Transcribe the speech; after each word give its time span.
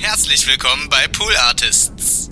Herzlich 0.00 0.46
willkommen 0.46 0.88
bei 0.88 1.08
Pool 1.08 1.36
Artists. 1.36 2.30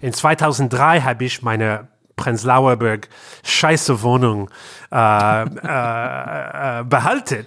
In 0.00 0.12
2003 0.14 1.02
habe 1.02 1.24
ich 1.26 1.42
meine 1.42 1.88
Prenzlauer 2.16 2.76
Berg 2.76 3.10
scheiße 3.44 4.00
Wohnung 4.00 4.48
äh, 4.90 5.42
äh, 5.42 6.80
äh, 6.80 6.84
behalten. 6.84 7.44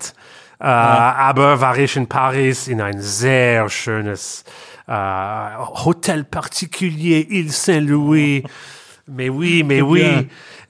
Äh, 0.59 0.65
Aber 0.65 1.59
war 1.59 1.75
ich 1.75 1.95
in 1.95 2.07
Paris 2.07 2.67
in 2.67 2.81
ein 2.81 3.01
sehr 3.01 3.69
schönes 3.69 4.43
äh, 4.85 4.91
Hotel 4.93 6.25
particulier 6.25 7.27
Ile 7.27 7.49
Saint-Louis. 7.51 8.43
Mais 9.09 9.29
oui, 9.29 9.63
mais 9.63 9.81
oui. 9.81 10.27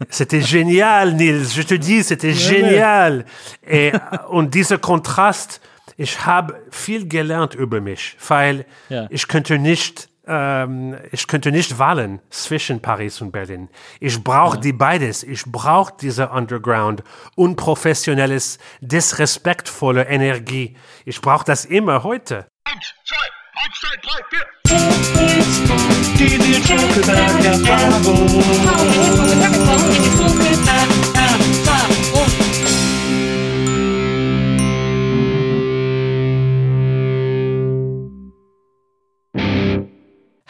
C'était 0.10 0.42
génial, 0.42 1.14
Nils. 1.16 1.54
Je 1.54 1.62
te 1.64 1.74
dis, 1.76 2.04
c'était 2.04 2.34
génial. 2.34 3.26
Et, 3.68 3.92
und 4.30 4.54
dieser 4.54 4.78
Kontrast, 4.78 5.60
ich 5.98 6.26
habe 6.26 6.56
viel 6.72 7.08
gelernt 7.08 7.54
über 7.56 7.82
mich, 7.82 8.16
weil 8.28 8.66
Ja. 8.90 9.08
ich 9.10 9.28
könnte 9.28 9.58
nicht 9.60 10.08
ähm, 10.32 10.96
ich 11.12 11.26
könnte 11.28 11.52
nicht 11.52 11.80
wählen 11.80 12.20
zwischen 12.30 12.82
Paris 12.82 13.20
und 13.20 13.32
Berlin. 13.32 13.68
Ich 14.00 14.24
brauche 14.24 14.60
die 14.60 14.74
beides. 14.74 15.24
Ich 15.24 15.44
brauche 15.46 15.92
diese 16.00 16.30
Underground, 16.30 17.02
unprofessionelles, 17.36 18.60
disrespektvolle 18.80 20.08
Energie. 20.08 20.76
Ich 21.06 21.20
brauche 21.22 21.46
das 21.46 21.66
immer 21.66 22.04
heute. 22.04 22.46
Eins, 22.64 22.94
zwei, 23.06 23.16
eins, 23.64 23.80
zwei, 23.80 23.96
drei, 24.02 24.20
vier. 24.30 24.46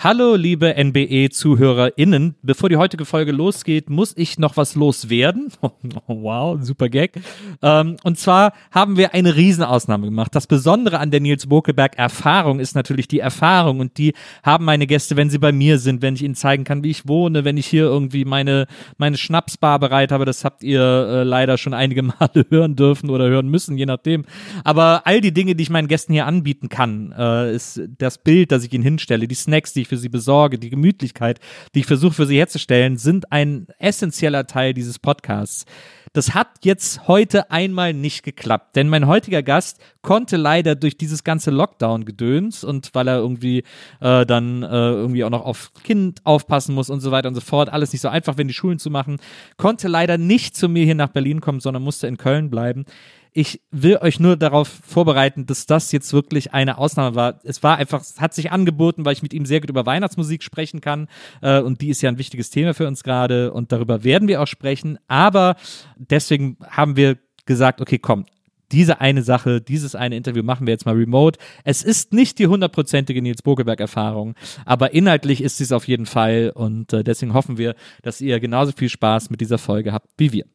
Hallo, 0.01 0.35
liebe 0.35 0.75
NBE-ZuhörerInnen. 0.81 2.35
Bevor 2.41 2.69
die 2.69 2.77
heutige 2.77 3.03
Folge 3.03 3.33
losgeht, 3.33 3.89
muss 3.89 4.15
ich 4.15 4.39
noch 4.39 4.55
was 4.55 4.75
loswerden. 4.75 5.51
wow, 6.07 6.57
super 6.61 6.87
Gag. 6.87 7.19
Ähm, 7.61 7.97
und 8.03 8.17
zwar 8.17 8.53
haben 8.71 8.95
wir 8.95 9.13
eine 9.13 9.35
Riesenausnahme 9.35 10.05
gemacht. 10.05 10.33
Das 10.33 10.47
Besondere 10.47 10.99
an 10.99 11.11
der 11.11 11.19
Nils 11.19 11.47
Bokelberg-Erfahrung 11.47 12.61
ist 12.61 12.75
natürlich 12.75 13.09
die 13.09 13.19
Erfahrung. 13.19 13.81
Und 13.81 13.97
die 13.97 14.13
haben 14.41 14.63
meine 14.63 14.87
Gäste, 14.87 15.17
wenn 15.17 15.29
sie 15.29 15.37
bei 15.37 15.51
mir 15.51 15.79
sind, 15.79 16.01
wenn 16.01 16.13
ich 16.13 16.23
ihnen 16.23 16.35
zeigen 16.35 16.63
kann, 16.63 16.81
wie 16.81 16.91
ich 16.91 17.05
wohne, 17.05 17.43
wenn 17.43 17.57
ich 17.57 17.67
hier 17.67 17.83
irgendwie 17.83 18.23
meine, 18.23 18.67
meine 18.97 19.17
Schnapsbar 19.17 19.79
bereit 19.79 20.13
habe. 20.13 20.23
Das 20.23 20.45
habt 20.45 20.63
ihr 20.63 20.79
äh, 20.79 21.23
leider 21.23 21.57
schon 21.57 21.73
einige 21.73 22.03
Male 22.03 22.45
hören 22.49 22.77
dürfen 22.77 23.09
oder 23.09 23.27
hören 23.27 23.49
müssen, 23.49 23.77
je 23.77 23.85
nachdem. 23.85 24.23
Aber 24.63 25.01
all 25.03 25.19
die 25.19 25.33
Dinge, 25.33 25.55
die 25.55 25.63
ich 25.63 25.69
meinen 25.69 25.89
Gästen 25.89 26.13
hier 26.13 26.25
anbieten 26.25 26.69
kann, 26.69 27.13
äh, 27.17 27.53
ist 27.53 27.81
das 27.97 28.17
Bild, 28.17 28.53
das 28.53 28.63
ich 28.63 28.71
ihnen 28.71 28.85
hinstelle, 28.85 29.27
die 29.27 29.35
Snacks, 29.35 29.73
die 29.73 29.81
ich 29.81 29.88
für 29.89 29.97
sie 29.97 30.09
besorge, 30.09 30.57
die 30.57 30.69
Gemütlichkeit, 30.69 31.39
die 31.75 31.79
ich 31.79 31.85
versuche 31.85 32.13
für 32.13 32.25
sie 32.25 32.37
herzustellen, 32.37 32.97
sind 32.97 33.31
ein 33.31 33.67
essentieller 33.79 34.47
Teil 34.47 34.73
dieses 34.73 34.99
Podcasts. 34.99 35.65
Das 36.13 36.33
hat 36.33 36.47
jetzt 36.63 37.07
heute 37.07 37.51
einmal 37.51 37.93
nicht 37.93 38.23
geklappt, 38.23 38.75
denn 38.75 38.89
mein 38.89 39.05
heutiger 39.05 39.43
Gast 39.43 39.79
konnte 40.01 40.37
leider 40.37 40.73
durch 40.75 40.97
dieses 40.97 41.23
ganze 41.23 41.51
Lockdown-Gedöns 41.51 42.63
und 42.63 42.89
weil 42.95 43.07
er 43.07 43.17
irgendwie 43.17 43.63
äh, 43.99 44.25
dann 44.25 44.63
äh, 44.63 44.67
irgendwie 44.67 45.23
auch 45.23 45.29
noch 45.29 45.45
auf 45.45 45.71
Kind 45.83 46.21
aufpassen 46.23 46.73
muss 46.73 46.89
und 46.89 47.01
so 47.01 47.11
weiter 47.11 47.27
und 47.27 47.35
so 47.35 47.41
fort, 47.41 47.69
alles 47.69 47.91
nicht 47.93 48.01
so 48.01 48.07
einfach, 48.07 48.37
wenn 48.37 48.47
die 48.47 48.55
Schulen 48.55 48.79
zu 48.79 48.89
machen, 48.89 49.17
konnte 49.57 49.87
leider 49.87 50.17
nicht 50.17 50.55
zu 50.55 50.67
mir 50.67 50.83
hier 50.83 50.95
nach 50.95 51.09
Berlin 51.09 51.41
kommen, 51.41 51.59
sondern 51.59 51.83
musste 51.83 52.07
in 52.07 52.17
Köln 52.17 52.49
bleiben. 52.49 52.85
Ich 53.31 53.61
will 53.71 53.97
euch 53.97 54.19
nur 54.19 54.37
darauf 54.37 54.67
vorbereiten, 54.67 55.45
dass 55.45 55.65
das 55.65 55.91
jetzt 55.91 56.13
wirklich 56.13 56.53
eine 56.53 56.77
Ausnahme 56.77 57.15
war. 57.15 57.39
Es 57.43 57.61
war 57.63 57.77
einfach, 57.77 58.01
es 58.01 58.19
hat 58.19 58.33
sich 58.33 58.51
angeboten, 58.51 59.05
weil 59.05 59.13
ich 59.13 59.21
mit 59.23 59.33
ihm 59.33 59.45
sehr 59.45 59.61
gut 59.61 59.69
über 59.69 59.85
Weihnachtsmusik 59.85 60.43
sprechen 60.43 60.81
kann. 60.81 61.07
Äh, 61.41 61.61
und 61.61 61.81
die 61.81 61.89
ist 61.89 62.01
ja 62.01 62.09
ein 62.09 62.17
wichtiges 62.17 62.49
Thema 62.49 62.73
für 62.73 62.87
uns 62.87 63.03
gerade. 63.03 63.53
Und 63.53 63.71
darüber 63.71 64.03
werden 64.03 64.27
wir 64.27 64.41
auch 64.41 64.47
sprechen. 64.47 64.97
Aber 65.07 65.55
deswegen 65.97 66.57
haben 66.69 66.95
wir 66.95 67.17
gesagt, 67.45 67.81
okay, 67.81 67.99
komm, 67.99 68.25
diese 68.71 69.01
eine 69.01 69.23
Sache, 69.23 69.61
dieses 69.61 69.95
eine 69.95 70.15
Interview 70.15 70.43
machen 70.43 70.67
wir 70.67 70.71
jetzt 70.71 70.85
mal 70.85 70.95
remote. 70.95 71.39
Es 71.63 71.83
ist 71.83 72.13
nicht 72.13 72.39
die 72.39 72.47
hundertprozentige 72.47 73.21
Nils 73.21 73.41
Bogelberg-Erfahrung, 73.41 74.35
aber 74.65 74.93
inhaltlich 74.93 75.41
ist 75.41 75.59
es 75.61 75.71
auf 75.71 75.87
jeden 75.87 76.05
Fall. 76.05 76.51
Und 76.53 76.93
äh, 76.93 77.03
deswegen 77.03 77.33
hoffen 77.33 77.57
wir, 77.57 77.75
dass 78.03 78.21
ihr 78.21 78.39
genauso 78.39 78.71
viel 78.71 78.89
Spaß 78.89 79.29
mit 79.29 79.41
dieser 79.41 79.57
Folge 79.57 79.91
habt 79.91 80.09
wie 80.17 80.31
wir. 80.33 80.45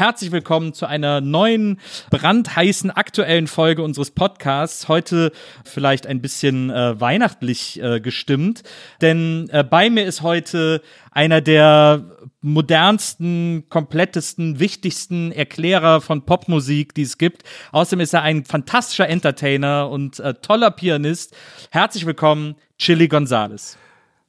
Herzlich 0.00 0.32
willkommen 0.32 0.72
zu 0.72 0.86
einer 0.86 1.20
neuen, 1.20 1.78
brandheißen, 2.08 2.90
aktuellen 2.90 3.46
Folge 3.46 3.82
unseres 3.82 4.10
Podcasts. 4.10 4.88
Heute 4.88 5.30
vielleicht 5.62 6.06
ein 6.06 6.22
bisschen 6.22 6.70
äh, 6.70 6.98
weihnachtlich 6.98 7.82
äh, 7.82 8.00
gestimmt, 8.00 8.62
denn 9.02 9.50
äh, 9.52 9.62
bei 9.62 9.90
mir 9.90 10.06
ist 10.06 10.22
heute 10.22 10.80
einer 11.10 11.42
der 11.42 12.02
modernsten, 12.40 13.66
komplettesten, 13.68 14.58
wichtigsten 14.58 15.32
Erklärer 15.32 16.00
von 16.00 16.24
Popmusik, 16.24 16.94
die 16.94 17.02
es 17.02 17.18
gibt. 17.18 17.42
Außerdem 17.70 18.00
ist 18.00 18.14
er 18.14 18.22
ein 18.22 18.46
fantastischer 18.46 19.06
Entertainer 19.06 19.90
und 19.90 20.18
äh, 20.18 20.32
toller 20.32 20.70
Pianist. 20.70 21.36
Herzlich 21.72 22.06
willkommen, 22.06 22.54
Chili 22.78 23.06
Gonzales. 23.06 23.76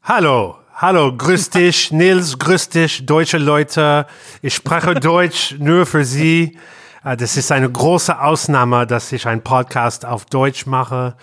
Hallo, 0.03 0.57
hallo, 0.81 1.15
grüß 1.15 1.51
dich, 1.51 1.91
Nils, 1.91 2.39
grüß 2.39 2.69
dich, 2.69 3.05
deutsche 3.05 3.37
Leute. 3.37 4.07
Ich 4.41 4.55
spreche 4.55 4.95
Deutsch 5.09 5.55
nur 5.59 5.85
für 5.85 6.03
Sie. 6.03 6.57
Äh, 7.03 7.15
Das 7.17 7.37
ist 7.37 7.51
eine 7.51 7.69
große 7.69 8.19
Ausnahme, 8.19 8.87
dass 8.87 9.11
ich 9.11 9.27
einen 9.27 9.43
Podcast 9.43 10.05
auf 10.05 10.25
Deutsch 10.25 10.65
mache. 10.65 11.15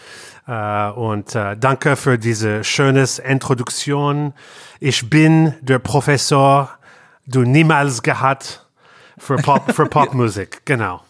Äh, 0.47 0.91
Und 0.91 1.35
äh, 1.35 1.57
danke 1.57 1.97
für 1.97 2.19
diese 2.19 2.63
schönes 2.63 3.19
Introduktion. 3.19 4.33
Ich 4.79 5.11
bin 5.11 5.55
der 5.61 5.81
Professor, 5.81 6.71
du 7.27 7.43
niemals 7.43 8.03
gehabt 8.03 8.65
für 9.19 9.37
Pop, 9.37 9.73
für 9.75 9.87
Popmusik. 9.91 10.63
Genau. 10.65 11.03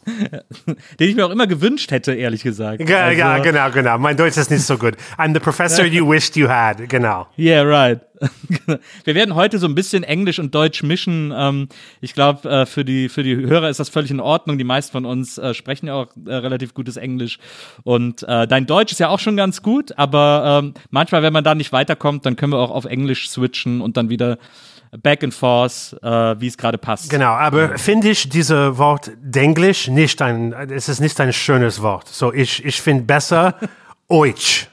Den 0.98 1.08
ich 1.08 1.14
mir 1.16 1.26
auch 1.26 1.30
immer 1.30 1.46
gewünscht 1.46 1.90
hätte, 1.90 2.14
ehrlich 2.14 2.42
gesagt. 2.42 2.88
Ja, 2.88 3.10
ja, 3.10 3.32
Also- 3.32 3.42
genau, 3.44 3.70
genau. 3.70 3.98
Mein 3.98 4.16
Deutsch 4.16 4.36
ist 4.36 4.50
nicht 4.50 4.62
so 4.64 4.76
gut. 4.78 4.94
I'm 5.16 5.32
the 5.34 5.40
professor 5.40 5.84
you 5.84 6.08
wished 6.08 6.36
you 6.36 6.48
had. 6.48 6.88
Genau. 6.88 7.26
Yeah, 7.38 7.62
right. 7.62 8.00
Wir 9.04 9.14
werden 9.14 9.36
heute 9.36 9.58
so 9.58 9.66
ein 9.68 9.76
bisschen 9.76 10.02
Englisch 10.02 10.40
und 10.40 10.52
Deutsch 10.52 10.82
mischen. 10.82 11.32
Ähm, 11.36 11.68
ich 12.00 12.14
glaube, 12.14 12.48
äh, 12.50 12.66
für, 12.66 12.84
die, 12.84 13.08
für 13.08 13.22
die 13.22 13.36
Hörer 13.36 13.68
ist 13.68 13.78
das 13.78 13.88
völlig 13.90 14.10
in 14.10 14.18
Ordnung. 14.18 14.58
Die 14.58 14.64
meisten 14.64 14.90
von 14.90 15.04
uns 15.04 15.38
äh, 15.38 15.54
sprechen 15.54 15.86
ja 15.86 15.94
auch 15.94 16.08
äh, 16.26 16.34
relativ 16.34 16.74
gutes 16.74 16.96
Englisch. 16.96 17.38
Und 17.84 18.22
dein 18.28 18.66
Deutsch 18.66 18.90
ist 18.92 18.98
ja 18.98 19.08
auch 19.08 19.18
schon 19.20 19.36
ganz 19.36 19.62
gut, 19.62 19.96
aber 19.96 20.60
ähm, 20.62 20.74
manchmal, 20.90 21.22
wenn 21.22 21.32
man 21.32 21.44
da 21.44 21.54
nicht 21.54 21.72
weiterkommt, 21.72 22.26
dann 22.26 22.34
können 22.36 22.52
wir 22.52 22.58
auch 22.58 22.70
auf 22.70 22.84
Englisch 22.84 23.28
switchen 23.30 23.80
und 23.80 23.96
dann 23.96 24.08
wieder 24.10 24.38
back 25.02 25.22
and 25.24 25.34
forth, 25.34 25.96
äh, 26.02 26.40
wie 26.40 26.46
es 26.46 26.56
gerade 26.56 26.78
passt. 26.78 27.10
Genau, 27.10 27.30
aber 27.32 27.76
finde 27.78 28.10
ich 28.10 28.28
dieses 28.28 28.78
Wort 28.78 29.10
Denglisch 29.20 29.88
nicht 29.88 30.20
ein, 30.22 30.52
es 30.70 30.88
ist 30.88 31.00
nicht 31.00 31.20
ein 31.20 31.32
schönes 31.32 31.82
Wort. 31.82 32.08
So, 32.08 32.32
ich, 32.32 32.64
ich 32.64 32.80
finde 32.80 33.04
besser 33.04 33.54
Deutsch. 34.08 34.68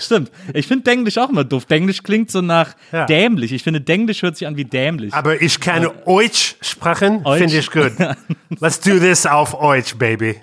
Stimmt. 0.00 0.30
Ich 0.52 0.66
finde 0.66 0.82
Denglisch 0.84 1.16
auch 1.18 1.28
immer 1.30 1.44
doof. 1.44 1.64
Denglisch 1.64 2.02
klingt 2.02 2.30
so 2.30 2.40
nach 2.40 2.74
Ja. 2.92 3.06
dämlich. 3.06 3.52
Ich 3.52 3.62
finde, 3.62 3.80
Denglisch 3.80 4.22
hört 4.22 4.36
sich 4.36 4.46
an 4.46 4.56
wie 4.56 4.64
dämlich. 4.64 5.14
Aber 5.14 5.40
ich 5.40 5.60
kann 5.60 5.88
Deutsch 6.04 6.56
sprechen, 6.60 7.22
finde 7.24 7.56
ich 7.58 7.70
gut. 7.70 7.92
Let's 8.60 8.80
do 8.80 8.98
this 8.98 9.26
auf 9.26 9.52
Deutsch, 9.52 9.94
baby. 9.96 10.40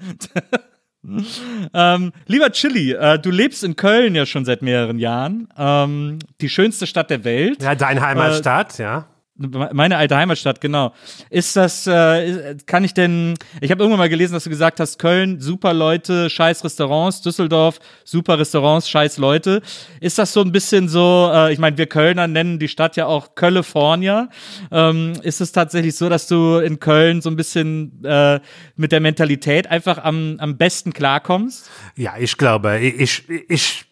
Ähm, 1.02 2.12
lieber 2.26 2.52
Chili, 2.52 2.92
äh, 2.92 3.18
du 3.18 3.30
lebst 3.30 3.64
in 3.64 3.76
Köln 3.76 4.14
ja 4.14 4.26
schon 4.26 4.44
seit 4.44 4.62
mehreren 4.62 4.98
Jahren. 4.98 5.48
Ähm, 5.56 6.18
die 6.40 6.48
schönste 6.48 6.86
Stadt 6.86 7.10
der 7.10 7.24
Welt. 7.24 7.62
Ja, 7.62 7.74
dein 7.74 8.00
Heimatstadt, 8.00 8.78
ja. 8.78 9.06
Meine 9.40 9.96
alte 9.96 10.16
Heimatstadt, 10.16 10.60
genau. 10.60 10.92
Ist 11.30 11.56
das, 11.56 11.86
äh, 11.86 12.56
kann 12.66 12.84
ich 12.84 12.92
denn, 12.92 13.34
ich 13.62 13.70
habe 13.70 13.82
irgendwann 13.82 13.98
mal 13.98 14.10
gelesen, 14.10 14.34
dass 14.34 14.44
du 14.44 14.50
gesagt 14.50 14.80
hast, 14.80 14.98
Köln, 14.98 15.40
super 15.40 15.72
Leute, 15.72 16.28
scheiß 16.28 16.62
Restaurants, 16.62 17.22
Düsseldorf, 17.22 17.80
super 18.04 18.38
Restaurants, 18.38 18.90
scheiß 18.90 19.16
Leute. 19.16 19.62
Ist 20.00 20.18
das 20.18 20.34
so 20.34 20.42
ein 20.42 20.52
bisschen 20.52 20.90
so, 20.90 21.30
äh, 21.32 21.54
ich 21.54 21.58
meine, 21.58 21.78
wir 21.78 21.86
Kölner 21.86 22.26
nennen 22.26 22.58
die 22.58 22.68
Stadt 22.68 22.96
ja 22.96 23.06
auch 23.06 23.34
California. 23.34 24.28
Ähm, 24.70 25.14
ist 25.22 25.40
es 25.40 25.52
tatsächlich 25.52 25.96
so, 25.96 26.10
dass 26.10 26.26
du 26.26 26.58
in 26.58 26.78
Köln 26.78 27.22
so 27.22 27.30
ein 27.30 27.36
bisschen 27.36 28.04
äh, 28.04 28.40
mit 28.76 28.92
der 28.92 29.00
Mentalität 29.00 29.68
einfach 29.68 29.96
am, 29.96 30.36
am 30.38 30.58
besten 30.58 30.92
klarkommst? 30.92 31.70
Ja, 31.96 32.14
ich 32.18 32.36
glaube, 32.36 32.78
ich, 32.78 33.24
ich, 33.48 33.86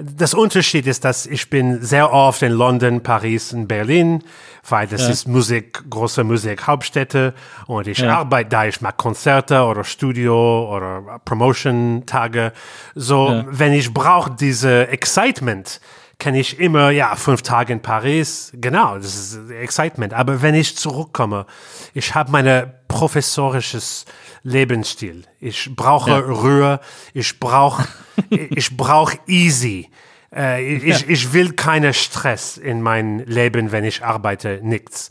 das 0.00 0.32
Unterschied 0.32 0.86
ist, 0.86 1.04
dass 1.04 1.26
ich 1.26 1.50
bin 1.50 1.82
sehr 1.82 2.12
oft 2.12 2.42
in 2.42 2.52
London, 2.52 3.02
Paris 3.02 3.52
und 3.52 3.66
Berlin, 3.66 4.22
weil 4.68 4.86
das 4.86 5.08
ist 5.08 5.26
Musik, 5.26 5.82
große 5.90 6.22
Musikhauptstädte 6.22 7.34
und 7.66 7.88
ich 7.88 7.98
Ja. 7.98 8.18
arbeite 8.18 8.50
da, 8.50 8.64
ich 8.66 8.80
mache 8.80 8.94
Konzerte 8.96 9.62
oder 9.62 9.82
Studio 9.82 10.72
oder 10.72 11.20
Promotion-Tage. 11.24 12.52
So, 12.94 13.28
Ja. 13.30 13.44
wenn 13.48 13.72
ich 13.72 13.92
brauche 13.92 14.30
diese 14.30 14.86
Excitement, 14.88 15.80
kann 16.18 16.34
ich 16.34 16.58
immer, 16.58 16.90
ja, 16.90 17.14
fünf 17.14 17.42
Tage 17.42 17.72
in 17.72 17.80
Paris, 17.80 18.50
genau, 18.54 18.96
das 18.96 19.14
ist 19.14 19.50
Excitement. 19.50 20.14
Aber 20.14 20.42
wenn 20.42 20.54
ich 20.54 20.76
zurückkomme, 20.76 21.46
ich 21.94 22.14
habe 22.14 22.32
meine 22.32 22.74
professorisches 22.88 24.04
Lebensstil. 24.42 25.24
Ich 25.40 25.74
brauche 25.76 26.10
Ja. 26.10 26.18
Ruhe, 26.18 26.80
ich 27.14 27.38
brauche 27.38 27.86
ich 28.30 28.76
brauch 28.76 29.12
easy. 29.26 29.90
Äh, 30.34 30.74
ich, 30.76 31.08
ich 31.08 31.32
will 31.32 31.52
keinen 31.52 31.94
Stress 31.94 32.56
in 32.58 32.82
mein 32.82 33.20
Leben, 33.20 33.72
wenn 33.72 33.84
ich 33.84 34.04
arbeite, 34.04 34.60
nichts. 34.62 35.10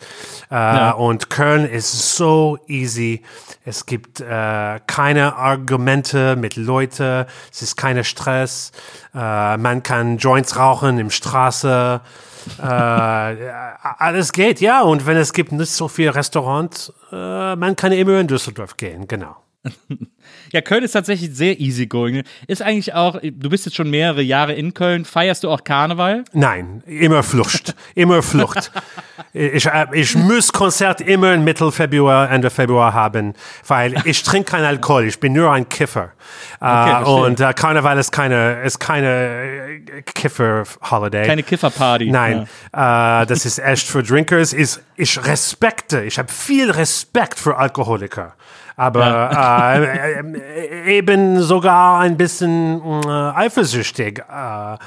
Äh, 0.49 0.91
Und 0.93 1.29
Köln 1.29 1.65
ist 1.67 2.15
so 2.15 2.59
easy. 2.67 3.23
Es 3.65 3.85
gibt 3.85 4.21
äh, 4.21 4.79
keine 4.85 5.35
Argumente 5.35 6.35
mit 6.35 6.55
Leuten. 6.55 7.25
Es 7.51 7.61
ist 7.61 7.75
keiner 7.77 8.03
Stress. 8.03 8.71
Äh, 9.13 9.57
man 9.57 9.81
kann 9.83 10.17
Joints 10.17 10.55
rauchen 10.57 10.99
im 10.99 11.09
Straße. 11.09 11.99
äh, 12.59 12.61
alles 12.63 14.31
geht, 14.31 14.61
ja. 14.61 14.81
Und 14.83 15.05
wenn 15.05 15.17
es 15.17 15.33
gibt 15.33 15.51
nicht 15.51 15.71
so 15.71 15.87
viele 15.87 16.13
Restaurants, 16.15 16.93
äh, 17.11 17.55
man 17.55 17.75
kann 17.75 17.91
immer 17.91 18.19
in 18.19 18.27
Düsseldorf 18.27 18.77
gehen, 18.77 19.07
genau. 19.07 19.35
Ja, 20.51 20.61
Köln 20.61 20.83
ist 20.83 20.91
tatsächlich 20.91 21.31
sehr 21.33 21.59
easygoing. 21.59 22.23
Ist 22.47 22.61
eigentlich 22.61 22.93
auch, 22.93 23.19
du 23.21 23.49
bist 23.49 23.65
jetzt 23.65 23.75
schon 23.75 23.89
mehrere 23.89 24.21
Jahre 24.21 24.53
in 24.53 24.73
Köln. 24.73 25.05
Feierst 25.05 25.43
du 25.43 25.49
auch 25.49 25.63
Karneval? 25.63 26.23
Nein, 26.33 26.83
immer 26.85 27.23
Flucht, 27.23 27.75
immer 27.95 28.21
Flucht. 28.21 28.71
Ich, 29.33 29.65
äh, 29.65 29.85
ich 29.93 30.15
muss 30.15 30.51
Konzert 30.51 31.01
immer 31.01 31.33
in 31.33 31.43
Mitte 31.43 31.71
Februar, 31.71 32.29
Ende 32.31 32.49
Februar 32.49 32.93
haben, 32.93 33.33
weil 33.67 33.95
ich 34.05 34.23
trinke 34.23 34.51
keinen 34.51 34.65
Alkohol, 34.65 35.05
ich 35.05 35.19
bin 35.19 35.33
nur 35.33 35.51
ein 35.51 35.67
Kiffer. 35.67 36.11
äh, 36.61 36.65
verstehe. 36.65 37.15
und 37.15 37.39
äh, 37.39 37.53
Karneval 37.53 37.97
ist 37.97 38.11
keine, 38.11 38.61
ist 38.63 38.79
keine 38.79 39.81
Kiffer-Holiday. 40.05 41.25
Keine 41.25 41.43
Kifferparty. 41.43 42.09
Nein, 42.09 42.47
äh, 42.73 43.25
das 43.25 43.45
ist 43.45 43.59
echt 43.59 43.87
für 43.87 44.03
Drinkers. 44.03 44.53
Ist, 44.53 44.81
ich 44.95 45.23
respekte, 45.25 46.03
ich 46.03 46.17
habe 46.17 46.31
viel 46.31 46.71
Respekt 46.71 47.39
für 47.39 47.57
Alkoholiker. 47.57 48.35
Aber 48.79 49.31
äh, 49.75 50.19
äh, 50.21 50.97
eben 50.97 51.41
sogar 51.41 51.99
ein 51.99 52.15
bisschen 52.15 52.79
äh, 53.05 53.09
eifersüchtig 53.35 54.19
äh, 54.19 54.77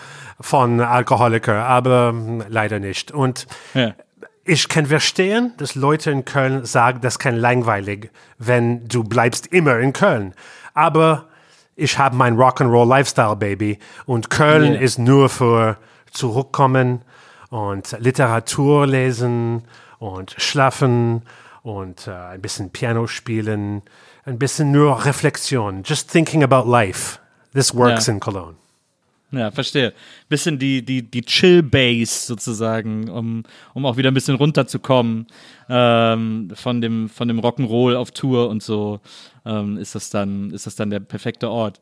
von 0.41 0.81
Alkoholiker, 0.81 1.65
aber 1.67 2.13
mh, 2.13 2.45
leider 2.49 2.79
nicht. 2.79 3.11
Und 3.11 3.47
Ja. 3.75 3.93
ich 4.45 4.69
kann 4.69 4.87
verstehen, 4.87 5.53
dass 5.59 5.75
Leute 5.75 6.13
in 6.13 6.25
Köln 6.25 6.65
sagen, 6.65 7.01
das 7.03 7.19
kann 7.19 7.35
langweilig, 7.37 8.11
wenn 8.39 8.87
du 8.87 9.03
bleibst 9.03 9.49
immer 9.49 9.79
in 9.81 9.93
Köln. 9.93 10.35
Aber 10.73 11.25
ich 11.75 11.99
habe 11.99 12.15
mein 12.15 12.37
Rock'n'Roll 12.37 12.89
Lifestyle 12.89 13.35
Baby 13.37 13.79
und 14.07 14.31
Köln 14.31 14.75
Ja. 14.75 14.81
ist 14.81 14.99
nur 15.01 15.29
für 15.29 15.77
zurückkommen 16.13 17.03
und 17.51 17.97
Literatur 17.99 18.87
lesen 18.87 19.65
und 19.99 20.35
schlafen 20.39 21.23
und 21.63 22.07
äh, 22.07 22.11
ein 22.13 22.41
bisschen 22.41 22.71
Piano 22.71 23.07
spielen, 23.07 23.83
ein 24.25 24.39
bisschen 24.39 24.71
nur 24.73 25.05
Reflexion, 25.05 25.83
just 25.85 26.11
thinking 26.11 26.43
about 26.43 26.71
life. 26.71 27.19
This 27.53 27.75
works 27.75 28.07
Ja. 28.07 28.15
in 28.15 28.21
Cologne. 28.21 28.55
Ja, 29.33 29.53
verstehe. 29.53 29.93
Bisschen 30.29 30.59
die, 30.59 30.85
die, 30.85 31.03
die 31.09 31.23
Chill-Base 31.23 32.27
sozusagen, 32.27 33.09
um, 33.09 33.45
um 33.75 33.87
auch 33.87 33.97
wieder 33.97 34.11
ein 34.11 34.15
bisschen 34.15 34.35
runterzukommen 34.35 35.29
ähm, 35.69 36.51
von 36.55 36.81
dem, 36.81 37.09
von 37.09 37.29
dem 37.29 37.39
Rock'n'Roll 37.39 37.95
auf 37.95 38.11
Tour 38.11 38.49
und 38.49 38.61
so, 38.61 38.99
ähm, 39.45 39.77
ist, 39.77 39.95
das 39.95 40.11
dann, 40.11 40.51
ist 40.51 40.67
das 40.67 40.75
dann 40.75 40.91
der 40.91 40.99
perfekte 40.99 41.49
Ort. 41.49 41.81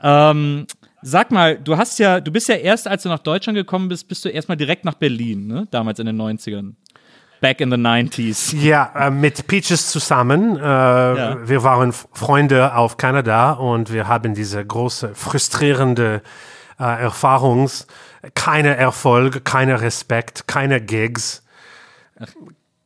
Ähm, 0.00 0.66
sag 1.02 1.30
mal, 1.30 1.58
du 1.58 1.76
hast 1.76 1.98
ja, 1.98 2.20
du 2.20 2.30
bist 2.32 2.48
ja 2.48 2.54
erst, 2.54 2.88
als 2.88 3.02
du 3.02 3.10
nach 3.10 3.18
Deutschland 3.18 3.56
gekommen 3.56 3.88
bist, 3.88 4.08
bist 4.08 4.24
du 4.24 4.30
erstmal 4.30 4.56
direkt 4.56 4.86
nach 4.86 4.94
Berlin, 4.94 5.46
ne? 5.46 5.68
Damals 5.70 5.98
in 5.98 6.06
den 6.06 6.16
90ern. 6.20 6.72
Back 7.40 7.60
in 7.60 7.70
the 7.70 7.76
90s. 7.76 8.54
Ja, 8.56 8.90
äh, 8.96 9.10
mit 9.10 9.46
Peaches 9.46 9.88
zusammen. 9.90 10.56
Äh, 10.56 10.60
Wir 10.60 11.62
waren 11.62 11.92
Freunde 11.92 12.74
auf 12.74 12.96
Kanada 12.96 13.52
und 13.52 13.92
wir 13.92 14.08
haben 14.08 14.34
diese 14.34 14.64
große, 14.64 15.14
frustrierende 15.14 16.22
äh, 16.80 16.82
Erfahrung. 17.02 17.70
Keine 18.34 18.76
Erfolg, 18.76 19.44
keine 19.44 19.80
Respekt, 19.80 20.48
keine 20.48 20.80
Gigs, 20.80 21.44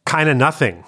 keine 0.05 0.35
Nothing. 0.35 0.85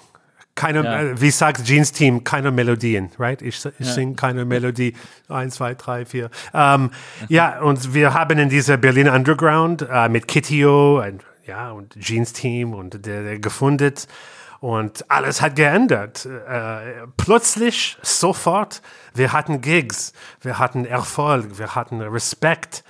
Keine, 0.53 0.83
Ja. 0.85 1.01
äh, 1.01 1.19
wie 1.21 1.31
sagt 1.31 1.65
Jeans 1.65 1.91
Team, 1.91 2.23
keine 2.23 2.49
Melodien, 2.49 3.11
right? 3.19 3.41
Ich, 3.41 3.59
ich 3.77 3.87
sing 3.89 4.15
keine 4.15 4.45
Melodie. 4.45 4.95
Eins, 5.27 5.55
zwei, 5.55 5.73
drei, 5.73 6.05
vier. 6.05 6.29
Ähm, 6.53 6.91
ja, 7.27 7.59
und 7.59 7.93
wir 7.93 8.13
haben 8.13 8.39
in 8.39 8.47
dieser 8.47 8.77
Berlin 8.77 9.09
Underground 9.09 9.85
äh, 9.91 10.07
mit 10.07 10.29
Kitio 10.29 11.01
und, 11.03 11.21
ja, 11.47 11.71
und 11.71 11.99
Jeans 11.99 12.33
Team 12.33 12.73
und 12.73 13.05
der, 13.05 13.23
der 13.23 13.39
gefunden. 13.39 13.93
Und 14.59 15.09
alles 15.11 15.41
hat 15.41 15.55
geändert. 15.55 16.25
Äh, 16.25 17.07
plötzlich, 17.17 17.97
sofort, 18.01 18.81
wir 19.13 19.31
hatten 19.31 19.61
Gigs, 19.61 20.13
wir 20.41 20.57
hatten 20.57 20.85
Erfolg, 20.85 21.59
wir 21.59 21.75
hatten 21.75 22.01
Respekt 22.01 22.83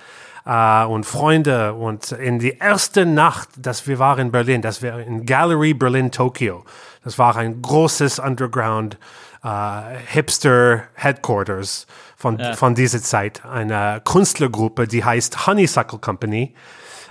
äh, 0.46 0.84
und 0.84 1.04
Freunde. 1.04 1.74
Und 1.74 2.12
in 2.12 2.38
die 2.38 2.56
erste 2.58 3.04
Nacht, 3.04 3.48
dass 3.58 3.86
wir 3.86 3.98
waren 3.98 4.20
in 4.20 4.32
Berlin, 4.32 4.62
das 4.62 4.82
war 4.82 5.00
in 5.00 5.26
Gallery 5.26 5.74
Berlin 5.74 6.10
Tokyo. 6.10 6.64
Das 7.04 7.18
war 7.18 7.36
ein 7.36 7.60
großes 7.60 8.20
Underground 8.20 8.96
äh, 9.44 9.98
Hipster 10.06 10.84
Headquarters 10.94 11.86
von, 12.16 12.38
von 12.54 12.74
dieser 12.74 13.02
Zeit. 13.02 13.44
Eine 13.44 14.00
Künstlergruppe, 14.04 14.88
die 14.88 15.04
heißt 15.04 15.46
Honeysuckle 15.46 15.98
Company 15.98 16.54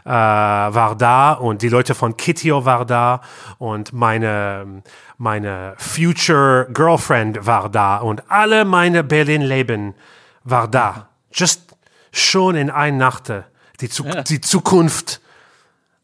äh, 0.06 0.10
war 0.10 0.96
da 0.96 1.34
und 1.34 1.62
die 1.62 1.70
Leute 1.70 1.96
von 1.96 2.16
Kitio 2.16 2.64
war 2.64 2.86
da 2.86 3.22
und 3.58 3.92
meine, 3.92 4.84
meine 5.18 5.74
Future 5.78 6.68
Girlfriend 6.72 7.46
war 7.46 7.70
da 7.70 7.98
und 7.98 8.24
alle 8.30 8.66
meine 8.66 9.04
Berlin-Leben 9.04 9.96
war 10.44 10.68
da. 10.68 11.10
Just 11.32 11.76
schon 12.12 12.56
in 12.56 12.70
einer 12.70 12.98
Nacht. 12.98 13.34
Die, 13.82 13.90
Zu 13.90 14.04
die 14.30 14.40
Zukunft 14.40 15.20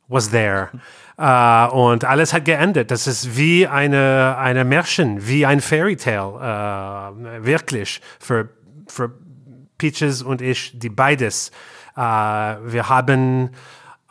was 0.07 0.29
there. 0.31 0.69
Äh, 1.17 1.67
und 1.67 2.03
alles 2.03 2.33
hat 2.33 2.45
geendet. 2.45 2.91
Das 2.91 3.07
ist 3.07 3.37
wie 3.37 3.67
eine, 3.67 4.35
eine 4.37 4.65
Märchen, 4.65 5.25
wie 5.25 5.45
ein 5.45 5.61
Fairy 5.61 5.95
Tale, 5.95 7.13
äh, 7.15 7.45
wirklich, 7.45 8.01
für, 8.19 8.49
für 8.87 9.11
Peaches 9.77 10.21
und 10.21 10.41
ich, 10.41 10.77
die 10.77 10.89
beides. 10.89 11.51
Äh, 11.95 12.01
wir 12.01 12.89
haben 12.89 13.51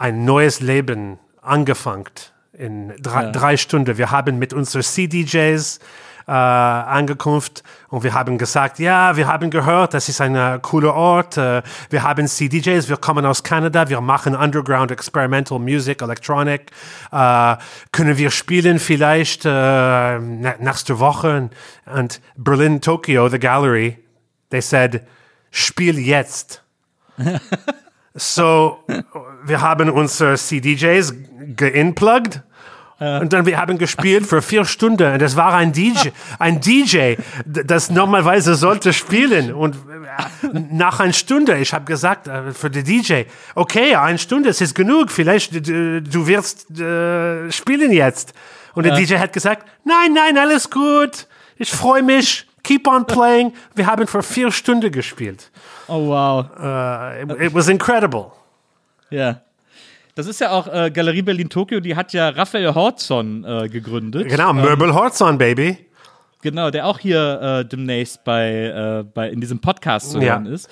ein 0.01 0.25
neues 0.25 0.61
Leben 0.61 1.19
angefangen 1.43 2.09
in 2.55 2.95
drei, 3.01 3.31
drei 3.31 3.57
Stunden. 3.59 3.99
Wir 3.99 4.11
haben 4.11 4.39
mit 4.39 4.55
unseren 4.55 4.83
CDJs 4.83 5.79
äh, 6.27 6.31
angekunft 6.31 7.63
und 7.89 8.03
wir 8.03 8.15
haben 8.15 8.39
gesagt, 8.39 8.79
ja, 8.79 9.17
wir 9.17 9.27
haben 9.27 9.51
gehört, 9.51 9.93
das 9.93 10.09
ist 10.09 10.23
ein 10.23 10.35
äh, 10.35 10.59
cooler 10.63 10.95
Ort. 10.95 11.37
Äh, 11.37 11.63
wir 11.91 12.03
haben 12.03 12.27
CDJs, 12.27 12.89
wir 12.89 12.97
kommen 12.97 13.27
aus 13.27 13.43
Kanada, 13.43 13.91
wir 13.91 14.01
machen 14.01 14.35
Underground 14.35 14.91
Experimental 14.91 15.59
Music, 15.59 16.01
Electronic. 16.01 16.71
Äh, 17.13 17.57
können 17.93 18.17
wir 18.17 18.31
spielen 18.31 18.79
vielleicht 18.79 19.45
äh, 19.45 20.19
nächste 20.19 20.99
Woche? 20.99 21.51
Und 21.95 22.21
Berlin, 22.37 22.81
Tokyo, 22.81 23.29
the 23.29 23.39
gallery, 23.39 23.99
they 24.49 24.63
said, 24.63 25.07
spiel 25.51 25.99
jetzt. 25.99 26.63
So, 28.15 28.79
wir 29.45 29.61
haben 29.61 29.89
unsere 29.91 30.37
CDJs 30.37 31.15
geinplugged 31.57 32.43
und 33.01 33.33
dann 33.33 33.47
wir 33.47 33.57
haben 33.57 33.79
gespielt 33.79 34.27
für 34.27 34.43
vier 34.43 34.67
Stunden. 34.67 35.15
Und 35.15 35.23
das 35.23 35.35
war 35.35 35.55
ein 35.55 35.73
DJ, 35.73 36.11
ein 36.39 36.61
DJ, 36.61 37.15
das 37.47 37.89
normalerweise 37.89 38.55
sollte 38.57 38.93
spielen. 38.93 39.55
Und 39.55 39.77
äh, 39.77 40.61
nach 40.71 41.01
einer 41.01 41.15
Stunde, 41.15 41.57
ich 41.57 41.73
habe 41.73 41.87
gesagt 41.87 42.29
äh, 42.29 42.53
für 42.53 42.69
den 42.69 42.85
DJ, 42.85 43.23
okay, 43.55 43.95
eine 43.95 44.19
Stunde, 44.19 44.51
es 44.51 44.61
ist 44.61 44.75
genug. 44.75 45.11
Vielleicht 45.11 45.67
du 45.67 46.27
wirst 46.27 46.71
äh, 46.79 47.51
spielen 47.51 47.91
jetzt. 47.91 48.35
Und 48.75 48.85
der 48.85 48.95
DJ 48.95 49.17
hat 49.17 49.33
gesagt, 49.33 49.67
nein, 49.85 50.13
nein, 50.13 50.37
alles 50.37 50.69
gut. 50.69 51.27
Ich 51.57 51.71
freue 51.71 52.03
mich. 52.03 52.50
Keep 52.63 52.87
on 52.87 53.07
playing. 53.07 53.53
Wir 53.75 53.87
haben 53.87 54.07
für 54.07 54.23
vier 54.23 54.51
Stunden 54.51 54.91
gespielt. 54.93 55.51
Oh, 55.89 56.09
wow. 56.09 56.47
Uh, 56.59 57.33
it, 57.35 57.47
it 57.49 57.55
was 57.55 57.69
incredible. 57.69 58.27
Ja. 59.11 59.41
Das 60.15 60.27
ist 60.27 60.41
ja 60.41 60.51
auch 60.51 60.67
äh, 60.67 60.91
Galerie 60.91 61.23
Berlin 61.23 61.49
Tokio, 61.49 61.81
die 61.81 61.97
hat 61.97 62.13
ja 62.13 62.29
Raphael 62.31 62.75
Hortzon 62.75 63.45
äh, 63.45 63.69
gegründet. 63.69 64.29
Genau, 64.29 64.53
Möbel 64.53 64.93
Horzon, 64.93 65.39
Baby. 65.39 65.79
Genau, 66.43 66.71
der 66.71 66.87
auch 66.87 66.99
hier 66.99 67.41
äh, 67.61 67.65
demnächst 67.69 68.25
bei, 68.25 68.49
äh, 68.51 69.05
bei 69.05 69.29
in 69.31 69.41
diesem 69.41 69.61
Podcast 69.61 70.11
zu 70.11 70.19
Ja. 70.19 70.35
hören 70.35 70.47
ist. 70.47 70.69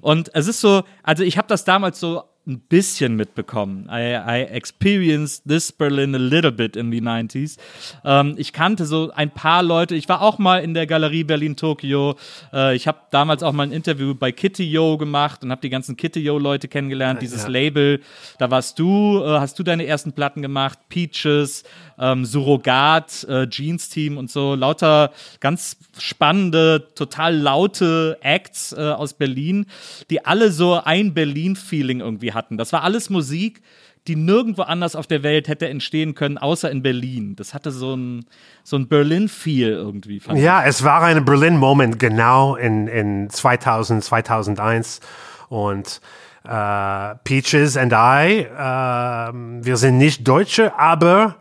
Und 0.00 0.30
es 0.34 0.46
ist 0.48 0.60
so, 0.60 0.82
also 1.02 1.22
ich 1.22 1.38
habe 1.38 1.48
das 1.48 1.64
damals 1.64 2.00
so 2.00 2.24
ein 2.46 2.58
bisschen 2.58 3.14
mitbekommen. 3.14 3.88
I, 3.88 4.16
I 4.16 4.42
experienced 4.50 5.44
this 5.46 5.70
Berlin 5.70 6.14
a 6.14 6.18
little 6.18 6.50
bit 6.50 6.74
in 6.74 6.90
the 6.90 7.00
90s. 7.00 7.56
Ähm, 8.04 8.34
ich 8.36 8.52
kannte 8.52 8.84
so 8.84 9.12
ein 9.14 9.30
paar 9.30 9.62
Leute. 9.62 9.94
Ich 9.94 10.08
war 10.08 10.22
auch 10.22 10.38
mal 10.38 10.58
in 10.58 10.74
der 10.74 10.88
Galerie 10.88 11.22
Berlin-Tokio. 11.22 12.16
Äh, 12.52 12.74
ich 12.74 12.88
habe 12.88 12.98
damals 13.12 13.44
auch 13.44 13.52
mal 13.52 13.62
ein 13.64 13.72
Interview 13.72 14.14
bei 14.14 14.32
Kitty 14.32 14.64
Yo 14.64 14.96
gemacht 14.98 15.44
und 15.44 15.52
habe 15.52 15.60
die 15.60 15.70
ganzen 15.70 15.96
Kitty 15.96 16.20
Yo-Leute 16.20 16.66
kennengelernt, 16.66 17.22
dieses 17.22 17.44
ja. 17.44 17.48
Label. 17.48 18.00
Da 18.38 18.50
warst 18.50 18.76
du, 18.78 19.22
äh, 19.22 19.38
hast 19.38 19.58
du 19.60 19.62
deine 19.62 19.86
ersten 19.86 20.12
Platten 20.12 20.42
gemacht, 20.42 20.80
Peaches, 20.88 21.62
ähm, 22.02 22.24
Surrogat, 22.24 23.24
äh, 23.24 23.48
Jeans 23.48 23.88
Team 23.88 24.18
und 24.18 24.30
so. 24.30 24.54
Lauter 24.54 25.12
ganz 25.40 25.76
spannende, 25.98 26.88
total 26.94 27.36
laute 27.36 28.18
Acts 28.20 28.72
äh, 28.72 28.80
aus 28.80 29.14
Berlin, 29.14 29.66
die 30.10 30.26
alle 30.26 30.50
so 30.50 30.74
ein 30.82 31.14
Berlin-Feeling 31.14 32.00
irgendwie 32.00 32.32
hatten. 32.32 32.58
Das 32.58 32.72
war 32.72 32.82
alles 32.82 33.08
Musik, 33.08 33.62
die 34.08 34.16
nirgendwo 34.16 34.62
anders 34.62 34.96
auf 34.96 35.06
der 35.06 35.22
Welt 35.22 35.46
hätte 35.46 35.68
entstehen 35.68 36.14
können, 36.14 36.36
außer 36.36 36.68
in 36.70 36.82
Berlin. 36.82 37.36
Das 37.36 37.54
hatte 37.54 37.70
so 37.70 37.94
ein, 37.94 38.26
so 38.64 38.76
ein 38.76 38.88
Berlin-Feel 38.88 39.70
irgendwie. 39.70 40.20
Ja, 40.34 40.64
es 40.64 40.82
war 40.82 41.02
ein 41.02 41.24
Berlin-Moment 41.24 42.00
genau 42.00 42.56
in, 42.56 42.88
in 42.88 43.30
2000, 43.30 44.02
2001 44.02 45.00
und 45.48 46.00
äh, 46.44 47.14
Peaches 47.22 47.76
and 47.76 47.92
I, 47.92 48.40
äh, 48.40 49.64
wir 49.64 49.76
sind 49.76 49.98
nicht 49.98 50.26
Deutsche, 50.26 50.76
aber 50.76 51.36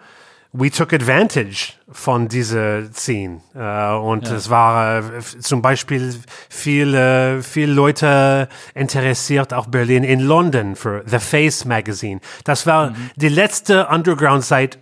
we 0.54 0.70
took 0.70 0.92
advantage 0.94 1.74
von 1.90 2.28
dieser 2.28 2.92
Scene. 2.94 3.42
Äh, 3.56 3.94
und 3.96 4.28
es 4.28 4.50
war 4.50 5.00
äh, 5.00 5.20
zum 5.22 5.62
Beispiel 5.62 6.14
viele, 6.50 7.42
viele 7.42 7.72
Leute 7.74 8.50
interessiert 8.74 9.54
auch 9.54 9.68
Berlin 9.68 10.04
in 10.04 10.20
London 10.20 10.76
für 10.76 11.04
The 11.06 11.20
Face 11.20 11.66
Magazine. 11.66 12.20
Das 12.44 12.68
war 12.68 12.94
die 13.16 13.30
letzte 13.30 13.88
Underground-Site 13.88 14.78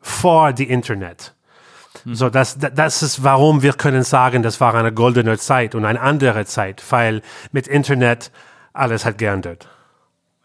vor 0.00 0.52
die 0.52 0.68
Internet. 0.70 1.34
So, 2.04 2.30
das, 2.30 2.58
da- 2.58 2.70
das 2.70 3.02
ist, 3.02 3.22
warum 3.22 3.62
wir 3.62 3.74
können 3.74 4.02
sagen, 4.02 4.42
das 4.42 4.60
war 4.60 4.74
eine 4.74 4.92
goldene 4.92 5.38
Zeit 5.38 5.74
und 5.76 5.84
eine 5.84 6.00
andere 6.00 6.44
Zeit, 6.46 6.82
weil 6.90 7.22
mit 7.52 7.68
Internet 7.68 8.32
alles 8.72 9.04
hat 9.04 9.18
geändert. 9.18 9.68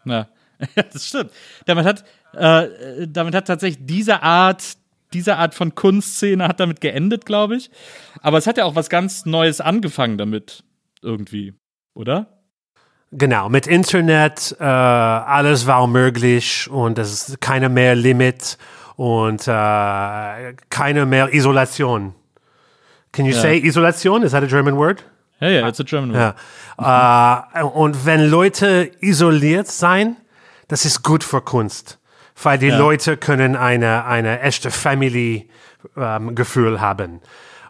Ja, 0.05 0.27
das 0.75 1.07
stimmt. 1.07 1.31
Damit 1.65 1.85
hat, 1.85 2.03
äh, 2.37 3.07
damit 3.07 3.33
hat 3.35 3.47
tatsächlich 3.47 3.85
diese 3.85 4.23
Art, 4.23 4.63
diese 5.13 5.37
Art 5.37 5.55
von 5.55 5.73
Kunstszene 5.75 6.47
hat 6.47 6.59
damit 6.59 6.81
geendet, 6.81 7.25
glaube 7.25 7.55
ich. 7.57 7.69
Aber 8.21 8.37
es 8.37 8.47
hat 8.47 8.57
ja 8.57 8.65
auch 8.65 8.75
was 8.75 8.89
ganz 8.89 9.25
Neues 9.25 9.61
angefangen 9.61 10.17
damit, 10.17 10.63
irgendwie, 11.01 11.53
oder? 11.93 12.27
Genau, 13.11 13.47
mit 13.47 13.67
Internet, 13.67 14.55
äh, 14.59 14.63
alles 14.63 15.65
war 15.65 15.87
möglich 15.87 16.69
und 16.69 16.99
es 16.99 17.29
ist 17.29 17.39
keine 17.41 17.69
mehr 17.69 17.95
Limit 17.95 18.57
und 18.97 19.47
äh, 19.47 20.53
keine 20.69 21.05
mehr 21.05 21.33
Isolation. 21.33 22.13
Can 23.13 23.25
you 23.25 23.31
Ja. 23.33 23.41
say 23.41 23.57
Isolation? 23.65 24.23
Is 24.23 24.31
that 24.33 24.43
a 24.43 24.47
German 24.47 24.75
word? 24.75 25.05
Ja, 25.39 25.47
ja, 25.49 25.67
it's 25.69 25.79
a 25.79 25.83
German 25.83 26.13
word. 26.13 26.35
Ja. 26.79 27.47
Äh, 27.55 27.63
und 27.63 28.05
wenn 28.05 28.29
Leute 28.29 28.91
isoliert 28.99 29.67
sein, 29.67 30.17
das 30.67 30.83
ist 30.83 31.01
gut 31.03 31.23
für 31.23 31.41
Kunst, 31.41 31.99
weil 32.41 32.57
die 32.57 32.67
Ja. 32.67 32.77
Leute 32.77 33.17
können 33.17 33.55
eine, 33.55 34.05
eine 34.05 34.41
echte 34.41 34.71
Family-Gefühl 34.71 36.81
haben. 36.81 37.21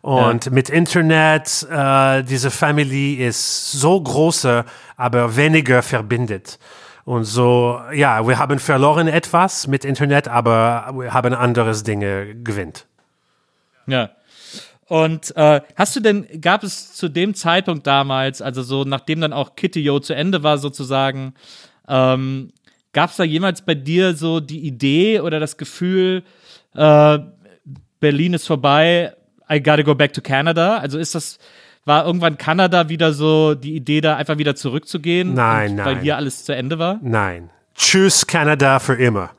Und 0.01 0.51
mit 0.51 0.69
Internet, 0.69 1.67
äh, 1.69 2.23
diese 2.23 2.51
Family 2.51 3.15
ist 3.15 3.73
so 3.73 3.99
große, 3.99 4.63
aber 4.95 5.35
weniger 5.35 5.81
verbindet. 5.81 6.59
Und 7.03 7.23
so, 7.23 7.81
ja, 7.93 8.25
wir 8.27 8.37
haben 8.37 8.59
verloren 8.59 9.07
etwas 9.07 9.67
mit 9.67 9.85
Internet, 9.85 10.27
aber 10.27 10.91
wir 10.93 11.13
haben 11.13 11.33
anderes 11.33 11.83
Dinge 11.83 12.35
gewinnt. 12.35 12.85
Ja. 13.85 14.09
Und 14.87 15.35
äh, 15.35 15.61
hast 15.75 15.95
du 15.95 15.99
denn, 15.99 16.25
gab 16.39 16.63
es 16.63 16.93
zu 16.93 17.09
dem 17.09 17.33
Zeitpunkt 17.33 17.85
damals, 17.87 18.41
also 18.41 18.63
so 18.63 18.85
nachdem 18.85 19.19
dann 19.19 19.33
auch 19.33 19.55
Kitty 19.55 19.81
Yo 19.81 19.99
zu 19.99 20.15
Ende 20.15 20.43
war 20.43 20.57
sozusagen, 20.57 21.33
ähm, 21.89 22.53
gab 22.97 23.11
es 23.11 23.17
da 23.17 23.23
jemals 23.23 23.61
bei 23.61 23.75
dir 23.75 24.15
so 24.15 24.39
die 24.39 24.65
Idee 24.65 25.19
oder 25.19 25.39
das 25.39 25.55
Gefühl, 25.57 26.23
äh, 26.73 27.19
Berlin 27.99 28.33
ist 28.33 28.47
vorbei, 28.47 29.13
I 29.47 29.61
gotta 29.61 29.83
go 29.83 29.93
back 29.93 30.13
to 30.13 30.21
Canada? 30.21 30.77
Also 30.77 30.97
ist 30.97 31.13
das, 31.13 31.37
war 31.85 32.07
irgendwann 32.07 32.39
Kanada 32.39 32.89
wieder 32.89 33.13
so 33.13 33.53
die 33.53 33.75
Idee, 33.75 34.01
da 34.01 34.15
einfach 34.15 34.39
wieder 34.39 34.55
zurückzugehen? 34.55 35.35
Nein, 35.35 35.73
und, 35.73 35.85
Weil 35.85 35.93
nein. 35.93 36.01
hier 36.01 36.17
alles 36.17 36.43
zu 36.43 36.55
Ende 36.55 36.79
war? 36.79 36.97
Nein. 37.03 37.51
Tschüss, 37.75 38.25
Kanada 38.25 38.79
für 38.79 38.95
immer. 38.95 39.29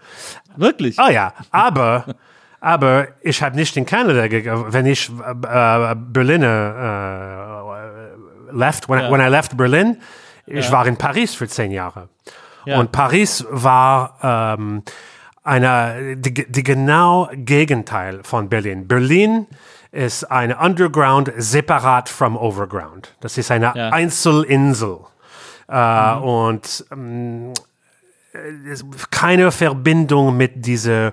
Wirklich? 0.55 0.97
Oh 1.05 1.11
ja, 1.11 1.35
aber, 1.51 2.15
aber 2.61 3.09
ich 3.23 3.43
habe 3.43 3.57
nicht 3.57 3.77
in 3.77 3.87
Kanada 3.87 4.29
gegangen. 4.29 4.67
Wenn 4.69 4.87
ich 4.87 5.11
äh, 5.11 5.97
Berliner 5.97 7.65
äh, 8.53 8.57
left, 8.57 8.89
when, 8.89 9.01
I, 9.01 9.11
when 9.11 9.21
I 9.21 9.29
left 9.29 9.57
Berlin, 9.57 9.97
ich 10.47 10.71
war 10.71 10.87
in 10.87 10.97
Paris 10.97 11.35
für 11.35 11.49
zehn 11.49 11.73
Jahre. 11.73 12.09
Ja. 12.65 12.79
Und 12.81 12.93
Paris 12.93 13.45
war 13.51 14.19
ähm, 14.59 14.83
eine, 15.45 16.17
die, 16.17 16.51
die 16.51 16.63
genau 16.63 17.29
Gegenteil 17.33 18.21
von 18.23 18.49
Berlin. 18.49 18.87
Berlin 18.87 19.47
ist 19.93 20.25
eine 20.31 20.59
Underground 20.59 21.33
separat 21.39 22.09
vom 22.11 22.37
Overground. 22.37 23.15
Das 23.21 23.39
ist 23.39 23.51
eine 23.51 23.73
Ja. 23.75 23.89
Einzelinsel. 23.91 24.99
Äh, 25.69 26.13
Und 26.17 26.85
ähm, 26.93 27.53
es- 28.71 28.85
keine 29.11 29.51
Verbindung 29.51 30.37
mit 30.37 30.67
dieser 30.67 31.13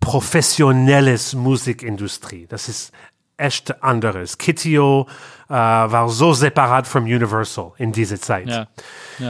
professionelles 0.00 1.34
Musikindustrie. 1.34 2.46
Das 2.46 2.68
ist 2.68 2.92
echt 3.36 3.82
anderes. 3.82 4.38
Kitio 4.38 5.06
äh, 5.48 5.52
war 5.54 6.08
so 6.08 6.32
separat 6.32 6.86
von 6.86 7.02
Universal 7.04 7.72
in 7.78 7.92
dieser 7.92 8.20
Zeit. 8.20 8.48
Ja. 8.48 8.66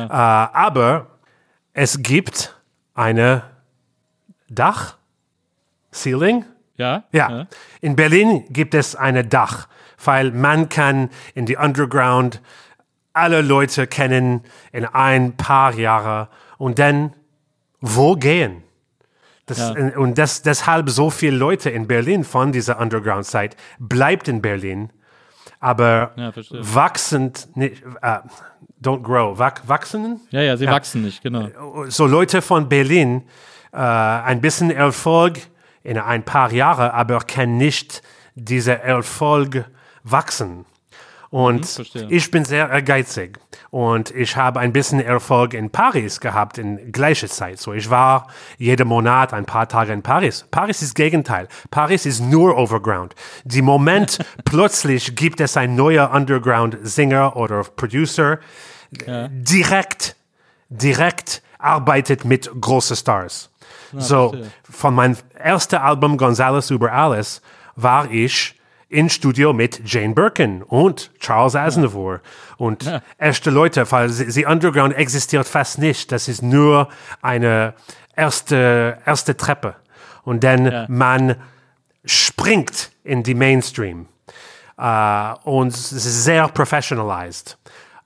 Äh, 0.07 0.09
aber 0.57 1.07
es 1.73 2.03
gibt 2.03 2.55
eine 2.95 3.45
Dach, 4.49 4.97
Ceiling. 5.93 6.45
Ja? 6.77 7.05
Ja. 7.13 7.47
in 7.81 7.97
Berlin 7.97 8.45
gibt 8.49 8.75
es 8.75 8.97
eine 8.97 9.25
Dach, 9.25 9.69
weil 10.03 10.33
man 10.33 10.69
kann 10.69 11.11
in 11.35 11.47
die 11.47 11.57
Underground 11.57 12.41
alle 13.13 13.43
Leute 13.43 13.87
kennen 13.87 14.43
in 14.73 14.87
ein 14.87 15.37
paar 15.37 15.75
Jahre 15.75 16.29
und 16.59 16.79
dann 16.79 17.13
wo 17.81 18.15
gehen? 18.15 18.63
Das, 19.47 19.59
Ja. 19.59 19.99
Und 19.99 20.19
das, 20.19 20.43
deshalb 20.43 20.89
so 20.89 21.11
viele 21.11 21.37
Leute 21.37 21.69
in 21.69 21.87
Berlin 21.87 22.25
von 22.25 22.53
dieser 22.53 22.81
Underground-Zeit 22.81 23.57
bleibt 23.79 24.29
in 24.29 24.41
Berlin, 24.41 24.91
aber 25.61 26.13
Ja, 26.17 26.33
wachsend, 26.51 27.49
nicht, 27.57 27.83
äh, 28.01 28.19
don't 28.83 29.03
grow, 29.03 29.39
wach, 29.39 29.63
wachsen? 29.67 30.21
Ja, 30.31 30.43
ja, 30.43 30.57
sie 30.57 30.67
wachsen 30.67 31.03
nicht, 31.03 31.23
genau. 31.23 31.49
so 31.89 32.07
Leute 32.07 32.43
von 32.43 32.69
Berlin 32.69 33.23
äh, 33.73 33.77
ein 33.79 34.41
bisschen 34.41 34.71
Erfolg 34.71 35.39
in 35.83 35.99
ein 35.99 36.25
paar 36.25 36.53
Jahre, 36.53 36.95
aber 36.95 37.21
kann 37.21 37.57
nicht 37.57 38.03
dieser 38.35 38.81
Erfolg 38.81 39.65
wachsen. 40.05 40.65
Und 41.31 41.65
verstehe. 41.65 42.09
ich 42.11 42.31
bin 42.31 42.45
sehr 42.45 42.69
ehrgeizig 42.69 43.39
und 43.71 44.11
ich 44.11 44.37
habe 44.37 44.61
ein 44.61 44.71
bisschen 44.71 45.01
Erfolg 45.01 45.55
in 45.55 45.71
Paris 45.71 46.21
gehabt 46.21 46.59
in 46.59 46.93
gleicher 46.93 47.27
Zeit. 47.27 47.59
So, 47.59 47.73
ich 47.73 47.89
war 47.89 48.27
jeden 48.59 48.87
Monat 48.87 49.33
ein 49.33 49.47
paar 49.47 49.67
Tage 49.67 49.95
in 49.95 50.03
Paris. 50.03 50.45
Paris 50.51 50.83
ist 50.83 50.95
Gegenteil. 50.95 51.49
Paris 51.71 52.05
ist 52.05 52.21
nur 52.21 52.59
Overground. 52.59 53.15
Die 53.45 53.63
Moment 53.63 54.19
plötzlich 54.45 55.17
gibt 55.17 55.41
es 55.41 55.57
ein 55.57 55.75
neuer 55.75 56.11
Underground-Singer 56.13 57.35
oder 57.35 57.65
Producer, 57.65 58.39
direkt 59.29 60.17
direkt 60.73 61.43
arbeitet 61.59 62.25
mit 62.25 62.51
großen 62.61 62.97
Stars. 62.97 63.51
so, 63.97 64.31
verstehe. 64.31 64.51
von 64.63 64.95
meinem 64.95 65.17
ersten 65.35 65.77
Album 65.77 66.17
Gonzales 66.17 66.71
über 66.71 66.93
alles 66.93 67.43
war 67.77 68.11
ich 68.11 68.59
in 68.89 69.09
Studio 69.09 69.53
mit 69.53 69.81
Jane 69.91 70.15
Birkin 70.15 70.63
und 70.63 71.11
Charles 71.19 71.55
Aznavour 71.57 72.21
und 72.59 72.91
echte 73.17 73.51
Leute, 73.51 73.91
weil 73.91 74.11
sie, 74.11 74.45
Underground 74.45 74.95
existiert 74.95 75.49
fast 75.49 75.79
nicht. 75.79 76.13
Das 76.13 76.29
ist 76.29 76.43
nur 76.43 76.89
eine 77.23 77.75
erste, 78.15 78.99
erste 79.07 79.37
Treppe. 79.37 79.77
Und 80.25 80.45
dann 80.45 80.87
man 80.89 81.37
springt 82.05 82.91
in 83.03 83.23
die 83.23 83.35
Mainstream 83.35 84.09
äh, 84.77 85.35
und 85.45 85.75
sehr 85.75 86.49
professionalized. 86.49 87.57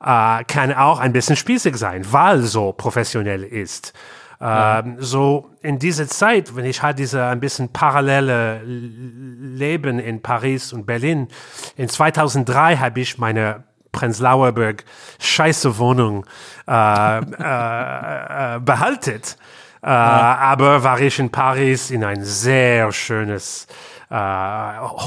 Äh, 0.05 0.45
kann 0.45 0.73
auch 0.75 1.01
ein 1.01 1.13
bisschen 1.13 1.37
spießig 1.37 1.77
sein, 1.77 2.05
weil 2.11 2.43
so 2.43 2.73
professionell 2.73 3.43
ist. 3.45 3.93
Ähm, 4.41 4.97
So 4.99 5.51
in 5.63 5.79
dieser 5.79 6.07
Zeit, 6.07 6.55
wenn 6.55 6.67
ich 6.67 6.83
halt 6.83 6.99
diese 6.99 7.25
ein 7.25 7.41
bisschen 7.41 7.71
parallele 7.73 8.61
Leben 8.65 9.99
in 9.99 10.21
Paris 10.21 10.73
und 10.75 10.85
Berlin, 10.85 11.29
in 11.77 11.89
2003 11.89 12.77
habe 12.77 13.01
ich 13.01 13.17
meine 13.17 13.65
Prenzlauer 13.93 14.53
Berg, 14.53 14.85
scheiße 15.19 15.79
Wohnung 15.79 16.27
äh, 16.69 17.19
äh, 17.19 18.57
äh, 18.57 18.61
behaltet. 18.61 19.39
Äh, 19.83 19.87
Aber 19.87 20.83
war 20.85 21.01
ich 21.01 21.19
in 21.19 21.31
Paris 21.31 21.91
in 21.91 22.05
ein 22.05 22.23
sehr 22.23 22.93
schönes 22.93 23.67
äh, 24.11 24.15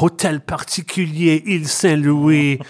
Hotel 0.01 0.39
particulier 0.39 1.45
Ile 1.45 1.67
Saint-Louis. 1.67 2.59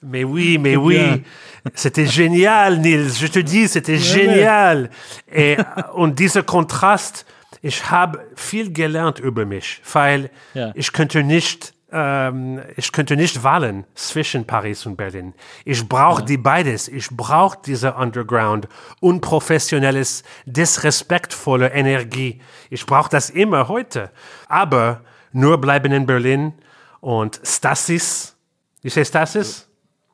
Mais 0.00 0.24
oui, 0.24 0.58
mais 0.58 0.76
oui. 0.76 1.24
C'était 1.74 2.06
génial, 2.06 2.78
Nils. 2.78 3.18
Je 3.20 3.26
te 3.28 3.38
dis, 3.40 3.68
c'était 3.68 3.98
génial. 3.98 4.90
Et, 5.26 5.58
und 5.94 6.18
dieser 6.18 6.42
Kontrast, 6.42 7.24
ich 7.62 7.90
habe 7.90 8.20
viel 8.36 8.72
gelernt 8.72 9.18
über 9.18 9.44
mich, 9.44 9.80
weil 9.92 10.30
Ja. 10.54 10.70
ich 10.74 10.92
könnte 10.92 11.22
nicht, 11.24 11.74
ähm, 11.90 12.60
ich 12.76 12.92
könnte 12.92 13.16
nicht 13.16 13.42
wählen 13.42 13.84
zwischen 13.94 14.46
Paris 14.46 14.86
und 14.86 14.96
Berlin. 14.96 15.34
Ich 15.64 15.88
brauche 15.88 16.22
die 16.22 16.36
beides. 16.36 16.86
Ich 16.88 17.08
brauche 17.10 17.58
diese 17.64 17.94
Underground, 17.94 18.68
unprofessionelles, 19.00 20.22
disrespektvolle 20.46 21.70
Energie. 21.72 22.40
Ich 22.70 22.86
brauche 22.86 23.10
das 23.10 23.30
immer 23.30 23.68
heute. 23.68 24.10
Aber 24.48 25.00
nur 25.32 25.60
bleiben 25.60 25.92
in 25.92 26.06
Berlin 26.06 26.52
und 27.00 27.40
Stasis. 27.44 28.36
You 28.82 28.90
say 28.90 29.04
Stasis? 29.04 29.67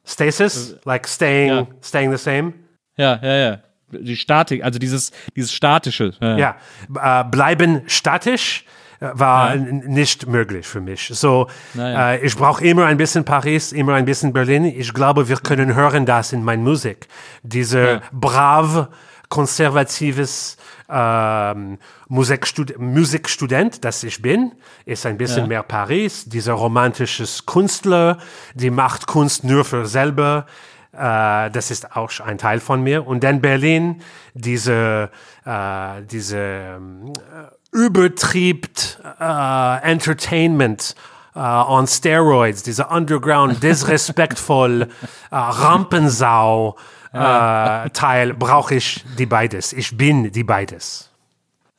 Stasis? 0.04 0.76
Like 0.84 1.08
staying, 1.08 1.48
Ja. 1.50 1.66
staying 1.82 2.10
the 2.16 2.18
same? 2.22 2.52
Ja, 2.96 3.18
ja, 3.22 3.34
ja. 3.36 3.58
Die 3.90 4.16
Statik, 4.16 4.64
also 4.64 4.78
dieses, 4.78 5.12
dieses 5.36 5.52
statische. 5.52 6.12
Ja. 6.20 6.36
Ja, 6.36 7.20
äh, 7.20 7.24
bleiben 7.24 7.82
statisch 7.86 8.64
äh, 9.00 9.10
war 9.12 9.54
n- 9.54 9.82
nicht 9.86 10.26
möglich 10.26 10.66
für 10.66 10.80
mich. 10.80 11.08
So, 11.12 11.48
Naja. 11.74 12.12
äh, 12.14 12.26
ich 12.26 12.36
brauche 12.36 12.64
immer 12.64 12.86
ein 12.86 12.96
bisschen 12.96 13.24
Paris, 13.24 13.72
immer 13.72 13.94
ein 13.94 14.04
bisschen 14.04 14.32
Berlin. 14.32 14.64
Ich 14.64 14.92
glaube, 14.94 15.28
wir 15.28 15.36
können 15.36 15.74
hören 15.74 16.06
das 16.06 16.32
in 16.32 16.42
meiner 16.44 16.62
Musik. 16.62 17.06
Diese 17.42 18.02
brav, 18.12 18.88
konservatives 19.34 20.56
ähm, 20.88 21.78
Musikstud 22.08 22.78
Musikstudent, 22.78 23.84
das 23.84 24.04
ich 24.04 24.22
bin, 24.22 24.52
ist 24.84 25.06
ein 25.06 25.18
bisschen 25.18 25.44
Ja. 25.44 25.46
mehr 25.48 25.62
Paris. 25.64 26.24
Dieser 26.26 26.52
romantische 26.52 27.24
Künstler, 27.46 28.18
die 28.54 28.70
macht 28.70 29.06
Kunst 29.08 29.42
nur 29.42 29.64
für 29.64 29.86
selber. 29.86 30.46
Äh, 30.92 31.50
das 31.50 31.70
ist 31.72 31.96
auch 31.96 32.10
ein 32.20 32.38
Teil 32.38 32.60
von 32.60 32.82
mir. 32.82 33.06
Und 33.06 33.24
dann 33.24 33.40
Berlin, 33.40 34.02
diese, 34.34 35.10
äh, 35.44 36.02
diese 36.08 36.38
ähm, 36.38 37.12
äh, 37.14 37.76
übertriebt 37.76 39.00
äh, 39.18 39.82
Entertainment 39.82 40.94
äh, 41.34 41.38
on 41.40 41.86
steroids, 41.88 42.62
diese 42.62 42.86
Underground, 42.86 43.60
disrespektvoll, 43.68 44.82
äh, 44.82 44.88
Rampensau 45.36 46.76
äh, 47.14 47.90
Teil, 47.90 48.34
brauche 48.34 48.74
ich 48.74 49.04
die 49.18 49.26
beides. 49.26 49.72
Ich 49.72 49.96
bin 49.96 50.32
die 50.32 50.44
beides. 50.44 51.10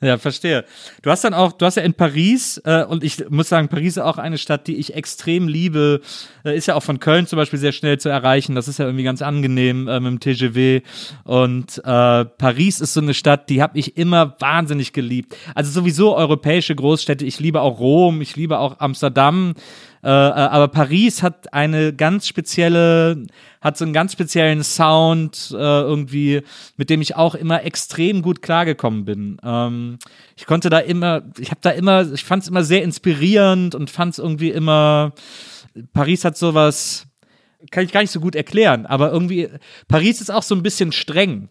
Ja, 0.02 0.18
verstehe. 0.18 0.66
Du 1.00 1.10
hast 1.10 1.24
dann 1.24 1.32
auch, 1.32 1.52
du 1.52 1.64
hast 1.64 1.76
ja 1.76 1.82
in 1.82 1.94
Paris, 1.94 2.60
äh, 2.66 2.84
und 2.84 3.02
ich 3.02 3.30
muss 3.30 3.48
sagen, 3.48 3.68
Paris 3.68 3.96
ist 3.96 4.02
auch 4.02 4.18
eine 4.18 4.36
Stadt, 4.36 4.66
die 4.66 4.76
ich 4.76 4.94
extrem 4.94 5.48
liebe. 5.48 6.02
Äh, 6.44 6.54
ist 6.54 6.66
ja 6.66 6.74
auch 6.74 6.82
von 6.82 7.00
Köln 7.00 7.26
zum 7.26 7.38
Beispiel 7.38 7.58
sehr 7.58 7.72
schnell 7.72 7.98
zu 7.98 8.10
erreichen. 8.10 8.54
Das 8.54 8.68
ist 8.68 8.78
ja 8.78 8.84
irgendwie 8.84 9.04
ganz 9.04 9.22
angenehm 9.22 9.88
äh, 9.88 9.98
mit 9.98 10.10
dem 10.10 10.20
TGV. 10.20 10.86
Und 11.24 11.78
äh, 11.78 12.24
Paris 12.26 12.82
ist 12.82 12.92
so 12.92 13.00
eine 13.00 13.14
Stadt, 13.14 13.48
die 13.48 13.62
habe 13.62 13.78
ich 13.78 13.96
immer 13.96 14.36
wahnsinnig 14.38 14.92
geliebt. 14.92 15.34
Also 15.54 15.70
sowieso 15.70 16.14
europäische 16.14 16.74
Großstädte. 16.74 17.24
Ich 17.24 17.40
liebe 17.40 17.62
auch 17.62 17.78
Rom, 17.78 18.20
ich 18.20 18.36
liebe 18.36 18.58
auch 18.58 18.80
Amsterdam. 18.80 19.54
Äh, 20.06 20.08
äh, 20.08 20.12
aber 20.12 20.68
Paris 20.68 21.24
hat 21.24 21.52
eine 21.52 21.92
ganz 21.92 22.28
spezielle, 22.28 23.26
hat 23.60 23.76
so 23.76 23.84
einen 23.84 23.92
ganz 23.92 24.12
speziellen 24.12 24.62
Sound 24.62 25.50
äh, 25.50 25.56
irgendwie, 25.56 26.42
mit 26.76 26.90
dem 26.90 27.00
ich 27.00 27.16
auch 27.16 27.34
immer 27.34 27.64
extrem 27.64 28.22
gut 28.22 28.40
klargekommen 28.40 29.04
bin. 29.04 29.38
Ähm, 29.42 29.98
ich 30.36 30.46
konnte 30.46 30.70
da 30.70 30.78
immer, 30.78 31.22
ich 31.38 31.50
habe 31.50 31.60
da 31.60 31.70
immer, 31.70 32.12
ich 32.12 32.22
fand 32.22 32.44
es 32.44 32.48
immer 32.48 32.62
sehr 32.62 32.84
inspirierend 32.84 33.74
und 33.74 33.90
fand 33.90 34.12
es 34.12 34.18
irgendwie 34.20 34.50
immer, 34.50 35.12
Paris 35.92 36.24
hat 36.24 36.36
sowas, 36.36 37.08
kann 37.72 37.82
ich 37.84 37.90
gar 37.90 38.02
nicht 38.02 38.12
so 38.12 38.20
gut 38.20 38.36
erklären, 38.36 38.86
aber 38.86 39.10
irgendwie, 39.10 39.48
Paris 39.88 40.20
ist 40.20 40.30
auch 40.30 40.44
so 40.44 40.54
ein 40.54 40.62
bisschen 40.62 40.92
streng. 40.92 41.48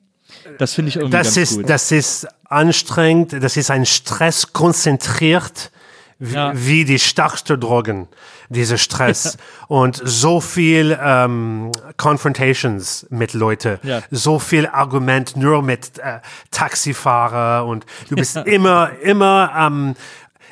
Das 0.60 0.74
finde 0.74 0.90
ich 0.90 0.96
irgendwie 0.96 1.12
Das 1.18 1.36
ganz 1.36 1.38
ist, 1.38 1.58
gut. 1.58 1.70
das 1.70 1.92
ist 1.92 2.26
anstrengend, 2.46 3.34
das 3.34 3.58
ist 3.58 3.70
ein 3.70 3.86
Stress 3.86 4.54
konzentriert, 4.54 5.72
wie, 6.20 6.34
Ja. 6.34 6.52
wie 6.56 6.86
die 6.86 7.00
stärkste 7.00 7.58
Drogen, 7.58 8.08
dieser 8.50 8.78
Stress. 8.78 9.38
Und 9.68 10.02
so 10.04 10.40
viel 10.42 10.98
ähm, 11.02 11.72
Confrontations 11.98 13.06
mit 13.10 13.34
Leuten, 13.34 13.80
Ja. 13.84 14.02
so 14.12 14.40
viel 14.40 14.68
Argument 14.68 15.36
nur 15.36 15.62
mit 15.62 16.00
äh, 16.00 16.20
Taxifahrer 16.52 17.66
und 17.66 17.86
du 18.10 18.16
bist 18.16 18.36
immer, 18.46 18.92
immer 19.02 19.52
am, 19.54 19.96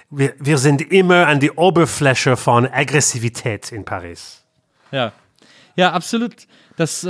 wir, 0.09 0.33
wir 0.39 0.57
sind 0.57 0.81
immer 0.91 1.27
an 1.27 1.39
die 1.39 1.51
Oberfläche 1.51 2.35
von 2.37 2.67
Aggressivität 2.67 3.71
in 3.71 3.85
Paris. 3.85 4.43
ja. 4.91 5.11
Ja, 5.75 5.91
absolut. 5.93 6.35
Das, 6.77 7.03
äh, 7.03 7.07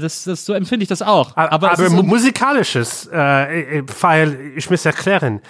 das, 0.00 0.24
das, 0.24 0.46
so 0.46 0.54
empfinde 0.54 0.82
ich 0.82 0.88
das 0.88 1.02
auch. 1.02 1.36
Aber, 1.36 1.70
Aber, 1.72 1.90
musikalisches, 1.90 3.06
äh, 3.12 3.78
äh, 3.80 3.84
weil 4.00 4.52
ich 4.56 4.70
muss 4.70 4.86
erklären, 4.86 5.42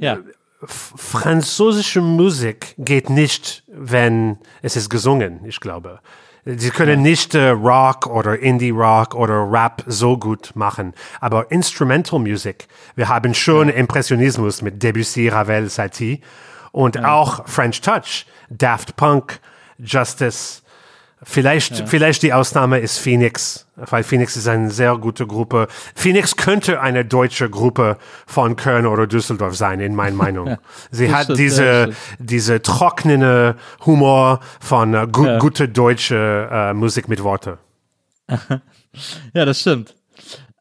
ja. 0.00 0.18
Französische 0.64 2.00
Musik 2.00 2.74
geht 2.78 3.10
nicht, 3.10 3.64
wenn 3.66 4.38
es 4.62 4.76
ist 4.76 4.90
gesungen, 4.90 5.44
ich 5.44 5.60
glaube. 5.60 6.00
Sie 6.44 6.70
können 6.70 7.02
nicht 7.02 7.36
äh, 7.36 7.50
Rock 7.50 8.08
oder 8.08 8.38
Indie 8.38 8.70
Rock 8.70 9.14
oder 9.14 9.48
Rap 9.48 9.84
so 9.86 10.16
gut 10.16 10.50
machen, 10.54 10.92
aber 11.20 11.52
Instrumental 11.52 12.18
Music. 12.18 12.66
Wir 12.96 13.08
haben 13.08 13.32
schon 13.32 13.68
Impressionismus 13.68 14.60
mit 14.60 14.82
Debussy, 14.82 15.28
Ravel, 15.28 15.68
Satie 15.68 16.20
und 16.72 17.04
auch 17.04 17.46
French 17.46 17.80
Touch, 17.80 18.26
Daft 18.50 18.96
Punk, 18.96 19.38
Justice. 19.78 20.62
Vielleicht, 21.24 21.88
vielleicht 21.88 22.22
die 22.24 22.32
Ausnahme 22.32 22.80
ist 22.80 22.98
Phoenix, 22.98 23.66
weil 23.76 24.02
Phoenix 24.02 24.36
ist 24.36 24.48
eine 24.48 24.70
sehr 24.70 24.96
gute 24.96 25.26
Gruppe. 25.26 25.68
Phoenix 25.94 26.36
könnte 26.36 26.80
eine 26.80 27.04
deutsche 27.04 27.48
Gruppe 27.48 27.96
von 28.26 28.56
Köln 28.56 28.86
oder 28.86 29.06
Düsseldorf 29.06 29.54
sein, 29.56 29.78
in 29.78 29.94
meiner 29.94 30.16
Meinung. 30.16 30.56
Sie 30.90 31.14
hat 31.14 31.24
stimmt, 31.24 31.38
diese, 31.38 31.64
ja, 31.64 31.88
diese 32.18 32.60
trockene 32.60 33.54
Humor 33.86 34.40
von 34.60 34.94
äh, 34.94 35.06
gu 35.10 35.26
Ja. 35.26 35.38
gute 35.38 35.68
deutsche 35.68 36.48
äh, 36.50 36.74
Musik 36.74 37.08
mit 37.08 37.22
Worte. 37.22 37.58
Ja, 39.32 39.46
das 39.46 39.60
stimmt. 39.60 39.94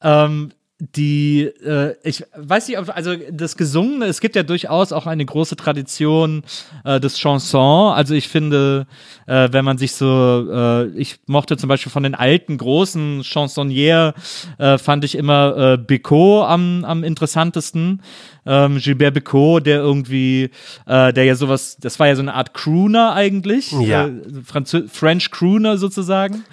Ähm, 0.01 0.53
die, 0.95 1.43
äh, 1.63 1.93
ich 2.03 2.23
weiß 2.35 2.67
nicht, 2.67 2.79
ob, 2.79 2.89
also 2.95 3.13
das 3.31 3.55
Gesungene, 3.55 4.05
es 4.05 4.19
gibt 4.19 4.35
ja 4.35 4.41
durchaus 4.41 4.91
auch 4.91 5.05
eine 5.05 5.23
große 5.23 5.55
Tradition 5.55 6.41
äh, 6.83 6.99
des 6.99 7.19
Chanson. 7.19 7.93
Also 7.93 8.15
ich 8.15 8.27
finde, 8.27 8.87
äh, 9.27 9.49
wenn 9.51 9.63
man 9.63 9.77
sich 9.77 9.93
so, 9.93 10.47
äh, 10.51 10.87
ich 10.97 11.19
mochte 11.27 11.55
zum 11.57 11.69
Beispiel 11.69 11.91
von 11.91 12.01
den 12.01 12.15
alten 12.15 12.57
großen 12.57 13.23
Chansonniers, 13.23 14.15
äh, 14.57 14.79
fand 14.79 15.05
ich 15.05 15.13
immer 15.15 15.73
äh, 15.73 15.77
Bicot 15.77 16.47
am, 16.47 16.83
am 16.83 17.03
interessantesten. 17.03 18.01
Ähm, 18.47 18.79
Gilbert 18.79 19.13
Bicot, 19.13 19.67
der 19.67 19.81
irgendwie, 19.81 20.49
äh, 20.87 21.13
der 21.13 21.25
ja 21.25 21.35
sowas, 21.35 21.77
das 21.79 21.99
war 21.99 22.07
ja 22.07 22.15
so 22.15 22.23
eine 22.23 22.33
Art 22.33 22.55
Crooner 22.55 23.13
eigentlich, 23.13 23.71
Ja. 23.71 24.07
äh, 24.07 24.87
French 24.87 25.29
Crooner 25.29 25.77
sozusagen. 25.77 26.43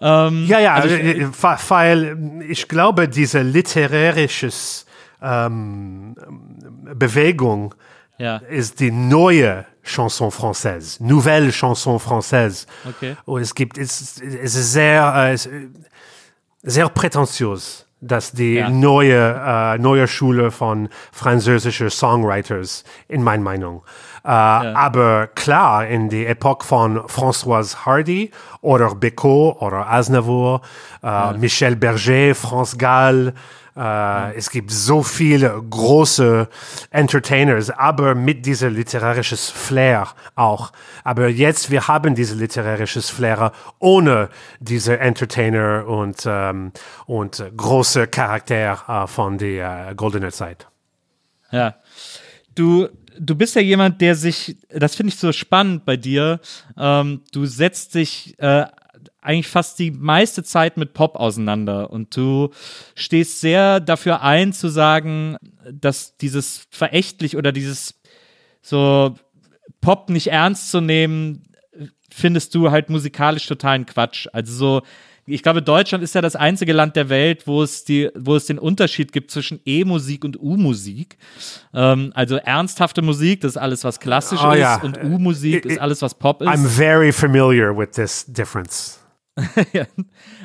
Ja, 0.00 0.60
ja, 0.60 0.74
Also 0.74 0.94
ich- 0.94 1.18
äh, 1.20 1.26
fa- 1.32 1.58
weil 1.68 2.42
ich 2.48 2.68
glaube, 2.68 3.08
diese 3.08 3.40
literarisches 3.42 4.86
ähm, 5.20 6.14
Bewegung 6.94 7.74
Ja. 8.18 8.36
ist 8.36 8.78
die 8.78 8.92
neue 8.92 9.64
Chanson 9.82 10.30
française, 10.30 11.02
nouvelle 11.02 11.50
Chanson 11.50 11.98
française. 11.98 12.66
Okay. 12.88 13.16
Und 13.24 13.40
es 13.42 13.52
gibt, 13.54 13.78
es, 13.78 14.20
es 14.20 14.54
ist 14.54 14.72
sehr, 14.72 15.32
äh, 15.34 15.36
sehr 16.62 16.88
prätentiös, 16.88 17.86
dass 18.00 18.30
die 18.32 18.54
Ja. 18.54 18.68
neue, 18.70 19.34
äh, 19.44 19.78
neue 19.78 20.06
Schule 20.06 20.50
von 20.52 20.88
französischen 21.10 21.90
Songwriters, 21.90 22.84
in 23.08 23.22
meiner 23.24 23.42
Meinung. 23.42 23.82
Äh, 24.28 24.30
Aber 24.30 25.28
klar, 25.28 25.86
in 25.86 26.10
die 26.10 26.26
Epoche 26.26 26.66
von 26.66 26.98
Françoise 27.06 27.86
Hardy 27.86 28.30
oder 28.60 28.94
Becot 28.94 29.62
oder 29.62 29.90
Aznavour, 29.90 30.60
äh, 31.02 31.32
Michel 31.32 31.76
Berger, 31.76 32.34
France 32.34 32.76
Gall, 32.76 33.32
äh, 33.74 34.36
Es 34.36 34.50
gibt 34.50 34.70
so 34.70 35.02
viele 35.02 35.62
große 35.70 36.48
Entertainers, 36.90 37.70
aber 37.70 38.14
mit 38.14 38.44
dieser 38.44 38.68
literarisches 38.68 39.50
Flair 39.50 40.08
auch. 40.34 40.72
Aber 41.04 41.28
jetzt, 41.28 41.70
wir 41.70 41.86
haben 41.86 42.14
diese 42.14 42.34
literarisches 42.34 43.08
Flair 43.08 43.52
ohne 43.78 44.28
diese 44.58 44.98
Entertainer 44.98 45.86
und, 45.86 46.24
ähm, 46.26 46.72
und 47.06 47.42
große 47.56 48.08
Charakter 48.08 48.82
äh, 48.88 49.06
von 49.06 49.38
der 49.38 49.90
äh, 49.90 49.94
goldenen 49.94 50.32
Zeit. 50.32 50.66
Ja. 51.50 51.76
Du, 52.56 52.88
du 53.18 53.34
bist 53.34 53.54
ja 53.56 53.62
jemand, 53.62 54.00
der 54.00 54.14
sich, 54.14 54.56
das 54.70 54.94
finde 54.94 55.12
ich 55.12 55.18
so 55.18 55.32
spannend 55.32 55.84
bei 55.84 55.96
dir, 55.96 56.40
ähm, 56.76 57.22
du 57.32 57.46
setzt 57.46 57.94
dich 57.94 58.38
äh, 58.38 58.66
eigentlich 59.20 59.48
fast 59.48 59.78
die 59.78 59.90
meiste 59.90 60.42
Zeit 60.42 60.76
mit 60.76 60.94
Pop 60.94 61.16
auseinander 61.16 61.90
und 61.90 62.16
du 62.16 62.50
stehst 62.94 63.40
sehr 63.40 63.80
dafür 63.80 64.22
ein 64.22 64.52
zu 64.52 64.68
sagen, 64.68 65.36
dass 65.70 66.16
dieses 66.16 66.66
verächtlich 66.70 67.36
oder 67.36 67.52
dieses 67.52 68.00
so 68.62 69.14
Pop 69.80 70.08
nicht 70.08 70.28
ernst 70.28 70.70
zu 70.70 70.80
nehmen, 70.80 71.44
findest 72.10 72.54
du 72.54 72.70
halt 72.70 72.90
musikalisch 72.90 73.46
totalen 73.46 73.86
Quatsch. 73.86 74.26
Also 74.32 74.52
so 74.54 74.82
ich 75.28 75.42
glaube, 75.42 75.62
Deutschland 75.62 76.02
ist 76.02 76.14
ja 76.14 76.20
das 76.20 76.36
einzige 76.36 76.72
Land 76.72 76.96
der 76.96 77.08
Welt, 77.08 77.46
wo 77.46 77.62
es, 77.62 77.84
die, 77.84 78.10
wo 78.14 78.36
es 78.36 78.46
den 78.46 78.58
Unterschied 78.58 79.12
gibt 79.12 79.30
zwischen 79.30 79.60
E-Musik 79.64 80.24
und 80.24 80.40
U-Musik. 80.40 81.16
Ähm, 81.74 82.12
also 82.14 82.36
ernsthafte 82.36 83.02
Musik, 83.02 83.40
das 83.42 83.52
ist 83.52 83.56
alles, 83.56 83.84
was 83.84 84.00
klassisch 84.00 84.40
Oh, 84.42 84.52
ist, 84.52 84.60
ja. 84.60 84.80
und 84.82 85.02
U-Musik 85.02 85.64
ist 85.64 85.78
alles, 85.78 86.02
was 86.02 86.14
Pop 86.14 86.42
ist. 86.42 86.48
I'm 86.48 86.66
very 86.66 87.12
familiar 87.12 87.76
with 87.76 87.90
this 87.92 88.24
difference. 88.26 88.98
Ja. 89.72 89.84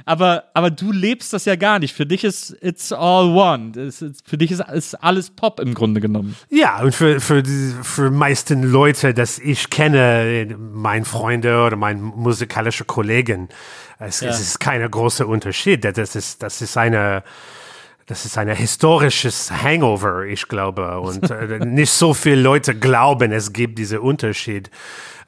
aber, 0.05 0.45
aber 0.53 0.69
du 0.71 0.91
lebst 0.91 1.33
das 1.33 1.45
ja 1.45 1.55
gar 1.55 1.79
nicht. 1.79 1.95
Für 1.95 2.05
dich 2.05 2.23
ist 2.23 2.55
it's 2.61 2.91
all 2.91 3.25
one. 3.35 3.71
Ist, 3.79 4.03
für 4.25 4.37
dich 4.37 4.51
ist, 4.51 4.61
ist 4.71 4.95
alles 4.95 5.29
Pop 5.29 5.59
im 5.59 5.73
Grunde 5.73 6.01
genommen. 6.01 6.35
Ja, 6.49 6.81
und 6.81 6.93
für, 6.93 7.19
für, 7.19 7.43
die, 7.43 7.73
für 7.81 8.11
meisten 8.11 8.63
Leute, 8.63 9.13
das 9.13 9.39
ich 9.39 9.69
kenne, 9.69 10.55
meine 10.57 11.05
Freunde 11.05 11.61
oder 11.63 11.75
meine 11.75 11.99
musikalische 12.01 12.85
Kollegen, 12.85 13.49
es, 13.99 14.21
Ja. 14.21 14.29
es 14.29 14.39
ist 14.39 14.59
kein 14.59 14.89
großer 14.89 15.27
Unterschied. 15.27 15.85
Das 15.85 16.15
ist, 16.15 16.43
das 16.43 16.61
ist 16.61 16.77
eine, 16.77 17.23
das 18.05 18.25
ist 18.25 18.37
ein 18.37 18.49
historisches 18.49 19.49
Hangover, 19.51 20.25
ich 20.25 20.47
glaube. 20.47 20.99
Und 20.99 21.31
äh, 21.31 21.59
nicht 21.65 21.91
so 21.91 22.13
viele 22.13 22.41
Leute 22.41 22.75
glauben, 22.75 23.31
es 23.31 23.53
gibt 23.53 23.79
diesen 23.79 23.99
Unterschied. 23.99 24.69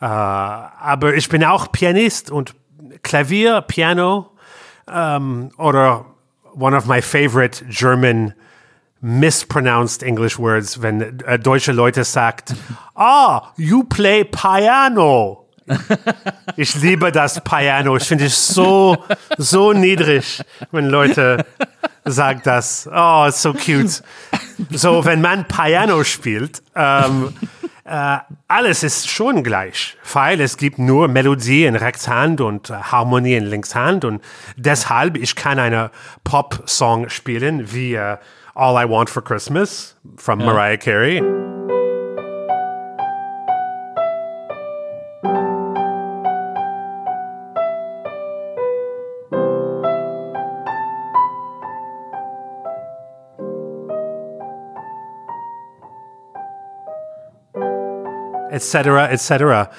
Äh, 0.02 0.06
aber 0.06 1.16
ich 1.16 1.30
bin 1.30 1.44
auch 1.46 1.72
Pianist 1.72 2.30
und 2.30 2.54
Klavier, 3.04 3.62
Piano 3.62 4.32
ähm, 4.92 5.52
oder 5.58 6.06
one 6.54 6.76
of 6.76 6.86
my 6.86 7.02
favorite 7.02 7.64
German 7.70 8.34
mispronounced 9.02 10.02
English 10.02 10.40
words, 10.40 10.82
wenn 10.82 11.20
äh, 11.26 11.38
deutsche 11.38 11.72
Leute 11.72 12.04
sagt, 12.04 12.56
ah, 12.96 13.52
you 13.58 13.84
play 13.84 14.24
piano. 14.24 15.42
Ich 16.58 16.76
liebe 16.76 17.12
das 17.12 17.44
Piano. 17.44 17.98
Ich 17.98 18.04
finde 18.04 18.26
es 18.26 18.48
so, 18.48 18.98
so 19.38 19.74
niedrig, 19.74 20.42
wenn 20.72 20.90
Leute 20.90 21.46
sagen 22.06 22.42
das. 22.44 22.88
Oh, 22.88 23.26
it's 23.28 23.42
so 23.42 23.52
cute. 23.52 24.04
So, 24.70 25.04
wenn 25.04 25.22
man 25.22 25.46
Piano 25.48 26.04
spielt, 26.04 26.62
ähm, 26.76 27.34
äh, 27.86 28.18
alles 28.48 28.82
ist 28.84 29.10
schon 29.10 29.44
gleich, 29.44 29.96
weil 30.12 30.42
es 30.42 30.58
gibt 30.58 30.80
nur 30.80 31.08
Melodie 31.08 31.66
in 31.66 31.76
Rechtshand 31.76 32.42
und 32.42 32.72
äh, 32.72 32.74
Harmonie 32.74 33.36
in 33.36 33.46
Linkshand 33.46 34.06
und 34.06 34.24
deshalb 34.56 35.18
ich 35.18 35.36
kann 35.36 35.60
eine 35.60 35.92
Pop-Song 36.24 37.10
spielen 37.10 37.72
wie 37.72 37.94
äh, 37.94 38.18
All 38.56 38.84
I 38.84 38.90
Want 38.90 39.10
for 39.10 39.24
Christmas 39.24 39.96
from 40.18 40.40
Mariah 40.40 40.78
Carey. 40.78 41.22
Etc. 58.56 59.12
etc. 59.12 59.70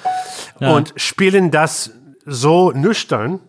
Und 0.59 0.93
spielen 0.95 1.51
das 1.51 1.91
so 2.25 2.71
nüchtern, 2.71 3.39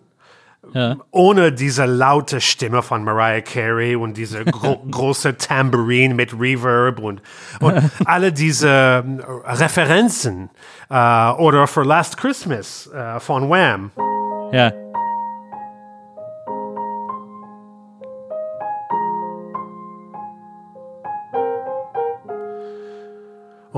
Ja. 0.75 0.97
ohne 1.11 1.51
diese 1.53 1.87
laute 1.87 2.41
Stimme 2.41 2.83
von 2.83 3.03
Mariah 3.03 3.41
Carey 3.41 3.97
und 3.97 4.17
diese 4.17 4.45
gro 4.45 4.77
große 4.91 5.37
Tambourine 5.39 6.15
mit 6.15 6.39
Reverb 6.39 6.99
und, 7.01 7.23
und 7.61 7.91
alle 8.05 8.33
diese 8.33 9.03
ähm, 9.05 9.21
Referenzen 9.47 10.51
äh, 10.91 11.31
oder 11.33 11.67
For 11.67 11.85
Last 11.87 12.17
Christmas 12.19 12.87
äh, 12.93 13.19
von 13.21 13.49
Wham. 13.49 13.91
Ja. 14.53 14.73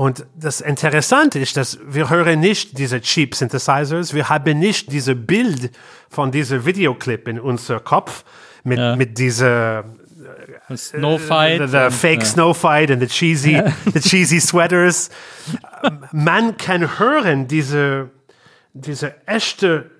Und 0.01 0.25
das 0.35 0.61
Interessante 0.61 1.37
ist, 1.37 1.57
dass 1.57 1.77
wir 1.85 2.09
hören 2.09 2.39
nicht 2.39 2.75
diese 2.79 3.01
Cheap 3.01 3.35
Synthesizers, 3.35 4.15
wir 4.15 4.29
haben 4.29 4.57
nicht 4.57 4.91
diese 4.91 5.13
Bild 5.13 5.69
von 6.09 6.31
diesem 6.31 6.65
Videoclip 6.65 7.27
in 7.27 7.39
unser 7.39 7.79
Kopf 7.79 8.23
mit, 8.63 8.79
Ja. 8.79 8.95
mit 8.95 9.19
dieser 9.19 9.83
Snow 10.75 11.21
Fight. 11.21 11.61
the, 11.61 11.67
the 11.67 11.77
und, 11.83 11.91
fake 11.93 12.21
ja. 12.21 12.25
snow 12.25 12.57
fight 12.57 12.89
and 12.89 12.99
the 12.99 13.07
cheesy, 13.07 13.61
the 13.93 13.99
cheesy 13.99 14.39
sweaters. 14.39 15.11
Man 16.11 16.57
kann 16.57 16.97
hören 16.97 17.47
diese, 17.47 18.09
diese 18.73 19.13
echte 19.27 19.91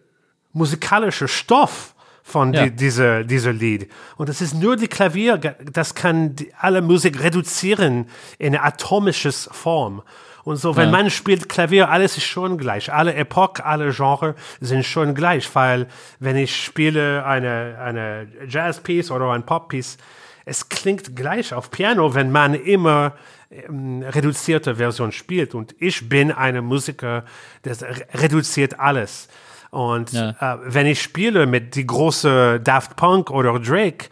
musikalische 0.52 1.28
Stoff 1.28 1.94
von 2.32 2.54
Ja. 2.54 2.64
die, 2.64 2.72
dieser, 2.72 3.24
dieser 3.24 3.54
Lied. 3.54 3.92
Und 4.18 4.30
es 4.30 4.42
ist 4.42 4.54
nur 4.56 4.76
die 4.78 4.88
Klavier, 4.88 5.38
das 5.38 5.94
kann 5.96 6.36
die, 6.36 6.52
alle 6.58 6.82
Musik 6.82 7.22
reduzieren 7.22 8.08
in 8.40 8.56
eine 8.56 8.64
atomisches 8.64 9.50
Form. 9.52 10.02
Und 10.44 10.56
so, 10.58 10.76
wenn 10.76 10.86
Ja. 10.86 10.92
man 10.92 11.10
spielt 11.12 11.50
Klavier, 11.50 11.90
alles 11.90 12.18
ist 12.18 12.26
schon 12.26 12.58
gleich. 12.58 12.92
Alle 12.92 13.14
Epochen, 13.14 13.64
alle 13.64 13.92
Genres 13.94 14.34
sind 14.60 14.84
schon 14.86 15.14
gleich, 15.14 15.48
weil 15.54 15.86
wenn 16.20 16.36
ich 16.36 16.56
spiele 16.64 17.24
eine, 17.26 17.78
eine 17.80 18.28
Jazz-Piece 18.48 19.12
oder 19.12 19.32
ein 19.34 19.46
Pop-Piece, 19.46 19.98
es 20.44 20.68
klingt 20.70 21.16
gleich 21.16 21.54
auf 21.54 21.70
Piano, 21.70 22.16
wenn 22.16 22.32
man 22.32 22.56
immer 22.56 23.14
ähm, 23.52 24.02
reduzierte 24.02 24.78
Version 24.78 25.12
spielt. 25.12 25.54
Und 25.54 25.76
ich 25.78 26.10
bin 26.10 26.32
ein 26.32 26.64
Musiker, 26.64 27.24
das 27.62 27.84
re- 27.84 28.08
reduziert 28.16 28.80
alles. 28.80 29.28
Und 29.72 30.12
Ja. 30.12 30.30
äh, 30.40 30.58
wenn 30.66 30.86
ich 30.86 31.02
spiele 31.02 31.48
mit 31.48 31.76
die 31.76 31.88
große 31.88 32.60
Daft 32.60 32.96
Punk 32.98 33.32
oder 33.32 33.58
Drake, 33.60 34.08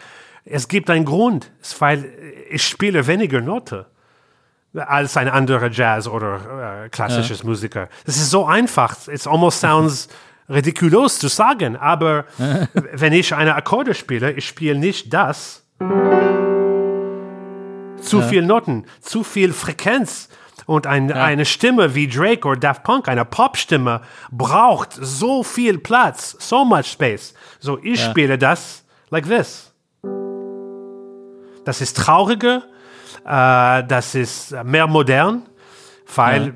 es 0.45 0.67
gibt 0.67 0.89
einen 0.89 1.06
Grund, 1.06 1.52
weil 1.80 2.12
ich 2.50 2.65
spiele 2.65 3.06
weniger 3.06 3.41
Noten 3.41 3.86
als 4.74 5.17
ein 5.17 5.28
anderer 5.28 5.69
Jazz 5.69 6.08
oder 6.08 6.86
äh, 6.86 6.89
klassisches 6.89 7.43
Musiker. 7.43 7.89
Das 8.06 8.17
ist 8.17 8.30
so 8.30 8.45
einfach. 8.45 9.08
It 9.08 9.28
almost 9.28 9.60
sounds 9.60 10.08
ridiculous 10.50 11.19
zu 11.19 11.28
sagen, 11.28 11.76
aber 11.76 12.26
wenn 12.93 13.13
ich 13.13 13.36
eine 13.36 13.56
Akkorde 13.56 13.93
spiele, 13.93 14.32
ich 14.32 14.48
spiele 14.48 14.80
nicht 14.80 15.13
das. 15.13 15.65
Zu 18.02 18.22
viel 18.22 18.41
Noten, 18.43 18.86
zu 19.02 19.24
viel 19.24 19.54
Frequenz. 19.54 20.30
Und 20.69 20.86
ein, 20.86 21.12
eine 21.12 21.45
Stimme 21.45 21.95
wie 21.95 22.08
Drake 22.08 22.47
oder 22.47 22.60
Daft 22.60 22.84
Punk, 22.84 23.08
eine 23.08 23.25
Popstimme, 23.25 24.01
braucht 24.32 24.89
so 24.93 25.41
viel 25.41 25.79
Platz, 25.79 26.36
so 26.38 26.63
much 26.63 26.86
space. 26.86 27.34
So, 27.60 27.79
ich 27.82 27.99
spiele 28.03 28.38
das 28.38 28.86
like 29.10 29.25
this. 29.27 29.73
Das 31.65 31.82
ist 31.82 31.97
trauriger, 31.97 32.62
äh, 33.25 33.84
das 33.88 34.13
ist 34.13 34.55
mehr 34.63 34.86
modern, 34.86 35.47
weil 36.15 36.49
äh, 36.49 36.51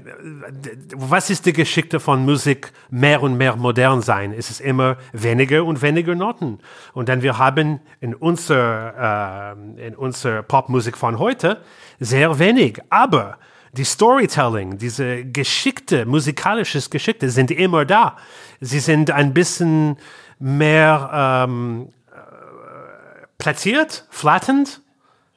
d- 0.52 0.78
was 0.95 1.32
ist 1.32 1.47
die 1.47 1.54
Geschichte 1.54 1.99
von 1.99 2.23
Musik 2.23 2.71
mehr 2.91 3.23
und 3.23 3.36
mehr 3.36 3.56
modern 3.56 4.04
sein? 4.04 4.32
Es 4.32 4.52
ist 4.52 4.62
immer 4.62 4.97
weniger 5.12 5.65
und 5.65 5.82
weniger 5.82 6.13
Noten. 6.13 6.60
Und 6.93 7.10
dann 7.10 7.23
wir 7.23 7.39
haben 7.39 7.80
in 7.99 8.13
unserer 8.13 9.56
äh, 9.78 9.88
in 9.88 9.95
unserer 9.95 10.43
Popmusik 10.43 10.97
von 10.97 11.17
heute 11.17 11.62
sehr 11.99 12.38
wenig, 12.38 12.80
aber 12.91 13.38
die 13.74 13.84
Storytelling, 13.84 14.78
diese 14.78 15.26
geschickte, 15.26 16.06
musikalisches 16.06 16.90
Geschickte 16.90 17.30
sind 17.30 17.50
immer 17.52 17.86
da. 17.86 18.18
Sie 18.62 18.80
sind 18.80 19.10
ein 19.12 19.34
bisschen 19.34 19.98
mehr 20.40 21.46
ähm, 21.48 21.90
äh, 22.12 23.26
platziert, 23.38 24.06
flattened. 24.12 24.82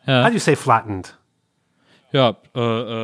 Ja. 0.06 0.22
How 0.22 0.28
do 0.28 0.34
you 0.34 0.40
say 0.40 0.54
flattened? 0.54 1.16
Ja, 2.12 2.36
äh, 2.54 2.60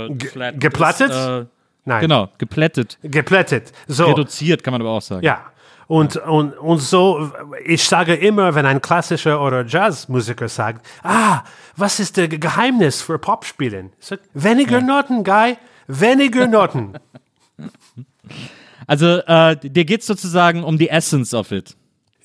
äh, 0.06 0.18
flat 0.20 0.60
geplattet? 0.60 1.10
Ist, 1.10 1.16
äh, 1.16 1.46
Nein. 1.84 2.00
genau, 2.02 2.28
geplättet. 2.38 2.98
Geplättet. 3.02 3.72
So. 3.88 4.06
Reduziert 4.06 4.62
kann 4.62 4.72
man 4.72 4.82
aber 4.82 4.90
auch 4.90 5.02
sagen. 5.02 5.24
Ja. 5.24 5.46
Und, 5.86 6.16
und, 6.16 6.52
und 6.58 6.78
so, 6.78 7.30
ich 7.64 7.84
sage 7.84 8.14
immer, 8.14 8.54
wenn 8.54 8.66
ein 8.66 8.80
klassischer 8.80 9.42
oder 9.42 9.66
Jazzmusiker 9.66 10.48
sagt, 10.48 10.86
ah, 11.02 11.42
was 11.76 12.00
ist 12.00 12.16
das 12.16 12.28
Geheimnis 12.28 13.02
für 13.02 13.18
Popspielen? 13.18 13.92
Sag, 13.98 14.20
weniger 14.34 14.80
Noten, 14.80 15.24
Guy, 15.24 15.56
weniger 15.86 16.46
Noten. 16.46 16.94
Also, 18.86 19.18
äh, 19.18 19.56
dir 19.56 19.84
geht 19.84 20.00
es 20.00 20.06
sozusagen 20.08 20.64
um 20.64 20.76
die 20.76 20.88
Essence 20.88 21.34
of 21.34 21.52
it. 21.52 21.76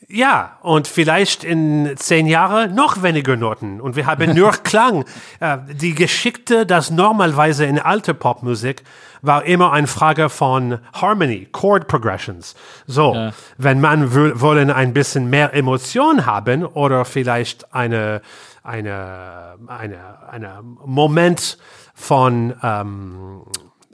Ja, 0.09 0.57
und 0.61 0.87
vielleicht 0.87 1.43
in 1.43 1.91
zehn 1.97 2.27
Jahren 2.27 2.73
noch 2.73 3.03
weniger 3.03 3.35
Noten. 3.35 3.81
Und 3.81 3.97
wir 3.97 4.05
haben 4.05 4.33
nur 4.35 4.51
Klang. 4.63 5.03
Äh, 5.41 5.57
die 5.73 5.95
Geschichte, 5.95 6.65
das 6.65 6.91
normalerweise 6.91 7.65
in 7.65 7.77
alte 7.77 8.13
Popmusik 8.13 8.83
war 9.21 9.43
immer 9.43 9.73
eine 9.73 9.87
Frage 9.87 10.29
von 10.29 10.79
Harmony, 10.93 11.49
Chord 11.51 11.87
Progressions. 11.89 12.55
So, 12.85 13.13
Ja. 13.15 13.31
wenn 13.57 13.81
man 13.81 14.13
wollen 14.39 14.71
ein 14.71 14.93
bisschen 14.93 15.29
mehr 15.29 15.53
Emotion 15.53 16.25
haben 16.25 16.65
oder 16.65 17.03
vielleicht 17.03 17.73
eine, 17.73 18.21
eine, 18.63 19.55
eine, 19.67 20.29
eine 20.29 20.59
Moment 20.85 21.57
von 21.95 22.53
ähm, 22.63 23.41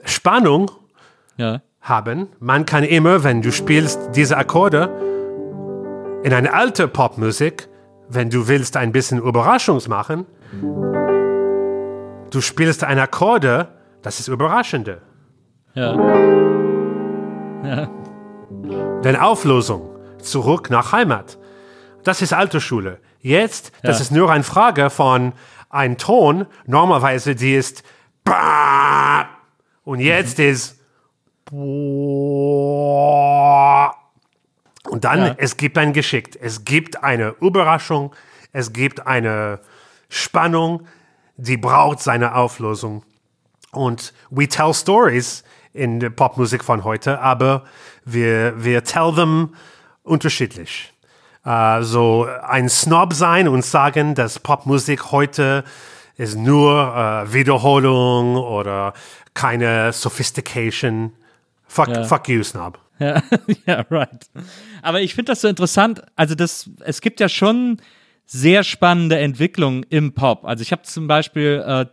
Spannung 0.04 0.70
Ja. 1.38 1.60
haben. 1.80 2.28
Man 2.38 2.66
kann 2.66 2.84
immer, 2.84 3.24
wenn 3.24 3.42
du 3.42 3.50
spielst 3.50 3.98
diese 4.14 4.36
Akkorde 4.36 4.90
in 6.24 6.32
eine 6.32 6.52
alte 6.54 6.88
Popmusik, 6.88 7.68
wenn 8.08 8.30
du 8.30 8.48
willst 8.48 8.76
ein 8.76 8.90
bisschen 8.92 9.18
Überraschungs 9.20 9.86
machen, 9.88 10.26
du 12.30 12.40
spielst 12.40 12.82
eine 12.82 13.02
Akkorde, 13.02 13.68
das 14.02 14.18
ist 14.20 14.28
überraschende. 14.28 15.02
Ja. 17.62 17.88
Denn 19.04 19.16
Auflösung, 19.16 19.88
zurück 20.18 20.70
nach 20.70 20.92
Heimat. 20.92 21.38
Das 22.04 22.22
ist 22.22 22.32
alte 22.32 22.60
Schule. 22.60 22.98
Jetzt, 23.20 23.72
das 23.82 23.98
Ja. 23.98 24.02
ist 24.02 24.10
nur 24.12 24.30
eine 24.30 24.44
Frage 24.44 24.88
von 24.90 25.32
ein 25.70 25.98
Ton, 25.98 26.46
normalerweise 26.66 27.34
die 27.34 27.54
ist 27.54 27.82
und 29.84 30.00
jetzt 30.00 30.38
ist 30.38 30.80
und 34.88 35.04
dann, 35.04 35.18
Ja. 35.26 35.34
es 35.38 35.56
gibt 35.56 35.78
ein 35.78 35.92
Geschick. 35.92 36.38
Es 36.40 36.64
gibt 36.64 37.02
eine 37.02 37.34
Überraschung, 37.40 38.14
es 38.52 38.72
gibt 38.72 39.06
eine 39.06 39.60
Spannung, 40.08 40.86
die 41.36 41.56
braucht 41.56 42.00
seine 42.00 42.34
Auflösung. 42.34 43.02
Und 43.72 44.12
we 44.30 44.46
tell 44.46 44.72
stories 44.72 45.42
in 45.72 45.98
der 45.98 46.10
Popmusik 46.10 46.62
von 46.62 46.84
heute, 46.84 47.20
aber 47.20 47.64
wir, 48.04 48.62
wir 48.62 48.84
tell 48.84 49.12
them 49.14 49.54
unterschiedlich. 50.04 50.92
Äh, 51.44 51.82
so 51.82 52.28
ein 52.46 52.68
Snob 52.68 53.12
sein 53.14 53.48
und 53.48 53.64
sagen, 53.64 54.14
dass 54.14 54.38
Popmusik 54.38 55.10
heute 55.10 55.64
ist 56.16 56.36
nur 56.36 56.94
äh, 56.96 57.32
Wiederholung 57.32 58.36
oder 58.36 58.92
keine 59.34 59.92
Sophistication. 59.92 61.12
Fuck, 61.66 61.88
Ja. 61.88 62.04
fuck 62.04 62.28
you, 62.28 62.44
Snob. 62.44 62.78
Ja, 62.98 63.22
ja, 63.66 63.84
right. 63.90 64.30
Aber 64.82 65.00
ich 65.00 65.14
finde 65.14 65.32
das 65.32 65.40
so 65.40 65.48
interessant. 65.48 66.02
Also 66.16 66.34
das, 66.34 66.70
es 66.80 67.00
gibt 67.00 67.20
ja 67.20 67.28
schon 67.28 67.78
sehr 68.26 68.64
spannende 68.64 69.18
Entwicklungen 69.18 69.84
im 69.90 70.14
Pop. 70.14 70.44
Also 70.44 70.62
ich 70.62 70.72
habe 70.72 70.82
zum 70.82 71.06
Beispiel, 71.06 71.62
äh, 71.66 71.86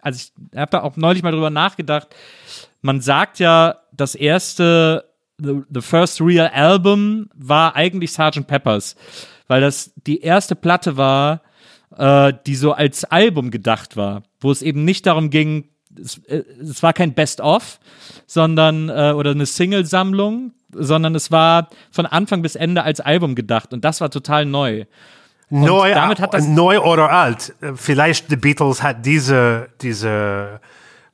also 0.00 0.16
ich 0.16 0.58
habe 0.58 0.70
da 0.70 0.82
auch 0.82 0.96
neulich 0.96 1.22
mal 1.22 1.32
drüber 1.32 1.50
nachgedacht. 1.50 2.08
Man 2.80 3.00
sagt 3.00 3.38
ja, 3.38 3.80
das 3.92 4.14
erste, 4.14 5.04
the, 5.38 5.62
the 5.68 5.80
first 5.80 6.20
real 6.20 6.48
album 6.48 7.28
war 7.34 7.76
eigentlich 7.76 8.12
Sgt. 8.12 8.46
Peppers, 8.46 8.96
weil 9.48 9.60
das 9.60 9.92
die 10.06 10.20
erste 10.20 10.54
Platte 10.54 10.96
war, 10.96 11.42
äh, 11.96 12.32
die 12.46 12.54
so 12.54 12.72
als 12.72 13.04
Album 13.04 13.50
gedacht 13.50 13.96
war, 13.96 14.22
wo 14.40 14.50
es 14.50 14.62
eben 14.62 14.84
nicht 14.84 15.06
darum 15.06 15.30
ging, 15.30 15.68
es, 15.98 16.18
äh, 16.26 16.42
es 16.60 16.82
war 16.82 16.92
kein 16.92 17.14
Best-of, 17.14 17.78
sondern 18.26 18.88
äh, 18.88 19.12
oder 19.14 19.30
eine 19.32 19.46
Single-Sammlung, 19.46 20.52
sondern 20.72 21.14
es 21.14 21.30
war 21.30 21.68
von 21.90 22.06
Anfang 22.06 22.42
bis 22.42 22.54
Ende 22.56 22.82
als 22.82 23.00
Album 23.00 23.34
gedacht 23.34 23.72
und 23.72 23.84
das 23.84 24.00
war 24.00 24.10
total 24.10 24.44
neu. 24.46 24.84
Neu, 25.48 25.94
damit 25.94 26.18
hat 26.20 26.34
das- 26.34 26.46
neu 26.46 26.80
oder 26.80 27.10
alt. 27.10 27.54
Äh, 27.60 27.72
Vielleicht 27.76 28.30
die 28.30 28.36
Beatles 28.36 28.82
hat 28.82 29.06
diese, 29.06 29.68
diese, 29.80 30.60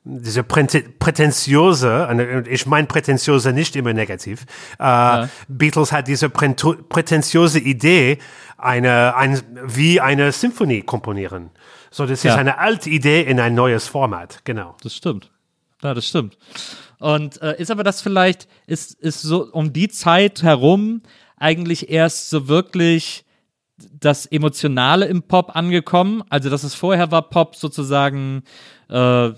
diese 0.03 0.41
Prä- 0.41 0.83
prätentiöse, 0.99 2.43
ich 2.49 2.65
meine 2.65 2.87
prätentiöse 2.87 3.53
nicht 3.53 3.75
immer 3.75 3.93
negativ, 3.93 4.45
äh, 4.79 5.27
Beatles 5.47 5.91
hat 5.91 6.07
diese 6.07 6.27
prä- 6.27 6.83
prätentiöse 6.89 7.59
Idee, 7.59 8.17
eine, 8.57 9.15
ein, 9.15 9.41
wie 9.65 10.01
eine 10.01 10.31
Symphonie 10.31 10.81
komponieren. 10.81 11.51
So, 11.93 12.07
das 12.07 12.19
ist 12.19 12.23
Ja. 12.23 12.35
eine 12.37 12.57
alte 12.57 12.89
Idee 12.89 13.21
in 13.21 13.39
ein 13.39 13.53
neues 13.53 13.87
Format, 13.87 14.39
genau. 14.45 14.75
Das 14.81 14.95
stimmt. 14.95 15.29
Ja, 15.83 15.93
das 15.93 16.07
stimmt. 16.07 16.37
Und 16.97 17.39
äh, 17.43 17.55
ist 17.61 17.69
aber 17.69 17.83
das 17.83 18.01
vielleicht, 18.01 18.47
ist, 18.65 18.93
ist 18.99 19.21
so 19.21 19.51
um 19.51 19.73
die 19.73 19.89
Zeit 19.89 20.41
herum 20.41 21.03
eigentlich 21.37 21.89
erst 21.91 22.31
so 22.31 22.47
wirklich 22.47 23.25
das 23.77 24.25
Emotionale 24.25 25.05
im 25.05 25.21
Pop 25.21 25.55
angekommen? 25.55 26.23
Also, 26.29 26.49
dass 26.49 26.63
es 26.63 26.73
vorher 26.73 27.11
war 27.11 27.29
Pop 27.29 27.55
sozusagen, 27.55 28.43
äh, 28.89 29.29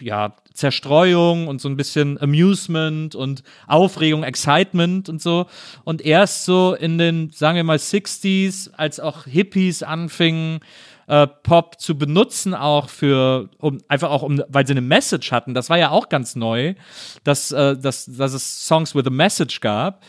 ja, 0.00 0.34
Zerstreuung 0.52 1.48
und 1.48 1.60
so 1.60 1.68
ein 1.68 1.76
bisschen 1.76 2.20
Amusement 2.20 3.14
und 3.14 3.42
Aufregung, 3.66 4.24
Excitement 4.24 5.08
und 5.08 5.22
so. 5.22 5.46
Und 5.84 6.02
erst 6.02 6.44
so 6.44 6.74
in 6.74 6.98
den, 6.98 7.30
sagen 7.30 7.56
wir 7.56 7.64
mal, 7.64 7.78
60s, 7.78 8.70
als 8.76 9.00
auch 9.00 9.24
Hippies 9.24 9.82
anfingen, 9.82 10.60
äh, 11.06 11.26
Pop 11.26 11.80
zu 11.80 11.96
benutzen, 11.96 12.54
auch 12.54 12.88
für, 12.88 13.50
um, 13.58 13.78
einfach 13.88 14.10
auch, 14.10 14.22
um, 14.22 14.42
weil 14.48 14.66
sie 14.66 14.72
eine 14.72 14.80
Message 14.80 15.32
hatten. 15.32 15.54
Das 15.54 15.70
war 15.70 15.78
ja 15.78 15.90
auch 15.90 16.08
ganz 16.08 16.36
neu, 16.36 16.74
dass, 17.24 17.52
äh, 17.52 17.76
dass, 17.76 18.06
dass 18.06 18.32
es 18.32 18.66
Songs 18.66 18.94
with 18.94 19.06
a 19.06 19.10
Message 19.10 19.60
gab. 19.60 20.04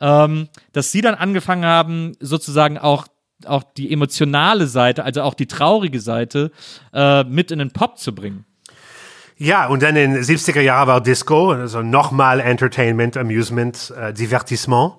Ähm, 0.00 0.48
dass 0.72 0.90
sie 0.90 1.00
dann 1.00 1.14
angefangen 1.14 1.64
haben, 1.64 2.12
sozusagen 2.20 2.78
auch 2.78 3.06
auch 3.46 3.62
die 3.62 3.92
emotionale 3.92 4.66
Seite, 4.66 5.04
also 5.04 5.22
auch 5.22 5.34
die 5.34 5.46
traurige 5.46 6.00
Seite, 6.00 6.50
äh, 6.94 7.24
mit 7.24 7.50
in 7.50 7.58
den 7.58 7.72
Pop 7.72 7.98
zu 7.98 8.14
bringen. 8.14 8.46
Ja, 9.36 9.66
und 9.66 9.82
dann 9.82 9.96
in 9.96 10.14
den 10.14 10.22
70er 10.22 10.60
Jahren 10.60 10.86
war 10.86 11.00
Disco, 11.00 11.50
also 11.50 11.82
nochmal 11.82 12.38
Entertainment, 12.38 13.16
Amusement, 13.16 13.92
äh, 13.98 14.12
Divertissement, 14.12 14.94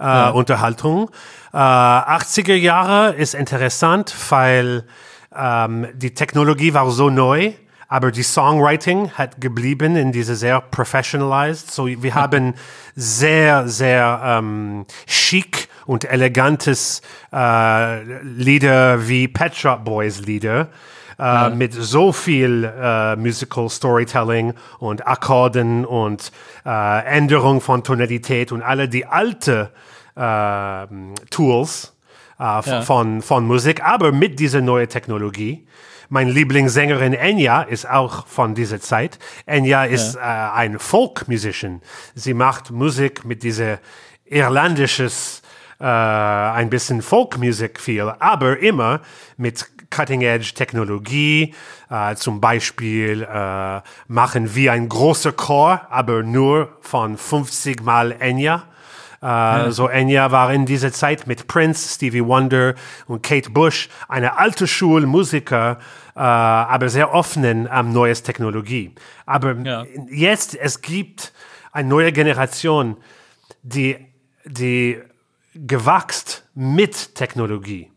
äh, 0.00 0.30
Unterhaltung. 0.30 1.08
Äh, 1.52 1.56
80er 1.56 2.54
Jahre 2.54 3.14
ist 3.14 3.34
interessant, 3.34 4.12
weil 4.30 4.84
ähm, 5.34 5.86
die 5.94 6.14
Technologie 6.14 6.74
war 6.74 6.90
so 6.90 7.10
neu, 7.10 7.52
aber 7.86 8.10
die 8.10 8.24
Songwriting 8.24 9.12
hat 9.12 9.40
geblieben 9.40 9.94
in 9.94 10.10
diese 10.10 10.34
sehr 10.34 10.60
professionalized. 10.60 11.70
So, 11.70 11.86
wir 11.86 12.14
haben 12.16 12.54
sehr, 12.96 13.68
sehr 13.68 14.20
ähm, 14.24 14.86
chic 15.06 15.68
und 15.86 16.04
elegantes 16.10 17.02
äh, 17.32 18.02
Lieder 18.22 19.06
wie 19.06 19.28
Pet 19.28 19.54
Shop 19.54 19.84
Boys 19.84 20.22
Lieder 20.22 20.70
äh, 21.18 21.50
mit 21.50 21.72
so 21.72 22.12
viel 22.12 22.64
äh, 22.64 23.16
Musical 23.16 23.68
Storytelling 23.70 24.54
und 24.78 25.06
Akkorden 25.06 25.84
und 25.84 26.30
äh, 26.64 27.04
Änderung 27.06 27.60
von 27.60 27.82
Tonalität 27.84 28.52
und 28.52 28.62
alle 28.62 28.88
die 28.88 29.06
alte 29.06 29.70
äh, 30.14 30.86
Tools 31.30 31.94
äh, 32.38 32.58
f- 32.58 32.66
Ja. 32.66 32.82
von, 32.82 33.22
von 33.22 33.46
Musik, 33.46 33.82
aber 33.84 34.12
mit 34.12 34.38
dieser 34.40 34.60
neuen 34.60 34.88
Technologie. 34.88 35.66
Mein 36.08 36.28
Lieblingssängerin 36.28 37.14
Enya 37.14 37.62
ist 37.62 37.88
auch 37.90 38.28
von 38.28 38.54
dieser 38.54 38.80
Zeit. 38.80 39.18
Enya 39.44 39.84
ist 39.86 40.14
äh, 40.14 40.20
ein 40.20 40.78
Folk-Musician. 40.78 41.82
Sie 42.14 42.32
macht 42.32 42.70
Musik 42.70 43.24
mit 43.24 43.42
dieser 43.42 43.78
irlandisches, 44.24 45.42
äh, 45.80 45.84
ein 45.84 46.70
bisschen 46.70 47.02
Folkmusik 47.02 47.80
viel, 47.80 48.02
aber 48.20 48.58
immer 48.60 49.00
mit 49.36 49.66
Cutting-Edge-Technologie. 49.90 51.54
Äh, 51.90 52.14
zum 52.16 52.40
Beispiel 52.40 53.22
äh, 53.22 53.80
machen 54.08 54.54
wir 54.54 54.72
ein 54.72 54.88
großer 54.88 55.32
Chor, 55.32 55.86
aber 55.90 56.22
nur 56.22 56.76
von 56.80 57.16
50 57.16 57.82
Mal 57.82 58.12
Enya. 58.18 58.64
Äh, 59.22 59.70
So 59.70 59.88
Enya 59.88 60.30
war 60.30 60.52
in 60.52 60.66
dieser 60.66 60.92
Zeit 60.92 61.26
mit 61.26 61.46
Prince, 61.46 61.94
Stevie 61.94 62.24
Wonder 62.24 62.74
und 63.06 63.22
Kate 63.22 63.50
Bush 63.50 63.88
eine 64.08 64.38
alte 64.38 64.66
Schulmusiker, 64.66 65.78
äh, 66.14 66.18
aber 66.20 66.88
sehr 66.88 67.12
offenen 67.14 67.66
am 67.68 67.92
neues 67.92 68.22
Technologie. 68.22 68.94
Aber 69.24 69.54
Ja. 69.54 69.84
jetzt 70.10 70.54
es 70.54 70.80
gibt 70.82 71.32
eine 71.72 71.88
neue 71.88 72.12
Generation, 72.12 72.96
die 73.62 73.96
die 74.44 75.00
gewachst 75.54 76.44
mit 76.54 77.14
Technologie. 77.14 77.90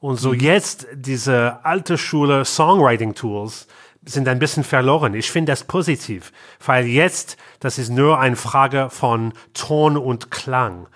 Und 0.00 0.16
so 0.16 0.32
jetzt 0.32 0.86
diese 0.94 1.64
alte 1.64 1.98
Schule 1.98 2.44
Songwriting 2.44 3.14
Tools 3.14 3.66
sind 4.02 4.28
ein 4.28 4.38
bisschen 4.38 4.64
verloren. 4.64 5.14
Ich 5.14 5.30
finde 5.30 5.52
das 5.52 5.64
positiv, 5.64 6.32
weil 6.64 6.86
jetzt, 6.86 7.36
das 7.60 7.78
ist 7.78 7.90
nur 7.90 8.18
eine 8.18 8.36
Frage 8.36 8.88
von 8.88 9.34
Ton 9.52 9.96
und 9.96 10.30
Klang. 10.30 10.88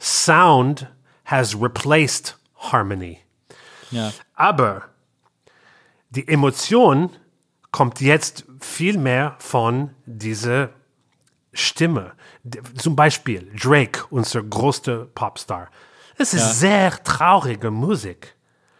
Sound 0.00 0.88
has 1.24 1.60
replaced 1.60 2.36
harmony. 2.58 3.20
Ja. 3.92 4.12
Aber 4.34 4.86
die 6.10 6.26
Emotion 6.26 7.10
kommt 7.70 8.00
jetzt 8.00 8.44
viel 8.60 8.98
mehr 8.98 9.36
von 9.38 9.90
dieser 10.06 10.70
Stimme. 11.52 12.12
Zum 12.76 12.96
Beispiel 12.96 13.48
Drake, 13.56 14.04
unser 14.10 14.42
größter 14.42 15.06
Popstar. 15.06 15.68
Es 16.20 16.34
ist 16.34 16.60
sehr 16.60 17.02
traurige 17.02 17.70
Musik. 17.70 18.36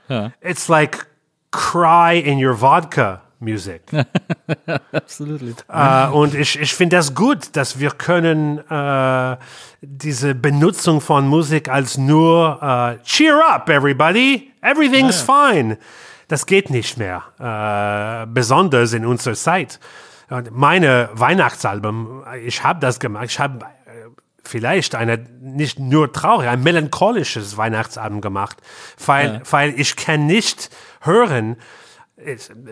Ja. 0.08 0.32
It's 0.42 0.68
like 0.68 1.06
cry 1.50 2.18
in 2.18 2.44
your 2.44 2.54
vodka 2.60 3.22
music. 3.38 3.82
Absolut. 4.92 5.64
Äh, 5.66 6.06
und 6.08 6.34
ich, 6.34 6.60
ich 6.60 6.74
finde 6.74 6.96
das 6.96 7.14
gut, 7.14 7.56
dass 7.56 7.78
wir 7.78 7.92
können 7.92 8.58
äh, 8.68 9.36
diese 9.80 10.34
Benutzung 10.34 11.00
von 11.00 11.26
Musik 11.26 11.70
als 11.70 11.96
nur 11.96 12.58
äh, 12.62 13.02
Cheer 13.04 13.40
up, 13.48 13.70
everybody, 13.70 14.52
everything's 14.60 15.22
fine. 15.22 15.78
Das 16.28 16.44
geht 16.44 16.68
nicht 16.68 16.98
mehr, 16.98 17.22
äh, 17.38 18.26
besonders 18.26 18.92
in 18.92 19.06
unserer 19.06 19.34
Zeit. 19.34 19.80
Und 20.28 20.52
meine 20.52 21.08
Weihnachtsalbum, 21.14 22.22
ich 22.44 22.62
habe 22.62 22.80
das 22.80 23.00
gemacht, 23.00 23.24
ich 23.30 23.40
habe 23.40 23.66
vielleicht 24.42 24.94
eine 24.94 25.18
nicht 25.40 25.78
nur 25.78 26.12
traurig, 26.12 26.48
ein 26.48 26.62
melancholisches 26.62 27.56
Weihnachtsalbum 27.56 28.20
gemacht, 28.20 28.58
weil, 29.04 29.42
weil 29.50 29.78
ich 29.78 29.96
kann 29.96 30.26
nicht 30.26 30.70
hören, 31.00 31.56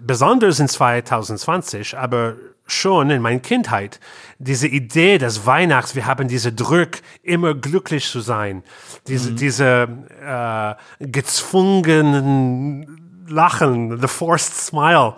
besonders 0.02 0.60
in 0.60 0.68
2020, 0.68 1.96
aber 1.96 2.36
schon 2.66 3.08
in 3.10 3.22
meiner 3.22 3.40
Kindheit, 3.40 3.98
diese 4.38 4.68
Idee 4.68 5.16
des 5.18 5.46
Weihnachts, 5.46 5.94
wir 5.94 6.06
haben 6.06 6.28
diese 6.28 6.52
Druck, 6.52 6.98
immer 7.22 7.54
glücklich 7.54 8.10
zu 8.10 8.20
sein, 8.20 8.62
diese, 9.06 9.32
diese 9.32 9.88
äh, 10.22 10.74
gezwungenen 11.04 13.07
Lachen, 13.28 14.00
the 14.00 14.08
forced 14.08 14.54
smile. 14.54 15.14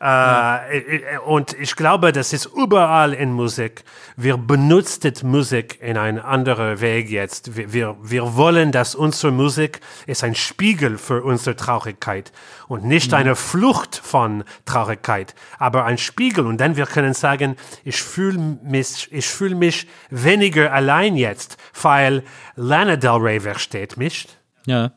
Äh, 0.00 0.78
äh, 0.78 1.18
Und 1.24 1.54
ich 1.58 1.76
glaube, 1.76 2.12
das 2.12 2.32
ist 2.32 2.46
überall 2.46 3.12
in 3.12 3.32
Musik. 3.32 3.84
Wir 4.16 4.36
benutzen 4.36 5.12
Musik 5.22 5.78
in 5.80 5.96
einen 5.96 6.18
anderen 6.18 6.80
Weg 6.80 7.10
jetzt. 7.10 7.56
Wir, 7.56 7.72
wir, 7.72 7.96
wir 8.02 8.36
wollen, 8.36 8.72
dass 8.72 8.94
unsere 8.94 9.32
Musik 9.32 9.80
ist 10.06 10.24
ein 10.24 10.34
Spiegel 10.34 10.98
für 10.98 11.22
unsere 11.22 11.56
Traurigkeit 11.56 12.32
und 12.68 12.84
nicht 12.84 13.14
eine 13.14 13.34
Flucht 13.34 13.96
von 13.96 14.44
Traurigkeit, 14.64 15.34
aber 15.58 15.84
ein 15.84 15.98
Spiegel. 15.98 16.46
Und 16.46 16.60
dann 16.60 16.76
wir 16.76 16.86
können 16.86 17.14
sagen, 17.14 17.56
ich 17.84 18.02
fühle 18.02 18.58
mich, 18.62 19.08
ich 19.10 19.26
fühle 19.26 19.54
mich 19.54 19.86
weniger 20.10 20.72
allein 20.72 21.16
jetzt, 21.16 21.56
weil 21.82 22.22
Lana 22.56 22.96
Del 22.96 23.10
Rey 23.10 23.40
versteht 23.40 23.96
mich. 23.96 24.28
Ja. 24.66 24.92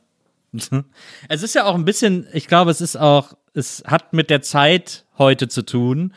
Es 1.30 1.44
ist 1.44 1.56
ja 1.56 1.66
auch 1.66 1.76
ein 1.76 1.86
bisschen, 1.86 2.28
ich 2.34 2.48
glaube, 2.48 2.72
es 2.72 2.82
ist 2.82 2.96
auch, 2.96 3.34
es 3.54 3.84
hat 3.86 4.14
mit 4.14 4.30
der 4.30 4.42
Zeit 4.42 5.06
heute 5.18 5.48
zu 5.48 5.64
tun. 5.64 6.14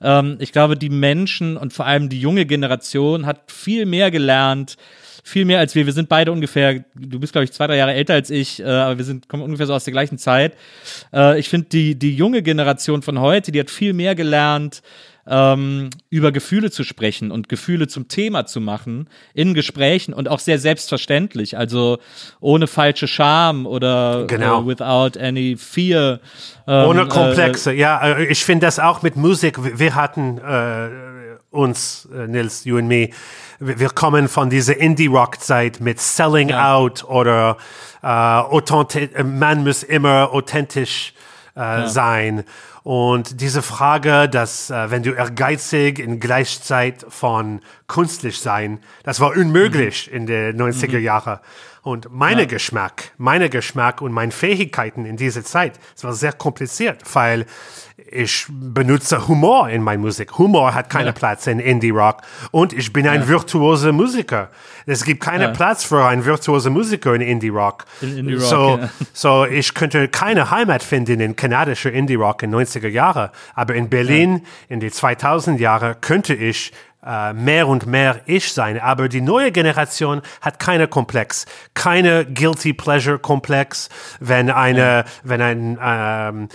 Ähm, 0.00 0.36
ich 0.40 0.52
glaube, 0.52 0.76
die 0.76 0.88
Menschen 0.88 1.56
und 1.56 1.72
vor 1.72 1.86
allem 1.86 2.08
die 2.08 2.20
junge 2.20 2.46
Generation 2.46 3.26
hat 3.26 3.50
viel 3.50 3.86
mehr 3.86 4.10
gelernt, 4.10 4.76
viel 5.24 5.44
mehr 5.44 5.58
als 5.58 5.74
wir. 5.74 5.86
Wir 5.86 5.92
sind 5.92 6.08
beide 6.08 6.32
ungefähr, 6.32 6.84
du 6.94 7.18
bist, 7.18 7.32
glaube 7.32 7.44
ich, 7.44 7.52
zwei, 7.52 7.66
drei 7.66 7.76
Jahre 7.76 7.94
älter 7.94 8.14
als 8.14 8.30
ich, 8.30 8.60
äh, 8.60 8.64
aber 8.64 8.98
wir 8.98 9.04
sind, 9.04 9.28
kommen 9.28 9.42
ungefähr 9.42 9.66
so 9.66 9.74
aus 9.74 9.84
der 9.84 9.92
gleichen 9.92 10.18
Zeit. 10.18 10.56
Äh, 11.12 11.38
ich 11.38 11.48
finde, 11.48 11.68
die, 11.68 11.98
die 11.98 12.14
junge 12.14 12.42
Generation 12.42 13.02
von 13.02 13.20
heute, 13.20 13.52
die 13.52 13.60
hat 13.60 13.70
viel 13.70 13.92
mehr 13.92 14.14
gelernt, 14.14 14.82
ähm, 15.28 15.90
über 16.10 16.32
Gefühle 16.32 16.70
zu 16.70 16.84
sprechen 16.84 17.30
und 17.30 17.48
Gefühle 17.48 17.88
zum 17.88 18.08
Thema 18.08 18.46
zu 18.46 18.60
machen 18.60 19.08
in 19.34 19.54
Gesprächen 19.54 20.14
und 20.14 20.28
auch 20.28 20.38
sehr 20.38 20.58
selbstverständlich, 20.58 21.56
also 21.58 21.98
ohne 22.40 22.66
falsche 22.66 23.08
Scham 23.08 23.66
oder 23.66 24.24
Genau. 24.26 24.62
äh, 24.62 24.66
without 24.66 25.18
any 25.20 25.56
fear. 25.56 26.20
Ähm, 26.66 26.88
Ohne 26.88 27.06
Komplexe, 27.06 27.72
ja. 27.72 28.18
äh, 28.18 28.24
Ich 28.26 28.44
finde 28.44 28.66
das 28.66 28.78
auch 28.78 29.02
mit 29.02 29.16
Musik. 29.16 29.58
Wir 29.78 29.94
hatten 29.94 30.38
äh, 30.38 30.88
uns, 31.50 32.08
äh, 32.14 32.26
Nils, 32.26 32.64
you 32.64 32.78
and 32.78 32.88
me, 32.88 33.10
wir 33.58 33.88
kommen 33.90 34.28
von 34.28 34.50
dieser 34.50 34.76
Indie-Rock-Zeit 34.76 35.80
mit 35.80 36.00
Selling 36.00 36.50
Ja. 36.50 36.74
Out 36.74 37.04
oder 37.04 37.56
äh, 38.02 38.40
äh, 38.40 39.22
man 39.24 39.64
muss 39.64 39.82
immer 39.82 40.32
authentisch 40.32 41.14
äh, 41.56 41.88
sein. 41.88 42.44
Und 42.82 43.40
diese 43.40 43.62
Frage, 43.62 44.28
dass 44.28 44.70
äh, 44.70 44.90
wenn 44.90 45.02
du 45.02 45.12
ehrgeizig 45.12 45.98
in 45.98 46.20
Gleichzeit 46.20 47.04
von 47.08 47.60
künstlich 47.88 48.40
sein, 48.40 48.78
das 49.02 49.20
war 49.20 49.30
unmöglich 49.30 50.12
in 50.12 50.26
den 50.26 50.60
90er 50.60 50.98
Jahren. 50.98 51.40
Und 51.82 52.08
meine 52.12 52.46
Geschmack, 52.46 53.12
meine 53.16 53.48
Geschmack 53.48 54.02
und 54.02 54.12
meine 54.12 54.32
Fähigkeiten 54.32 55.06
in 55.06 55.16
dieser 55.16 55.44
Zeit, 55.44 55.78
es 55.96 56.04
war 56.04 56.12
sehr 56.12 56.32
kompliziert, 56.32 57.02
weil 57.14 57.46
ich 57.96 58.46
benutze 58.50 59.26
Humor 59.26 59.70
in 59.70 59.82
meiner 59.82 60.02
Musik. 60.02 60.36
Humor 60.38 60.74
hat 60.74 60.90
keinen 60.90 61.06
Ja. 61.06 61.12
Platz 61.12 61.46
in 61.46 61.58
Indie-Rock 61.58 62.22
und 62.50 62.72
ich 62.74 62.92
bin 62.92 63.08
ein 63.08 63.26
virtuoser 63.26 63.92
Musiker. 63.92 64.50
Es 64.84 65.04
gibt 65.04 65.22
keinen 65.22 65.40
Ja. 65.42 65.48
Platz 65.50 65.84
für 65.84 66.04
einen 66.04 66.24
virtuosen 66.24 66.72
Musiker 66.74 67.14
in 67.14 67.22
Indie-Rock. 67.22 67.86
In 68.02 68.18
Indie-Rock, 68.18 68.42
so, 68.42 68.80
so, 69.14 69.46
ich 69.46 69.72
könnte 69.72 70.08
keine 70.08 70.50
Heimat 70.50 70.82
finden 70.82 71.20
in 71.20 71.36
kanadischer 71.36 71.90
Indie-Rock 71.90 72.42
in 72.42 72.54
90er 72.54 72.88
Jahre, 72.88 73.32
aber 73.54 73.74
in 73.74 73.88
Berlin 73.88 74.42
in 74.68 74.80
die 74.80 74.90
2000 74.90 75.58
Jahre 75.58 75.96
könnte 75.98 76.34
ich 76.34 76.72
mehr 77.34 77.68
und 77.68 77.86
mehr 77.86 78.20
ich 78.26 78.52
sein. 78.52 78.80
Aber 78.80 79.08
die 79.08 79.20
neue 79.20 79.52
Generation 79.52 80.22
hat 80.40 80.58
keine 80.58 80.88
Komplex, 80.88 81.46
keine 81.74 82.24
Guilty 82.26 82.72
Pleasure 82.72 83.18
Komplex. 83.18 83.88
Wenn 84.18 84.50
eine, 84.50 85.04
wenn 85.22 85.40
ein, 85.40 85.78
ähm, 85.80 86.48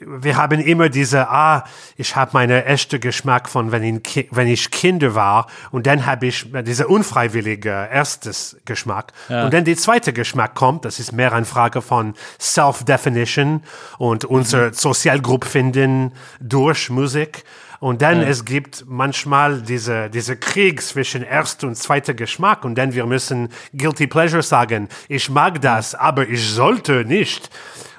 wir 0.00 0.36
haben 0.36 0.60
immer 0.60 0.88
diese, 0.88 1.28
ah, 1.28 1.64
ich 1.96 2.16
habe 2.16 2.30
meine 2.34 2.64
echte 2.64 2.98
Geschmack 2.98 3.48
von, 3.48 3.72
wenn 3.72 3.82
ich, 3.82 4.28
wenn 4.30 4.48
ich 4.48 4.70
Kinder 4.70 5.14
war 5.14 5.46
und 5.70 5.86
dann 5.86 6.06
habe 6.06 6.26
ich 6.26 6.46
diese 6.64 6.88
unfreiwillige 6.88 7.88
erstes 7.90 8.56
Geschmack 8.64 9.12
und 9.28 9.52
dann 9.52 9.64
die 9.64 9.76
zweite 9.76 10.12
Geschmack 10.12 10.54
kommt, 10.54 10.84
das 10.84 10.98
ist 10.98 11.12
mehr 11.12 11.32
eine 11.32 11.44
Frage 11.44 11.82
von 11.82 12.14
Self-Definition 12.40 13.62
und 13.98 14.24
unser 14.24 14.72
Sozialgruppe 14.72 15.46
finden 15.46 16.12
durch 16.40 16.90
Musik. 16.90 17.44
Und 17.80 18.00
dann 18.02 18.22
es 18.22 18.44
gibt 18.44 18.84
manchmal 18.88 19.60
diese, 19.62 20.08
diese 20.10 20.36
Krieg 20.36 20.80
zwischen 20.82 21.22
erster 21.22 21.66
und 21.66 21.76
zweiter 21.76 22.14
Geschmack 22.14 22.64
und 22.64 22.76
dann 22.76 22.94
wir 22.94 23.06
müssen 23.06 23.48
Guilty 23.76 24.06
Pleasure 24.06 24.42
sagen, 24.42 24.88
ich 25.08 25.28
mag 25.28 25.60
das, 25.60 25.94
aber 25.94 26.26
ich 26.28 26.48
sollte 26.48 27.04
nicht. 27.04 27.50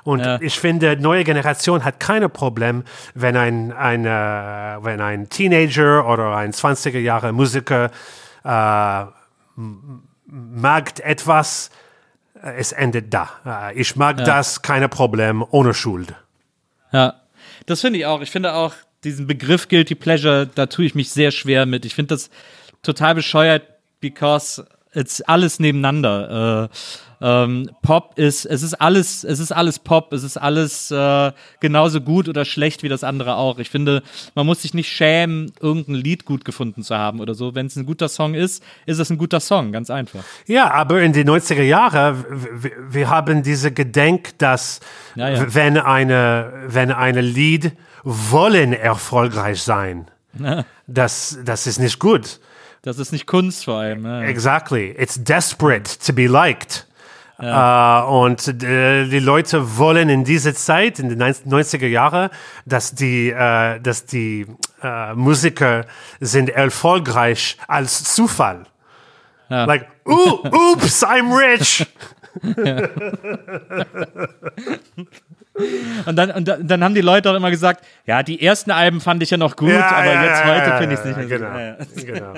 Und 0.03 0.21
Ja. 0.21 0.39
ich 0.41 0.57
finde, 0.57 0.95
neue 0.95 1.23
Generation 1.25 1.83
hat 1.83 1.99
keine 1.99 2.29
Problem, 2.29 2.83
wenn 3.13 3.35
ein, 3.35 3.73
ein, 3.73 4.05
äh, 4.05 4.09
wenn 4.09 5.01
ein 5.01 5.29
Teenager 5.29 6.07
oder 6.07 6.35
ein 6.37 6.53
20er 6.53 6.99
Jahre 6.99 7.33
Musiker 7.33 7.91
äh, 8.45 9.03
mag 10.25 10.99
etwas, 11.03 11.69
äh, 12.41 12.53
es 12.57 12.71
endet 12.71 13.13
da. 13.13 13.29
Äh, 13.45 13.73
ich 13.79 13.95
mag 13.95 14.23
das, 14.23 14.61
keine 14.61 14.87
Problem, 14.89 15.43
ohne 15.51 15.73
Schuld. 15.73 16.13
Ja, 16.91 17.15
das 17.65 17.81
finde 17.81 17.99
ich 17.99 18.05
auch. 18.05 18.21
Ich 18.21 18.31
finde 18.31 18.53
auch 18.53 18.73
diesen 19.03 19.27
Begriff 19.27 19.67
Guilty 19.67 19.95
Pleasure, 19.95 20.49
da 20.53 20.65
tue 20.65 20.85
ich 20.85 20.95
mich 20.95 21.09
sehr 21.09 21.31
schwer 21.31 21.65
mit. 21.65 21.85
Ich 21.85 21.95
finde 21.95 22.15
das 22.15 22.29
total 22.81 23.15
bescheuert, 23.15 23.63
because 23.99 24.65
it's 24.93 25.21
alles 25.21 25.59
nebeneinander. 25.59 26.69
Äh, 26.71 26.75
ähm, 27.19 27.69
Pop 27.81 28.13
ist, 28.17 28.45
es 28.45 28.61
ist 28.61 28.75
alles, 28.75 29.23
es 29.23 29.39
ist 29.39 29.51
alles 29.51 29.79
Pop, 29.79 30.13
es 30.13 30.23
ist 30.23 30.37
alles 30.37 30.91
äh, 30.91 31.31
genauso 31.59 31.99
gut 32.01 32.29
oder 32.29 32.45
schlecht 32.45 32.83
wie 32.83 32.89
das 32.89 33.03
andere 33.03 33.35
auch. 33.35 33.57
Ich 33.57 33.69
finde, 33.69 34.03
man 34.35 34.45
muss 34.45 34.61
sich 34.61 34.73
nicht 34.75 34.89
schämen, 34.89 35.51
irgendein 35.59 35.95
Lied 35.95 36.25
gut 36.25 36.45
gefunden 36.45 36.83
zu 36.83 36.95
haben 36.95 37.19
oder 37.19 37.33
so. 37.33 37.55
Wenn 37.55 37.65
es 37.65 37.75
ein 37.75 37.87
guter 37.87 38.07
Song 38.07 38.35
ist, 38.35 38.63
ist 38.85 38.99
es 38.99 39.09
ein 39.09 39.17
guter 39.17 39.39
Song, 39.39 39.71
ganz 39.71 39.89
einfach. 39.89 40.23
Ja, 40.45 40.71
aber 40.71 41.01
in 41.01 41.13
den 41.13 41.27
90er 41.27 41.63
Jahren, 41.63 42.23
wir 42.89 43.09
haben 43.09 43.41
diese 43.41 43.71
Gedenk, 43.71 44.37
dass 44.37 44.79
Ja, 45.15 45.29
ja. 45.29 45.55
wenn 45.55 45.77
eine, 45.77 46.53
wenn 46.67 46.91
eine 46.91 47.21
Lied 47.21 47.71
wollen 48.03 48.73
erfolgreich 48.73 49.61
sein, 49.61 50.07
das, 50.87 51.37
das 51.43 51.67
ist 51.67 51.79
nicht 51.79 51.99
gut. 51.99 52.39
Das 52.83 52.99
ist 52.99 53.11
nicht 53.11 53.27
Kunst 53.27 53.65
vor 53.65 53.79
allem. 53.79 54.03
ne? 54.03 54.21
Ja. 54.21 54.27
Exactly. 54.29 54.95
It's 54.97 55.21
desperate 55.21 55.97
to 56.05 56.13
be 56.13 56.27
liked. 56.27 56.87
Äh, 57.39 58.01
und 58.01 58.47
äh, 58.63 59.05
die 59.07 59.19
Leute 59.19 59.77
wollen 59.77 60.09
in 60.09 60.23
dieser 60.23 60.55
Zeit, 60.55 60.97
in 60.99 61.09
den 61.09 61.21
90er 61.21 61.85
Jahren, 61.87 62.29
dass 62.65 62.95
die, 62.95 63.29
äh, 63.29 63.79
dass 63.79 64.05
die 64.05 64.47
äh, 64.81 65.13
Musiker 65.13 65.85
sind 66.19 66.49
erfolgreich 66.49 67.57
als 67.67 68.03
Zufall. 68.05 68.65
Like, 69.49 69.87
ooh, 70.05 70.39
oops, 70.73 71.05
I'm 71.05 71.31
rich. 71.35 71.85
Und 76.05 76.15
dann, 76.15 76.31
und 76.31 76.47
dann, 76.47 76.83
haben 76.83 76.93
die 76.93 77.01
Leute 77.01 77.31
auch 77.31 77.35
immer 77.35 77.49
gesagt, 77.51 77.83
ja, 78.05 78.23
die 78.23 78.41
ersten 78.41 78.71
Alben 78.71 79.01
fand 79.01 79.23
ich 79.23 79.31
ja 79.31 79.37
noch 79.37 79.55
gut, 79.55 79.69
Ja, 79.69 79.89
aber 79.89 80.13
ja, 80.13 80.23
jetzt 80.23 80.45
ja, 80.45 80.55
heute 80.55 80.77
finde 80.77 80.93
ich 80.93 80.99
es 80.99 81.05
nicht 81.05 81.17
mehr 81.17 81.25
genau, 81.27 81.85
so. 81.95 82.07
Ja. 82.07 82.13
genau. 82.13 82.33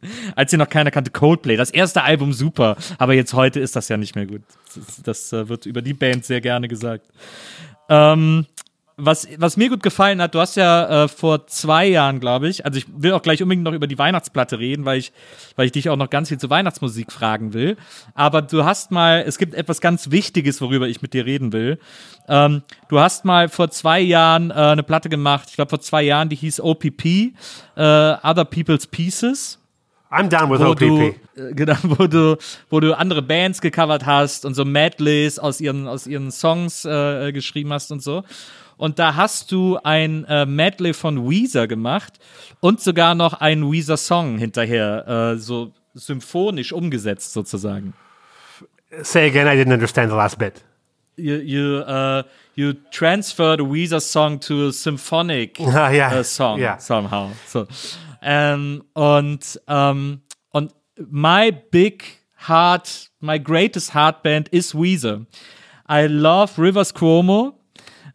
Als 0.36 0.52
sie 0.52 0.56
noch 0.56 0.68
keiner 0.68 0.92
kannte, 0.92 1.10
Coldplay, 1.10 1.56
das 1.56 1.70
erste 1.70 2.02
Album 2.02 2.32
super, 2.32 2.76
aber 2.98 3.14
jetzt 3.14 3.34
heute 3.34 3.58
ist 3.58 3.74
das 3.74 3.88
ja 3.88 3.96
nicht 3.96 4.14
mehr 4.14 4.26
gut. 4.26 4.42
Das, 4.74 5.02
das 5.02 5.32
äh, 5.32 5.48
wird 5.48 5.66
über 5.66 5.82
die 5.82 5.94
Band 5.94 6.24
sehr 6.24 6.40
gerne 6.40 6.68
gesagt. 6.68 7.04
Ähm, 7.88 8.46
was, 8.98 9.28
was 9.38 9.56
mir 9.56 9.68
gut 9.68 9.82
gefallen 9.82 10.20
hat, 10.20 10.34
du 10.34 10.40
hast 10.40 10.56
ja 10.56 11.04
äh, 11.04 11.08
vor 11.08 11.46
zwei 11.46 11.86
Jahren, 11.86 12.18
glaube 12.18 12.48
ich, 12.48 12.66
also 12.66 12.78
ich 12.78 12.86
will 12.88 13.12
auch 13.12 13.22
gleich 13.22 13.40
unbedingt 13.42 13.64
noch 13.64 13.72
über 13.72 13.86
die 13.86 13.96
Weihnachtsplatte 13.96 14.58
reden, 14.58 14.84
weil 14.84 14.98
ich, 14.98 15.12
weil 15.54 15.66
ich 15.66 15.72
dich 15.72 15.88
auch 15.88 15.96
noch 15.96 16.10
ganz 16.10 16.28
viel 16.28 16.38
zu 16.38 16.50
Weihnachtsmusik 16.50 17.12
fragen 17.12 17.54
will. 17.54 17.76
Aber 18.14 18.42
du 18.42 18.64
hast 18.64 18.90
mal, 18.90 19.22
es 19.26 19.38
gibt 19.38 19.54
etwas 19.54 19.80
ganz 19.80 20.10
Wichtiges, 20.10 20.60
worüber 20.60 20.88
ich 20.88 21.00
mit 21.00 21.14
dir 21.14 21.24
reden 21.24 21.52
will. 21.52 21.78
Ähm, 22.28 22.62
du 22.88 22.98
hast 22.98 23.24
mal 23.24 23.48
vor 23.48 23.70
zwei 23.70 24.00
Jahren 24.00 24.50
äh, 24.50 24.54
eine 24.54 24.82
Platte 24.82 25.08
gemacht, 25.08 25.46
ich 25.50 25.54
glaube 25.54 25.70
vor 25.70 25.80
zwei 25.80 26.02
Jahren, 26.02 26.28
die 26.28 26.36
hieß 26.36 26.60
OPP, 26.60 27.04
äh, 27.04 27.32
Other 27.76 28.44
People's 28.44 28.86
Pieces 28.86 29.58
I'm 30.10 30.28
down 30.28 30.50
with 30.50 30.60
wo 30.60 30.70
OPP. 30.70 30.80
du, 30.80 31.14
äh, 31.36 31.54
genau, 31.54 31.76
wo 31.82 32.06
du, 32.06 32.36
wo 32.70 32.80
du 32.80 32.96
andere 32.96 33.22
Bands 33.22 33.60
gecovert 33.60 34.06
hast 34.06 34.44
und 34.44 34.54
so 34.54 34.64
Medleys 34.64 35.38
aus 35.38 35.60
ihren, 35.60 35.86
aus 35.86 36.06
ihren 36.06 36.30
Songs 36.30 36.84
äh, 36.84 37.30
geschrieben 37.32 37.72
hast 37.72 37.92
und 37.92 38.02
so. 38.02 38.24
Und 38.78 38.98
da 38.98 39.16
hast 39.16 39.52
du 39.52 39.78
ein 39.82 40.24
äh, 40.24 40.46
Medley 40.46 40.94
von 40.94 41.28
Weezer 41.28 41.66
gemacht 41.66 42.14
und 42.60 42.80
sogar 42.80 43.14
noch 43.14 43.34
einen 43.34 43.70
Weezer-Song 43.70 44.38
hinterher, 44.38 45.06
äh, 45.34 45.36
so 45.38 45.72
symphonisch 45.94 46.72
umgesetzt 46.72 47.32
sozusagen. 47.32 47.92
Say 49.02 49.26
again, 49.28 49.46
I 49.46 49.60
didn't 49.60 49.74
understand 49.74 50.10
the 50.10 50.16
last 50.16 50.38
bit. 50.38 50.64
You, 51.16 51.34
you, 51.34 51.78
uh, 51.80 52.22
you 52.54 52.72
transferred 52.92 53.60
a 53.60 53.64
Weezer 53.64 54.00
song 54.00 54.38
to 54.40 54.68
a 54.68 54.72
symphonic 54.72 55.58
Ah, 55.60 55.90
yeah. 55.90 56.16
uh, 56.18 56.22
song 56.22 56.60
Yeah. 56.60 56.78
somehow. 56.78 57.32
So, 57.46 57.66
ähm, 58.22 58.84
und, 58.94 59.60
ähm, 59.66 60.20
und 60.50 60.72
my 61.10 61.50
big 61.50 62.04
heart, 62.48 63.10
my 63.20 63.38
greatest 63.38 63.92
heart 63.94 64.22
band 64.22 64.48
is 64.50 64.72
Weezer. 64.74 65.26
I 65.90 66.06
love 66.06 66.52
Rivers 66.56 66.94
Cuomo. 66.94 67.57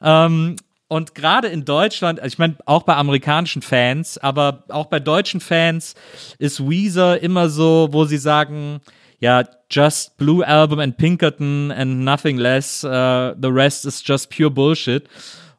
Ähm, 0.03 0.57
und 0.87 1.15
gerade 1.15 1.47
in 1.47 1.65
Deutschland, 1.65 2.19
also 2.19 2.33
ich 2.33 2.37
meine 2.37 2.55
auch 2.65 2.83
bei 2.83 2.95
amerikanischen 2.95 3.63
Fans, 3.63 4.19
aber 4.19 4.63
auch 4.69 4.85
bei 4.85 4.99
deutschen 4.99 5.39
Fans 5.39 5.95
ist 6.37 6.69
Weezer 6.69 7.19
immer 7.19 7.49
so, 7.49 7.87
wo 7.91 8.05
sie 8.05 8.17
sagen, 8.17 8.79
ja, 9.19 9.43
just 9.71 10.17
Blue 10.17 10.45
Album 10.45 10.79
and 10.79 10.97
Pinkerton 10.97 11.71
and 11.71 12.03
nothing 12.03 12.37
less, 12.37 12.83
uh, 12.83 13.33
the 13.41 13.47
rest 13.47 13.85
is 13.85 14.03
just 14.05 14.29
pure 14.29 14.51
Bullshit. 14.51 15.07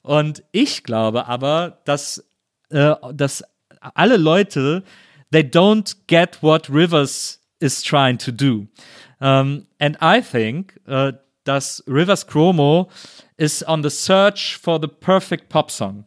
Und 0.03 0.45
ich 0.53 0.85
glaube 0.85 1.27
aber, 1.27 1.79
dass, 1.85 2.23
äh, 2.71 2.95
dass 3.13 3.43
alle 3.95 4.19
Leute, 4.19 4.85
they 5.33 5.43
don't 5.43 5.97
get 6.07 6.43
what 6.43 6.71
Rivers 6.71 7.41
is 7.59 7.83
trying 7.83 8.19
to 8.19 8.31
do. 8.31 8.69
Um, 9.21 9.67
and 9.81 9.97
I 10.01 10.21
think 10.21 10.79
uh, 10.87 11.13
dass 11.45 11.83
Rivers 11.87 12.27
Cuomo 12.27 12.91
is 13.37 13.63
on 13.63 13.83
the 13.83 13.91
search 13.91 14.57
for 14.57 14.79
the 14.79 14.89
perfect 14.89 15.49
pop 15.49 15.71
song. 15.71 16.05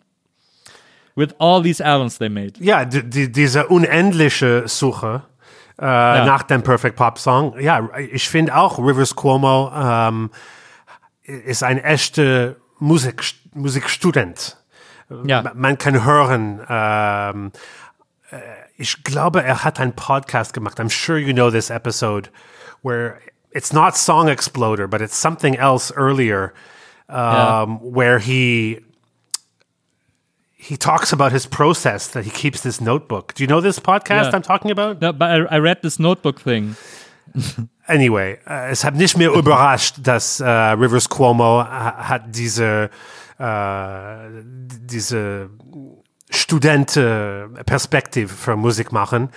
With 1.15 1.33
all 1.39 1.61
these 1.61 1.81
albums 1.81 2.19
they 2.19 2.29
made. 2.29 2.59
Ja, 2.59 2.85
die, 2.85 3.01
die, 3.01 3.31
diese 3.31 3.67
unendliche 3.67 4.67
Suche 4.67 5.23
äh, 5.79 6.25
nach 6.25 6.43
dem 6.43 6.63
Perfect 6.63 6.95
Pop 6.95 7.19
Song. 7.19 7.59
Ja, 7.59 7.89
ich 7.97 8.29
finde 8.29 8.55
auch 8.55 8.79
Rivers 8.79 9.15
Cuomo 9.15 9.71
ähm, 9.75 10.31
ist 11.23 11.63
ein 11.63 11.77
echter 11.77 12.55
Musik, 12.79 13.23
Musikstudent. 13.53 14.57
Ja. 15.25 15.51
Man 15.53 15.77
kann 15.77 16.03
hören. 16.03 16.61
Ähm, 16.67 17.51
äh, 18.31 18.37
ich 18.77 19.03
glaube, 19.03 19.43
er 19.43 19.63
hat 19.63 19.79
einen 19.79 19.93
Podcast 19.93 20.53
gemacht. 20.53 20.79
I'm 20.79 20.89
sure 20.89 21.17
you 21.17 21.33
know 21.33 21.49
this 21.49 21.69
episode 21.69 22.29
where 22.83 23.17
it's 23.51 23.73
not 23.73 23.95
Song 23.95 24.27
Exploder, 24.27 24.87
but 24.87 25.01
it's 25.01 25.19
something 25.19 25.55
else 25.55 25.93
earlier 25.95 26.53
um, 27.09 27.15
Ja. 27.15 27.65
where 27.81 28.19
he 28.19 28.81
he 30.59 30.75
talks 30.77 31.13
about 31.13 31.31
his 31.31 31.47
process 31.47 32.09
that 32.11 32.25
he 32.25 32.29
keeps 32.29 32.61
this 32.61 32.81
notebook. 32.81 33.33
Do 33.35 33.43
you 33.43 33.47
know 33.47 33.61
this 33.61 33.79
podcast 33.79 34.25
Yeah. 34.31 34.35
I'm 34.35 34.41
talking 34.41 34.71
about? 34.71 34.99
No, 35.01 35.13
but 35.13 35.29
I, 35.29 35.45
I 35.55 35.59
read 35.59 35.81
this 35.81 35.97
notebook 35.99 36.41
thing. 36.41 36.75
Anyway, 37.89 38.37
äh, 38.45 38.69
es 38.71 38.83
hat 38.83 38.95
nicht 38.95 39.15
mehr 39.17 39.31
überrascht, 39.31 39.95
dass 39.99 40.41
äh, 40.41 40.45
Rivers 40.49 41.07
Cuomo 41.07 41.63
ha- 41.63 41.95
hat 42.09 42.23
diese 42.35 42.89
äh, 43.39 44.43
diese 44.59 45.49
Studentenperspektive 46.29 48.33
für 48.33 48.55
Musik 48.55 48.91
machen. 48.91 49.29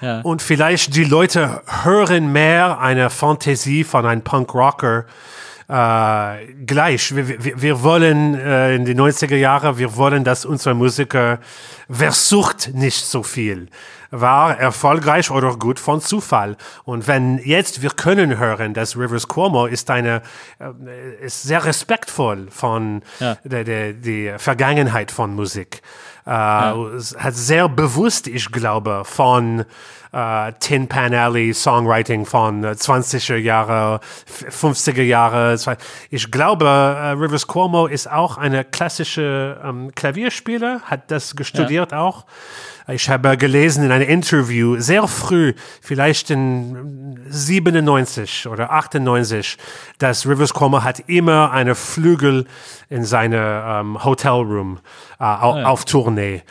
Ja. 0.00 0.20
Und 0.22 0.42
vielleicht 0.42 0.94
die 0.96 1.04
Leute 1.04 1.62
hören 1.84 2.32
mehr 2.32 2.78
eine 2.80 3.10
Fantasie 3.10 3.84
von 3.84 4.04
einem 4.06 4.22
Punk-Rocker 4.22 5.06
äh, 5.68 6.46
gleich. 6.66 7.14
Wir, 7.14 7.44
wir, 7.44 7.62
wir 7.62 7.82
wollen 7.82 8.34
äh, 8.34 8.74
in 8.74 8.84
den 8.84 9.00
90er 9.00 9.36
Jahren, 9.36 9.78
wir 9.78 9.96
wollen, 9.96 10.24
dass 10.24 10.44
unsere 10.44 10.74
Musiker 10.74 11.38
versucht 11.90 12.70
nicht 12.74 13.04
so 13.04 13.22
viel. 13.22 13.68
War 14.10 14.56
erfolgreich 14.58 15.30
oder 15.30 15.56
gut 15.56 15.80
von 15.80 16.00
Zufall. 16.00 16.56
Und 16.84 17.08
wenn 17.08 17.38
jetzt 17.38 17.82
wir 17.82 17.90
können 17.90 18.38
hören, 18.38 18.72
dass 18.72 18.96
Rivers 18.96 19.26
Cuomo 19.26 19.66
ist 19.66 19.90
eine, 19.90 20.22
äh, 20.60 21.24
ist 21.24 21.42
sehr 21.42 21.64
respektvoll 21.64 22.46
von 22.50 23.02
Ja. 23.18 23.36
der, 23.44 23.64
der, 23.64 23.92
die 23.92 24.32
Vergangenheit 24.38 25.10
von 25.10 25.34
Musik. 25.34 25.82
Äh, 26.26 26.72
es 26.96 27.16
hat 27.18 27.34
sehr 27.34 27.68
bewusst, 27.68 28.26
ich 28.28 28.50
glaube, 28.52 29.02
von 29.04 29.64
äh, 30.14 30.52
Tin 30.60 30.86
Pan 30.88 31.12
Alley 31.12 31.52
Songwriting 31.52 32.24
von 32.24 32.62
äh, 32.62 32.68
20er 32.68 33.36
Jahre, 33.36 34.00
f- 34.26 34.62
50er 34.64 35.02
Jahre. 35.02 35.56
Ich 36.10 36.30
glaube, 36.30 36.66
äh, 36.66 37.08
Rivers 37.10 37.46
Cuomo 37.46 37.86
ist 37.86 38.10
auch 38.10 38.38
eine 38.38 38.64
klassische 38.64 39.60
ähm, 39.64 39.90
Klavierspieler, 39.94 40.80
hat 40.84 41.10
das 41.10 41.34
gestudiert 41.36 41.92
auch. 41.92 42.26
Ich 42.86 43.08
habe 43.08 43.38
gelesen 43.38 43.82
in 43.84 43.90
einem 43.92 44.06
Interview 44.08 44.76
sehr 44.78 45.08
früh, 45.08 45.54
vielleicht 45.80 46.28
in 46.30 47.18
97 47.28 48.46
oder 48.46 48.70
98, 48.72 49.56
dass 49.98 50.26
Rivers 50.28 50.52
Cuomo 50.52 50.82
hat 50.84 51.00
immer 51.08 51.50
eine 51.50 51.74
Flügel 51.74 52.46
in 52.90 53.04
seine 53.04 53.64
ähm, 53.66 54.04
Hotelroom 54.04 54.80
äh, 55.18 55.24
au 55.24 55.54
auf 55.64 55.84
Tournee. 55.86 56.42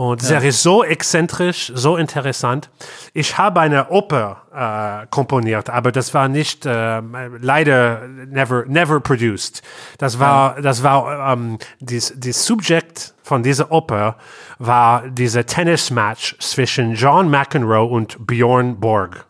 Und 0.00 0.30
er 0.30 0.42
ist 0.42 0.62
so 0.62 0.82
exzentrisch, 0.82 1.70
so 1.74 1.98
interessant. 1.98 2.70
Ich 3.12 3.36
habe 3.36 3.60
eine 3.60 3.90
Oper 3.90 5.02
äh, 5.02 5.06
komponiert, 5.10 5.68
aber 5.68 5.92
das 5.92 6.14
war 6.14 6.26
nicht 6.26 6.64
äh, 6.64 7.02
leider 7.38 8.08
never 8.08 8.64
never 8.66 9.00
produced. 9.00 9.60
Das 9.98 10.18
war 10.18 10.58
das 10.62 10.82
war 10.82 11.34
ähm, 11.34 11.58
dies, 11.80 12.14
die 12.16 12.32
Subject 12.32 13.12
von 13.22 13.42
dieser 13.42 13.70
Oper 13.70 14.16
war 14.58 15.06
dieser 15.06 15.44
Tennismatch 15.44 16.34
zwischen 16.38 16.94
John 16.94 17.28
McEnroe 17.28 17.84
und 17.84 18.26
Bjorn 18.26 18.80
Borg. 18.80 19.26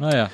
Ah 0.00 0.28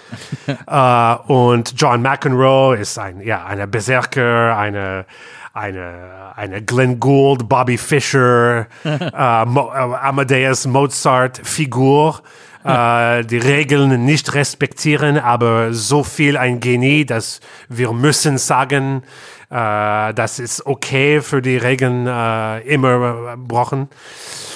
ja. 0.47 1.16
Äh, 1.26 1.32
und 1.32 1.74
John 1.76 2.01
McEnroe 2.01 2.76
ist 2.76 2.99
ein, 2.99 3.20
ja, 3.20 3.45
eine 3.45 3.66
Berserker, 3.66 4.57
eine, 4.57 5.05
eine, 5.53 6.32
eine 6.36 6.62
Glenn 6.62 7.01
Gould, 7.01 7.48
Bobby 7.48 7.78
Fischer, 7.78 8.66
äh, 8.84 9.44
Mo, 9.44 9.72
äh, 9.72 9.78
Amadeus 9.78 10.66
Mozart 10.66 11.40
Figur. 11.44 12.22
Äh, 12.64 13.24
die 13.24 13.38
Regeln 13.38 14.05
nicht 14.05 14.34
respektieren, 14.34 15.18
aber 15.18 15.72
so 15.72 16.05
viel 16.05 16.36
ein 16.36 16.61
Genie, 16.61 17.07
dass 17.07 17.40
wir 17.68 17.92
müssen 17.92 18.36
sagen, 18.38 19.03
äh, 19.51 20.14
das 20.14 20.38
ist 20.38 20.66
okay 20.66 21.20
für 21.22 21.40
die 21.40 21.57
Regeln 21.57 22.07
äh, 22.07 22.61
immer 22.61 23.32
äh, 23.32 23.36
brochen. 23.36 23.88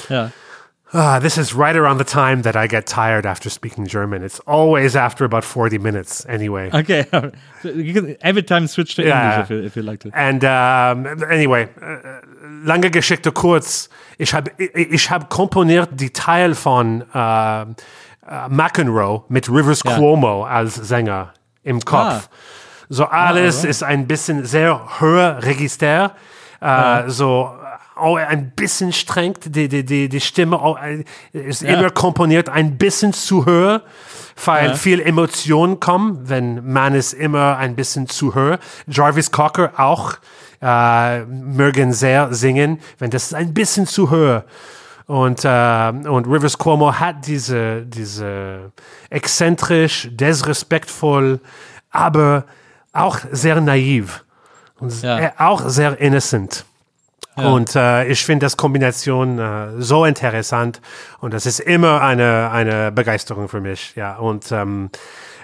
ja. 0.08 0.30
Ah, 0.96 1.18
this 1.18 1.36
is 1.36 1.52
right 1.54 1.74
around 1.76 1.98
the 1.98 2.04
time 2.04 2.42
that 2.42 2.54
I 2.54 2.68
get 2.68 2.86
tired 2.86 3.26
after 3.26 3.50
speaking 3.50 3.84
German. 3.86 4.22
It's 4.22 4.38
always 4.46 4.94
after 4.94 5.24
about 5.24 5.42
40 5.44 5.78
minutes 5.78 6.24
anyway. 6.28 6.70
Okay. 6.72 7.04
You 7.64 7.92
can 7.94 8.16
every 8.20 8.42
time 8.44 8.66
switch 8.68 8.94
to 8.96 9.02
Ja. 9.02 9.08
English 9.18 9.44
if 9.44 9.50
you, 9.50 9.64
if 9.66 9.76
you 9.76 9.82
like 9.82 10.00
to. 10.00 10.10
And 10.14 10.44
um, 10.44 11.06
anyway, 11.30 11.64
äh, 11.80 12.20
lange 12.64 12.90
Geschichte 12.90 13.32
kurz. 13.32 13.88
Ich 14.18 14.34
habe 14.34 14.50
ich, 14.58 15.10
hab 15.10 15.30
komponiert 15.30 15.88
die 15.94 16.10
Teil 16.10 16.54
von 16.54 17.02
äh, 17.12 17.62
äh, 17.62 17.66
McEnroe 18.50 19.24
mit 19.28 19.48
Rivers 19.48 19.82
Ja. 19.84 19.96
Cuomo 19.96 20.44
als 20.44 20.74
Sänger 20.76 21.32
im 21.64 21.80
Kopf. 21.80 22.28
So 22.90 23.06
alles 23.06 23.56
alright. 23.56 23.70
ist 23.70 23.82
ein 23.82 24.06
bisschen 24.06 24.44
sehr 24.44 24.78
höher 25.00 25.42
Register. 25.42 26.12
Äh, 26.60 27.08
So 27.08 27.50
auch 27.96 28.16
ein 28.16 28.50
bisschen 28.50 28.92
streng, 28.92 29.34
die, 29.44 29.68
die, 29.68 29.84
die, 29.84 30.08
die 30.08 30.20
Stimme 30.20 30.60
auch, 30.60 30.76
ein- 30.76 31.04
ist 31.32 31.62
immer 31.62 31.90
komponiert 31.90 32.48
ein 32.48 32.76
bisschen 32.76 33.12
zu 33.12 33.46
höher, 33.46 33.82
weil 34.44 34.68
Ja. 34.70 34.74
viel 34.74 35.00
Emotionen 35.00 35.78
kommen, 35.78 36.28
wenn 36.28 36.72
man 36.72 36.94
es 36.94 37.12
immer 37.12 37.56
ein 37.56 37.76
bisschen 37.76 38.08
zu 38.08 38.34
höher. 38.34 38.58
Jarvis 38.88 39.30
Cocker 39.30 39.72
auch 39.76 40.14
äh, 40.60 41.20
mögen 41.26 41.92
sehr 41.92 42.32
singen, 42.34 42.80
wenn 42.98 43.10
das 43.10 43.32
ein 43.34 43.52
bisschen 43.54 43.86
zu 43.86 44.10
höher. 44.10 44.44
Und, 45.06 45.44
äh, 45.44 45.92
und 46.08 46.26
Rivers 46.26 46.56
Cuomo 46.56 46.94
hat 46.98 47.26
diese, 47.26 47.82
diese 47.82 48.72
exzentrisch, 49.10 50.08
desrespektvoll, 50.10 51.40
aber 51.90 52.44
auch 52.92 53.18
sehr 53.30 53.60
naiv 53.60 54.24
und 54.80 55.02
Ja. 55.02 55.18
äh, 55.18 55.30
auch 55.38 55.68
sehr 55.68 56.00
innocent. 56.00 56.64
Und 57.36 57.74
äh, 57.74 58.04
ich 58.06 58.24
finde 58.24 58.46
das 58.46 58.56
Kombination 58.56 59.38
äh, 59.38 59.68
so 59.78 60.04
interessant 60.04 60.80
und 61.18 61.34
das 61.34 61.46
ist 61.46 61.60
immer 61.60 62.00
eine, 62.00 62.50
eine 62.52 62.92
Begeisterung 62.92 63.48
für 63.48 63.60
mich. 63.60 63.94
Ja, 63.96 64.16
und 64.16 64.50
ähm, 64.52 64.90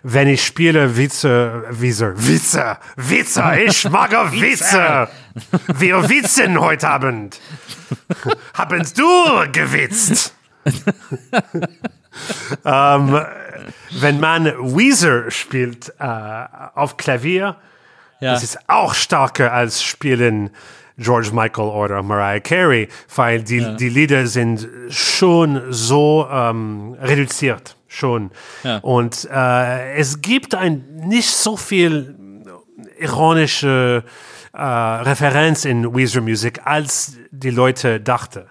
wenn 0.03 0.28
ich 0.28 0.45
spiele 0.45 0.97
Witze, 0.97 1.64
Witze, 1.68 2.14
Witze, 2.16 2.78
Witze, 2.97 3.43
ich 3.66 3.88
mag 3.91 4.12
Witze. 4.32 5.09
Wir 5.78 6.09
witzen 6.09 6.61
heute 6.61 6.88
Abend. 6.88 7.41
Haben 8.55 8.86
du 8.97 9.51
gewitzt? 9.53 10.34
ähm, 12.64 13.20
wenn 13.91 14.20
man 14.20 14.47
Weezer 14.76 15.30
spielt 15.30 15.93
äh, 15.99 16.05
auf 16.74 16.97
Klavier, 16.97 17.57
Ja. 18.20 18.32
das 18.34 18.43
ist 18.43 18.59
auch 18.68 18.95
stärker 18.95 19.53
als 19.53 19.82
spielen 19.82 20.51
George 21.01 21.30
Michael 21.32 21.68
oder 21.68 22.03
Mariah 22.03 22.40
Carey, 22.40 22.88
weil 23.16 23.42
die, 23.42 23.76
die 23.76 23.88
Lieder 23.88 24.26
sind 24.26 24.68
schon 24.90 25.62
so 25.70 26.28
ähm, 26.30 26.94
reduziert, 27.01 27.76
schon. 27.88 28.30
Ja. 28.62 28.78
Und 28.78 29.28
äh, 29.32 29.94
es 29.94 30.20
gibt 30.20 30.55
ein 30.55 30.84
nicht 31.07 31.30
so 31.30 31.57
viel 31.57 32.14
ironische 32.98 34.05
äh, 34.53 34.62
Referenz 34.62 35.64
in 35.64 35.94
Weezer 35.94 36.20
Music, 36.20 36.61
als 36.64 37.16
die 37.30 37.51
Leute 37.51 37.98
dachten. 38.01 38.44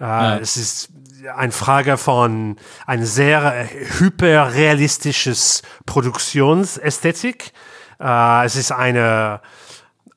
Äh, 0.00 0.38
Es 0.40 0.56
ist 0.56 0.90
eine 1.36 1.52
Frage 1.52 1.96
von 1.96 2.56
ein 2.86 3.04
sehr 3.04 3.68
hyperrealistisches 3.98 5.62
Produktionsästhetik. 5.86 7.52
Äh, 8.00 8.44
es 8.46 8.56
ist 8.56 8.72
eine, 8.72 9.40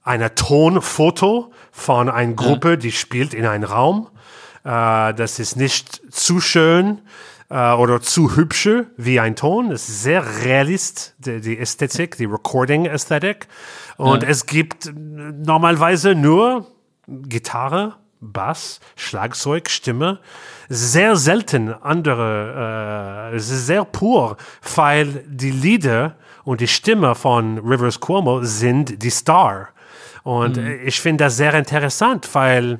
eine 0.03 0.35
Tonfoto 0.35 1.51
von 1.71 2.09
einer 2.09 2.33
Gruppe, 2.33 2.77
die 2.77 2.91
spielt 2.91 3.33
in 3.33 3.45
einem 3.45 3.63
Raum. 3.63 4.09
Äh, 4.63 5.13
das 5.13 5.39
ist 5.39 5.55
nicht 5.55 6.01
zu 6.11 6.39
schön 6.39 7.01
äh, 7.49 7.73
oder 7.73 8.01
zu 8.01 8.35
hübsche 8.35 8.87
wie 8.97 9.19
ein 9.19 9.35
Ton. 9.35 9.71
Es 9.71 9.87
ist 9.87 10.03
sehr 10.03 10.25
realist, 10.43 11.15
die, 11.19 11.39
die 11.39 11.57
Ästhetik, 11.57 12.17
die 12.17 12.25
Recording-Ästhetik. 12.25 13.47
Und 13.97 14.23
es 14.23 14.45
gibt 14.45 14.91
normalerweise 14.93 16.15
nur 16.15 16.67
Gitarre, 17.07 17.95
Bass, 18.19 18.79
Schlagzeug, 18.95 19.69
Stimme. 19.69 20.19
Sehr 20.69 21.15
selten 21.15 21.73
andere, 21.73 23.31
äh, 23.31 23.35
es 23.35 23.49
ist 23.49 23.67
sehr 23.67 23.85
pur, 23.85 24.37
weil 24.75 25.23
die 25.27 25.51
Lieder 25.51 26.15
und 26.43 26.61
die 26.61 26.67
Stimme 26.67 27.15
von 27.15 27.59
Rivers 27.59 27.99
Cuomo 27.99 28.43
sind 28.43 29.03
die 29.03 29.09
Star. 29.09 29.69
Und 30.23 30.57
äh, 30.57 30.75
ich 30.83 30.99
finde 30.99 31.25
das 31.25 31.37
sehr 31.37 31.53
interessant, 31.53 32.29
weil 32.33 32.79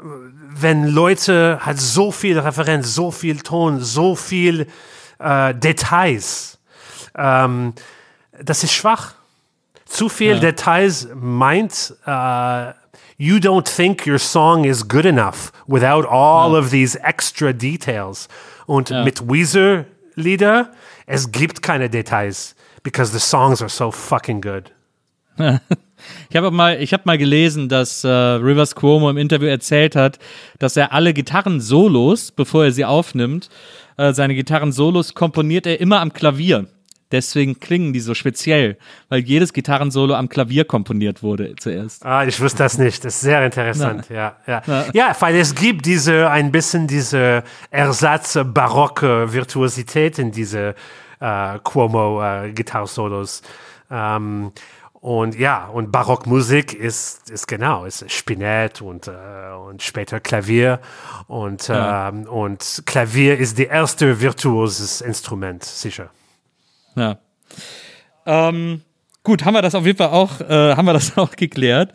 wenn 0.00 0.86
Leute 0.86 1.60
halt 1.62 1.80
so 1.80 2.10
viel 2.10 2.38
Referenz, 2.38 2.94
so 2.94 3.10
viel 3.10 3.40
Ton, 3.40 3.80
so 3.80 4.16
viel 4.16 4.66
äh, 5.18 5.54
Details, 5.54 6.58
ähm, 7.16 7.74
das 8.42 8.64
ist 8.64 8.72
schwach. 8.72 9.14
Zu 9.84 10.08
viel 10.08 10.38
Details 10.38 11.08
meint, 11.14 11.94
äh, 12.06 12.72
you 13.18 13.36
don't 13.36 13.64
think 13.64 14.06
your 14.06 14.18
song 14.18 14.64
is 14.64 14.86
good 14.86 15.04
enough 15.04 15.52
without 15.66 16.06
all 16.08 16.54
of 16.54 16.70
these 16.70 16.98
extra 17.02 17.52
details. 17.52 18.28
Und 18.66 18.90
mit 18.90 19.28
Weezer 19.28 19.84
Lieder, 20.14 20.70
es 21.06 21.32
gibt 21.32 21.60
keine 21.62 21.90
Details, 21.90 22.54
because 22.84 23.12
the 23.12 23.18
songs 23.18 23.60
are 23.60 23.68
so 23.68 23.90
fucking 23.90 24.40
good. 24.40 24.70
Ich 26.28 26.36
habe 26.36 26.50
mal, 26.50 26.80
ich 26.80 26.92
habe 26.92 27.02
mal 27.06 27.18
gelesen, 27.18 27.68
dass 27.68 28.04
äh, 28.04 28.08
Rivers 28.08 28.74
Cuomo 28.74 29.10
im 29.10 29.16
Interview 29.16 29.48
erzählt 29.48 29.96
hat, 29.96 30.18
dass 30.58 30.76
er 30.76 30.92
alle 30.92 31.12
Gitarren-Solos, 31.12 32.32
bevor 32.32 32.64
er 32.64 32.72
sie 32.72 32.84
aufnimmt, 32.84 33.48
äh, 33.96 34.12
seine 34.12 34.34
Gitarren-Solos 34.34 35.14
komponiert 35.14 35.66
er 35.66 35.80
immer 35.80 36.00
am 36.00 36.12
Klavier. 36.12 36.66
Deswegen 37.12 37.58
klingen 37.58 37.92
die 37.92 37.98
so 37.98 38.14
speziell, 38.14 38.78
weil 39.08 39.20
jedes 39.20 39.52
Gitarrensolo 39.52 40.14
am 40.14 40.28
Klavier 40.28 40.64
komponiert 40.64 41.24
wurde 41.24 41.56
zuerst. 41.56 42.06
Ah, 42.06 42.24
ich 42.24 42.40
wusste 42.40 42.58
das 42.58 42.78
nicht. 42.78 43.04
Das 43.04 43.16
ist 43.16 43.22
sehr 43.22 43.44
interessant. 43.44 44.08
Ja, 44.10 44.36
ja. 44.46 44.62
ja, 44.92 45.16
weil 45.18 45.34
es 45.34 45.54
gibt 45.54 45.86
diese, 45.86 46.30
ein 46.30 46.52
bisschen 46.52 46.86
diese 46.86 47.42
Ersatz-barocke 47.70 49.32
Virtuosität 49.32 50.20
in 50.20 50.30
diese 50.30 50.76
äh, 51.18 51.58
Cuomo-Gitarrsolos. 51.58 53.42
ähm, 53.90 54.52
und 55.00 55.38
ja, 55.38 55.66
und 55.66 55.90
Barockmusik 55.90 56.74
ist, 56.74 57.30
ist 57.30 57.48
genau, 57.48 57.86
ist 57.86 58.10
Spinett 58.12 58.82
und, 58.82 59.08
äh, 59.08 59.12
und 59.66 59.82
später 59.82 60.20
Klavier. 60.20 60.78
Und, 61.26 61.70
ähm, 61.72 62.24
und 62.24 62.82
Klavier 62.84 63.38
ist 63.38 63.56
die 63.56 63.64
erste 63.64 64.20
virtuoses 64.20 65.00
Instrument, 65.00 65.64
sicher. 65.64 66.10
Ja. 66.96 67.18
Ähm, 68.26 68.82
gut, 69.22 69.46
haben 69.46 69.54
wir 69.54 69.62
das 69.62 69.74
auf 69.74 69.86
jeden 69.86 69.96
Fall 69.96 70.10
auch, 70.10 70.38
äh, 70.42 70.76
haben 70.76 70.84
wir 70.84 70.92
das 70.92 71.16
auch 71.16 71.30
geklärt. 71.30 71.94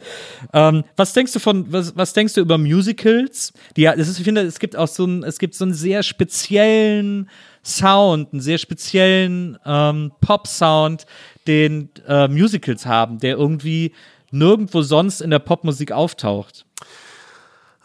Ähm, 0.51 0.83
was 0.95 1.13
denkst 1.13 1.33
du 1.33 1.39
von, 1.39 1.71
was, 1.71 1.95
was 1.95 2.13
denkst 2.13 2.33
du 2.33 2.41
über 2.41 2.57
Musicals? 2.57 3.53
Die, 3.77 3.83
ja, 3.83 3.95
das 3.95 4.07
ist, 4.07 4.17
ich 4.17 4.25
finde, 4.25 4.41
es 4.41 4.57
gibt 4.57 4.75
auch 4.75 4.87
so 4.87 5.03
einen, 5.03 5.23
es 5.23 5.37
gibt 5.37 5.53
so 5.53 5.63
einen 5.63 5.75
sehr 5.75 6.01
speziellen 6.01 7.29
Sound, 7.63 8.33
einen 8.33 8.41
sehr 8.41 8.57
speziellen 8.57 9.59
ähm, 9.63 10.11
Pop-Sound, 10.21 11.05
den 11.47 11.89
äh, 12.07 12.27
Musicals 12.27 12.85
haben, 12.85 13.19
der 13.19 13.37
irgendwie 13.37 13.93
nirgendwo 14.31 14.81
sonst 14.81 15.21
in 15.21 15.29
der 15.29 15.39
Popmusik 15.39 15.91
auftaucht. 15.91 16.65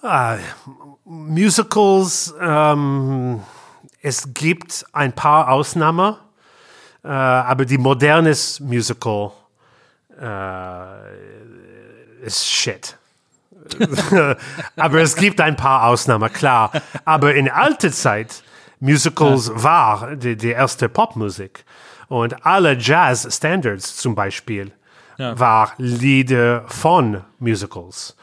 Ah, 0.02 0.38
Musicals, 1.04 2.34
ähm, 2.40 3.40
es 4.00 4.32
gibt 4.32 4.86
ein 4.92 5.12
paar 5.12 5.50
Ausnahmen, 5.50 6.16
äh, 7.04 7.08
aber 7.08 7.64
die 7.64 7.78
modernes 7.78 8.61
Musical 8.61 9.32
äh, 10.20 10.84
ist 12.24 12.46
shit. 12.46 12.96
aber 14.76 15.00
es 15.00 15.14
gibt 15.16 15.40
ein 15.40 15.56
paar 15.56 15.84
Ausnahmen, 15.84 16.32
klar. 16.32 16.72
Aber 17.04 17.34
in 17.34 17.48
alter 17.48 17.92
Zeit, 17.92 18.42
Musicals 18.80 19.50
war 19.54 20.16
die, 20.16 20.36
die 20.36 20.50
erste 20.50 20.88
Popmusik. 20.88 21.64
Und 22.11 22.44
alle 22.44 22.76
Jazz-Standards 22.76 23.96
zum 23.96 24.16
Beispiel 24.16 24.72
war 25.38 25.74
Lieder 25.78 26.64
von 26.66 27.22
Musicals. 27.38 28.16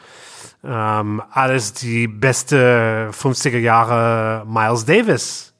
Ähm, 0.62 1.22
alles 1.30 1.72
die 1.72 2.06
beste 2.06 3.10
50er 3.12 3.58
Jahre 3.58 4.44
Miles 4.46 4.84
Davis 4.84 5.54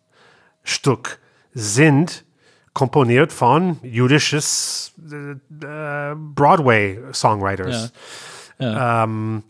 Stück 0.62 1.18
sind 1.55 2.26
komponiert 2.74 3.33
von 3.33 3.79
jüdisches 3.83 4.93
äh, 5.11 5.31
äh, 5.33 6.14
Broadway 6.14 7.01
Songwriters. 7.12 7.93
Ähm, 8.61 9.43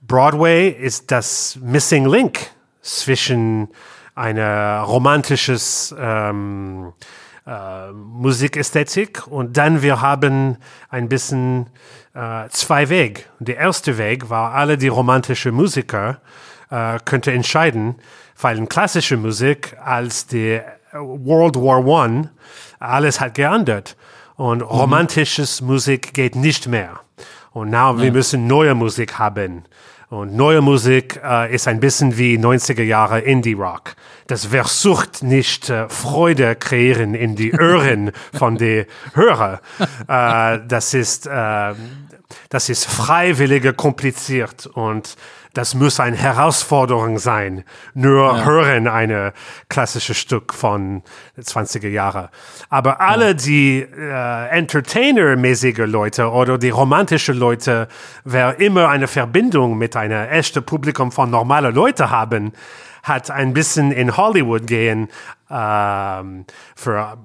Broadway 0.00 0.70
ist 0.70 1.10
das 1.10 1.58
Missing 1.60 2.06
Link 2.06 2.38
zwischen 2.80 3.68
einer 4.14 4.80
romantisches 4.80 5.94
ähm, 5.98 6.94
äh, 7.46 7.92
Musikästhetik 7.92 9.26
und 9.26 9.56
dann 9.56 9.82
wir 9.82 10.00
haben 10.00 10.56
ein 10.88 11.08
bisschen 11.08 11.68
äh, 12.14 12.48
zwei 12.48 12.88
Weg. 12.88 13.28
Der 13.38 13.56
erste 13.56 13.98
Weg 13.98 14.30
war, 14.30 14.54
alle 14.54 14.78
die 14.78 14.88
romantische 14.88 15.52
Musiker 15.52 16.20
äh, 16.70 16.98
könnte 17.04 17.32
entscheiden, 17.32 17.96
weil 18.40 18.58
in 18.58 18.68
klassische 18.68 19.16
Musik 19.16 19.76
als 19.82 20.26
die 20.26 20.60
World 20.92 21.56
War 21.56 21.84
One 21.84 22.30
alles 22.78 23.20
hat 23.20 23.34
geändert 23.34 23.96
und 24.36 24.62
romantisches 24.62 25.60
Musik 25.60 26.14
geht 26.14 26.36
nicht 26.36 26.66
mehr. 26.66 27.00
Und 27.52 27.70
now 27.70 28.00
wir 28.00 28.10
müssen 28.10 28.46
neue 28.46 28.74
Musik 28.74 29.18
haben. 29.18 29.64
Und 30.14 30.36
neue 30.36 30.60
Musik 30.60 31.20
äh, 31.24 31.52
ist 31.52 31.66
ein 31.66 31.80
bisschen 31.80 32.16
wie 32.16 32.38
90er 32.38 32.84
Jahre 32.84 33.18
Indie-Rock. 33.18 33.96
Das 34.28 34.46
versucht 34.46 35.24
nicht 35.24 35.70
äh, 35.70 35.88
Freude 35.88 36.54
kreieren 36.54 37.16
in 37.16 37.34
die 37.34 37.52
Ohren 37.60 38.12
von 38.32 38.56
den 38.56 38.86
Hörern. 39.14 39.58
Äh, 40.06 40.60
das 40.68 40.94
ist, 40.94 41.26
äh, 41.26 41.74
das 42.48 42.68
ist 42.68 42.84
freiwillige 42.84 43.72
kompliziert 43.72 44.66
und 44.66 45.16
das 45.54 45.74
muss 45.74 46.00
eine 46.00 46.16
Herausforderung 46.16 47.18
sein. 47.18 47.64
Nur 47.94 48.44
hören 48.44 48.88
eine 48.88 49.32
klassische 49.68 50.14
Stück 50.14 50.52
von 50.52 51.02
20er 51.38 51.88
Jahre. 51.88 52.30
Aber 52.68 53.00
alle 53.00 53.34
die 53.34 53.80
äh, 53.80 54.48
Entertainer-mäßige 54.48 55.86
Leute 55.86 56.30
oder 56.30 56.58
die 56.58 56.70
romantische 56.70 57.32
Leute, 57.32 57.88
wer 58.24 58.60
immer 58.60 58.88
eine 58.88 59.06
Verbindung 59.06 59.78
mit 59.78 59.96
einem 59.96 60.28
echten 60.28 60.64
Publikum 60.64 61.12
von 61.12 61.30
normalen 61.30 61.74
Leuten 61.74 62.10
haben, 62.10 62.52
hat 63.04 63.30
ein 63.30 63.52
bisschen 63.52 63.92
in 63.92 64.16
Hollywood 64.16 64.66
gehen 64.66 65.08
ähm, 65.50 66.46
für 66.74 67.18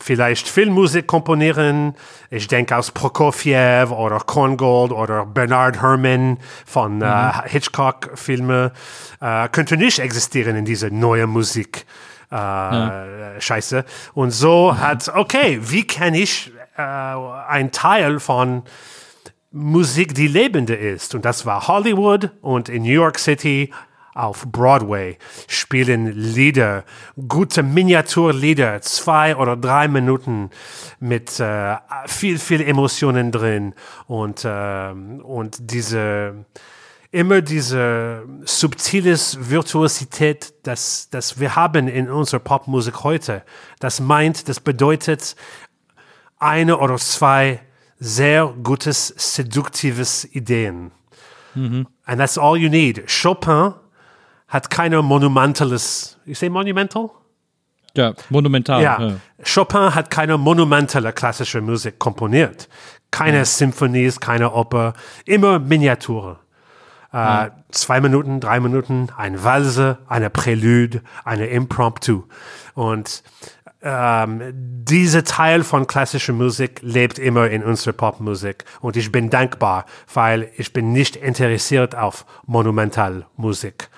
vielleicht 0.00 0.48
Filmmusik 0.48 1.06
komponieren. 1.06 1.94
Ich 2.30 2.48
denke 2.48 2.76
aus 2.76 2.90
Prokofiev 2.90 3.90
oder 3.90 4.18
Korngold 4.20 4.92
oder 4.92 5.26
Bernard 5.26 5.80
Herrmann 5.80 6.38
von 6.66 7.02
äh, 7.02 7.32
Hitchcock-Filme. 7.46 8.72
Äh, 9.20 9.48
könnte 9.50 9.76
nicht 9.76 9.98
existieren 9.98 10.56
in 10.56 10.64
diese 10.64 10.90
neue 10.90 11.26
Musik. 11.26 11.86
Äh, 12.30 13.40
Scheiße. 13.40 13.84
Und 14.14 14.30
so 14.30 14.78
hat, 14.78 15.10
okay, 15.14 15.58
wie 15.62 15.86
kann 15.86 16.14
ich 16.14 16.52
äh, 16.76 16.82
ein 16.82 17.72
Teil 17.72 18.20
von 18.20 18.62
Musik, 19.52 20.14
die 20.14 20.28
lebende 20.28 20.74
ist. 20.74 21.14
Und 21.14 21.24
das 21.24 21.44
war 21.44 21.66
Hollywood 21.66 22.30
und 22.40 22.68
in 22.68 22.82
New 22.82 22.92
York 22.92 23.18
City 23.18 23.72
auf 24.20 24.46
Broadway 24.46 25.16
spielen 25.48 26.12
Lieder, 26.12 26.84
gute 27.28 27.62
Miniaturlieder, 27.62 28.80
zwei 28.82 29.34
oder 29.36 29.56
drei 29.56 29.88
Minuten 29.88 30.50
mit 30.98 31.40
äh, 31.40 31.76
viel, 32.06 32.38
viel 32.38 32.60
Emotionen 32.60 33.32
drin 33.32 33.74
und, 34.06 34.44
äh, 34.44 34.90
und 34.90 35.58
diese, 35.72 36.44
immer 37.10 37.40
diese 37.40 38.24
subtiles 38.44 39.50
Virtuosität, 39.50 40.52
das, 40.62 41.08
das 41.10 41.40
wir 41.40 41.56
haben 41.56 41.88
in 41.88 42.10
unserer 42.10 42.40
Popmusik 42.40 43.02
heute. 43.02 43.42
Das 43.78 44.00
meint, 44.00 44.48
das 44.48 44.60
bedeutet 44.60 45.34
eine 46.38 46.78
oder 46.78 46.96
zwei 46.96 47.60
sehr 47.98 48.54
gutes, 48.62 49.08
seduktives 49.16 50.24
Ideen. 50.32 50.90
And 52.04 52.18
that's 52.18 52.38
all 52.38 52.56
you 52.56 52.68
need. 52.68 53.06
Chopin 53.06 53.74
hat 54.50 54.68
keine 54.68 55.00
monumentales, 55.00 56.18
you 56.26 56.34
say 56.34 56.50
monumental? 56.50 57.10
Ja, 57.94 58.12
monumental. 58.28 58.82
Ja. 58.82 59.00
Ja. 59.00 59.16
Chopin 59.42 59.94
hat 59.94 60.10
keine 60.10 60.36
monumentale 60.36 61.12
klassische 61.12 61.60
Musik 61.60 61.98
komponiert. 61.98 62.68
Keine 63.10 63.44
Symphonies, 63.44 64.20
keine 64.20 64.52
Oper, 64.52 64.92
immer 65.24 65.58
Miniaturen. 65.58 66.36
Äh, 67.12 67.50
Zwei 67.72 68.00
Minuten, 68.00 68.38
drei 68.40 68.60
Minuten, 68.60 69.08
ein 69.16 69.42
Walse, 69.42 69.98
eine 70.06 70.30
Prälude, 70.30 71.02
eine 71.24 71.46
Impromptu. 71.46 72.24
Und 72.74 73.24
ähm, 73.82 74.42
dieser 74.54 75.24
Teil 75.24 75.64
von 75.64 75.86
klassischer 75.86 76.32
Musik 76.32 76.80
lebt 76.82 77.18
immer 77.18 77.48
in 77.50 77.64
unserer 77.64 77.92
Popmusik. 77.92 78.64
Und 78.80 78.96
ich 78.96 79.10
bin 79.10 79.30
dankbar, 79.30 79.86
weil 80.12 80.50
ich 80.56 80.72
bin 80.72 80.92
nicht 80.92 81.16
interessiert 81.16 81.96
auf 81.96 82.26
Monumentalmusik. 82.46 83.89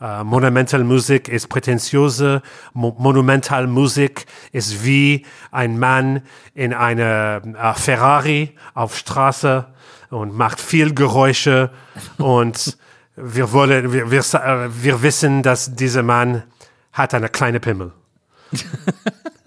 Äh, 0.00 0.22
Monumentalmusik 0.22 1.28
ist 1.28 1.48
prätentiöse. 1.48 2.42
Mo 2.72 2.94
Monumentalmusik 2.98 4.26
ist 4.52 4.84
wie 4.84 5.26
ein 5.50 5.78
Mann 5.78 6.22
in 6.54 6.72
einer 6.72 7.42
äh, 7.44 7.74
Ferrari 7.74 8.54
auf 8.74 8.96
Straße 8.96 9.66
und 10.10 10.36
macht 10.36 10.60
viel 10.60 10.94
Geräusche 10.94 11.70
und 12.18 12.78
wir 13.16 13.52
wollen, 13.52 13.92
wir, 13.92 14.10
wir, 14.10 14.20
äh, 14.20 14.68
wir 14.70 15.02
wissen, 15.02 15.42
dass 15.42 15.74
dieser 15.74 16.04
Mann 16.04 16.44
hat 16.92 17.14
eine 17.14 17.28
kleine 17.28 17.60
Pimmel. 17.60 17.92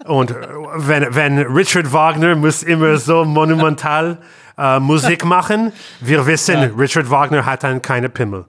Und 0.04 0.34
wenn, 0.74 1.14
wenn 1.14 1.38
Richard 1.38 1.92
Wagner 1.92 2.34
muss 2.34 2.64
immer 2.64 2.96
so 2.96 3.24
monumental 3.24 4.18
äh, 4.58 4.80
Musik 4.80 5.24
machen, 5.24 5.72
wir 6.00 6.26
wissen, 6.26 6.58
Richard 6.76 7.08
Wagner 7.08 7.46
hat 7.46 7.62
dann 7.62 7.80
keine 7.80 8.08
Pimmel. 8.08 8.44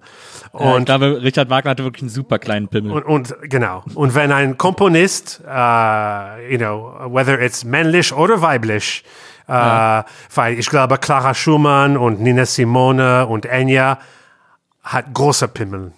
Und 0.54 0.82
ich 0.82 0.86
glaube, 0.86 1.24
Richard 1.24 1.50
Wagner 1.50 1.72
hatte 1.72 1.84
wirklich 1.84 2.04
einen 2.04 2.10
super 2.10 2.38
kleinen 2.38 2.68
Pimmel. 2.68 2.92
und, 2.92 3.04
und 3.04 3.36
genau. 3.50 3.84
Und 3.96 4.14
wenn 4.14 4.32
ein 4.32 4.56
Komponist, 4.56 5.42
äh, 5.48 6.52
you 6.52 6.60
know, 6.60 6.94
whether 7.08 7.42
it's 7.42 7.64
männlich 7.64 8.14
oder 8.14 8.40
weiblich, 8.42 9.04
äh, 9.48 10.04
weil 10.36 10.60
ich 10.60 10.70
glaube, 10.70 11.00
Clara 11.00 11.34
Schumann 11.34 11.98
und 11.98 12.22
Nina 12.22 12.46
Simone 12.46 13.26
und 13.26 13.48
Enya 13.48 13.98
hat 14.84 15.12
große 15.12 15.48
Pimmel. 15.48 15.92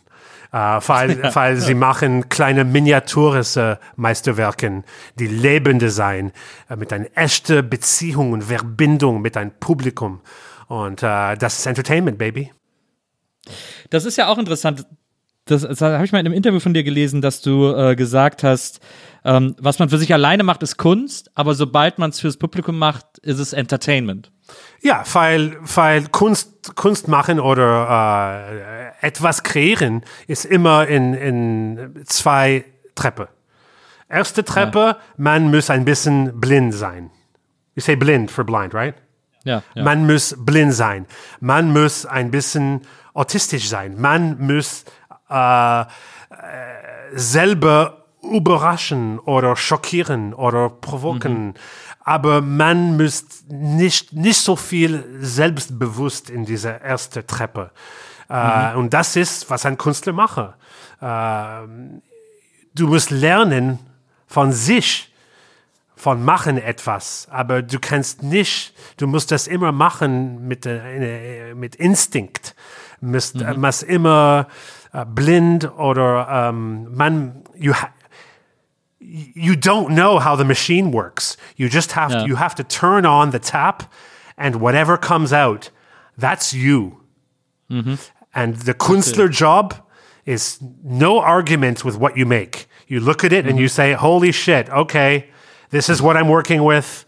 Äh, 0.53 0.57
weil, 0.57 1.21
weil 1.35 1.57
sie 1.57 1.73
machen 1.73 2.29
kleine 2.29 2.63
miniaturische 2.63 3.77
Meisterwerke, 3.97 4.83
die 5.19 5.27
lebende 5.27 5.89
sein, 5.89 6.31
äh, 6.69 6.77
mit 6.77 6.93
einer 6.93 7.07
echten 7.13 7.69
Beziehung 7.69 8.31
und 8.31 8.43
Verbindung 8.43 9.21
mit 9.21 9.35
einem 9.35 9.51
Publikum. 9.59 10.21
Und 10.67 11.03
äh, 11.03 11.35
das 11.35 11.59
ist 11.59 11.65
Entertainment, 11.65 12.17
Baby. 12.17 12.53
Das 13.89 14.05
ist 14.05 14.17
ja 14.17 14.27
auch 14.27 14.37
interessant. 14.37 14.85
Das, 15.45 15.61
das 15.61 15.81
habe 15.81 16.03
ich 16.03 16.11
mal 16.11 16.19
in 16.19 16.25
einem 16.25 16.33
Interview 16.33 16.59
von 16.59 16.73
dir 16.73 16.83
gelesen, 16.83 17.21
dass 17.21 17.41
du 17.41 17.71
äh, 17.75 17.95
gesagt 17.95 18.43
hast, 18.43 18.79
ähm, 19.23 19.55
was 19.59 19.77
man 19.77 19.89
für 19.89 19.99
sich 19.99 20.11
alleine 20.13 20.43
macht, 20.43 20.63
ist 20.63 20.77
Kunst, 20.77 21.29
aber 21.35 21.53
sobald 21.53 21.99
man 21.99 22.09
es 22.09 22.19
fürs 22.19 22.37
Publikum 22.37 22.79
macht, 22.79 23.05
ist 23.19 23.39
es 23.39 23.53
Entertainment. 23.53 24.31
Ja, 24.81 25.03
weil, 25.13 25.57
weil 25.75 26.07
Kunst, 26.07 26.75
Kunst 26.75 27.07
machen 27.07 27.39
oder 27.39 28.91
äh, 29.01 29.05
etwas 29.05 29.43
kreieren 29.43 30.03
ist 30.27 30.45
immer 30.45 30.87
in, 30.87 31.13
in 31.13 32.03
zwei 32.05 32.65
Treppe. 32.95 33.29
Erste 34.07 34.43
Treppe, 34.43 34.97
man 35.17 35.49
muss 35.49 35.69
ein 35.69 35.85
bisschen 35.85 36.39
blind 36.39 36.73
sein. 36.73 37.09
You 37.75 37.81
say 37.81 37.95
blind 37.95 38.31
for 38.31 38.43
blind, 38.43 38.73
right? 38.73 38.95
Ja, 39.43 39.63
ja. 39.73 39.83
Man 39.83 40.05
muss 40.05 40.35
blind 40.37 40.73
sein. 40.73 41.05
Man 41.39 41.71
muss 41.71 42.05
ein 42.05 42.31
bisschen 42.31 42.81
autistisch 43.15 43.67
sein. 43.67 43.99
Man 43.99 44.37
muss 44.45 44.85
äh, 45.29 45.81
äh, 45.81 45.85
selber 47.13 48.05
überraschen 48.21 49.19
oder 49.19 49.55
schockieren 49.55 50.33
oder 50.33 50.69
provoken. 50.69 51.55
Aber 52.03 52.41
man 52.41 52.97
muss 52.97 53.25
nicht, 53.47 54.13
nicht 54.13 54.39
so 54.39 54.55
viel 54.55 55.03
selbstbewusst 55.19 56.29
in 56.29 56.45
dieser 56.45 56.81
ersten 56.81 57.25
Treppe. 57.25 57.71
Äh, 58.29 58.75
Und 58.75 58.93
das 58.93 59.15
ist, 59.15 59.49
was 59.49 59.65
ein 59.65 59.77
Künstler 59.77 60.13
mache. 60.13 60.53
Äh, 61.01 61.67
du 62.75 62.87
musst 62.87 63.11
lernen 63.11 63.79
von 64.27 64.51
sich, 64.51 65.11
von 65.95 66.23
machen 66.23 66.57
etwas, 66.57 67.27
aber 67.31 67.61
du 67.61 67.79
kannst 67.79 68.21
nicht, 68.21 68.73
du 68.97 69.07
musst 69.07 69.31
das 69.31 69.47
immer 69.47 69.71
machen 69.71 70.47
mit, 70.47 70.65
äh, 70.65 71.53
mit 71.55 71.75
Instinkt. 71.75 72.53
Du 73.01 73.07
musst, 73.07 73.35
äh, 73.83 73.85
immer 73.87 74.47
äh, 74.93 75.05
blind 75.05 75.71
oder 75.77 76.27
ähm, 76.29 76.95
man, 76.95 77.43
you, 77.55 77.73
ha 77.73 77.89
you 78.99 79.53
don't 79.53 79.89
know 79.89 80.19
how 80.19 80.35
the 80.35 80.43
machine 80.45 80.91
works. 80.91 81.37
You 81.55 81.67
just 81.67 81.91
have 81.93 82.11
Yeah. 82.11 82.21
to, 82.21 82.27
you 82.27 82.35
have 82.35 82.55
to 82.55 82.63
turn 82.63 83.05
on 83.05 83.31
the 83.31 83.39
tap, 83.39 83.83
and 84.37 84.55
whatever 84.55 84.97
comes 84.97 85.31
out, 85.31 85.69
that's 86.17 86.53
you. 86.53 87.01
Mm-hmm. 87.69 87.95
And 88.33 88.55
the 88.55 88.73
Kunstler 88.73 89.29
job 89.29 89.75
is 90.25 90.59
no 90.83 91.19
argument 91.19 91.85
with 91.85 91.97
what 91.97 92.17
you 92.17 92.25
make. 92.25 92.67
You 92.87 92.99
look 92.99 93.23
at 93.23 93.31
it 93.31 93.45
and 93.45 93.53
mm-hmm. 93.53 93.61
you 93.61 93.67
say, 93.67 93.93
"Holy 93.93 94.31
shit! 94.31 94.69
Okay, 94.69 95.29
this 95.69 95.89
is 95.89 96.01
what 96.01 96.17
I'm 96.17 96.27
working 96.27 96.63
with. 96.63 97.04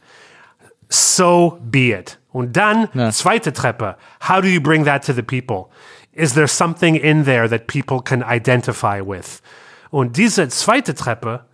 So 1.18 1.58
be 1.62 1.92
it." 1.98 2.20
Und 2.32 2.56
dann 2.56 2.88
Ja. 2.94 3.12
zweite 3.12 3.52
Treppe. 3.52 3.98
How 4.28 4.42
do 4.42 4.48
you 4.48 4.62
bring 4.62 4.86
that 4.86 5.06
to 5.06 5.14
the 5.14 5.24
people? 5.24 5.66
Is 6.14 6.34
there 6.34 6.48
something 6.48 6.96
in 6.96 7.26
there 7.26 7.50
that 7.50 7.68
people 7.68 8.02
can 8.02 8.24
identify 8.28 9.02
with? 9.06 9.42
Und 9.90 10.18
diese 10.18 10.48
zweite 10.50 10.94
Treppe, 10.96 11.46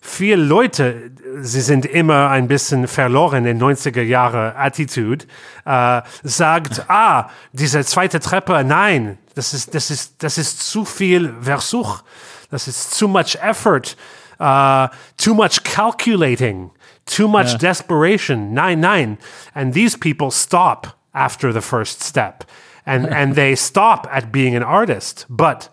viele 0.00 0.42
Leute, 0.42 1.10
sie 1.40 1.60
sind 1.60 1.84
immer 1.86 2.28
ein 2.30 2.48
bisschen 2.48 2.88
verloren 2.88 3.46
in 3.46 3.58
90er 3.58 4.02
Jahre 4.02 4.56
Attitude, 4.56 5.26
äh, 5.64 6.02
sagt, 6.22 6.84
ah, 6.88 7.30
diese 7.52 7.84
zweite 7.84 8.18
Treppe, 8.20 8.64
nein, 8.64 9.18
das 9.34 9.54
ist, 9.54 9.74
das 9.74 9.90
ist, 9.90 10.22
das 10.22 10.38
ist 10.38 10.68
zu 10.70 10.84
viel 10.84 11.34
Versuch, 11.40 12.02
das 12.50 12.68
ist 12.68 12.98
too 12.98 13.08
much 13.08 13.36
effort, 13.42 13.96
uh, 14.40 14.88
too 15.16 15.34
much 15.34 15.62
calculating, 15.64 16.70
too 17.06 17.28
much 17.28 17.58
desperation. 17.58 18.54
Nein, 18.54 18.80
nein. 18.80 19.18
And 19.54 19.74
these 19.74 19.96
people 19.96 20.30
stop 20.30 20.98
after 21.14 21.52
the 21.52 21.60
first 21.60 22.00
step. 22.00 22.44
And, 22.86 23.06
and 23.06 23.34
they 23.40 23.54
stop 23.54 24.06
at 24.10 24.32
being 24.32 24.54
an 24.54 24.62
artist. 24.62 25.26
But 25.28 25.68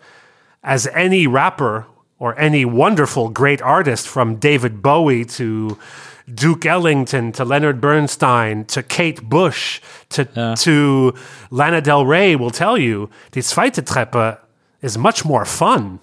as 0.62 0.86
any 0.88 1.26
rapper 1.26 1.86
or 2.18 2.38
any 2.38 2.64
wonderful 2.64 3.30
great 3.30 3.62
artist 3.62 4.06
from 4.06 4.36
David 4.36 4.82
Bowie 4.82 5.24
to 5.24 5.78
Duke 6.32 6.66
Ellington 6.66 7.32
to 7.32 7.44
Leonard 7.44 7.80
Bernstein 7.80 8.64
to 8.66 8.82
Kate 8.82 9.22
Bush 9.28 9.80
to, 10.10 10.54
to 10.58 11.14
Lana 11.50 11.80
Del 11.80 12.06
Rey 12.06 12.36
will 12.36 12.50
tell 12.50 12.78
you, 12.78 13.10
die 13.32 13.40
zweite 13.40 13.82
Treppe 13.82 14.38
is 14.82 14.96
much 14.96 15.24
more 15.24 15.44
fun. 15.44 16.00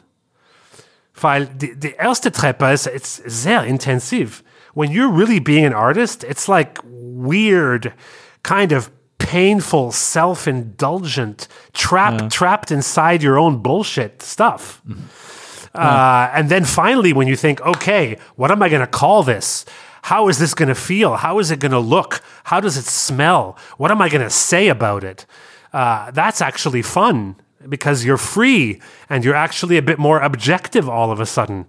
Weil 1.20 1.46
die, 1.46 1.74
die 1.76 1.96
erste 1.98 2.32
Treppe 2.32 2.72
ist 2.72 2.88
it's 2.88 3.22
sehr 3.26 3.64
intensiv. 3.64 4.44
When 4.78 4.92
you're 4.92 5.12
really 5.12 5.40
being 5.40 5.66
an 5.66 5.74
artist, 5.74 6.24
it's 6.24 6.48
like 6.48 6.80
weird, 6.84 7.94
kind 8.44 8.72
of 8.72 8.92
painful, 9.18 9.92
self-indulgent, 9.92 11.48
trapped 11.74 12.32
trapped 12.32 12.70
inside 12.72 13.24
your 13.24 13.40
own 13.40 13.58
bullshit 13.64 14.22
stuff. 14.22 14.82
Uh, 15.74 16.30
and 16.34 16.50
then 16.50 16.64
finally, 16.64 17.12
when 17.12 17.28
you 17.28 17.36
think, 17.36 17.60
okay, 17.62 18.18
what 18.36 18.52
am 18.52 18.62
I 18.62 18.70
going 18.70 18.82
to 18.82 18.88
call 19.02 19.24
this? 19.24 19.66
how 20.08 20.30
is 20.30 20.38
this 20.40 20.54
going 20.54 20.70
to 20.70 20.76
feel? 20.76 21.18
How 21.18 21.38
is 21.40 21.52
it 21.52 21.60
going 21.60 21.74
to 21.74 21.80
look? 21.80 22.22
How 22.46 22.62
does 22.62 22.78
it 22.78 22.86
smell? 22.86 23.58
What 23.76 23.92
am 23.92 24.02
I 24.02 24.08
going 24.08 24.24
to 24.24 24.30
say 24.30 24.70
about 24.70 25.04
it? 25.04 25.26
Uh, 25.74 26.12
that's 26.12 26.42
actually 26.42 26.82
fun 26.82 27.36
because 27.68 28.06
you're 28.06 28.18
free 28.18 28.80
and 29.10 29.26
you're 29.26 29.36
actually 29.36 29.76
a 29.76 29.82
bit 29.82 30.00
more 30.00 30.22
objective 30.22 30.88
all 30.88 31.12
of 31.12 31.20
a 31.20 31.26
sudden. 31.26 31.66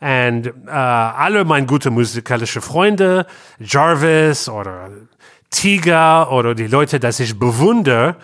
And 0.00 0.46
äh, 0.46 0.70
alle 0.70 1.44
meine 1.44 1.66
gute 1.66 1.90
musikalische 1.90 2.60
Freunde, 2.60 3.26
Jarvis 3.58 4.48
oder 4.48 4.90
Tiger 5.50 6.30
oder 6.30 6.54
die 6.54 6.66
Leute, 6.66 7.00
die 7.00 7.22
ich 7.22 7.38
bewundere, 7.38 8.16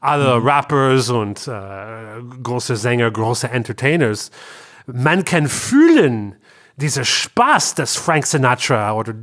alle 0.00 0.40
Mhm. 0.40 0.46
Rappers 0.46 1.08
und 1.10 1.46
äh, 1.48 2.20
große 2.42 2.76
Sänger, 2.76 3.10
große 3.10 3.48
Entertainers, 3.48 4.30
man 4.86 5.24
kann 5.24 5.48
fühlen, 5.48 6.34
dieser 6.76 7.04
Spaß, 7.04 7.76
dass 7.76 7.96
Frank 7.96 8.26
Sinatra 8.26 8.92
oder, 8.92 9.14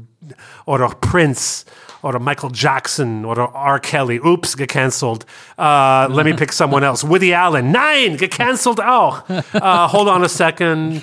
oder 0.65 0.89
Prince 0.89 1.65
oder 2.01 2.19
Michael 2.19 2.51
Jackson 2.53 3.25
oder 3.25 3.51
R. 3.53 3.79
Kelly, 3.79 4.21
oops, 4.21 4.55
gecancelt. 4.55 5.25
Uh, 5.57 6.07
let 6.09 6.25
me 6.25 6.33
pick 6.33 6.53
someone 6.53 6.85
else. 6.85 7.03
Woody 7.07 7.35
Allen, 7.35 7.71
nein, 7.71 8.17
gecancelt 8.17 8.79
auch. 8.81 9.23
Uh, 9.53 9.87
hold 9.91 10.07
on 10.07 10.23
a 10.23 10.29
second. 10.29 11.01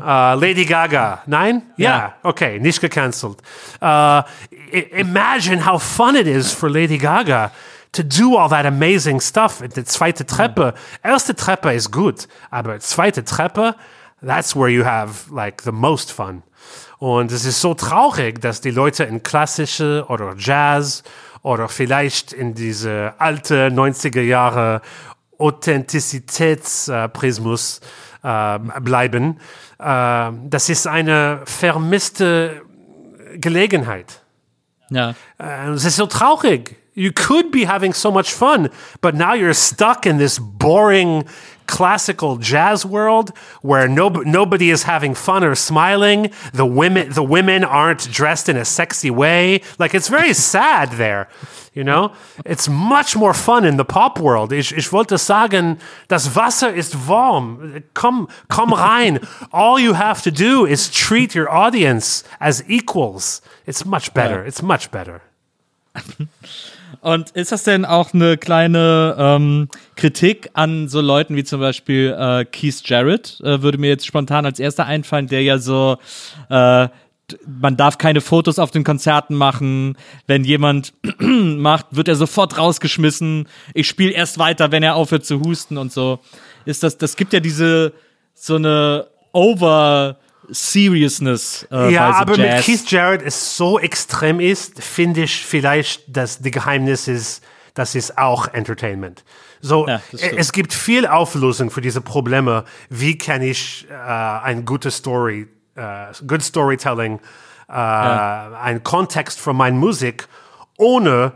Uh, 0.00 0.38
Lady 0.38 0.64
Gaga, 0.64 1.22
nein? 1.26 1.62
Yeah, 1.78 2.14
okay, 2.22 2.58
nicht 2.58 2.80
gecancelt. 2.80 3.40
Uh, 3.80 4.22
imagine 4.92 5.64
how 5.64 5.78
fun 5.78 6.16
it 6.16 6.26
is 6.26 6.52
for 6.52 6.70
Lady 6.70 6.98
Gaga 6.98 7.52
to 7.92 8.02
do 8.02 8.36
all 8.36 8.48
that 8.48 8.66
amazing 8.66 9.20
stuff. 9.20 9.62
Die 9.62 9.84
zweite 9.84 10.26
Treppe, 10.26 10.74
erste 11.02 11.34
Treppe 11.34 11.72
ist 11.72 11.90
gut, 11.90 12.28
aber 12.50 12.78
zweite 12.80 13.24
Treppe, 13.24 13.74
that's 14.22 14.54
where 14.54 14.68
you 14.68 14.84
have 14.84 15.32
like 15.32 15.62
the 15.62 15.72
most 15.72 16.12
fun. 16.12 16.42
Und 16.98 17.30
es 17.32 17.44
ist 17.44 17.60
so 17.60 17.74
traurig, 17.74 18.40
dass 18.40 18.60
die 18.60 18.70
Leute 18.70 19.02
in 19.04 19.22
klassische 19.22 20.06
oder 20.08 20.34
Jazz 20.38 21.02
oder 21.42 21.68
vielleicht 21.68 22.32
in 22.32 22.54
diese 22.54 23.12
alte 23.18 23.68
90er 23.68 24.22
Jahre 24.22 24.80
Authentizitätsprismus 25.38 27.80
äh, 28.26 28.80
bleiben. 28.80 29.38
Äh, 29.78 30.30
das 30.48 30.68
ist 30.68 30.86
eine 30.86 31.42
vermisste 31.44 32.62
Gelegenheit. 33.36 34.22
Ja. 34.90 35.14
Uh, 35.40 35.72
es 35.74 35.84
ist 35.84 35.96
so 35.96 36.06
traurig. 36.06 36.76
You 36.94 37.10
could 37.12 37.50
be 37.50 37.68
having 37.68 37.92
so 37.92 38.10
much 38.10 38.32
fun, 38.32 38.70
but 39.00 39.14
now 39.14 39.34
you're 39.34 39.52
stuck 39.52 40.06
in 40.06 40.18
this 40.18 40.40
boring 40.40 41.24
classical 41.66 42.36
jazz 42.36 42.84
world 42.84 43.32
where 43.62 43.88
no, 43.88 44.08
nobody 44.08 44.70
is 44.70 44.84
having 44.84 45.14
fun 45.14 45.44
or 45.44 45.54
smiling. 45.54 46.30
The 46.52 46.66
women, 46.66 47.12
the 47.12 47.22
women 47.22 47.64
aren't 47.64 48.10
dressed 48.10 48.48
in 48.48 48.56
a 48.56 48.64
sexy 48.64 49.10
way. 49.10 49.62
Like 49.78 49.94
it's 49.94 50.08
very 50.08 50.32
sad 50.52 50.92
there. 50.92 51.28
You 51.74 51.84
know, 51.84 52.12
it's 52.46 52.70
much 52.70 53.16
more 53.16 53.34
fun 53.34 53.66
in 53.66 53.76
the 53.76 53.84
pop 53.84 54.18
world. 54.18 54.50
Ich, 54.50 54.72
ich 54.72 54.92
wollte 54.92 55.18
sagen, 55.18 55.78
das 56.08 56.34
Wasser 56.34 56.74
ist 56.74 57.06
warm. 57.06 57.82
Komm, 57.92 58.28
komm 58.48 58.72
rein. 58.72 59.20
All 59.52 59.78
you 59.78 59.92
have 59.92 60.22
to 60.22 60.30
do 60.30 60.64
is 60.64 60.90
treat 60.90 61.34
your 61.34 61.50
audience 61.50 62.24
as 62.40 62.64
equals. 62.66 63.42
It's 63.66 63.84
much 63.84 64.14
better. 64.14 64.42
It's 64.42 64.62
much 64.62 64.90
better. 64.90 65.20
Und 67.00 67.30
ist 67.30 67.52
das 67.52 67.62
denn 67.62 67.84
auch 67.84 68.14
eine 68.14 68.36
kleine 68.36 69.16
ähm, 69.18 69.68
Kritik 69.96 70.50
an 70.54 70.88
so 70.88 71.00
Leuten 71.00 71.36
wie 71.36 71.44
zum 71.44 71.60
Beispiel 71.60 72.16
äh, 72.18 72.44
Keith 72.44 72.82
Jarrett? 72.84 73.40
Äh, 73.42 73.62
würde 73.62 73.78
mir 73.78 73.88
jetzt 73.88 74.06
spontan 74.06 74.46
als 74.46 74.58
erster 74.58 74.86
einfallen, 74.86 75.26
der 75.26 75.42
ja 75.42 75.58
so, 75.58 75.98
äh, 76.48 76.88
man 77.46 77.76
darf 77.76 77.98
keine 77.98 78.20
Fotos 78.20 78.58
auf 78.58 78.70
den 78.70 78.84
Konzerten 78.84 79.34
machen. 79.34 79.96
Wenn 80.26 80.44
jemand 80.44 80.94
macht, 81.18 81.86
wird 81.90 82.08
er 82.08 82.16
sofort 82.16 82.58
rausgeschmissen. 82.58 83.48
Ich 83.74 83.88
spiele 83.88 84.12
erst 84.12 84.38
weiter, 84.38 84.72
wenn 84.72 84.82
er 84.82 84.94
aufhört 84.94 85.24
zu 85.24 85.40
husten 85.40 85.76
und 85.76 85.92
so. 85.92 86.20
Ist 86.64 86.82
das, 86.82 86.98
das 86.98 87.16
gibt 87.16 87.32
ja 87.32 87.40
diese, 87.40 87.92
so 88.34 88.56
eine 88.56 89.06
Over 89.32 90.18
Seriousness 90.50 91.66
äh, 91.70 91.92
Ja, 91.92 92.12
so 92.12 92.18
aber 92.18 92.36
mit 92.36 92.46
Jazz. 92.46 92.64
Keith 92.64 92.90
Jarrett 92.90 93.22
es 93.22 93.56
so 93.56 93.78
extrem 93.78 94.40
ist, 94.40 94.82
finde 94.82 95.22
ich 95.22 95.44
vielleicht, 95.44 96.04
dass 96.08 96.38
die 96.38 96.50
Geheimnis 96.50 97.08
ist, 97.08 97.42
das 97.74 97.94
ist 97.94 98.16
auch 98.18 98.48
Entertainment. 98.48 99.24
So, 99.60 99.86
Ja, 99.86 100.00
stimmt. 100.14 100.34
es 100.38 100.52
gibt 100.52 100.72
viel 100.72 101.06
Auflösung 101.06 101.70
für 101.70 101.80
diese 101.80 102.00
Probleme. 102.00 102.64
Wie 102.88 103.18
kann 103.18 103.42
ich 103.42 103.86
äh, 103.90 103.94
ein 103.94 104.64
gutes 104.64 104.96
Story, 104.98 105.48
äh, 105.74 106.06
good 106.26 106.42
Storytelling, 106.42 107.20
äh, 107.68 107.72
ein 107.72 108.82
Kontext 108.82 109.40
von 109.40 109.56
meiner 109.56 109.76
Musik 109.76 110.28
ohne 110.78 111.32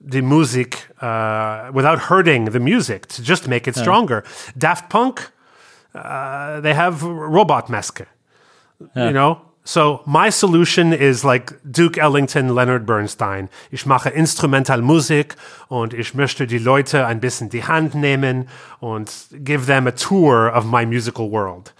die 0.00 0.22
Musik, 0.22 0.90
äh, 1.00 1.04
without 1.04 2.10
hurting 2.10 2.50
the 2.50 2.58
music, 2.58 3.08
to 3.08 3.22
just 3.22 3.46
make 3.46 3.68
it 3.70 3.76
stronger. 3.76 4.24
Daft 4.56 4.88
Punk, 4.88 5.30
uh, 5.94 6.60
they 6.60 6.74
have 6.74 7.04
robot 7.04 7.68
maske. 7.68 8.06
You 8.94 9.12
know? 9.12 9.40
So 9.64 10.00
my 10.06 10.30
solution 10.30 10.92
is 10.92 11.22
like 11.22 11.52
Duke 11.70 11.96
Ellington, 11.96 12.48
Leonard 12.48 12.84
Bernstein. 12.84 13.48
Ich 13.70 13.86
mache 13.86 14.10
Instrumental 14.10 14.82
Musik 14.82 15.36
und 15.68 15.94
ich 15.94 16.14
möchte 16.14 16.48
die 16.48 16.58
Leute 16.58 17.06
ein 17.06 17.20
bisschen 17.20 17.48
die 17.48 17.62
Hand 17.62 17.94
nehmen 17.94 18.48
und 18.80 19.28
give 19.44 19.66
them 19.66 19.86
a 19.86 19.92
tour 19.92 20.52
of 20.52 20.64
my 20.64 20.84
musical 20.84 21.30
world. 21.30 21.72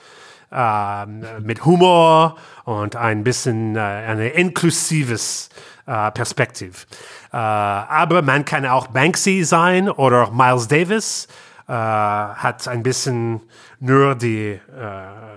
Ähm, 0.52 1.24
mit 1.40 1.64
Humor 1.64 2.36
und 2.64 2.94
ein 2.94 3.24
bisschen 3.24 3.74
äh, 3.74 3.80
eine 3.80 4.28
inklusives 4.28 5.48
äh, 5.86 6.10
Perspektiv. 6.12 6.86
Äh, 7.32 7.36
aber 7.36 8.22
man 8.22 8.44
kann 8.44 8.64
auch 8.66 8.86
Banksy 8.88 9.42
sein 9.42 9.90
oder 9.90 10.30
Miles 10.30 10.68
Davis 10.68 11.26
äh, 11.68 11.72
hat 11.72 12.68
ein 12.68 12.82
bisschen 12.82 13.40
nur 13.82 14.14
die 14.14 14.52
äh, 14.52 14.60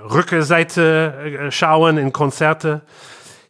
Rückseite 0.04 1.48
äh, 1.48 1.52
schauen 1.52 1.98
in 1.98 2.14
Konzerte. 2.14 2.82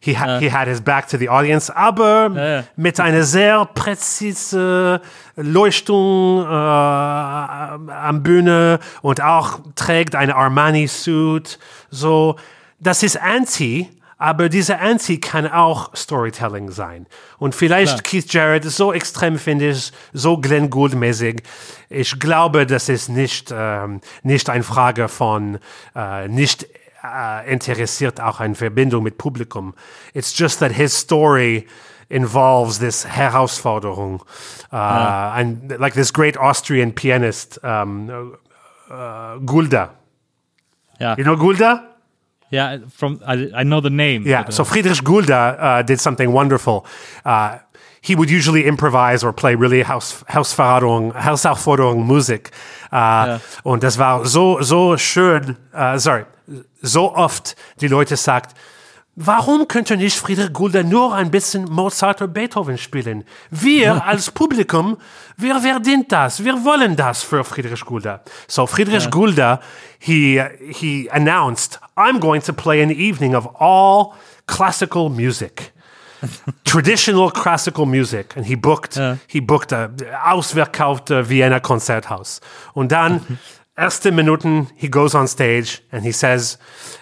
He, 0.00 0.16
ha 0.16 0.38
he 0.38 0.50
had 0.50 0.68
his 0.68 0.80
back 0.80 1.08
to 1.08 1.18
the 1.18 1.28
audience, 1.28 1.74
aber 1.74 2.30
ja. 2.34 2.64
mit 2.76 3.00
einer 3.00 3.24
sehr 3.24 3.64
präzise 3.64 5.00
Leuchtung 5.36 6.42
äh, 6.42 6.46
am 6.46 8.22
Bühne 8.22 8.78
und 9.02 9.20
auch 9.20 9.60
trägt 9.74 10.14
eine 10.14 10.36
Armani-Suit. 10.36 11.58
So, 11.90 12.36
das 12.78 13.02
ist 13.02 13.20
Anti, 13.20 13.90
aber 14.18 14.48
diese 14.48 14.78
Anti 14.78 15.20
kann 15.20 15.46
auch 15.46 15.94
Storytelling 15.94 16.70
sein. 16.70 17.06
Und 17.38 17.54
vielleicht 17.54 17.92
Klar. 17.92 18.02
Keith 18.02 18.32
Jarrett 18.32 18.64
ist 18.64 18.76
so 18.76 18.92
extrem, 18.92 19.38
finde 19.38 19.70
ich, 19.70 19.92
so 20.12 20.38
Glenn 20.38 20.70
Gould-mäßig. 20.70 21.42
Ich 21.90 22.18
glaube, 22.18 22.66
das 22.66 22.88
ist 22.88 23.08
nicht, 23.08 23.52
ähm, 23.54 24.00
nicht 24.22 24.48
eine 24.48 24.62
Frage 24.62 25.08
von 25.08 25.58
äh, 25.94 26.28
nicht 26.28 26.66
äh, 27.04 27.52
interessiert 27.52 28.20
auch 28.20 28.40
eine 28.40 28.54
Verbindung 28.54 29.04
mit 29.04 29.18
Publikum. 29.18 29.74
It's 30.14 30.36
just 30.36 30.60
that 30.60 30.72
his 30.72 30.96
story 30.96 31.66
involves 32.08 32.78
this 32.78 33.04
Herausforderung. 33.06 34.22
Uh, 34.72 34.76
and 34.76 35.78
like 35.78 35.94
this 35.94 36.12
great 36.12 36.38
Austrian 36.38 36.92
pianist, 36.92 37.62
um, 37.62 38.36
uh, 38.90 39.38
Gulda. 39.44 39.90
Ja, 40.98 41.16
You 41.16 41.24
know 41.24 41.36
Gulda? 41.36 41.95
Ja 42.50 42.78
from, 42.96 43.20
I, 43.26 43.50
I 43.60 43.64
know 43.64 43.80
the 43.80 43.90
name. 43.90 44.24
Yeah. 44.26 44.46
uh, 44.46 44.50
So 44.50 44.64
Friedrich 44.64 45.02
Gulda 45.04 45.80
uh, 45.80 45.82
did 45.82 46.00
something 46.00 46.32
wonderful. 46.32 46.84
Uh, 47.24 47.58
he 48.00 48.14
would 48.16 48.30
usually 48.30 48.64
improvise 48.66 49.24
or 49.26 49.32
play 49.32 49.54
really 49.56 49.82
Haus, 49.82 50.24
Hausverratung, 50.32 51.12
Herausforderung 51.14 52.06
Musik. 52.06 52.50
Uh, 52.92 53.38
Und 53.64 53.82
das 53.82 53.98
war 53.98 54.24
so, 54.24 54.62
so 54.62 54.96
schön, 54.96 55.56
uh, 55.74 55.98
sorry, 55.98 56.24
so 56.82 57.12
oft 57.16 57.56
die 57.80 57.88
Leute 57.88 58.16
sagt, 58.16 58.54
warum 59.16 59.66
könnte 59.66 59.96
nicht 59.96 60.16
Friedrich 60.16 60.52
Gulda 60.52 60.84
nur 60.84 61.14
ein 61.14 61.30
bisschen 61.32 61.64
Mozart 61.64 62.22
oder 62.22 62.32
Beethoven 62.32 62.78
spielen? 62.78 63.24
Wir 63.50 64.04
als 64.06 64.30
Publikum, 64.30 64.98
wir 65.36 65.58
verdient 65.60 66.12
das, 66.12 66.44
wir 66.44 66.64
wollen 66.64 66.94
das 66.94 67.24
für 67.24 67.42
Friedrich 67.42 67.84
Gulda. 67.84 68.20
So 68.46 68.66
Friedrich 68.68 69.10
Gulda, 69.10 69.60
he, 69.98 70.40
he 70.70 71.08
announced, 71.10 71.80
I'm 71.96 72.20
going 72.20 72.42
to 72.42 72.52
play 72.52 72.82
an 72.82 72.90
evening 72.90 73.34
of 73.34 73.46
all 73.58 74.14
classical 74.46 75.08
music. 75.08 75.72
traditional 76.64 77.30
classical 77.30 77.86
music. 77.86 78.36
And 78.36 78.46
he 78.46 78.54
booked 78.54 78.98
he 79.26 79.40
booked 79.40 79.72
a 79.72 79.90
ausverkaufte 80.24 81.28
Vienna 81.28 81.60
Konzerthaus 81.60 82.40
und 82.74 82.92
dann 82.92 83.38
erste 83.76 84.12
Minuten 84.12 84.68
he 84.76 84.88
goes 84.88 85.14
on 85.14 85.28
stage 85.28 85.82
and 85.92 86.04
he 86.04 86.12
says 86.12 86.58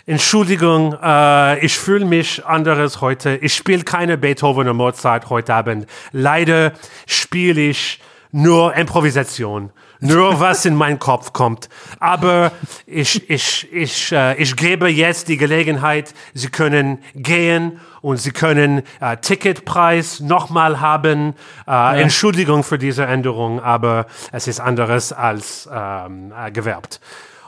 Entschuldigung 0.06 0.96
äh, 1.02 1.64
ich 1.64 1.78
fühle 1.78 2.04
mich 2.04 2.44
anderes 2.44 3.00
heute. 3.00 3.36
Ich 3.36 3.54
spiele 3.54 3.84
keine 3.84 4.18
Beethoven 4.18 4.62
oder 4.62 4.74
Mozart 4.74 5.30
heute 5.30 5.54
Abend. 5.54 5.86
Leider 6.12 6.72
spiele 7.06 7.60
ich 7.60 8.00
nur 8.32 8.74
Improvisation, 8.74 9.70
nur 10.04 10.40
was 10.40 10.64
in 10.64 10.74
meinen 10.74 10.98
Kopf 10.98 11.32
kommt. 11.32 11.68
Aber 11.98 12.52
ich, 12.86 13.28
ich, 13.30 13.72
ich, 13.72 14.12
äh, 14.12 14.36
ich 14.36 14.54
gebe 14.56 14.88
jetzt 14.88 15.28
die 15.28 15.36
Gelegenheit, 15.36 16.14
Sie 16.34 16.48
können 16.48 16.98
gehen 17.14 17.80
und 18.02 18.18
Sie 18.18 18.30
können 18.30 18.82
äh, 19.00 19.16
Ticketpreis 19.16 20.20
nochmal 20.20 20.80
haben. 20.80 21.34
Äh, 21.66 22.02
Entschuldigung 22.02 22.62
für 22.64 22.78
diese 22.78 23.06
Änderung, 23.06 23.60
aber 23.60 24.06
es 24.32 24.46
ist 24.46 24.60
anderes 24.60 25.12
als 25.12 25.68
ähm, 25.72 26.32
äh, 26.36 26.50
gewerbt. 26.50 27.00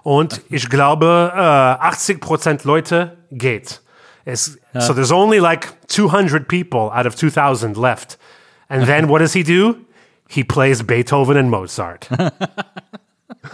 Und 0.03 0.41
ich 0.51 0.71
glaube, 0.71 1.33
äh, 1.35 1.39
80% 1.39 2.61
Leute 2.65 3.19
geht. 3.31 3.83
Es, 4.25 4.59
So 4.79 4.93
there's 4.93 5.13
only 5.13 5.39
like 5.39 5.73
200 5.89 6.49
people 6.49 6.91
out 6.93 7.07
of 7.07 7.15
2000 7.17 7.77
left. 7.77 8.19
And 8.69 8.87
then 8.87 9.09
what 9.09 9.21
does 9.21 9.33
he 9.33 9.43
do? 9.43 9.77
He 10.29 10.45
plays 10.45 10.83
Beethoven 10.83 11.37
and 11.37 11.51
Mozart. 11.51 12.09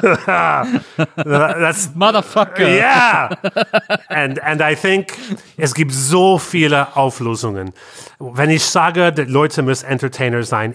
That's 0.00 1.88
Motherfucker. 1.94 2.66
yeah. 2.66 3.28
And 4.08 4.38
and 4.38 4.62
I 4.62 4.74
think 4.74 5.12
es 5.56 5.74
gibt 5.74 5.92
so 5.92 6.38
viele 6.38 6.96
Auflösungen. 6.96 7.72
Wenn 8.18 8.50
ich 8.50 8.64
sage, 8.64 9.12
die 9.12 9.22
Leute 9.22 9.62
müssen 9.62 9.86
Entertainer 9.86 10.42
sein, 10.42 10.74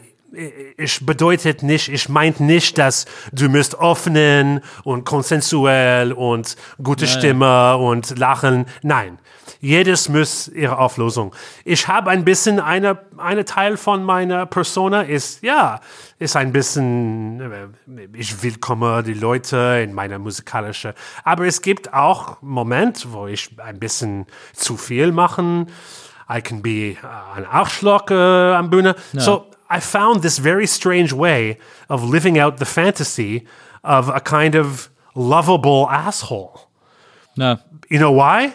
ich 0.78 1.06
bedeutet 1.06 1.64
nicht, 1.64 1.90
ich 1.90 2.10
meint 2.10 2.40
nicht, 2.40 2.78
dass 2.78 3.06
du 3.32 3.50
müsst 3.50 3.80
öffnen 3.80 4.62
und 4.84 5.06
konsensuell 5.06 6.12
und 6.12 6.56
gute 6.84 7.08
Stimme 7.08 7.78
und 7.78 8.18
lachen. 8.20 8.66
Nein. 8.84 9.18
Jedes 9.60 10.10
muss 10.10 10.48
ihre 10.48 10.78
Auflösung. 10.78 11.34
Ich 11.66 11.88
habe 11.88 12.10
ein 12.12 12.24
bisschen 12.24 12.60
eine, 12.60 13.00
eine 13.18 13.46
Teil 13.46 13.78
von 13.78 14.04
meiner 14.04 14.46
Persona 14.46 15.02
ist, 15.02 15.42
ja, 15.44 15.80
ist 16.20 16.36
ein 16.36 16.52
bisschen, 16.52 17.42
äh, 17.42 17.68
ich 18.14 18.44
willkomme 18.44 19.04
die 19.04 19.14
Leute 19.14 19.82
in 19.84 19.94
meiner 19.94 20.20
musikalischen, 20.20 20.94
aber 21.24 21.46
es 21.46 21.62
gibt 21.62 21.94
auch 21.94 22.42
Momente, 22.42 23.12
wo 23.12 23.28
ich 23.28 23.50
ein 23.58 23.80
bisschen 23.80 24.26
zu 24.54 24.78
viel 24.78 25.12
machen. 25.12 25.68
I 26.30 26.42
can 26.42 26.62
be 26.62 26.98
ein 27.36 27.46
Arschloch 27.46 28.10
äh, 28.10 28.54
am 28.54 28.70
Bühne. 28.70 28.96
So 29.14 29.46
I 29.70 29.80
found 29.82 30.22
this 30.22 30.40
very 30.40 30.68
strange 30.68 31.12
way 31.18 31.58
of 31.90 32.04
living 32.04 32.40
out 32.40 32.60
the 32.60 32.66
fantasy 32.66 33.46
of 33.84 34.10
a 34.10 34.20
kind 34.20 34.56
of 34.56 34.90
lovable 35.16 35.88
asshole. 35.90 36.60
Na, 37.36 37.60
You 37.90 38.00
know 38.00 38.12
why? 38.12 38.52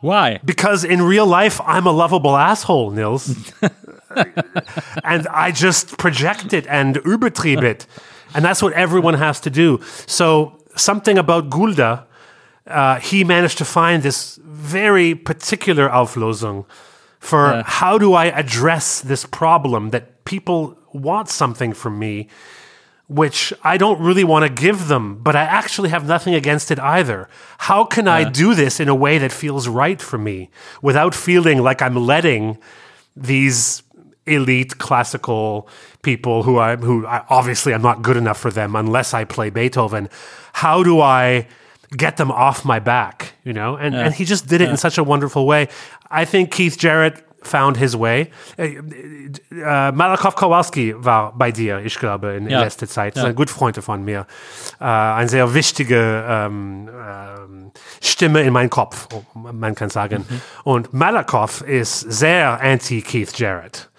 Why? 0.00 0.40
Because 0.44 0.84
in 0.84 1.02
real 1.02 1.26
life, 1.26 1.60
I'm 1.64 1.86
a 1.86 1.90
lovable 1.90 2.36
asshole, 2.36 2.90
Nils. 2.90 3.52
and 5.04 5.26
I 5.28 5.50
just 5.52 5.98
project 5.98 6.52
it 6.52 6.66
and 6.66 6.96
übertrieb 6.96 7.62
it. 7.62 7.86
And 8.34 8.44
that's 8.44 8.62
what 8.62 8.72
everyone 8.74 9.14
has 9.14 9.40
to 9.40 9.50
do. 9.50 9.80
So, 10.06 10.58
something 10.76 11.18
about 11.18 11.50
Gulda, 11.50 12.06
uh, 12.66 13.00
he 13.00 13.24
managed 13.24 13.58
to 13.58 13.64
find 13.64 14.02
this 14.02 14.38
very 14.44 15.14
particular 15.14 15.88
Auflösung 15.88 16.66
for 17.18 17.62
how 17.66 17.98
do 17.98 18.14
I 18.14 18.26
address 18.26 19.00
this 19.00 19.24
problem 19.24 19.90
that 19.90 20.24
people 20.24 20.78
want 20.92 21.28
something 21.28 21.72
from 21.72 21.98
me 21.98 22.28
which 23.08 23.54
I 23.64 23.78
don't 23.78 24.00
really 24.00 24.24
want 24.24 24.44
to 24.44 24.52
give 24.52 24.88
them, 24.88 25.18
but 25.22 25.34
I 25.34 25.42
actually 25.42 25.88
have 25.88 26.06
nothing 26.06 26.34
against 26.34 26.70
it 26.70 26.78
either. 26.78 27.28
How 27.58 27.84
can 27.84 28.06
I 28.06 28.28
do 28.28 28.54
this 28.54 28.80
in 28.80 28.88
a 28.88 28.94
way 28.94 29.16
that 29.18 29.32
feels 29.32 29.66
right 29.66 30.00
for 30.00 30.18
me 30.18 30.50
without 30.82 31.14
feeling 31.14 31.62
like 31.62 31.80
I'm 31.80 31.96
letting 31.96 32.58
these 33.16 33.82
elite 34.26 34.76
classical 34.76 35.68
people 36.02 36.42
who 36.42 36.58
I 36.58 36.76
who 36.76 37.06
I, 37.06 37.24
obviously 37.30 37.72
I'm 37.72 37.82
not 37.82 38.02
good 38.02 38.18
enough 38.18 38.38
for 38.38 38.50
them 38.50 38.76
unless 38.76 39.14
I 39.14 39.24
play 39.24 39.48
Beethoven. 39.48 40.10
How 40.52 40.82
do 40.82 41.00
I 41.00 41.48
get 41.96 42.18
them 42.18 42.30
off 42.30 42.64
my 42.64 42.78
back, 42.78 43.32
you 43.42 43.54
know? 43.54 43.76
And 43.76 43.94
and 43.94 44.14
he 44.14 44.26
just 44.26 44.46
did 44.46 44.60
it 44.60 44.68
in 44.68 44.76
such 44.76 44.98
a 44.98 45.04
wonderful 45.04 45.46
way. 45.46 45.68
I 46.10 46.26
think 46.26 46.50
Keith 46.50 46.76
Jarrett 46.78 47.24
found 47.42 47.76
his 47.76 47.98
way. 47.98 48.30
Äh, 48.56 48.76
äh, 49.50 49.92
Malakow 49.92 50.34
Kowalski 50.34 50.94
war 50.96 51.32
bei 51.36 51.52
dir, 51.52 51.80
ich 51.84 51.98
glaube, 51.98 52.32
in, 52.34 52.44
in 52.46 52.50
Ja. 52.50 52.60
letzter 52.60 52.86
Zeit. 52.88 53.16
Ja. 53.16 53.22
ist 53.22 53.28
ein 53.28 53.34
guter 53.34 53.52
Freund 53.54 53.76
von 53.82 54.04
mir. 54.04 54.26
Äh, 54.80 54.84
eine 54.84 55.28
sehr 55.28 55.54
wichtige 55.54 56.24
ähm, 56.28 56.88
ähm, 56.88 57.70
Stimme 58.02 58.42
in 58.42 58.52
meinem 58.52 58.70
Kopf, 58.70 59.08
man 59.34 59.74
kann 59.74 59.90
sagen. 59.90 60.26
Und 60.64 60.92
Malakow 60.92 61.60
ist 61.62 62.00
sehr 62.00 62.60
anti-Keith 62.60 63.38
Jarrett. 63.38 63.90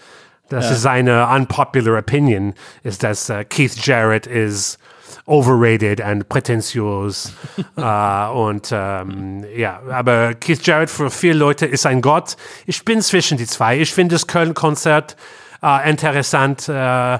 Das 0.50 0.72
ist 0.72 0.82
seine 0.82 1.28
unpopular 1.28 2.00
opinion, 2.00 2.56
ist, 2.84 3.04
dass 3.04 3.30
äh, 3.30 3.46
Keith 3.46 3.76
Jarrett 3.86 4.26
ist 4.26 4.80
overrated 5.26 6.02
and 6.02 6.28
prätentiös. 6.30 7.34
äh, 7.78 8.28
und 8.28 8.70
ähm, 8.72 9.46
ja, 9.56 9.82
aber 9.92 10.34
Keith 10.36 10.66
Jarrett 10.66 10.90
für 10.90 11.10
viele 11.10 11.36
Leute 11.36 11.66
ist 11.66 11.86
ein 11.86 12.02
Gott. 12.02 12.36
Ich 12.66 12.84
bin 12.86 13.02
zwischen 13.02 13.38
die 13.38 13.46
zwei. 13.48 13.80
Ich 13.80 13.94
finde 13.94 14.16
das 14.16 14.28
Köln-Konzert 14.28 15.16
äh, 15.64 15.90
interessant. 15.90 16.68
Äh, 16.70 17.20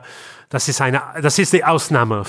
das 0.50 0.68
ist 0.68 0.82
eine, 0.82 1.02
das 1.22 1.38
ist 1.38 1.54
die 1.54 1.64
Ausnahme 1.64 2.24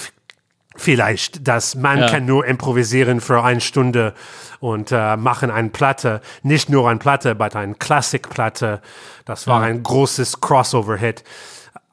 vielleicht, 0.76 1.46
dass 1.46 1.74
man 1.74 1.98
Ja. 1.98 2.08
kann 2.08 2.24
nur 2.26 2.46
improvisieren 2.46 3.20
für 3.20 3.42
eine 3.42 3.60
Stunde 3.60 4.14
und 4.60 4.92
äh, 4.92 5.16
machen 5.16 5.50
eine 5.50 5.70
Platte, 5.70 6.20
nicht 6.42 6.68
nur 6.68 6.88
eine 6.88 6.98
Platte, 6.98 7.30
aber 7.32 7.54
eine 7.54 7.74
Klassikplatte. 7.74 8.80
Das 9.24 9.46
war 9.46 9.62
ein 9.62 9.82
großes 9.82 10.40
Crossover-Hit. 10.40 11.24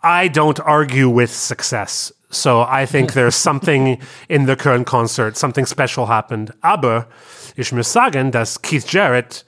I 0.04 0.30
don't 0.30 0.62
argue 0.62 1.14
with 1.14 1.32
success. 1.48 2.14
So 2.30 2.62
I 2.62 2.86
think 2.86 3.14
there's 3.14 3.36
something 3.36 4.00
in 4.28 4.48
the 4.48 4.56
current 4.56 4.86
concert, 4.86 5.38
something 5.38 5.66
special 5.66 6.08
happened. 6.08 6.54
Aber 6.62 7.08
ich 7.56 7.72
muss 7.72 7.92
sagen, 7.92 8.32
dass 8.32 8.62
Keith 8.62 8.92
Jarrett 8.92 9.46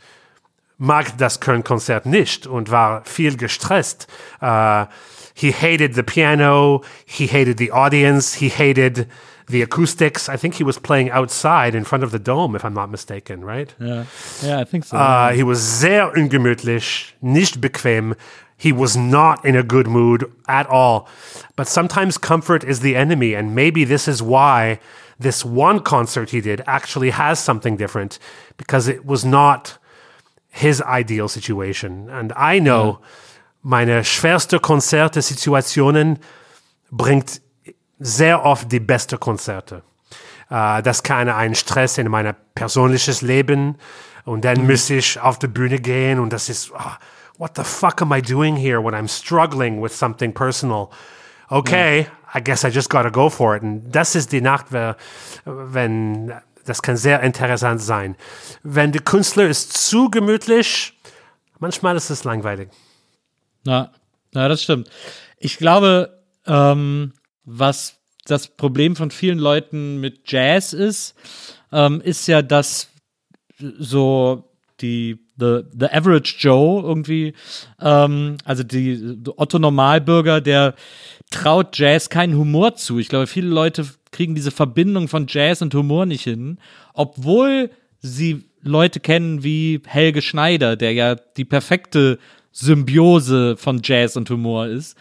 mag 0.78 1.18
das 1.18 1.42
Köln-Konzert 1.42 2.06
nicht 2.06 2.48
und 2.48 2.72
war 2.72 3.04
viel 3.04 3.36
gestresst. 3.36 4.08
Uh, 4.42 4.86
he 5.34 5.52
hated 5.52 5.94
the 5.94 6.04
piano, 6.04 6.84
he 7.06 7.28
hated 7.28 7.58
the 7.58 7.72
audience, 7.72 8.40
he 8.40 8.50
hated 8.50 9.08
the 9.50 9.62
acoustics. 9.62 10.30
I 10.30 10.38
think 10.38 10.56
he 10.56 10.64
was 10.64 10.80
playing 10.80 11.12
outside 11.12 11.76
in 11.76 11.84
front 11.84 12.04
of 12.04 12.12
the 12.12 12.20
dome, 12.20 12.56
if 12.56 12.64
I'm 12.64 12.74
not 12.74 12.90
mistaken, 12.90 13.44
right? 13.44 13.76
Ja, 13.80 14.06
yeah, 14.42 14.62
I 14.62 14.66
think 14.66 14.86
so. 14.86 14.96
Uh, 14.96 15.32
he 15.32 15.44
was 15.44 15.60
sehr 15.80 16.14
ungemütlich, 16.16 17.16
nicht 17.22 17.60
bequem. 17.60 18.16
He 18.60 18.74
was 18.74 18.98
not 18.98 19.46
in 19.46 19.56
a 19.56 19.64
good 19.64 19.88
mood 19.88 20.30
at 20.46 20.68
all. 20.68 21.08
But 21.56 21.70
sometimes 21.70 22.18
comfort 22.18 22.64
is 22.64 22.82
the 22.82 22.96
enemy, 22.96 23.34
and 23.34 23.56
maybe 23.56 23.86
this 23.86 24.06
is 24.08 24.22
why 24.22 24.80
this 25.18 25.46
one 25.46 25.80
concert 25.80 26.32
he 26.32 26.42
did 26.42 26.62
actually 26.68 27.12
has 27.12 27.40
something 27.40 27.78
different 27.78 28.20
because 28.58 28.90
it 28.90 29.06
was 29.06 29.24
not 29.24 29.78
his 30.50 30.82
ideal 30.82 31.30
situation. 31.30 32.10
And 32.10 32.34
I 32.36 32.60
know 32.60 33.00
meine 33.62 34.04
schwerste 34.04 34.60
Konzerte, 34.60 35.22
Situationen 35.22 36.20
bringt 36.92 37.42
sehr 38.00 38.46
oft 38.46 38.72
die 38.72 38.80
beste 38.80 39.18
Konzerte. 39.18 39.84
Äh, 40.50 40.82
das 40.82 41.04
kann 41.04 41.30
ein 41.30 41.56
Stress 41.56 41.98
in 41.98 42.10
meinem 42.10 42.36
persönliches 42.56 43.22
Leben 43.22 43.78
und 44.26 44.46
dann 44.46 44.68
muss 44.68 44.90
ich 44.90 45.20
auf 45.20 45.40
die 45.40 45.48
Bühne 45.48 45.80
gehen 45.80 46.20
und 46.20 46.32
das 46.34 46.50
ist, 46.50 46.72
ah, 46.74 46.98
what 47.40 47.56
the 47.56 47.64
fuck 47.64 48.02
am 48.02 48.12
I 48.12 48.22
doing 48.22 48.58
here 48.58 48.82
when 48.82 48.94
I'm 48.94 49.08
struggling 49.08 49.80
with 49.82 49.96
something 49.96 50.34
personal? 50.34 50.92
Okay, 51.50 52.08
I 52.34 52.42
guess 52.42 52.64
I 52.64 52.70
just 52.70 52.90
gotta 52.90 53.10
go 53.10 53.30
for 53.30 53.56
it. 53.56 53.64
Und 53.64 53.90
das 53.92 54.14
ist 54.16 54.32
die 54.32 54.42
Nacht, 54.42 54.68
wenn, 55.46 56.34
das 56.66 56.82
kann 56.82 56.98
sehr 56.98 57.22
interessant 57.22 57.82
sein. 57.82 58.16
Wenn 58.62 58.92
der 58.92 59.02
Künstler 59.02 59.48
ist 59.48 59.74
zu 59.74 60.12
gemütlich, 60.12 60.94
manchmal 61.60 61.96
ist 61.96 62.10
es 62.12 62.26
langweilig. 62.26 62.70
Ja, 63.66 63.92
ja, 64.36 64.48
das 64.48 64.62
stimmt. 64.62 64.90
Ich 65.38 65.58
glaube, 65.58 66.22
ähm, 66.46 67.14
was 67.46 67.96
das 68.26 68.48
Problem 68.48 68.96
von 68.96 69.12
vielen 69.12 69.40
Leuten 69.40 70.00
mit 70.02 70.30
Jazz 70.30 70.74
ist, 70.74 71.16
ähm, 71.72 72.02
ist 72.02 72.28
ja, 72.28 72.42
dass 72.42 72.90
so 73.58 74.52
die 74.82 75.29
the, 75.40 75.62
the 75.78 75.88
average 75.88 76.36
Joe 76.40 76.82
irgendwie, 76.84 77.34
ähm, 77.82 78.38
also 78.46 78.64
die 78.64 79.18
Otto 79.38 79.60
Normalbürger, 79.60 80.42
der 80.42 80.76
traut 81.32 81.78
Jazz 81.78 82.10
keinen 82.10 82.36
Humor 82.36 82.76
zu. 82.76 83.00
Ich 83.00 83.10
glaube, 83.10 83.28
viele 83.28 83.50
Leute 83.50 83.88
kriegen 84.12 84.36
diese 84.36 84.52
Verbindung 84.52 85.08
von 85.08 85.26
Jazz 85.28 85.62
und 85.62 85.74
Humor 85.74 86.06
nicht 86.06 86.24
hin, 86.24 86.58
obwohl 86.94 87.70
sie 88.00 88.46
Leute 88.62 89.00
kennen 89.00 89.44
wie 89.44 89.82
Helge 89.86 90.22
Schneider, 90.22 90.76
der 90.76 90.94
ja 90.94 91.16
die 91.16 91.46
perfekte 91.46 92.20
Symbiose 92.52 93.56
von 93.58 93.82
Jazz 93.84 94.18
und 94.18 94.30
Humor 94.30 94.68
ist. 94.68 94.98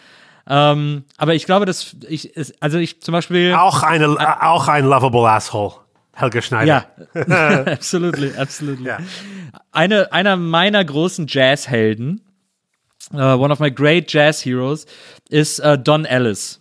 Ähm, 0.48 1.04
aber 1.16 1.34
ich 1.34 1.44
glaube, 1.44 1.66
dass 1.66 1.96
ich, 2.08 2.32
also 2.60 2.78
ich 2.78 3.02
zum 3.02 3.12
Beispiel. 3.12 3.54
Auch, 3.54 3.82
eine, 3.82 4.42
auch 4.42 4.68
ein 4.68 4.84
lovable 4.84 5.28
asshole. 5.28 5.74
Helge 6.18 6.42
Schneider. 6.42 6.86
Ja, 7.14 7.62
absolutely, 7.72 8.32
absolutely. 8.36 8.86
Ja. 8.86 8.98
Eine, 9.72 10.12
einer 10.12 10.36
meiner 10.36 10.84
großen 10.84 11.26
Jazzhelden 11.28 12.22
uh, 13.14 13.36
one 13.36 13.50
of 13.50 13.60
my 13.60 13.70
great 13.70 14.12
jazz 14.12 14.44
heroes, 14.44 14.86
ist 15.30 15.60
uh, 15.60 15.76
Don 15.76 16.04
Ellis. 16.04 16.60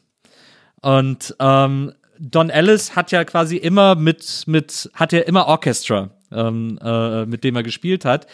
Und 0.81 1.35
ähm, 1.39 1.93
Don 2.19 2.49
Ellis 2.49 2.95
hat 2.95 3.11
ja 3.11 3.23
quasi 3.23 3.57
immer 3.57 3.95
mit, 3.95 4.43
mit 4.47 4.89
hat 4.93 5.11
ja 5.11 5.19
immer 5.19 5.47
Orchestra, 5.47 6.09
ähm, 6.31 6.79
äh, 6.81 7.25
mit 7.25 7.43
dem 7.43 7.55
er 7.55 7.63
gespielt 7.63 8.05
hat. 8.05 8.27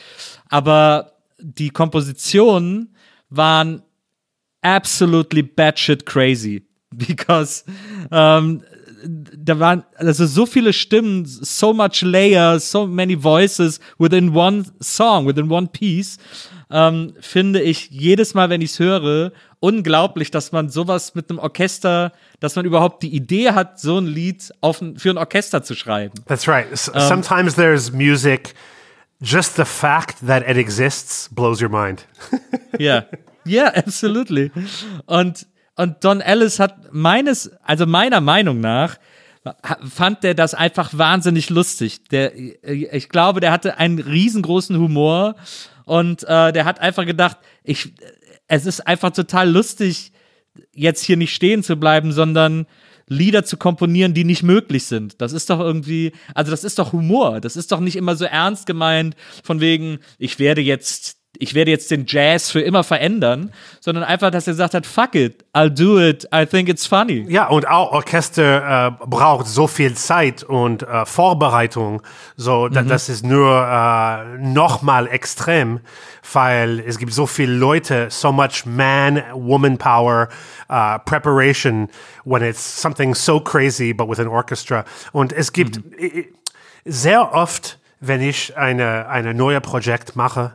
Aber 0.49 1.13
die 1.39 1.69
Kompositionen 1.69 2.95
waren 3.29 3.81
absolutely 4.61 5.43
batshit 5.43 6.05
crazy. 6.05 6.67
Because 6.95 7.65
ähm, 8.11 8.63
da 9.05 9.59
waren 9.59 9.83
also 9.95 10.25
so 10.25 10.45
viele 10.45 10.73
Stimmen, 10.73 11.25
so 11.25 11.73
much 11.73 12.01
layers, 12.01 12.71
so 12.71 12.87
many 12.87 13.15
voices 13.21 13.79
within 13.97 14.35
one 14.35 14.63
song, 14.79 15.25
within 15.27 15.51
one 15.51 15.67
piece. 15.67 16.17
Ähm, 16.71 17.13
finde 17.19 17.61
ich 17.61 17.89
jedes 17.91 18.33
Mal, 18.33 18.49
wenn 18.49 18.61
ich 18.61 18.71
es 18.71 18.79
höre, 18.79 19.31
unglaublich, 19.59 20.31
dass 20.31 20.51
man 20.51 20.69
sowas 20.69 21.13
mit 21.15 21.29
einem 21.29 21.39
Orchester, 21.39 22.11
dass 22.39 22.55
man 22.55 22.65
überhaupt 22.65 23.03
die 23.03 23.13
Idee 23.15 23.51
hat, 23.51 23.79
so 23.79 23.99
ein 23.99 24.07
Lied 24.07 24.51
auf, 24.61 24.81
für 24.97 25.09
ein 25.11 25.17
Orchester 25.17 25.63
zu 25.63 25.75
schreiben. 25.75 26.13
That's 26.27 26.47
right. 26.47 26.65
S- 26.71 26.91
Sometimes 27.07 27.55
there's 27.55 27.91
music, 27.91 28.55
just 29.21 29.55
the 29.55 29.65
fact 29.65 30.25
that 30.25 30.43
it 30.49 30.57
exists 30.57 31.29
blows 31.31 31.61
your 31.61 31.69
mind. 31.69 32.05
Ja, 32.79 33.05
ja, 33.45 33.65
absolutely. 33.75 34.51
Und, 35.05 35.45
und 35.75 36.03
Don 36.03 36.21
Ellis 36.21 36.59
hat 36.59 36.93
meines, 36.93 37.51
also 37.63 37.85
meiner 37.85 38.21
Meinung 38.21 38.59
nach, 38.59 38.97
fand 39.83 40.23
der 40.23 40.35
das 40.35 40.53
einfach 40.53 40.97
wahnsinnig 40.97 41.49
lustig. 41.49 42.05
Der, 42.09 42.33
ich 42.35 43.09
glaube, 43.09 43.39
der 43.39 43.51
hatte 43.51 43.77
einen 43.77 43.99
riesengroßen 43.99 44.77
Humor 44.77 45.35
und 45.85 46.23
äh, 46.23 46.53
der 46.53 46.65
hat 46.65 46.79
einfach 46.79 47.05
gedacht, 47.05 47.37
ich, 47.63 47.93
es 48.47 48.65
ist 48.65 48.87
einfach 48.87 49.11
total 49.11 49.49
lustig, 49.49 50.13
jetzt 50.71 51.03
hier 51.03 51.17
nicht 51.17 51.35
stehen 51.35 51.63
zu 51.63 51.75
bleiben, 51.75 52.11
sondern 52.11 52.67
Lieder 53.07 53.43
zu 53.43 53.57
komponieren, 53.57 54.13
die 54.13 54.23
nicht 54.23 54.43
möglich 54.43 54.85
sind. 54.85 55.19
Das 55.21 55.33
ist 55.33 55.49
doch 55.49 55.59
irgendwie, 55.59 56.13
also 56.33 56.51
das 56.51 56.63
ist 56.63 56.79
doch 56.79 56.93
Humor. 56.93 57.41
Das 57.41 57.57
ist 57.57 57.71
doch 57.71 57.81
nicht 57.81 57.97
immer 57.97 58.15
so 58.15 58.23
ernst 58.23 58.65
gemeint, 58.65 59.15
von 59.43 59.59
wegen, 59.59 59.99
ich 60.17 60.39
werde 60.39 60.61
jetzt, 60.61 61.17
ich 61.39 61.55
werde 61.55 61.71
jetzt 61.71 61.89
den 61.91 62.05
Jazz 62.07 62.51
für 62.51 62.61
immer 62.61 62.83
verändern, 62.83 63.51
sondern 63.79 64.03
einfach, 64.03 64.29
dass 64.29 64.45
er 64.47 64.53
gesagt 64.53 64.73
hat, 64.75 64.85
fuck 64.85 65.15
it, 65.15 65.43
I'll 65.53 65.69
do 65.69 65.99
it, 65.99 66.27
I 66.33 66.45
think 66.45 66.69
it's 66.69 66.85
funny. 66.85 67.25
Ja, 67.27 67.47
und 67.47 67.67
auch 67.67 67.91
Orchester 67.91 68.87
äh, 69.01 69.05
braucht 69.07 69.47
so 69.47 69.65
viel 69.67 69.95
Zeit 69.95 70.43
und 70.43 70.83
äh, 70.83 71.05
Vorbereitung, 71.05 72.01
so 72.37 72.67
da, 72.69 72.83
das 72.83 73.09
ist 73.09 73.25
nur 73.25 73.49
äh, 73.51 74.37
noch 74.37 74.81
mal 74.83 75.07
extrem, 75.07 75.79
weil 76.31 76.79
es 76.85 76.97
gibt 76.99 77.13
so 77.13 77.25
viele 77.25 77.53
Leute, 77.53 78.07
so 78.09 78.31
much 78.31 78.65
man, 78.65 79.23
woman 79.33 79.77
power, 79.77 80.29
uh, 80.69 80.97
preparation 81.05 81.89
when 82.25 82.43
it's 82.43 82.81
something 82.81 83.13
so 83.15 83.39
crazy, 83.39 83.93
but 83.93 84.07
with 84.07 84.19
an 84.19 84.27
orchestra. 84.27 84.85
Und 85.11 85.33
es 85.33 85.51
gibt 85.51 85.77
i- 85.99 86.31
sehr 86.85 87.33
oft, 87.33 87.79
wenn 87.99 88.21
ich 88.21 88.55
eine 88.57 89.07
eine 89.07 89.33
neue 89.33 89.61
Projekt 89.61 90.15
mache, 90.15 90.53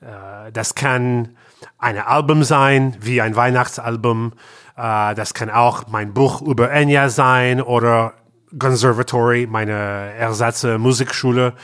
äh, 0.00 0.52
das 0.52 0.74
kann 0.74 1.36
ein 1.78 1.98
Album 1.98 2.44
sein, 2.44 2.96
wie 3.00 3.20
ein 3.20 3.36
Weihnachtsalbum. 3.36 4.32
Äh, 4.76 5.14
das 5.14 5.34
kann 5.34 5.50
auch 5.50 5.88
mein 5.88 6.14
Buch 6.14 6.42
über 6.42 6.70
Enya 6.70 7.08
sein 7.08 7.60
oder 7.60 8.14
Conservatory, 8.58 9.46
meine 9.46 9.72
Ersatzmusikschule. 9.72 11.54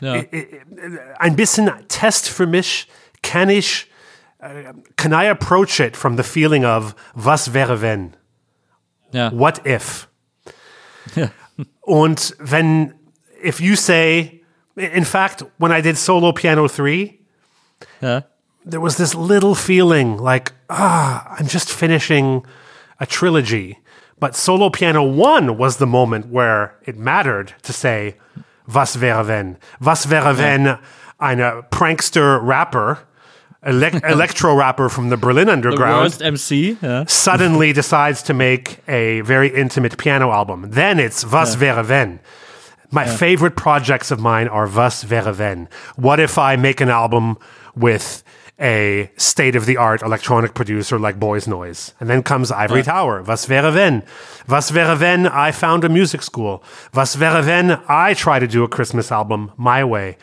Ja. 0.00 0.22
Ein 1.18 1.36
bisschen 1.36 1.70
Test 1.88 2.28
für 2.28 2.46
mich, 2.46 2.88
kann 3.22 3.48
ich, 3.48 3.90
äh, 4.38 4.72
can 4.96 5.12
I 5.12 5.28
approach 5.28 5.78
it 5.80 5.96
from 5.96 6.16
the 6.16 6.22
feeling 6.22 6.64
of, 6.64 6.94
was 7.14 7.52
wäre 7.52 7.80
wenn? 7.80 8.16
Ja. 9.12 9.30
What 9.32 9.66
if? 9.66 10.08
Ja. 11.16 11.30
Und 11.80 12.36
wenn, 12.38 12.94
if 13.44 13.60
you 13.60 13.74
say, 13.74 14.44
in 14.76 15.04
fact, 15.04 15.44
when 15.58 15.72
I 15.72 15.82
did 15.82 15.98
Solo 15.98 16.32
Piano 16.32 16.68
3, 16.68 17.18
Yeah. 18.00 18.22
There 18.64 18.80
was 18.80 18.96
this 18.96 19.14
little 19.14 19.54
feeling 19.54 20.18
like, 20.18 20.52
ah, 20.70 21.34
I'm 21.38 21.48
just 21.48 21.70
finishing 21.72 22.44
a 23.00 23.06
trilogy. 23.06 23.78
But 24.20 24.36
Solo 24.36 24.70
Piano 24.70 25.02
1 25.02 25.58
was 25.58 25.78
the 25.78 25.86
moment 25.86 26.26
where 26.26 26.76
it 26.84 26.96
mattered 26.96 27.54
to 27.62 27.72
say, 27.72 28.14
Was 28.68 28.96
wäre 28.96 29.26
wenn? 29.26 29.56
Was 29.80 30.06
wäre 30.06 30.38
wenn 30.38 30.64
yeah. 30.64 30.78
eine 31.18 31.42
äh, 31.42 31.62
prankster 31.70 32.38
rapper, 32.40 33.00
ele- 33.64 34.00
electro 34.04 34.54
rapper 34.54 34.88
from 34.88 35.10
the 35.10 35.16
Berlin 35.16 35.48
Underground, 35.48 36.12
the 36.12 36.26
MC, 36.26 36.76
yeah. 36.80 37.04
suddenly 37.08 37.72
decides 37.82 38.22
to 38.22 38.34
make 38.34 38.78
a 38.88 39.20
very 39.22 39.48
intimate 39.48 39.98
piano 39.98 40.30
album? 40.30 40.70
Then 40.70 41.00
it's 41.00 41.24
Was 41.24 41.56
yeah. 41.56 41.74
wäre 41.74 41.88
wenn? 41.88 42.20
My 42.92 43.06
yeah. 43.06 43.16
favorite 43.16 43.56
projects 43.56 44.10
of 44.10 44.20
mine 44.20 44.46
are 44.46 44.68
Was 44.68 45.04
wäre 45.04 45.36
wenn? 45.36 45.68
What 45.96 46.20
if 46.20 46.38
I 46.38 46.56
make 46.56 46.80
an 46.80 46.90
album 46.90 47.38
with 47.74 48.22
a 48.60 49.10
state 49.16 49.56
of 49.56 49.66
the 49.66 49.76
art 49.76 50.02
electronic 50.02 50.54
producer 50.54 50.98
like 50.98 51.18
Boys 51.18 51.46
Noise? 51.46 51.94
And 52.00 52.08
then 52.08 52.22
comes 52.22 52.50
Ivory 52.52 52.82
Tower. 52.82 53.22
Was 53.22 53.48
wäre 53.48 53.74
wenn? 53.74 54.02
Was 54.46 54.72
wäre 54.72 55.00
wenn 55.00 55.26
I 55.26 55.52
found 55.52 55.84
a 55.84 55.88
music 55.88 56.22
school? 56.22 56.62
Was 56.92 57.18
wäre 57.18 57.44
wenn 57.46 57.78
I 57.88 58.14
try 58.14 58.38
to 58.38 58.46
do 58.46 58.64
a 58.64 58.68
Christmas 58.68 59.10
album 59.10 59.52
my 59.56 59.82
way? 59.84 60.16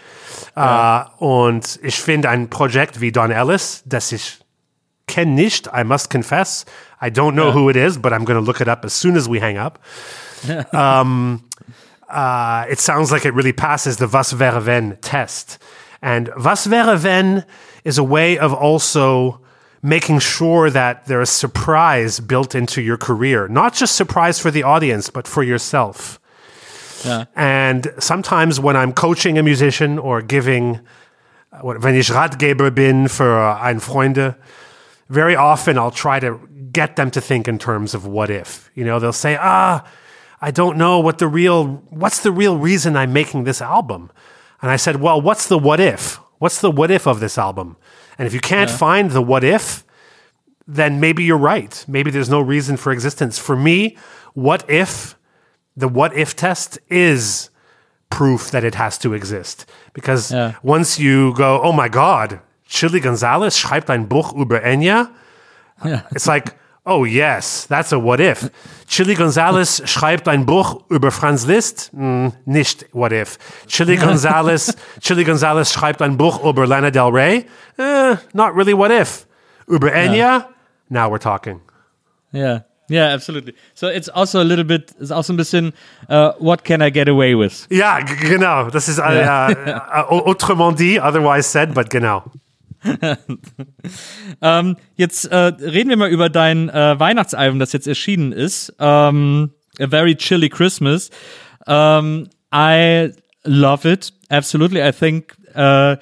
Uh, 0.56 1.06
und 1.20 1.80
ich 1.84 2.00
finde 2.00 2.30
ein 2.30 2.50
Projekt 2.50 3.02
wie 3.02 3.12
Don 3.12 3.32
Ellis, 3.32 3.84
das 3.86 4.12
ich 4.12 4.40
kenne 5.08 5.32
nicht, 5.32 5.68
I 5.74 5.84
must 5.84 6.10
confess. 6.10 6.66
I 7.02 7.10
don't 7.10 7.34
know 7.34 7.52
who 7.52 7.70
it 7.70 7.76
is, 7.76 7.98
but 7.98 8.14
I'm 8.14 8.26
going 8.26 8.40
to 8.40 8.46
look 8.46 8.62
it 8.62 8.68
up 8.68 8.86
as 8.86 8.94
soon 8.94 9.16
as 9.16 9.28
we 9.28 9.40
hang 9.40 9.58
up. 9.58 9.80
um, 10.74 11.44
uh, 12.10 12.66
it 12.70 12.80
sounds 12.80 13.12
like 13.12 13.26
it 13.26 13.34
really 13.34 13.54
passes 13.54 13.98
the 13.98 14.08
was 14.08 14.34
wäre 14.34 14.66
wenn 14.66 14.98
test. 15.02 15.60
And 16.02 16.30
was 16.38 16.68
wäre 16.68 17.04
wenn 17.04 17.44
is 17.84 17.98
a 17.98 18.04
way 18.04 18.38
of 18.38 18.54
also 18.54 19.42
making 19.82 20.20
sure 20.20 20.70
that 20.70 21.06
there 21.06 21.22
is 21.22 21.30
surprise 21.30 22.20
built 22.20 22.54
into 22.56 22.82
your 22.82 22.98
career. 22.98 23.48
Not 23.48 23.74
just 23.74 23.96
surprise 23.96 24.40
for 24.40 24.52
the 24.52 24.64
audience, 24.64 25.10
but 25.10 25.28
for 25.28 25.44
yourself. 25.44 26.20
Ja. 27.06 27.26
And 27.36 27.94
sometimes 28.00 28.60
when 28.60 28.76
I'm 28.76 28.92
coaching 28.92 29.38
a 29.38 29.44
musician 29.44 29.98
or 29.98 30.22
giving, 30.22 30.80
oder 31.64 31.80
wenn 31.82 31.96
ich 31.96 32.10
Ratgeber 32.10 32.72
bin 32.72 33.08
für 33.08 33.62
ein 33.62 33.80
Freunde, 33.80 34.36
very 35.10 35.36
often 35.36 35.78
I'll 35.78 35.92
try 35.92 36.20
to 36.20 36.40
get 36.74 36.96
them 36.98 37.10
to 37.12 37.22
think 37.22 37.48
in 37.48 37.58
terms 37.58 37.94
of 37.94 38.06
what 38.06 38.30
if. 38.30 38.70
You 38.76 38.84
know, 38.84 39.00
they'll 39.00 39.14
say, 39.14 39.38
ah, 39.40 39.84
I 40.42 40.52
don't 40.52 40.78
know 40.78 41.00
what 41.00 41.18
the 41.20 41.28
real, 41.28 41.82
what's 41.90 42.22
the 42.22 42.32
real 42.32 42.58
reason 42.58 42.96
I'm 42.96 43.14
making 43.14 43.46
this 43.46 43.62
album? 43.62 44.12
And 44.62 44.70
I 44.72 44.76
said, 44.78 44.98
well, 44.98 45.22
what's 45.22 45.48
the 45.48 45.58
what 45.58 45.80
if? 45.80 46.20
What's 46.40 46.60
the 46.62 46.72
what 46.72 46.92
if 46.92 47.08
of 47.08 47.20
this 47.20 47.38
album? 47.38 47.78
And 48.18 48.28
if 48.28 48.34
you 48.34 48.40
can't 48.40 48.70
find 48.70 49.12
the 49.12 49.22
what 49.22 49.44
if, 49.44 49.84
then 50.68 51.00
maybe 51.00 51.24
you're 51.24 51.38
right. 51.38 51.84
Maybe 51.88 52.12
there's 52.12 52.30
no 52.30 52.42
reason 52.42 52.78
for 52.78 52.92
existence. 52.92 53.40
For 53.40 53.56
me, 53.56 53.98
what 54.34 54.70
if, 54.70 55.16
the 55.76 55.88
what 55.88 56.14
if 56.16 56.36
test 56.36 56.78
is 56.90 57.50
proof 58.10 58.52
that 58.52 58.64
it 58.64 58.76
has 58.76 58.98
to 59.00 59.14
exist. 59.14 59.66
Because 59.94 60.32
Yeah. 60.32 60.54
once 60.64 61.00
you 61.00 61.34
go, 61.36 61.62
oh 61.62 61.72
my 61.72 61.88
God, 61.88 62.40
Chili 62.68 63.00
Gonzalez 63.00 63.58
schreibt 63.58 63.90
ein 63.90 64.08
Buch 64.08 64.34
über 64.34 64.62
Enya, 64.64 65.10
Ja. 65.84 66.02
it's 66.12 66.28
like, 66.28 66.56
oh 66.90 67.06
yes, 67.06 67.68
that's 67.68 67.92
a 67.94 67.98
what 68.00 68.20
if. 68.20 68.50
Chili 68.88 69.14
Gonzalez 69.16 69.82
schreibt 69.86 70.28
ein 70.28 70.46
Buch 70.46 70.84
über 70.90 71.12
Franz 71.12 71.46
Liszt, 71.46 71.92
mm, 71.94 72.34
nicht 72.46 72.86
what 72.92 73.12
if. 73.12 73.38
Chili 73.68 73.96
Gonzalez, 73.98 74.76
Chili 75.00 75.24
Gonzalez 75.24 75.72
schreibt 75.72 76.02
ein 76.02 76.18
Buch 76.18 76.44
über 76.44 76.66
Lana 76.68 76.90
Del 76.92 77.10
Rey, 77.12 77.46
eh, 77.78 78.16
not 78.34 78.56
really 78.56 78.74
what 78.74 78.92
if. 78.92 79.26
Über 79.68 79.94
Enya, 79.94 80.48
now 80.90 81.10
we're 81.10 81.20
talking. 81.20 81.62
Yeah. 82.34 82.62
Yeah, 82.92 83.14
absolutely. 83.14 83.54
So 83.76 83.88
it's 83.88 84.10
also 84.10 84.42
a 84.42 84.44
little 84.44 84.64
bit, 84.66 84.96
it's 85.00 85.12
also 85.12 85.32
ein 85.34 85.38
bisschen, 85.38 85.74
uh, 86.10 86.32
what 86.40 86.64
can 86.64 86.82
I 86.82 86.90
get 86.90 87.08
away 87.08 87.36
with? 87.36 87.68
Ja, 87.70 88.00
g- 88.02 88.16
genau. 88.16 88.72
Das 88.72 88.90
ist 88.90 88.98
äh, 88.98 89.22
äh, 89.22 89.80
autrement 90.08 90.80
dit, 90.80 91.00
otherwise 91.00 91.44
said, 91.48 91.76
but 91.76 91.92
genau. 91.92 92.24
Ähm, 94.42 94.78
jetzt 94.96 95.26
äh, 95.26 95.36
reden 95.36 95.90
wir 95.90 95.98
mal 95.98 96.10
über 96.10 96.30
dein 96.30 96.70
äh, 96.70 97.00
Weihnachtsalbum, 97.00 97.60
das 97.60 97.74
jetzt 97.74 97.88
erschienen 97.88 98.32
ist. 98.32 98.74
Ähm, 98.80 99.52
A 99.80 99.88
Very 99.88 100.16
Chilly 100.16 100.50
Christmas. 100.50 101.10
Ähm, 101.68 102.30
I 102.54 103.12
love 103.44 103.90
it. 103.90 104.14
Absolutely. 104.30 104.82
I 104.82 104.92
think 104.92 105.36
uh, 105.56 105.96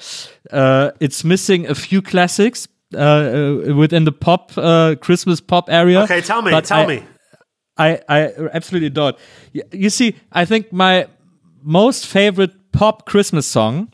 uh, 0.51 0.91
it's 0.99 1.23
missing 1.23 1.67
a 1.67 1.75
few 1.75 2.01
classics 2.01 2.67
uh, 2.93 2.97
uh, 2.97 3.75
within 3.75 4.05
the 4.05 4.11
pop, 4.11 4.51
uh, 4.57 4.95
Christmas 4.99 5.41
pop 5.41 5.69
area. 5.69 6.03
Okay, 6.03 6.21
tell 6.21 6.41
me, 6.41 6.51
tell 6.61 6.79
I- 6.83 6.85
me. 6.87 7.01
I, 7.79 7.99
I 8.09 8.31
absolutely. 8.53 8.89
Y- 9.53 9.61
You 9.71 9.89
see, 9.91 10.15
I 10.31 10.45
think 10.45 10.71
my 10.71 11.05
most 11.61 12.07
favorite 12.07 12.51
pop 12.71 13.05
Christmas 13.05 13.45
song 13.45 13.89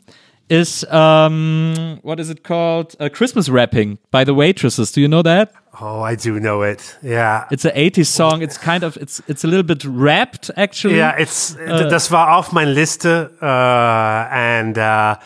is 0.48 0.84
um, 0.84 1.98
what 2.02 2.20
is 2.20 2.30
it 2.30 2.42
called? 2.42 2.94
Uh, 3.00 3.08
Christmas 3.08 3.48
Wrapping 3.48 3.98
by 4.10 4.24
the 4.24 4.34
waitresses. 4.34 4.92
Do 4.92 5.00
you 5.00 5.08
know 5.08 5.22
that? 5.22 5.52
Oh, 5.80 6.02
I 6.02 6.14
do 6.14 6.38
know 6.38 6.62
it. 6.62 6.96
Yeah. 7.02 7.46
It's 7.50 7.64
an 7.64 7.74
80s 7.74 8.06
song. 8.06 8.42
It's 8.42 8.58
kind 8.58 8.84
of 8.84 8.96
it's 8.96 9.20
it's 9.26 9.44
a 9.44 9.48
little 9.48 9.64
bit 9.64 9.84
rapped 9.84 10.50
actually. 10.56 10.96
Yeah, 10.96 11.16
it's, 11.18 11.56
das 11.56 12.10
war 12.10 12.36
auf 12.36 12.52
meiner 12.52 12.70
Liste 12.70 13.30
äh, 13.40 14.60
und 14.62 14.78
äh, 14.78 15.16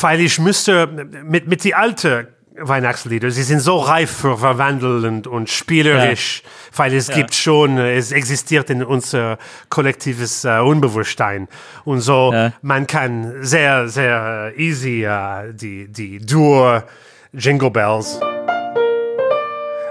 weil 0.00 0.20
ich 0.20 0.38
müsste 0.38 0.86
mit, 0.86 1.46
mit 1.46 1.64
die 1.64 1.74
alte 1.74 2.34
Weihnachtslieder, 2.60 3.30
sie 3.30 3.42
sind 3.42 3.60
so 3.60 3.78
reif 3.78 4.10
für 4.10 4.38
verwandelnd 4.38 5.26
und 5.26 5.48
spielerisch, 5.50 6.42
weil 6.76 6.92
es 6.94 7.08
gibt 7.08 7.34
schon, 7.34 7.78
es 7.78 8.12
existiert 8.12 8.70
in 8.70 8.82
unser 8.82 9.38
kollektives 9.68 10.44
äh, 10.44 10.58
Unbewusstsein 10.60 11.48
und 11.84 12.00
so, 12.00 12.32
Ja. 12.32 12.52
man 12.62 12.86
kann 12.86 13.42
sehr, 13.42 13.88
sehr 13.88 14.52
easy 14.56 15.04
äh, 15.04 15.52
die, 15.54 15.88
die 15.88 16.18
Dur 16.18 16.84
Jingle 17.32 17.70
Bells 17.70 18.20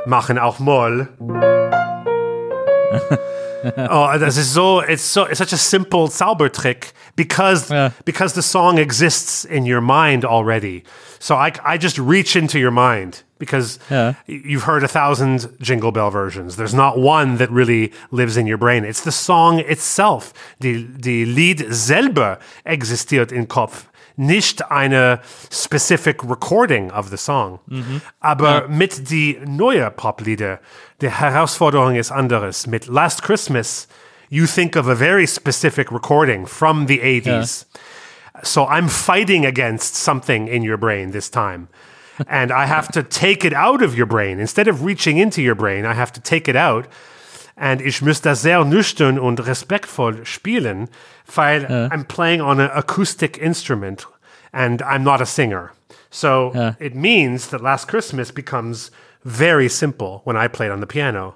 machen, 0.05 0.38
auch 0.39 0.59
Moll. 0.59 1.07
Oh, 3.89 4.07
das 4.20 4.38
ist 4.38 4.53
so, 4.53 4.82
it's 4.84 5.13
so, 5.13 5.26
it's 5.26 5.39
such 5.39 5.51
a 5.51 5.57
simple 5.57 6.07
Zaubertrick 6.09 6.93
because, 7.15 7.70
because 8.05 8.34
the 8.36 8.41
song 8.43 8.78
exists 8.78 9.43
in 9.43 9.65
your 9.65 9.82
mind 9.82 10.24
already. 10.26 10.84
So 11.20 11.36
I, 11.36 11.51
I 11.63 11.78
just 11.78 11.97
reach 11.97 12.36
into 12.36 12.57
your 12.59 12.72
mind 12.72 13.24
because 13.39 13.80
Yeah. 13.89 14.13
you've 14.28 14.63
heard 14.63 14.84
a 14.84 14.88
thousand 14.88 15.49
Jingle 15.61 15.91
Bell 15.91 16.09
versions. 16.11 16.55
There's 16.55 16.74
not 16.74 16.97
one 16.97 17.38
that 17.38 17.49
really 17.51 17.91
lives 18.11 18.36
in 18.38 18.47
your 18.47 18.57
brain. 18.57 18.84
It's 18.84 19.01
the 19.03 19.11
song 19.11 19.59
itself. 19.59 20.34
Die, 20.59 20.86
die 20.99 21.24
Lied 21.26 21.65
selber 21.70 22.39
existiert 22.65 23.32
im 23.32 23.47
Kopf. 23.47 23.86
Nicht 24.20 24.72
eine 24.72 25.20
specific 25.51 26.24
recording 26.24 26.89
of 26.91 27.09
the 27.11 27.18
song. 27.18 27.59
Mm-hmm. 27.70 28.01
Aber 28.20 28.68
mit 28.68 29.11
die 29.11 29.38
neue 29.45 29.91
Poplieder, 29.91 30.59
die 31.01 31.09
Herausforderung 31.11 31.95
ist 31.95 32.11
anderes. 32.11 32.65
Mit 32.65 32.88
Last 32.88 33.22
Christmas, 33.22 33.88
you 34.30 34.47
think 34.47 34.76
of 34.76 34.88
a 34.88 34.95
very 34.95 35.28
specific 35.28 35.91
recording 35.91 36.47
from 36.47 36.88
the 36.88 36.99
80s. 36.99 37.65
So 38.43 38.65
I'm 38.65 38.88
fighting 38.88 39.45
against 39.45 39.95
something 39.95 40.47
in 40.47 40.63
your 40.63 40.77
brain 40.77 41.11
this 41.11 41.29
time. 41.29 41.67
and 42.27 42.51
I 42.51 42.65
have 42.65 42.88
to 42.93 43.03
take 43.03 43.45
it 43.45 43.53
out 43.53 43.83
of 43.83 43.95
your 43.95 44.07
brain. 44.07 44.39
Instead 44.39 44.67
of 44.67 44.83
reaching 44.83 45.17
into 45.19 45.39
your 45.41 45.55
brain, 45.55 45.85
I 45.85 45.93
have 45.93 46.11
to 46.13 46.19
take 46.21 46.47
it 46.49 46.55
out. 46.55 46.88
And 47.55 47.79
ich 47.81 48.01
muss 48.01 48.21
das 48.21 48.41
sehr 48.41 48.63
nüchtern 48.63 49.19
und 49.19 49.39
respektvoll 49.45 50.25
spielen, 50.25 50.89
weil 51.35 51.65
I'm 51.91 52.03
playing 52.05 52.41
on 52.41 52.59
an 52.59 52.69
acoustic 52.73 53.38
instrument 53.39 54.05
and 54.51 54.81
I'm 54.81 55.03
not 55.03 55.21
a 55.21 55.25
singer. 55.25 55.71
So 56.09 56.51
Yeah. 56.55 56.73
it 56.79 56.95
means 56.95 57.47
that 57.49 57.61
Last 57.61 57.88
Christmas 57.88 58.31
becomes 58.31 58.91
very 59.25 59.69
simple 59.69 60.21
when 60.23 60.35
I 60.38 60.47
played 60.47 60.71
on 60.71 60.79
the 60.79 60.88
piano. 60.88 61.35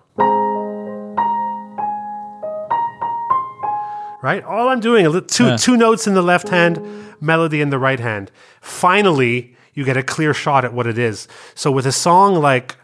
Right? 4.22 4.44
All 4.44 4.70
I'm 4.70 4.80
doing, 4.80 5.06
a 5.06 5.10
li- 5.10 5.22
two, 5.22 5.58
two 5.58 5.78
notes 5.78 6.08
in 6.08 6.14
the 6.14 6.22
left 6.22 6.50
hand, 6.50 6.80
melody 7.20 7.62
in 7.62 7.70
the 7.70 7.80
right 7.80 8.00
hand. 8.00 8.32
Finally, 8.62 9.56
you 9.74 9.84
get 9.86 9.98
a 9.98 10.04
clear 10.04 10.34
shot 10.34 10.66
at 10.66 10.74
what 10.74 10.88
it 10.88 10.98
is. 10.98 11.28
So 11.56 11.72
with 11.72 11.86
a 11.86 11.92
song 11.92 12.36
like 12.36 12.76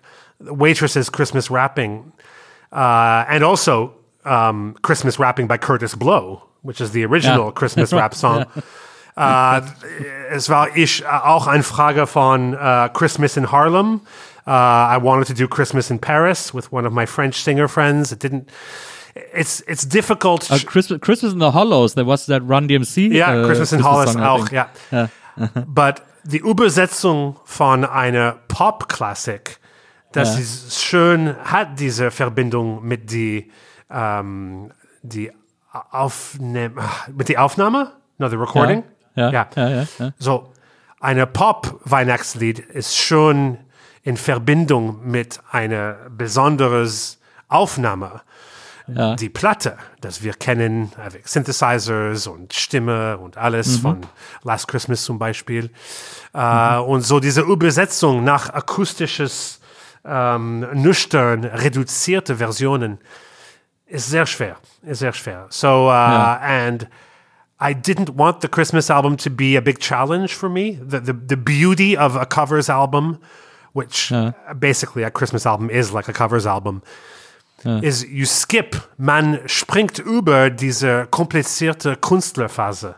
Waitress's 0.42 1.10
Christmas 1.10 1.50
Rapping, 1.50 2.12
uh, 2.72 3.26
and 3.28 3.44
also 3.44 3.94
um, 4.26 4.76
Christmas 4.82 5.20
Rapping 5.20 5.48
by 5.48 5.58
Curtis 5.58 5.96
Blow, 5.96 6.44
which 6.62 6.82
is 6.82 6.92
the 6.92 7.06
original 7.06 7.46
Ja. 7.46 7.52
Christmas 7.56 7.94
rap 7.94 8.14
song. 8.14 8.46
Äh, 9.18 9.62
es 10.30 10.48
war 10.50 10.76
ich 10.78 11.06
auch 11.08 11.48
eine 11.48 11.64
Frage 11.64 12.06
von 12.06 12.54
äh, 12.54 12.90
Christmas 12.94 13.36
in 13.38 13.52
Harlem. 13.52 14.02
Uh, 14.46 14.52
I 14.52 14.98
wanted 15.02 15.28
to 15.28 15.34
do 15.34 15.48
Christmas 15.48 15.90
in 15.92 16.00
Paris 16.00 16.54
with 16.54 16.72
one 16.72 16.86
of 16.86 16.94
my 16.94 17.06
French 17.06 17.42
singer 17.44 17.68
friends. 17.68 18.12
It 18.12 18.20
didn't. 18.20 18.50
It's 19.34 19.62
it's 19.68 19.88
difficult. 19.88 20.50
Uh, 20.52 20.58
Christmas, 20.66 21.00
Christmas 21.02 21.34
in 21.34 21.40
the 21.40 21.52
Hollows. 21.54 21.94
There 21.96 22.06
was 22.06 22.26
that 22.28 22.42
Run 22.48 22.68
DMC. 22.68 23.14
Ja, 23.14 23.34
uh, 23.42 23.46
Christmas 23.46 23.72
in 23.74 23.84
Hollis 23.84 24.14
song, 24.14 24.22
auch, 24.24 24.50
ja. 24.52 24.70
But 25.68 26.02
die 26.24 26.40
Übersetzung 26.40 27.38
von 27.46 27.86
einer 27.86 28.36
Pop-Klassik, 28.48 29.60
das 30.12 30.34
Ja. 30.36 30.42
ist 30.42 30.84
schön, 30.84 31.36
hat 31.38 31.80
diese 31.80 32.12
Verbindung 32.12 32.84
mit 32.86 33.12
die, 33.12 33.52
ähm, 33.90 34.72
die 35.04 35.32
Aufnahme, 35.92 36.72
mit 37.16 37.30
die 37.30 37.38
Aufnahme? 37.38 37.94
No, 38.18 38.28
the 38.30 38.36
recording? 38.36 38.84
Ja, 39.16 39.30
ja, 39.32 39.48
ja, 39.56 39.88
ja. 40.00 40.12
So, 40.18 40.52
eine 41.00 41.28
Pop-Weihnachtslied 41.28 42.60
ist 42.60 42.98
schon 42.98 43.58
in 44.04 44.18
Verbindung 44.18 45.00
mit 45.06 45.40
einer 45.52 45.98
besonderes 46.10 47.20
Aufnahme. 47.48 48.22
Die 48.88 49.30
Platte, 49.30 49.78
das 50.00 50.24
wir 50.24 50.34
kennen, 50.34 50.92
avec 50.98 51.28
Synthesizers 51.28 52.26
und 52.28 52.54
Stimme 52.54 53.18
und 53.18 53.38
alles 53.38 53.80
von 53.80 54.02
Last 54.44 54.70
Christmas 54.70 55.04
zum 55.04 55.20
Beispiel. 55.20 55.72
Äh, 56.34 56.78
und 56.78 57.02
so 57.02 57.20
diese 57.20 57.42
Übersetzung 57.42 58.24
nach 58.24 58.50
akustisches, 58.50 59.60
ähm, 60.06 60.62
nüchtern, 60.74 61.44
reduzierte 61.44 62.38
Versionen 62.38 63.00
ist 63.88 64.10
sehr 64.10 64.26
schwer. 64.26 64.58
Ist 64.84 65.00
sehr 65.00 65.14
schwer. 65.14 65.48
So, 65.50 65.88
uh, 65.88 65.92
and 65.92 66.88
I 67.60 67.74
didn't 67.74 68.16
want 68.16 68.42
the 68.42 68.48
Christmas 68.48 68.90
album 68.90 69.18
to 69.18 69.30
be 69.30 69.58
a 69.58 69.62
big 69.62 69.80
challenge 69.80 70.36
for 70.36 70.50
me. 70.50 70.80
The, 70.82 71.00
the, 71.00 71.14
the 71.14 71.38
beauty 71.38 71.98
of 71.98 72.16
a 72.16 72.26
covers 72.26 72.70
album, 72.70 73.18
which 73.74 74.14
basically 74.60 75.04
a 75.04 75.12
Christmas 75.12 75.46
album 75.46 75.70
is 75.70 75.92
like 75.92 76.08
a 76.08 76.14
covers 76.14 76.46
album, 76.46 76.84
is 77.82 78.06
you 78.10 78.26
skip, 78.26 78.78
man 78.98 79.40
springt 79.48 80.00
über 80.00 80.50
diese 80.50 81.08
komplizierte 81.10 81.96
Künstlerphase. 81.96 82.96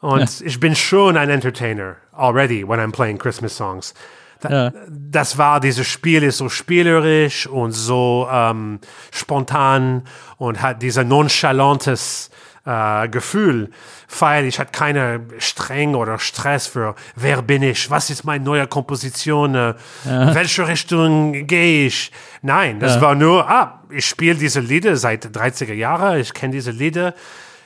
Und 0.00 0.40
ich 0.42 0.60
bin 0.60 0.76
schon 0.76 1.16
ein 1.16 1.30
Entertainer 1.30 1.96
already 2.12 2.66
when 2.66 2.78
I'm 2.78 2.92
playing 2.92 3.18
Christmas 3.18 3.56
songs. 3.56 3.94
Da, 4.40 4.70
Das 4.88 5.38
war, 5.38 5.60
dieses 5.60 5.86
Spiel 5.86 6.22
ist 6.22 6.36
so 6.38 6.48
spielerisch 6.48 7.46
und 7.46 7.72
so 7.72 8.28
ähm, 8.30 8.80
spontan 9.10 10.04
und 10.36 10.60
hat 10.60 10.82
dieser 10.82 11.04
nonchalantes 11.04 12.30
äh, 12.66 13.08
Gefühl, 13.08 13.70
weil 14.18 14.44
ich 14.44 14.58
hatte 14.58 14.72
keine 14.72 15.20
Streng 15.38 15.94
oder 15.94 16.18
Stress 16.18 16.66
für 16.66 16.94
wer 17.14 17.42
bin 17.42 17.62
ich, 17.62 17.90
was 17.90 18.10
ist 18.10 18.24
meine 18.24 18.44
neue 18.44 18.66
Komposition, 18.66 19.54
äh, 19.54 19.74
welche 20.04 20.66
Richtung 20.66 21.46
gehe 21.46 21.86
ich. 21.86 22.12
Nein, 22.42 22.80
das 22.80 23.00
war 23.00 23.14
nur, 23.14 23.48
ah, 23.48 23.82
ich 23.90 24.06
spiele 24.06 24.34
diese 24.34 24.60
Lieder 24.60 24.96
seit 24.96 25.24
30er 25.26 25.74
Jahren, 25.74 26.18
ich 26.20 26.34
kenne 26.34 26.52
diese 26.52 26.72
Lieder, 26.72 27.14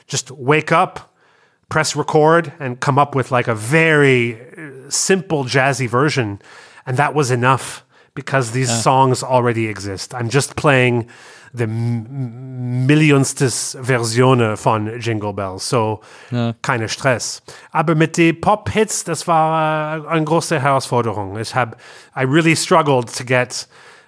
just 0.07 0.31
wake 0.37 0.71
up, 0.71 1.09
press 1.69 1.95
record 1.95 2.51
and 2.59 2.79
come 2.79 3.01
up 3.01 3.15
with 3.15 3.31
like 3.31 3.47
a 3.47 3.55
very 3.55 4.35
uh, 4.35 4.89
simple 4.89 5.45
jazzy 5.45 5.89
version. 5.89 6.39
And 6.85 6.97
that 6.97 7.15
was 7.15 7.31
enough 7.31 7.83
because 8.13 8.51
these 8.51 8.81
songs 8.81 9.23
already 9.23 9.67
exist 9.67 10.13
i'm 10.13 10.29
just 10.29 10.55
playing 10.55 11.07
the 11.53 11.67
millionstes 11.67 13.77
Version 13.81 14.55
von 14.55 14.87
Jingle 14.99 15.33
Bells, 15.33 15.67
so 15.67 15.99
keine 16.61 16.87
Stress. 16.87 17.41
Aber 17.71 17.95
mit 17.95 18.17
den 18.17 18.39
Pop-Hits, 18.39 19.03
das 19.03 19.27
war 19.27 19.97
äh, 19.97 20.07
eine 20.07 20.23
große 20.23 20.61
Herausforderung. 20.61 21.37
Ich 21.37 21.53
I 21.55 22.23
really 22.23 22.55
struggled 22.55 23.13
to 23.17 23.25
get 23.25 23.67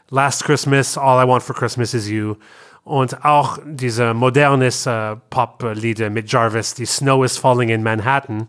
Last 0.09 0.45
Christmas, 0.45 0.97
All 0.97 1.23
I 1.23 1.27
Want 1.27 1.43
for 1.43 1.55
Christmas 1.55 1.93
is 1.93 2.07
You 2.07 2.35
und 2.83 3.25
auch 3.25 3.57
diese 3.65 4.13
modernes 4.13 4.85
äh, 4.85 5.15
Pop-Lieder 5.29 6.09
mit 6.09 6.31
Jarvis, 6.31 6.73
die 6.73 6.85
Snow 6.85 7.23
is 7.23 7.37
Falling 7.37 7.69
in 7.69 7.83
Manhattan. 7.83 8.47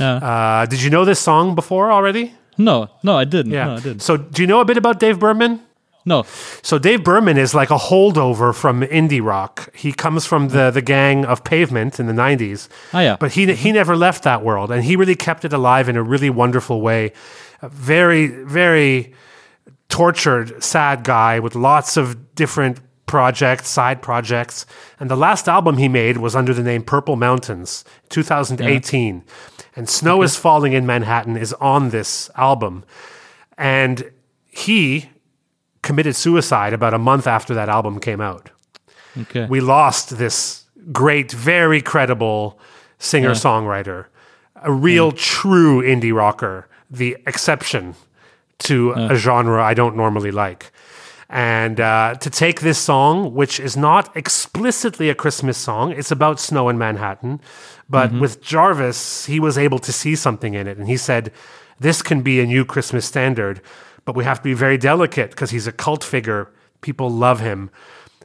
Uh, 0.00 0.64
did 0.66 0.80
you 0.80 0.90
know 0.90 1.04
this 1.04 1.18
song 1.18 1.54
before 1.54 1.90
already? 1.90 2.32
No, 2.58 2.88
no, 3.02 3.16
I 3.16 3.24
didn't. 3.24 3.52
Yeah. 3.52 3.66
No, 3.66 3.74
I 3.74 3.80
didn't. 3.80 4.00
So, 4.00 4.16
do 4.16 4.42
you 4.42 4.48
know 4.48 4.60
a 4.60 4.64
bit 4.64 4.76
about 4.76 4.98
Dave 4.98 5.18
Berman? 5.18 5.62
No. 6.04 6.24
So 6.62 6.78
Dave 6.78 7.04
Berman 7.04 7.36
is 7.36 7.54
like 7.54 7.70
a 7.70 7.76
holdover 7.76 8.54
from 8.54 8.80
indie 8.82 9.22
rock. 9.22 9.74
He 9.74 9.92
comes 9.92 10.24
from 10.24 10.48
the 10.48 10.70
the 10.70 10.80
gang 10.80 11.26
of 11.26 11.44
Pavement 11.44 12.00
in 12.00 12.06
the 12.06 12.14
'90s. 12.14 12.68
Ah, 12.94 13.00
yeah. 13.00 13.16
But 13.20 13.32
he 13.32 13.52
he 13.54 13.72
never 13.72 13.94
left 13.94 14.24
that 14.24 14.42
world, 14.42 14.70
and 14.70 14.82
he 14.82 14.96
really 14.96 15.14
kept 15.14 15.44
it 15.44 15.52
alive 15.52 15.88
in 15.88 15.96
a 15.96 16.02
really 16.02 16.30
wonderful 16.30 16.80
way. 16.80 17.12
A 17.60 17.68
very 17.68 18.26
very 18.26 19.12
tortured, 19.88 20.62
sad 20.62 21.04
guy 21.04 21.40
with 21.40 21.54
lots 21.54 21.96
of 21.96 22.34
different 22.34 22.80
projects, 23.06 23.68
side 23.68 24.00
projects. 24.00 24.66
And 25.00 25.10
the 25.10 25.16
last 25.16 25.48
album 25.48 25.76
he 25.76 25.88
made 25.88 26.18
was 26.18 26.36
under 26.36 26.54
the 26.54 26.62
name 26.62 26.82
Purple 26.84 27.16
Mountains, 27.16 27.84
2018. 28.10 29.24
And 29.78 29.88
Snow 29.88 30.22
is 30.22 30.34
Falling 30.34 30.72
in 30.72 30.86
Manhattan 30.86 31.36
is 31.36 31.52
on 31.54 31.90
this 31.90 32.30
album. 32.34 32.84
And 33.56 34.10
he 34.44 35.08
committed 35.82 36.16
suicide 36.16 36.72
about 36.72 36.94
a 36.94 36.98
month 36.98 37.28
after 37.28 37.54
that 37.54 37.68
album 37.68 38.00
came 38.00 38.20
out. 38.20 38.50
Okay. 39.16 39.46
We 39.46 39.60
lost 39.60 40.18
this 40.18 40.64
great, 40.90 41.30
very 41.30 41.80
credible 41.80 42.58
singer 42.98 43.30
songwriter. 43.30 44.06
a 44.56 44.72
real 44.72 45.12
true 45.12 45.80
indie 45.80 46.12
rocker, 46.12 46.66
the 46.90 47.16
exception 47.24 47.94
to 48.58 48.90
a 48.90 49.14
genre 49.14 49.62
I 49.62 49.74
don't 49.74 49.96
normally 49.96 50.32
like. 50.32 50.72
And 51.30 51.78
uh, 51.78 52.14
to 52.20 52.30
take 52.30 52.60
this 52.60 52.78
song, 52.78 53.34
which 53.34 53.60
is 53.60 53.76
not 53.76 54.16
explicitly 54.16 55.10
a 55.10 55.14
Christmas 55.14 55.58
song, 55.58 55.92
it's 55.92 56.10
about 56.10 56.40
snow 56.40 56.70
in 56.70 56.78
Manhattan. 56.78 57.40
But 57.90 58.12
with 58.12 58.42
Jarvis, 58.42 59.26
he 59.26 59.40
was 59.40 59.56
able 59.58 59.78
to 59.80 59.92
see 59.92 60.14
something 60.14 60.54
in 60.54 60.66
it. 60.66 60.78
And 60.78 60.88
he 60.88 60.96
said, 60.96 61.32
This 61.78 62.02
can 62.02 62.22
be 62.22 62.40
a 62.40 62.46
new 62.46 62.64
Christmas 62.64 63.06
standard, 63.06 63.60
but 64.04 64.16
we 64.16 64.24
have 64.24 64.38
to 64.38 64.44
be 64.44 64.54
very 64.54 64.78
delicate 64.78 65.30
because 65.30 65.50
he's 65.50 65.66
a 65.66 65.72
cult 65.72 66.02
figure. 66.02 66.50
People 66.80 67.10
love 67.10 67.40
him. 67.40 67.70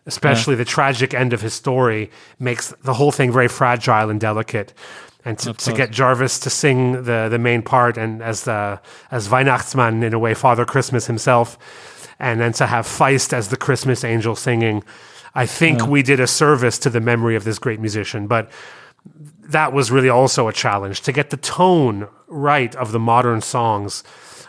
Especially 0.06 0.56
the 0.56 0.66
tragic 0.66 1.14
end 1.14 1.32
of 1.32 1.42
his 1.42 1.54
story 1.54 2.12
makes 2.38 2.74
the 2.84 2.94
whole 2.94 3.12
thing 3.12 3.32
very 3.32 3.48
fragile 3.48 4.10
and 4.10 4.20
delicate. 4.20 4.74
And 5.24 5.40
to, 5.40 5.54
to 5.54 5.72
get 5.72 5.92
Jarvis 5.92 6.40
to 6.40 6.50
sing 6.50 7.04
the, 7.04 7.30
the 7.30 7.40
main 7.40 7.62
part 7.62 7.98
and 7.98 8.22
as 8.22 8.44
the 8.44 8.82
as 9.12 9.30
Weihnachtsmann 9.30 10.04
in 10.04 10.14
a 10.14 10.20
way, 10.20 10.34
Father 10.34 10.66
Christmas 10.66 11.08
himself, 11.08 11.58
and 12.20 12.40
then 12.40 12.54
to 12.54 12.68
have 12.68 12.86
Feist 12.86 13.34
as 13.34 13.50
the 13.50 13.58
Christmas 13.58 14.04
angel 14.04 14.36
singing, 14.36 14.84
I 15.36 15.46
think 15.46 15.88
we 15.88 16.04
did 16.04 16.20
a 16.20 16.28
service 16.28 16.78
to 16.80 16.90
the 16.90 17.02
memory 17.02 17.36
of 17.36 17.44
this 17.44 17.60
great 17.60 17.80
musician. 17.80 18.28
But 18.28 18.52
that 19.50 19.74
was 19.74 19.92
really 19.92 20.10
also 20.10 20.48
a 20.48 20.54
challenge. 20.54 21.02
To 21.02 21.12
get 21.12 21.30
the 21.30 21.38
tone 21.38 22.08
right 22.28 22.76
of 22.76 22.92
the 22.92 23.00
modern 23.00 23.42
songs 23.42 24.04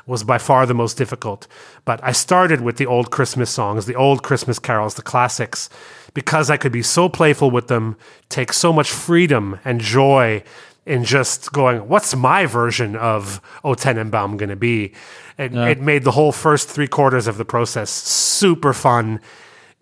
was 0.06 0.22
by 0.22 0.38
far 0.38 0.66
the 0.66 0.74
most 0.74 0.96
difficult 0.96 1.46
but 1.84 2.02
i 2.02 2.12
started 2.12 2.60
with 2.60 2.76
the 2.76 2.86
old 2.86 3.10
christmas 3.10 3.50
songs 3.50 3.86
the 3.86 3.94
old 3.94 4.22
christmas 4.22 4.58
carols 4.58 4.94
the 4.94 5.02
classics 5.02 5.68
because 6.12 6.50
i 6.50 6.56
could 6.56 6.72
be 6.72 6.82
so 6.82 7.08
playful 7.08 7.50
with 7.50 7.68
them 7.68 7.96
take 8.28 8.52
so 8.52 8.72
much 8.72 8.90
freedom 8.90 9.58
and 9.64 9.80
joy 9.80 10.42
in 10.86 11.04
just 11.04 11.52
going 11.52 11.88
what's 11.88 12.14
my 12.14 12.44
version 12.44 12.96
of 12.96 13.40
o 13.64 13.74
tenenbaum 13.74 14.36
going 14.36 14.50
to 14.50 14.56
be 14.56 14.92
it, 15.36 15.54
it 15.54 15.80
made 15.80 16.04
the 16.04 16.12
whole 16.12 16.32
first 16.32 16.68
three 16.68 16.88
quarters 16.88 17.26
of 17.26 17.36
the 17.36 17.44
process 17.44 17.90
super 17.90 18.72
fun 18.72 19.20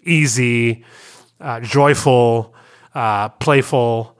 easy 0.02 0.84
uh, 1.40 1.60
joyful 1.60 2.54
uh, 2.94 3.28
playful 3.30 4.16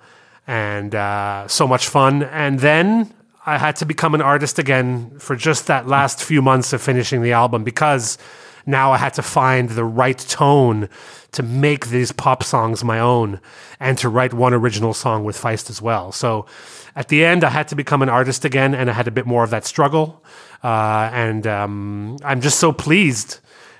and 0.46 0.94
uh, 0.94 1.46
so 1.48 1.66
much 1.66 1.88
fun. 1.88 2.22
And 2.24 2.59
then 2.60 3.12
I 3.46 3.59
had 3.59 3.76
to 3.76 3.86
become 3.86 4.14
an 4.14 4.22
artist 4.22 4.59
again 4.59 5.18
for 5.18 5.36
just 5.36 5.66
that 5.66 5.86
last 5.86 6.22
few 6.22 6.42
months 6.42 6.72
of 6.72 6.82
finishing 6.82 7.22
the 7.22 7.32
album 7.32 7.64
because 7.64 8.18
now 8.64 8.92
I 8.92 8.98
had 8.98 9.14
to 9.14 9.22
find 9.22 9.70
the 9.70 9.84
right 9.84 10.18
tone 10.18 10.88
to 11.32 11.42
make 11.42 11.88
these 11.88 12.12
pop 12.12 12.44
songs 12.44 12.84
my 12.84 13.00
own 13.00 13.40
and 13.80 13.98
to 13.98 14.09
write 14.09 14.32
one 14.32 14.54
original 14.54 14.94
song 14.94 15.24
with 15.24 15.36
Feist 15.36 15.70
as 15.70 15.82
well. 15.82 16.12
So 16.12 16.46
at 16.94 17.09
the 17.09 17.24
end, 17.24 17.42
I 17.42 17.50
had 17.50 17.68
to 17.68 17.74
become 17.74 18.02
an 18.02 18.09
artist 18.09 18.44
again 18.44 18.74
and 18.74 18.88
I 18.88 18.92
had 18.92 19.09
a 19.09 19.10
bit 19.10 19.26
more 19.26 19.42
of 19.42 19.50
that 19.50 19.64
struggle. 19.64 20.22
Uh, 20.62 21.10
and 21.12 21.47
um, 21.47 22.16
I'm 22.24 22.40
just 22.40 22.59
so 22.59 22.72
pleased 22.72 23.39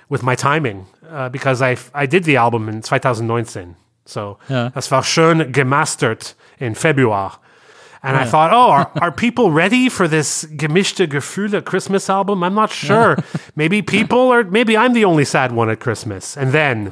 with 0.09 0.21
my 0.23 0.35
timing 0.35 0.85
uh, 1.09 1.29
because 1.29 1.61
I, 1.61 1.77
I 1.93 2.05
did 2.05 2.23
the 2.25 2.35
album 2.37 2.67
in 2.69 2.81
2019. 2.81 3.75
So 4.05 4.37
Ja. 4.49 4.69
das 4.69 4.91
war 4.91 5.01
schön 5.03 5.51
gemastert 5.53 6.35
in 6.59 6.75
Februar. 6.75 7.39
And 8.05 8.17
I 8.17 8.25
thought, 8.25 8.51
oh, 8.51 8.69
are, 8.69 8.91
are 9.01 9.11
people 9.13 9.49
ready 9.49 9.87
for 9.87 10.09
this 10.09 10.45
gemischte 10.57 11.07
Gefühle 11.07 11.61
Christmas 11.63 12.09
album? 12.09 12.43
I'm 12.43 12.53
not 12.53 12.69
sure. 12.69 13.15
maybe 13.55 13.81
people, 13.81 14.29
are, 14.33 14.43
maybe 14.43 14.75
I'm 14.77 14.91
the 14.93 15.05
only 15.05 15.23
sad 15.23 15.53
one 15.53 15.69
at 15.69 15.79
Christmas. 15.79 16.35
And 16.35 16.51
then, 16.51 16.91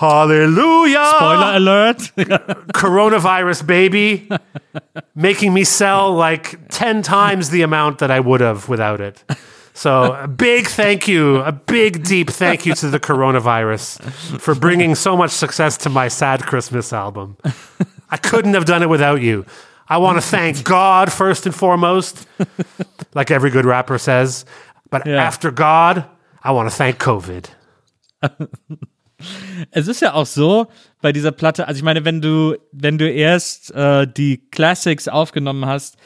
hallelujah! 0.00 1.04
Spoiler 1.16 1.56
Alert. 1.56 1.98
coronavirus 2.74 3.66
baby 3.66 4.28
making 5.14 5.52
me 5.54 5.64
sell 5.64 6.12
like 6.14 6.68
10 6.70 7.02
times 7.02 7.50
the 7.50 7.62
amount 7.62 7.98
that 7.98 8.10
I 8.10 8.20
would 8.20 8.40
have 8.40 8.68
without 8.68 9.00
it. 9.00 9.22
So, 9.74 10.12
a 10.14 10.28
big 10.28 10.66
thank 10.66 11.06
you, 11.08 11.36
a 11.36 11.52
big, 11.52 12.02
deep 12.02 12.28
thank 12.30 12.66
you 12.66 12.74
to 12.74 12.88
the 12.90 13.00
coronavirus 13.00 14.02
for 14.40 14.54
bringing 14.54 14.94
so 14.94 15.16
much 15.16 15.30
success 15.30 15.76
to 15.78 15.88
my 15.88 16.08
sad 16.08 16.42
Christmas 16.42 16.92
album. 16.92 17.36
I 18.10 18.16
couldn't 18.16 18.54
have 18.54 18.64
done 18.64 18.82
it 18.82 18.88
without 18.88 19.22
you. 19.22 19.46
I 19.88 19.98
want 19.98 20.16
to 20.18 20.22
thank 20.22 20.64
God 20.64 21.12
first 21.12 21.46
and 21.46 21.54
foremost, 21.54 22.26
like 23.14 23.30
every 23.30 23.50
good 23.50 23.64
rapper 23.64 23.98
says. 23.98 24.44
But 24.90 25.06
Yeah. 25.06 25.22
after 25.24 25.50
God, 25.50 26.04
I 26.42 26.52
want 26.52 26.68
to 26.70 26.74
thank 26.76 26.98
COVID. 26.98 27.46
Es 29.70 29.88
ist 29.88 30.00
ja 30.00 30.14
auch 30.14 30.26
so 30.26 30.66
bei 31.00 31.12
dieser 31.12 31.32
Platte, 31.32 31.66
also 31.68 31.78
ich 31.78 31.84
meine, 31.84 32.04
wenn 32.04 32.20
du, 32.20 32.56
wenn 32.72 32.98
du 32.98 33.10
erst 33.10 33.74
äh, 33.74 34.06
die 34.06 34.48
Classics 34.50 35.08
aufgenommen 35.08 35.66
hast, 35.66 35.96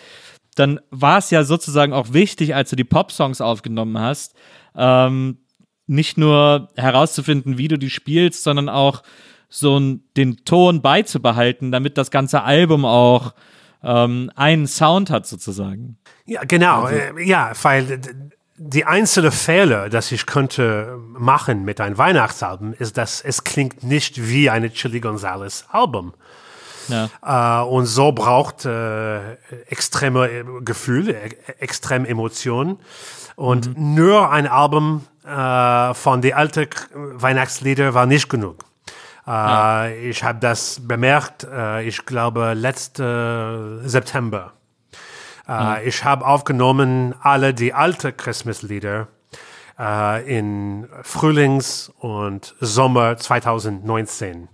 dann 0.55 0.81
war 0.91 1.19
es 1.19 1.31
ja 1.31 1.45
sozusagen 1.45 1.93
auch 1.93 2.13
wichtig, 2.13 2.55
als 2.55 2.71
du 2.71 2.77
die 2.77 2.85
Pop-Songs 2.85 3.41
aufgenommen 3.41 3.99
hast, 3.99 4.35
ähm, 4.77 5.39
nicht 5.87 6.17
nur 6.17 6.69
herauszufinden, 6.77 7.59
wie 7.59 7.69
du 7.69 7.79
die 7.79 7.91
spielst, 7.91 8.43
sondern 8.43 8.69
auch 8.69 9.03
so 9.49 9.79
den 10.17 10.45
Ton 10.45 10.83
beizubehalten, 10.83 11.71
damit 11.71 11.99
das 11.99 12.11
ganze 12.11 12.43
Album 12.43 12.85
auch 12.85 13.35
ähm, 13.83 14.31
einen 14.35 14.67
Sound 14.67 15.11
hat 15.11 15.27
sozusagen. 15.27 15.99
Ja, 16.25 16.43
genau. 16.45 16.89
äh, 16.89 17.23
Ja, 17.25 17.53
weil 17.63 18.01
die 18.57 18.85
einzelne 18.85 19.33
Fehler, 19.33 19.89
das 19.89 20.13
ich 20.13 20.27
könnte 20.27 20.99
machen 21.13 21.65
mit 21.65 21.81
einem 21.81 21.99
Weihnachtsalbum, 21.99 22.75
ist, 22.79 22.97
dass 22.97 23.21
es 23.21 23.45
klingt 23.45 23.83
nicht 23.83 24.29
wie 24.29 24.49
eine 24.51 24.71
Chili 24.71 25.01
Gonzalez 25.01 25.65
Album. 25.71 26.15
Ja. 26.89 27.63
Äh, 27.63 27.65
und 27.65 27.87
so 27.87 28.13
braucht 28.13 28.65
äh, 28.65 29.35
extreme 29.67 30.29
äh, 30.29 30.45
Gefühle, 30.61 31.13
e 31.15 31.31
extreme 31.59 32.07
Emotionen. 32.07 32.79
Und 33.37 33.77
nur 33.77 34.31
ein 34.31 34.47
Album 34.47 35.05
äh, 35.27 35.95
von 35.95 36.21
den 36.23 36.35
alten 36.35 36.69
Weihnachtslieder 36.93 37.95
war 37.95 38.07
nicht 38.07 38.29
genug. 38.29 38.59
Äh, 39.27 40.11
Ich 40.11 40.23
habe 40.23 40.39
das 40.39 40.81
bemerkt, 40.87 41.45
äh, 41.51 41.83
ich 41.83 42.05
glaube, 42.07 42.55
letzte 42.55 43.81
September. 43.85 44.53
Äh, 45.49 45.89
Ich 45.89 46.05
habe 46.05 46.27
aufgenommen 46.27 47.15
alle 47.21 47.55
die 47.55 47.73
alten 47.75 48.17
Christmas-Lieder 48.17 49.09
äh, 49.79 50.39
in 50.39 50.89
Frühlings- 51.03 51.91
und 51.99 52.55
Sommer 52.61 53.17
2019. 53.17 54.49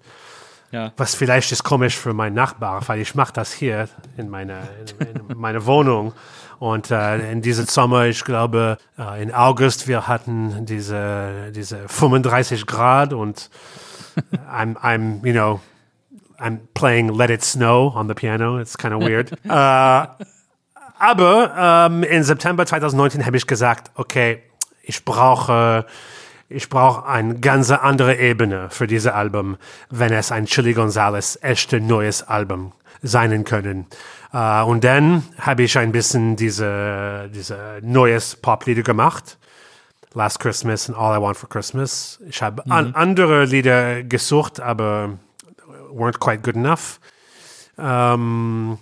Ja. 0.73 0.93
Was 0.97 1.17
vielleicht 1.17 1.51
ist 1.51 1.65
komisch 1.65 1.97
für 1.97 2.15
meinen 2.15 2.35
Nachbar, 2.35 2.87
weil 2.87 3.01
ich 3.01 3.17
mache 3.17 3.33
das 3.33 3.53
hier 3.53 3.89
in 4.17 4.29
meiner 4.29 4.61
in, 5.01 5.31
in 5.31 5.37
meine 5.39 5.67
Wohnung. 5.67 6.12
Und 6.61 6.91
äh, 6.91 7.33
in 7.33 7.41
diesem 7.43 7.67
Sommer, 7.67 8.05
ich 8.05 8.23
glaube, 8.23 8.77
äh, 8.99 9.23
in 9.23 9.33
August, 9.35 9.89
wir 9.89 10.07
hatten 10.07 10.67
diese, 10.67 11.51
diese 11.53 11.89
35 11.89 12.67
Grad 12.67 13.12
und 13.15 13.51
I'm, 14.53 14.77
I'm, 14.77 15.27
you 15.27 15.33
know, 15.33 15.61
I'm 16.39 16.59
playing 16.75 17.09
Let 17.09 17.31
It 17.31 17.43
Snow 17.43 17.93
on 17.97 18.09
the 18.09 18.15
piano. 18.15 18.59
It's 18.61 18.77
kind 18.77 18.95
of 18.95 19.01
weird. 19.03 19.33
äh, 19.45 20.07
aber 21.01 21.89
ähm, 21.90 22.02
im 22.02 22.22
September 22.22 22.66
2019 22.66 23.27
habe 23.27 23.36
ich 23.36 23.47
gesagt, 23.47 23.90
okay, 23.94 24.43
ich 24.82 25.05
brauche 25.05 25.86
ich 26.52 26.68
brauche 26.68 27.06
eine 27.06 27.39
ganz 27.39 27.70
andere 27.70 28.16
Ebene 28.16 28.70
für 28.70 28.89
dieses 28.89 29.12
Album, 29.12 29.56
wenn 29.89 30.12
es 30.12 30.32
ein 30.32 30.47
Chili 30.47 30.74
Gonzalez 30.74 31.39
echte 31.43 31.81
neues 31.81 32.24
Album 32.24 32.72
sein 33.02 33.44
können. 33.44 33.86
Äh, 34.32 34.62
und 34.62 34.82
dann 34.82 35.22
habe 35.39 35.62
ich 35.62 35.78
ein 35.78 35.93
bisschen 35.93 36.36
diese, 36.36 37.31
diese 37.32 37.78
neues 37.82 38.36
Poplieder 38.36 38.82
gemacht. 38.82 39.39
Last 40.12 40.40
Christmas 40.40 40.89
and 40.89 40.98
All 40.98 41.16
I 41.16 41.22
Want 41.22 41.36
for 41.36 41.48
Christmas. 41.48 42.20
Ich 42.28 42.43
habe 42.43 42.64
an 42.68 42.97
andere 42.97 43.44
Lieder 43.44 44.02
gesucht, 44.02 44.59
aber 44.59 45.18
weren't 45.93 46.18
quite 46.18 46.43
good 46.43 46.56
enough. 46.56 46.98
Ähm, 47.78 48.78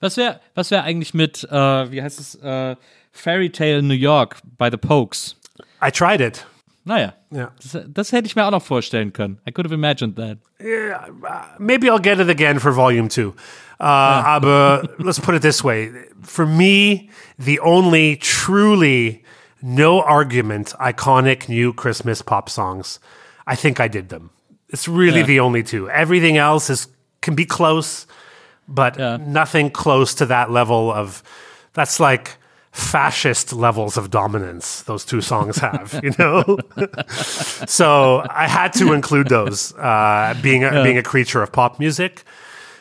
Was 0.00 0.16
wäre 0.16 0.40
was 0.54 0.70
wär 0.70 0.84
eigentlich 0.84 1.14
mit, 1.14 1.44
äh, 1.50 1.90
wie 1.90 2.02
heißt 2.02 2.20
es, 2.20 2.34
äh, 2.36 2.76
Fairy 3.12 3.50
Tale 3.50 3.82
New 3.82 3.94
York 3.94 4.36
by 4.58 4.68
the 4.70 4.76
Pokes? 4.76 5.36
I 5.84 5.90
tried 5.90 6.20
it. 6.20 6.46
Naja, 6.84 7.12
Ja. 7.30 7.52
das, 7.62 7.78
das 7.88 8.12
hätte 8.12 8.26
ich 8.26 8.34
mir 8.34 8.44
auch 8.44 8.50
noch 8.50 8.62
vorstellen 8.62 9.12
können. 9.12 9.38
I 9.48 9.52
could 9.52 9.64
have 9.66 9.74
imagined 9.74 10.16
that. 10.16 10.38
maybe 11.58 11.88
I'll 11.90 12.00
get 12.00 12.18
it 12.18 12.28
again 12.28 12.58
for 12.58 12.72
volume 12.72 13.08
two. 13.08 13.34
Uh, 13.80 13.84
aber 13.84 14.88
let's 14.98 15.20
put 15.20 15.34
it 15.34 15.42
this 15.42 15.62
way. 15.64 15.90
For 16.22 16.46
me, 16.46 17.08
the 17.38 17.60
only 17.60 18.16
truly 18.16 19.22
no 19.60 20.00
argument 20.02 20.74
iconic 20.80 21.48
new 21.48 21.72
Christmas 21.72 22.22
pop 22.22 22.48
songs, 22.48 23.00
I 23.46 23.56
think 23.56 23.78
I 23.80 23.88
did 23.88 24.08
them. 24.08 24.30
It's 24.68 24.88
really 24.88 25.20
Yeah. 25.20 25.26
the 25.26 25.40
only 25.40 25.62
two. 25.62 25.88
Everything 25.90 26.36
else 26.36 26.70
is 26.70 26.88
can 27.20 27.34
be 27.36 27.44
close, 27.44 28.06
but 28.68 28.98
Yeah. 28.98 29.18
nothing 29.20 29.70
close 29.70 30.14
to 30.14 30.26
that 30.26 30.50
level 30.50 30.90
of 30.92 31.22
that's 31.74 31.98
like 32.00 32.36
fascist 32.72 33.52
levels 33.52 33.96
of 33.98 34.08
dominance 34.10 34.82
those 34.84 35.04
two 35.04 35.20
songs 35.20 35.58
have 35.58 36.00
you 36.02 36.12
know 36.18 36.56
so 37.66 38.24
i 38.30 38.46
had 38.48 38.72
to 38.72 38.92
include 38.92 39.28
those 39.28 39.74
uh, 39.76 40.34
being 40.42 40.64
a, 40.64 40.82
being 40.82 40.98
a 40.98 41.02
creature 41.02 41.42
of 41.42 41.52
pop 41.52 41.78
music 41.78 42.24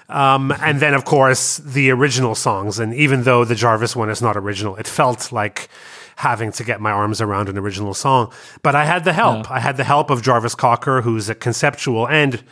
Um, 0.09 0.51
and 0.61 0.81
then, 0.81 0.93
of 0.93 1.03
course, 1.05 1.61
the 1.75 1.89
original 1.89 2.35
songs. 2.35 2.79
And 2.79 2.93
even 2.93 3.23
though 3.23 3.45
the 3.45 3.55
Jarvis 3.55 3.95
one 3.95 4.11
is 4.11 4.21
not 4.21 4.35
original, 4.35 4.75
it 4.77 4.85
felt 4.87 5.31
like 5.31 5.69
having 6.17 6.51
to 6.51 6.63
get 6.65 6.81
my 6.81 6.91
arms 6.91 7.21
around 7.21 7.47
an 7.47 7.57
original 7.57 7.93
song. 7.93 8.27
But 8.61 8.75
I 8.75 8.83
had 8.83 9.05
the 9.05 9.13
help. 9.13 9.49
I 9.49 9.59
had 9.61 9.77
the 9.77 9.85
help 9.85 10.09
of 10.11 10.21
Jarvis 10.21 10.53
Cocker, 10.55 11.01
who's 11.01 11.29
a 11.29 11.35
conceptual 11.35 12.05
and 12.09 12.43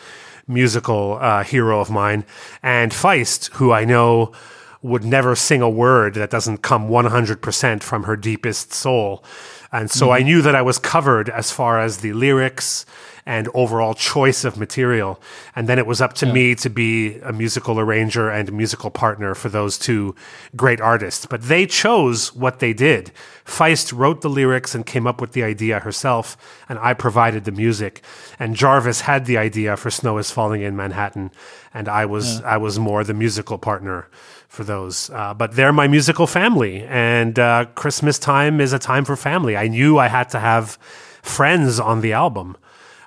musical 0.49 1.17
uh, 1.21 1.43
hero 1.43 1.79
of 1.79 1.89
mine, 1.89 2.25
and 2.61 2.91
Feist, 2.91 3.53
who 3.53 3.71
I 3.71 3.85
know 3.85 4.33
would 4.81 5.03
never 5.03 5.35
sing 5.35 5.61
a 5.61 5.69
word 5.69 6.15
that 6.15 6.29
doesn't 6.29 6.59
come 6.59 6.89
100% 6.89 7.83
from 7.83 8.03
her 8.03 8.15
deepest 8.15 8.73
soul. 8.73 9.23
And 9.71 9.91
so 9.91 10.09
I 10.09 10.23
knew 10.23 10.41
that 10.41 10.55
I 10.55 10.61
was 10.61 10.79
covered 10.79 11.29
as 11.29 11.51
far 11.51 11.79
as 11.79 11.97
the 11.97 12.13
lyrics 12.13 12.85
and 13.29 13.47
overall 13.53 13.93
choice 13.93 14.43
of 14.43 14.57
material. 14.57 15.21
And 15.55 15.69
then 15.69 15.77
it 15.77 15.85
was 15.85 16.01
up 16.01 16.13
to 16.13 16.25
me 16.25 16.55
to 16.55 16.67
be 16.67 17.19
a 17.19 17.31
musical 17.31 17.79
arranger 17.79 18.27
and 18.27 18.51
musical 18.51 18.89
partner 18.89 19.35
for 19.35 19.49
those 19.49 19.77
two 19.77 20.15
great 20.55 20.81
artists. 20.81 21.27
But 21.27 21.43
they 21.43 21.67
chose 21.67 22.33
what 22.33 22.57
they 22.57 22.73
did. 22.73 23.11
Feist 23.45 23.95
wrote 23.95 24.21
the 24.21 24.31
lyrics 24.31 24.73
and 24.73 24.83
came 24.83 25.05
up 25.05 25.21
with 25.21 25.33
the 25.33 25.43
idea 25.43 25.79
herself, 25.79 26.37
and 26.67 26.79
I 26.79 26.95
provided 26.95 27.45
the 27.45 27.51
music. 27.51 28.01
And 28.39 28.55
Jarvis 28.55 29.01
had 29.01 29.27
the 29.27 29.37
idea 29.37 29.77
for 29.77 29.91
Snow 29.91 30.17
is 30.17 30.31
Falling 30.31 30.63
in 30.63 30.75
Manhattan, 30.75 31.29
and 31.71 31.87
I 31.87 32.07
was 32.07 32.41
I 32.41 32.57
was 32.57 32.79
more 32.79 33.03
the 33.03 33.13
musical 33.13 33.59
partner 33.59 34.07
for 34.47 34.63
those. 34.63 35.11
Uh, 35.11 35.35
but 35.35 35.55
they're 35.55 35.71
my 35.71 35.87
musical 35.87 36.25
family, 36.25 36.81
and 36.81 37.37
uh, 37.37 37.65
Christmas 37.75 38.17
time 38.17 38.59
is 38.59 38.73
a 38.73 38.79
time 38.79 39.05
for 39.05 39.15
family. 39.15 39.55
I 39.55 39.67
knew 39.67 39.99
I 39.99 40.07
had 40.07 40.29
to 40.29 40.39
have 40.39 40.79
friends 41.21 41.79
on 41.79 42.01
the 42.01 42.13
album. 42.13 42.57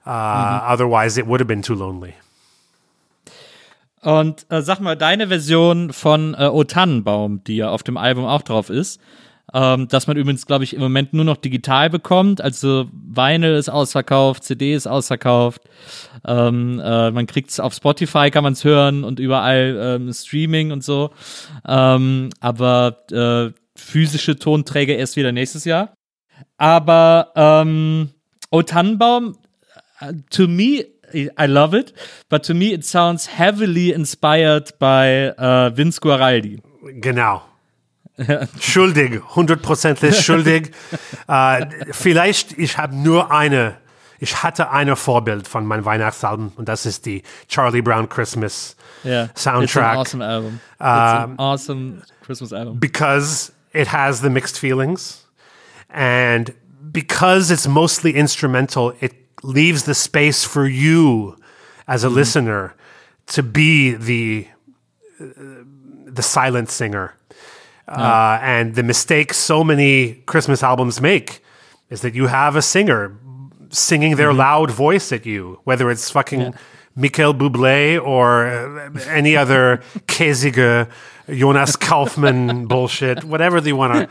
Uh, 0.04 0.72
Otherwise, 0.72 1.18
it 1.18 1.26
would 1.26 1.40
have 1.40 1.48
been 1.48 1.62
too 1.62 1.74
lonely. 1.74 2.14
Und 4.02 4.46
äh, 4.50 4.62
sag 4.62 4.80
mal, 4.80 4.96
deine 4.96 5.28
Version 5.28 5.92
von 5.92 6.34
äh, 6.34 6.46
O 6.46 6.64
Tannenbaum, 6.64 7.44
die 7.44 7.56
ja 7.56 7.70
auf 7.70 7.84
dem 7.84 7.96
Album 7.96 8.24
auch 8.24 8.42
drauf 8.42 8.68
ist, 8.68 9.00
ähm, 9.54 9.86
dass 9.86 10.08
man 10.08 10.16
übrigens, 10.16 10.46
glaube 10.46 10.64
ich, 10.64 10.74
im 10.74 10.80
Moment 10.80 11.12
nur 11.12 11.24
noch 11.24 11.36
digital 11.36 11.88
bekommt. 11.88 12.40
Also 12.40 12.88
Vinyl 12.92 13.54
ist 13.54 13.68
ausverkauft, 13.68 14.42
CD 14.44 14.74
ist 14.74 14.88
ausverkauft. 14.88 15.62
Ähm, 16.26 16.80
äh, 16.82 17.10
man 17.12 17.26
kriegt 17.26 17.50
es 17.50 17.60
auf 17.60 17.74
Spotify, 17.74 18.30
kann 18.30 18.42
man 18.42 18.54
es 18.54 18.64
hören 18.64 19.04
und 19.04 19.20
überall 19.20 19.98
ähm, 20.00 20.12
Streaming 20.12 20.72
und 20.72 20.82
so. 20.82 21.10
Ähm, 21.66 22.30
aber 22.40 23.04
äh, 23.12 23.52
physische 23.76 24.36
Tonträger 24.36 24.96
erst 24.96 25.16
wieder 25.16 25.32
nächstes 25.32 25.64
Jahr. 25.64 25.94
Aber 26.56 27.32
ähm, 27.36 28.10
O 28.50 28.62
Tannenbaum, 28.62 29.36
to 30.30 30.48
me, 30.48 30.84
I 31.36 31.46
love 31.46 31.74
it, 31.74 31.92
but 32.28 32.42
to 32.44 32.54
me 32.54 32.72
it 32.72 32.84
sounds 32.84 33.26
heavily 33.26 33.92
inspired 33.92 34.72
by 34.78 35.30
uh, 35.38 35.70
Vince 35.70 36.00
Guaraldi. 36.00 36.60
Genau. 37.00 37.42
schuldig, 38.60 39.22
hundertprozentig 39.34 40.20
schuldig. 40.20 40.72
äh, 41.28 41.66
vielleicht, 41.92 42.58
ich 42.58 42.76
habe 42.76 42.94
nur 42.94 43.30
eine, 43.30 43.76
ich 44.18 44.42
hatte 44.42 44.70
eine 44.70 44.96
Vorbild 44.96 45.48
von 45.48 45.66
meinem 45.66 45.84
Weihnachtsalbum 45.84 46.52
und 46.56 46.68
das 46.68 46.86
ist 46.86 47.06
die 47.06 47.22
Charlie 47.48 47.82
Brown 47.82 48.08
Christmas 48.08 48.76
Yeah, 49.04 49.30
soundtrack. 49.34 50.00
It's 50.00 50.14
an 50.14 50.22
awesome 50.22 50.22
album. 50.22 50.60
It's 50.74 50.80
an 50.80 51.34
awesome 51.38 52.02
Christmas 52.20 52.52
album. 52.52 52.78
because 52.78 53.52
it 53.72 53.88
has 53.88 54.20
the 54.20 54.30
mixed 54.30 54.58
feelings 54.58 55.26
and 55.88 56.54
because 56.92 57.50
it's 57.50 57.66
mostly 57.66 58.12
instrumental, 58.12 58.94
it 59.00 59.21
leaves 59.42 59.84
the 59.84 59.94
space 59.94 60.44
for 60.44 60.66
you 60.66 61.36
as 61.86 62.04
a 62.04 62.08
listener 62.08 62.74
to 63.26 63.42
be 63.42 63.92
the 63.94 64.46
the 65.18 66.22
silent 66.22 66.70
singer. 66.70 67.14
Uh, 67.88 68.38
and 68.40 68.74
the 68.74 68.82
mistake 68.82 69.34
so 69.34 69.62
many 69.64 70.14
Christmas 70.26 70.62
albums 70.62 71.00
make 71.00 71.44
is 71.90 72.00
that 72.02 72.14
you 72.14 72.26
have 72.28 72.56
a 72.56 72.62
singer 72.62 73.18
singing 73.70 74.16
their 74.16 74.32
loud 74.32 74.70
voice 74.70 75.12
at 75.12 75.26
you, 75.26 75.60
whether 75.64 75.90
it's 75.90 76.10
fucking 76.10 76.54
Michael 76.94 77.34
Bublé 77.34 78.02
or 78.02 78.46
uh, 78.46 78.90
any 79.08 79.36
other 79.36 79.78
käsige 80.06 80.88
Jonas 81.28 81.76
Kaufman 81.76 82.66
bullshit, 82.68 83.24
whatever 83.24 83.60
they 83.60 83.72
want 83.72 84.08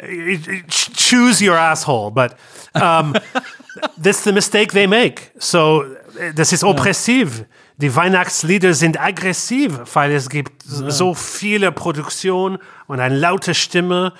to 0.00 0.62
choose 0.68 1.42
your 1.42 1.56
asshole. 1.56 2.10
But 2.10 2.38
um, 2.74 3.14
that's 3.96 4.24
the 4.24 4.32
mistake 4.32 4.72
they 4.72 4.86
make. 4.86 5.30
So, 5.38 5.84
äh, 6.18 6.32
das 6.34 6.52
ist 6.52 6.64
oppressiv. 6.64 7.44
Die 7.76 7.94
Weihnachtslieder 7.94 8.72
sind 8.72 9.00
aggressiv, 9.00 9.78
weil 9.94 10.12
es 10.12 10.28
gibt 10.28 10.62
so 10.62 11.12
viele 11.14 11.72
Produktion 11.72 12.58
und 12.86 13.00
eine 13.00 13.16
laute 13.16 13.54
Stimme. 13.54 14.12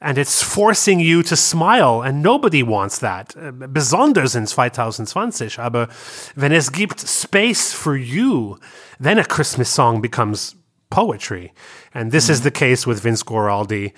And 0.00 0.16
it's 0.16 0.42
forcing 0.42 1.00
you 1.00 1.24
to 1.24 1.34
smile, 1.34 2.04
and 2.04 2.22
nobody 2.22 2.62
wants 2.62 3.00
that. 3.00 3.34
Äh, 3.34 3.50
Besonders 3.52 4.36
in 4.36 4.46
2020. 4.46 5.58
Aber 5.58 5.88
wenn 6.36 6.52
es 6.52 6.70
gibt 6.70 7.00
Space 7.00 7.72
for 7.72 7.96
you, 7.96 8.58
then 9.02 9.18
a 9.18 9.24
Christmas 9.24 9.74
song 9.74 10.00
becomes 10.00 10.54
poetry. 10.90 11.52
And 11.94 12.12
this 12.12 12.28
is 12.28 12.42
the 12.42 12.50
case 12.50 12.86
with 12.86 13.00
Vince 13.02 13.24
Guaraldi, 13.24 13.92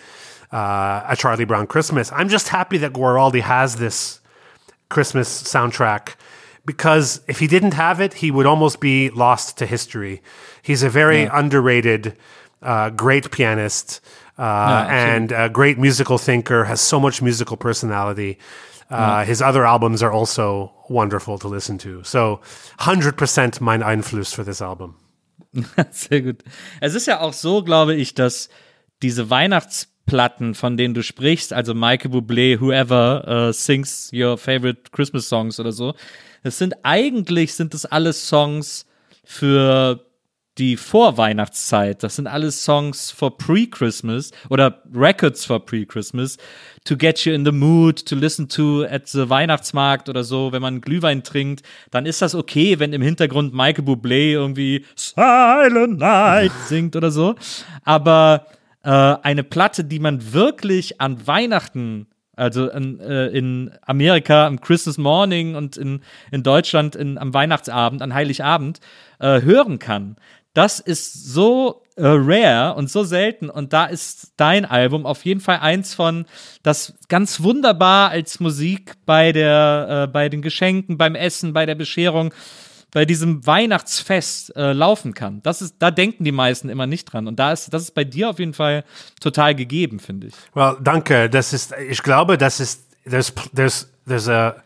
uh, 0.53 1.05
a 1.07 1.17
Charlie 1.17 1.45
Brown 1.45 1.67
Christmas. 1.67 2.11
I'm 2.13 2.29
just 2.29 2.49
happy 2.49 2.79
that 2.79 2.93
Guaraldi 2.93 3.43
has 3.43 3.77
this 3.77 4.20
Christmas 4.91 5.43
soundtrack 5.43 6.17
because 6.67 7.21
if 7.27 7.39
he 7.39 7.47
didn't 7.47 7.75
have 7.75 8.01
it, 8.01 8.15
he 8.15 8.31
would 8.31 8.47
almost 8.47 8.81
be 8.81 9.11
lost 9.11 9.59
to 9.59 9.67
history. 9.67 10.23
He's 10.63 10.83
a 10.83 10.91
very 10.91 11.25
underrated, 11.25 12.17
uh, 12.63 12.91
great 12.91 13.31
pianist 13.31 14.01
uh, 14.39 14.87
and 14.89 15.33
a 15.33 15.49
great 15.49 15.79
musical 15.79 16.19
thinker, 16.19 16.65
has 16.65 16.81
so 16.81 17.01
much 17.01 17.23
musical 17.23 17.57
personality. 17.57 18.39
Uh, 18.91 19.25
His 19.25 19.41
other 19.41 19.65
albums 19.65 20.03
are 20.03 20.13
also 20.13 20.73
wonderful 20.89 21.39
to 21.39 21.49
listen 21.49 21.79
to. 21.79 22.03
So 22.05 22.41
100% 22.79 23.61
mein 23.61 23.83
Einfluss 23.83 24.35
for 24.35 24.45
this 24.45 24.61
album. 24.61 24.97
Sehr 25.91 26.21
gut. 26.21 26.43
Es 26.81 26.95
ist 26.95 27.07
ja 27.07 27.21
auch 27.21 27.33
so, 27.33 27.63
glaube 27.63 27.95
ich, 27.95 28.15
dass 28.15 28.49
diese 29.03 29.31
Weihnachtsplatten, 30.11 30.55
von 30.55 30.77
denen 30.77 30.95
du 30.95 31.03
sprichst, 31.03 31.53
also 31.53 31.75
Michael 31.75 32.11
Bublé, 32.11 32.61
whoever 32.61 33.49
uh, 33.49 33.53
sings 33.53 34.11
your 34.13 34.37
favorite 34.37 34.91
Christmas 34.91 35.29
songs 35.29 35.61
oder 35.61 35.73
so, 35.73 35.95
es 36.43 36.59
sind 36.59 36.75
eigentlich 36.83 37.55
sind 37.55 37.75
das 37.75 37.87
alles 37.87 38.29
Songs 38.29 38.87
für 39.25 40.05
die 40.59 40.77
Vorweihnachtszeit. 40.77 42.03
Das 42.03 42.17
sind 42.17 42.27
alles 42.27 42.65
Songs 42.65 43.11
for 43.11 43.39
pre-Christmas 43.39 44.31
oder 44.51 44.83
Records 44.93 45.45
for 45.45 45.65
pre-Christmas. 45.65 46.39
To 46.85 46.97
get 46.97 47.25
you 47.25 47.33
in 47.33 47.45
the 47.45 47.53
mood, 47.53 48.05
to 48.07 48.17
listen 48.17 48.49
to 48.49 48.85
at 48.85 49.09
the 49.09 49.29
Weihnachtsmarkt 49.29 50.09
oder 50.09 50.25
so, 50.25 50.53
wenn 50.53 50.61
man 50.61 50.81
Glühwein 50.81 51.23
trinkt, 51.23 51.65
dann 51.91 52.05
ist 52.05 52.21
das 52.21 52.35
okay, 52.35 52.79
wenn 52.79 52.93
im 52.93 53.03
Hintergrund 53.03 53.55
Michael 53.55 53.85
Bublé 53.85 54.33
irgendwie 54.33 54.85
Silent 54.97 55.99
Night 55.99 56.53
singt 56.67 56.97
oder 56.97 57.11
so. 57.11 57.37
Aber 57.85 58.47
äh, 58.83 58.91
eine 58.91 59.45
Platte, 59.45 59.85
die 59.85 59.99
man 59.99 60.33
wirklich 60.33 61.01
an 61.01 61.27
Weihnachten 61.27 62.07
also 62.41 62.71
in, 62.71 62.99
äh, 63.01 63.27
in 63.27 63.71
Amerika 63.83 64.47
am 64.47 64.61
Christmas 64.63 64.97
Morning 64.97 65.57
und 65.57 65.77
in, 65.77 66.01
in 66.31 66.43
Deutschland 66.43 66.97
in, 66.97 67.19
am 67.19 67.35
Weihnachtsabend, 67.35 68.01
an 68.01 68.15
Heiligabend 68.15 68.81
äh, 69.19 69.43
hören 69.43 69.79
kann. 69.79 70.17
Das 70.55 70.81
ist 70.81 71.33
so 71.33 71.83
äh, 71.97 72.03
rare 72.07 72.75
und 72.75 72.91
so 72.91 73.05
selten 73.05 73.51
und 73.51 73.73
da 73.73 73.85
ist 73.85 74.33
dein 74.37 74.65
Album 74.65 75.05
auf 75.07 75.25
jeden 75.25 75.41
Fall 75.41 75.59
eins 75.59 75.95
von, 75.95 76.25
das 76.63 76.95
ganz 77.09 77.43
wunderbar 77.43 78.11
als 78.11 78.41
Musik 78.41 78.95
bei 79.05 79.33
der, 79.33 80.07
äh, 80.09 80.11
bei 80.11 80.29
den 80.31 80.41
Geschenken, 80.41 80.97
beim 80.97 81.15
Essen, 81.15 81.53
bei 81.53 81.67
der 81.67 81.75
Bescherung, 81.75 82.33
bei 82.93 83.05
diesem 83.05 83.47
Weihnachtsfest 83.47 84.57
äh, 84.57 84.73
laufen 84.73 85.15
kann. 85.15 85.43
Das 85.43 85.63
ist, 85.63 85.77
da 85.79 85.91
denken 85.91 86.25
die 86.25 86.33
meisten 86.33 86.69
immer 86.69 86.87
nicht 86.87 87.05
dran 87.13 87.27
und 87.29 87.37
da 87.39 87.53
ist, 87.53 87.73
das 87.73 87.83
ist 87.83 87.95
bei 87.95 88.05
dir 88.05 88.31
auf 88.31 88.39
jeden 88.39 88.55
Fall 88.55 88.85
total 89.21 89.55
gegeben, 89.55 90.01
finde 90.01 90.29
ich. 90.29 90.35
Well, 90.55 90.77
danke. 90.81 91.31
Das 91.31 91.53
ist, 91.53 91.73
ich 91.89 92.03
glaube, 92.03 92.37
das 92.39 92.61
ist, 92.61 92.83
there's, 93.09 93.33
there's, 93.55 93.89
there's 94.07 94.29
a, 94.29 94.57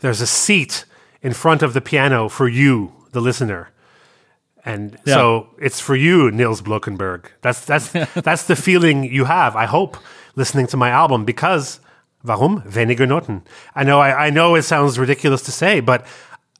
there's 0.00 0.20
a 0.20 0.26
seat 0.26 0.86
in 1.22 1.32
front 1.34 1.62
of 1.62 1.72
the 1.72 1.80
piano 1.80 2.28
for 2.28 2.48
you, 2.48 2.90
the 3.12 3.20
listener. 3.20 3.68
And 4.62 4.98
Yeah. 5.06 5.14
so 5.14 5.46
it's 5.58 5.80
for 5.80 5.96
you, 5.96 6.30
Nils 6.30 6.60
Blokenberg. 6.62 7.30
That's, 7.40 7.64
that's, 7.64 7.88
that's 8.22 8.44
the 8.44 8.56
feeling 8.56 9.04
you 9.04 9.24
have, 9.24 9.56
I 9.56 9.64
hope, 9.66 9.96
listening 10.36 10.66
to 10.68 10.76
my 10.76 10.90
album 10.90 11.24
because, 11.24 11.80
warum? 12.22 12.62
Weniger 12.68 13.06
Noten. 13.06 13.40
I 13.74 13.84
know, 13.84 14.00
I, 14.00 14.26
I 14.26 14.30
know 14.30 14.54
it 14.56 14.64
sounds 14.64 14.98
ridiculous 14.98 15.40
to 15.44 15.50
say, 15.50 15.80
but 15.80 16.04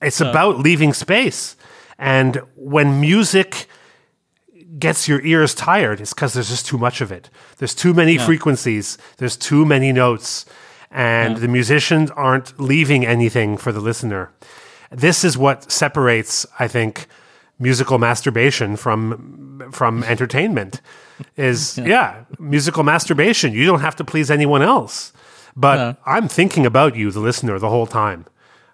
it's 0.00 0.20
about 0.20 0.58
leaving 0.58 0.92
space. 0.92 1.56
And 1.98 2.40
when 2.56 3.00
music 3.00 3.66
gets 4.78 5.06
your 5.06 5.20
ears 5.22 5.54
tired, 5.54 6.00
it's 6.00 6.14
because 6.14 6.32
there's 6.32 6.48
just 6.48 6.66
too 6.66 6.78
much 6.78 7.00
of 7.00 7.12
it. 7.12 7.28
There's 7.58 7.74
too 7.74 7.92
many 7.92 8.16
frequencies, 8.18 8.96
there's 9.18 9.36
too 9.36 9.66
many 9.66 9.92
notes, 9.92 10.46
and 10.90 11.36
the 11.36 11.48
musicians 11.48 12.10
aren't 12.12 12.58
leaving 12.58 13.04
anything 13.06 13.56
for 13.56 13.72
the 13.72 13.80
listener. 13.80 14.30
This 14.90 15.22
is 15.24 15.36
what 15.38 15.70
separates, 15.70 16.46
I 16.58 16.66
think, 16.66 17.06
musical 17.60 17.98
masturbation 17.98 18.74
from 18.76 19.70
from 19.70 20.02
entertainment 20.04 20.80
is 21.36 21.76
yeah. 21.84 22.24
musical 22.38 22.82
masturbation 22.82 23.52
you 23.52 23.66
don't 23.66 23.80
have 23.80 23.94
to 23.94 24.02
please 24.02 24.30
anyone 24.30 24.62
else 24.62 25.12
but 25.54 25.98
i'm 26.06 26.26
thinking 26.26 26.64
about 26.64 26.96
you 26.96 27.10
the 27.10 27.20
listener 27.20 27.58
the 27.58 27.68
whole 27.68 27.86
time 27.86 28.24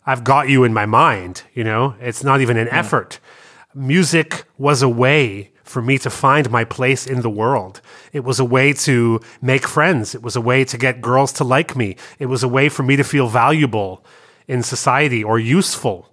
i've 0.07 0.24
got 0.24 0.49
you 0.49 0.65
in 0.65 0.73
my 0.73 0.87
mind 0.87 1.43
you 1.55 1.65
know 1.65 1.95
it's 2.01 2.24
not 2.24 2.41
even 2.41 2.57
an 2.57 2.69
effort 2.69 3.20
music 3.74 4.45
was 4.57 4.81
a 4.83 4.89
way 4.89 5.53
for 5.66 5.83
me 5.83 5.99
to 5.99 6.09
find 6.09 6.51
my 6.51 6.65
place 6.65 7.07
in 7.07 7.23
the 7.23 7.31
world. 7.31 7.81
It 8.12 8.20
was 8.20 8.39
a 8.39 8.45
way 8.45 8.73
to 8.73 9.20
make 9.43 9.66
friends. 9.66 10.15
It 10.15 10.23
was 10.23 10.37
a 10.37 10.41
way 10.41 10.65
to 10.65 10.78
get 10.78 11.01
girls 11.01 11.33
to 11.35 11.45
like 11.45 11.77
me. 11.77 11.97
It 12.19 12.27
was 12.27 12.43
a 12.45 12.49
way 12.49 12.69
for 12.69 12.85
me 12.85 12.95
to 12.97 13.05
feel 13.05 13.28
valuable 13.28 14.05
in 14.47 14.62
society 14.62 15.24
or 15.24 15.39
useful. 15.41 16.12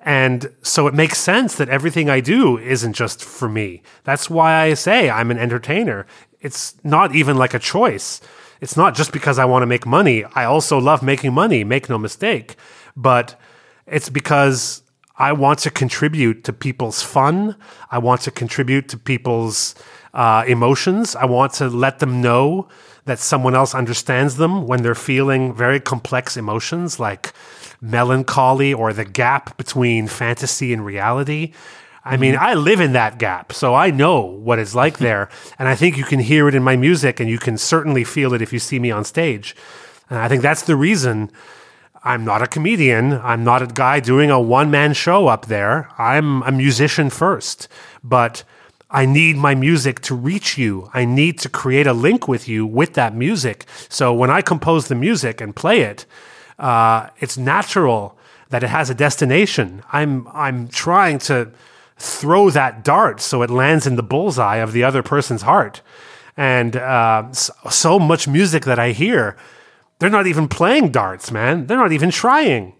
And 0.00 0.52
so 0.62 0.88
it 0.88 0.94
makes 0.94 1.18
sense 1.18 1.54
that 1.56 1.68
everything 1.68 2.10
I 2.10 2.20
do 2.20 2.58
isn't 2.58 2.94
just 2.94 3.22
for 3.24 3.48
me. 3.48 3.82
That's 4.02 4.28
why 4.28 4.62
I 4.62 4.74
say 4.74 5.08
I'm 5.08 5.30
an 5.30 5.38
entertainer. 5.38 6.06
It's 6.40 6.74
not 6.82 7.14
even 7.14 7.36
like 7.36 7.54
a 7.54 7.60
choice. 7.60 8.20
It's 8.60 8.76
not 8.76 8.96
just 8.96 9.12
because 9.12 9.38
I 9.38 9.44
want 9.44 9.62
to 9.62 9.66
make 9.66 9.86
money. 9.86 10.24
I 10.34 10.44
also 10.44 10.78
love 10.78 11.04
making 11.04 11.32
money, 11.32 11.62
make 11.62 11.88
no 11.88 11.98
mistake. 11.98 12.56
But 12.96 13.38
it's 13.86 14.08
because 14.08 14.82
I 15.16 15.32
want 15.32 15.60
to 15.60 15.70
contribute 15.70 16.44
to 16.44 16.52
people's 16.52 17.02
fun. 17.02 17.56
I 17.90 17.98
want 17.98 18.22
to 18.22 18.30
contribute 18.30 18.88
to 18.88 18.98
people's 18.98 19.74
uh, 20.14 20.44
emotions. 20.46 21.16
I 21.16 21.26
want 21.26 21.52
to 21.54 21.68
let 21.68 21.98
them 21.98 22.20
know 22.20 22.68
that 23.04 23.18
someone 23.18 23.54
else 23.54 23.74
understands 23.74 24.36
them 24.36 24.66
when 24.66 24.82
they're 24.82 24.94
feeling 24.94 25.54
very 25.54 25.80
complex 25.80 26.36
emotions 26.36 27.00
like 27.00 27.32
melancholy 27.80 28.72
or 28.72 28.92
the 28.92 29.04
gap 29.04 29.56
between 29.56 30.06
fantasy 30.06 30.72
and 30.72 30.84
reality. 30.84 31.52
I 32.04 32.16
mean, 32.16 32.36
I 32.36 32.54
live 32.54 32.80
in 32.80 32.94
that 32.94 33.18
gap, 33.18 33.52
so 33.52 33.74
I 33.74 33.92
know 33.92 34.20
what 34.20 34.58
it's 34.58 34.74
like 34.74 34.98
there. 35.06 35.28
And 35.58 35.68
I 35.68 35.74
think 35.74 35.96
you 35.96 36.04
can 36.04 36.20
hear 36.20 36.48
it 36.48 36.54
in 36.54 36.62
my 36.62 36.76
music, 36.76 37.20
and 37.20 37.28
you 37.28 37.38
can 37.38 37.56
certainly 37.58 38.04
feel 38.04 38.34
it 38.34 38.42
if 38.42 38.52
you 38.52 38.58
see 38.58 38.78
me 38.78 38.90
on 38.90 39.04
stage. 39.04 39.54
And 40.10 40.18
I 40.18 40.28
think 40.28 40.42
that's 40.42 40.62
the 40.62 40.76
reason 40.76 41.30
I'm 42.04 42.24
not 42.24 42.42
a 42.42 42.46
comedian. 42.46 43.12
I'm 43.12 43.44
not 43.44 43.62
a 43.62 43.66
guy 43.66 44.00
doing 44.00 44.30
a 44.30 44.40
one 44.40 44.70
man 44.70 44.92
show 44.92 45.28
up 45.28 45.46
there. 45.46 45.88
I'm 45.98 46.42
a 46.42 46.50
musician 46.50 47.10
first, 47.10 47.68
but 48.02 48.42
I 48.90 49.06
need 49.06 49.36
my 49.36 49.54
music 49.54 50.00
to 50.02 50.14
reach 50.14 50.58
you. 50.58 50.90
I 50.92 51.04
need 51.04 51.38
to 51.40 51.48
create 51.48 51.86
a 51.86 51.92
link 51.92 52.28
with 52.28 52.48
you 52.48 52.66
with 52.66 52.94
that 52.94 53.14
music. 53.14 53.66
So 53.88 54.12
when 54.12 54.30
I 54.30 54.42
compose 54.42 54.88
the 54.88 54.94
music 54.94 55.40
and 55.40 55.54
play 55.54 55.80
it, 55.80 56.04
uh, 56.58 57.08
it's 57.20 57.38
natural 57.38 58.18
that 58.50 58.62
it 58.62 58.68
has 58.68 58.90
a 58.90 58.94
destination. 58.94 59.82
I'm 59.92 60.28
I'm 60.28 60.68
trying 60.68 61.18
to 61.20 61.52
throw 61.96 62.50
that 62.50 62.84
dart 62.84 63.20
so 63.20 63.42
it 63.42 63.50
lands 63.50 63.86
in 63.86 63.96
the 63.96 64.02
bullseye 64.02 64.56
of 64.56 64.72
the 64.72 64.84
other 64.84 65.02
person's 65.02 65.42
heart. 65.42 65.80
And 66.36 66.76
uh, 66.76 67.32
so, 67.32 67.52
so 67.70 67.98
much 67.98 68.26
music 68.26 68.64
that 68.64 68.78
I 68.78 68.90
hear 68.92 69.36
they're 70.02 70.10
not 70.10 70.26
even 70.26 70.48
playing 70.48 70.90
darts, 70.90 71.30
man. 71.30 71.66
They're 71.68 71.76
not 71.76 71.92
even 71.92 72.10
trying. 72.10 72.74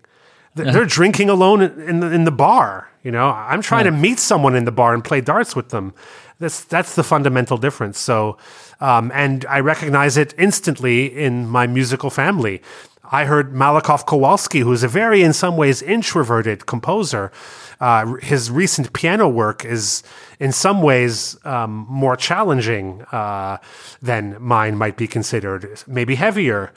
They're, 0.57 0.85
drinking 0.99 1.31
alone 1.31 1.63
in 1.63 2.01
the, 2.01 2.11
in 2.11 2.25
the 2.25 2.33
bar. 2.33 2.91
You 3.05 3.13
know, 3.13 3.31
I'm 3.31 3.63
trying 3.63 3.85
to 3.85 3.93
meet 3.93 4.19
someone 4.19 4.57
in 4.57 4.65
the 4.65 4.73
bar 4.73 4.93
and 4.93 5.05
play 5.05 5.21
darts 5.21 5.55
with 5.55 5.69
them. 5.69 5.95
That's 6.41 6.65
that's 6.65 6.97
the 6.97 7.05
fundamental 7.05 7.57
difference. 7.57 8.01
So, 8.01 8.39
um, 8.81 9.13
and 9.15 9.47
I 9.47 9.61
recognize 9.61 10.17
it 10.17 10.35
instantly 10.37 11.07
in 11.07 11.49
my 11.49 11.69
musical 11.69 12.11
family. 12.11 12.61
I 13.05 13.27
heard 13.27 13.53
Malakoff 13.53 14.05
Kowalski, 14.05 14.61
who's 14.61 14.83
a 14.83 14.89
very, 14.89 15.23
in 15.23 15.33
some 15.33 15.57
ways, 15.57 15.81
introverted 15.81 16.67
composer. 16.67 17.31
Uh, 17.81 18.15
his 18.17 18.51
recent 18.51 18.93
piano 18.95 19.29
work 19.29 19.65
is, 19.65 20.03
in 20.41 20.51
some 20.51 20.83
ways, 20.83 21.37
um, 21.45 21.87
more 21.89 22.17
challenging 22.17 23.03
uh, 23.13 23.59
than 24.01 24.37
mine 24.41 24.77
might 24.77 24.97
be 24.97 25.07
considered, 25.07 25.83
maybe 25.87 26.15
heavier. 26.15 26.73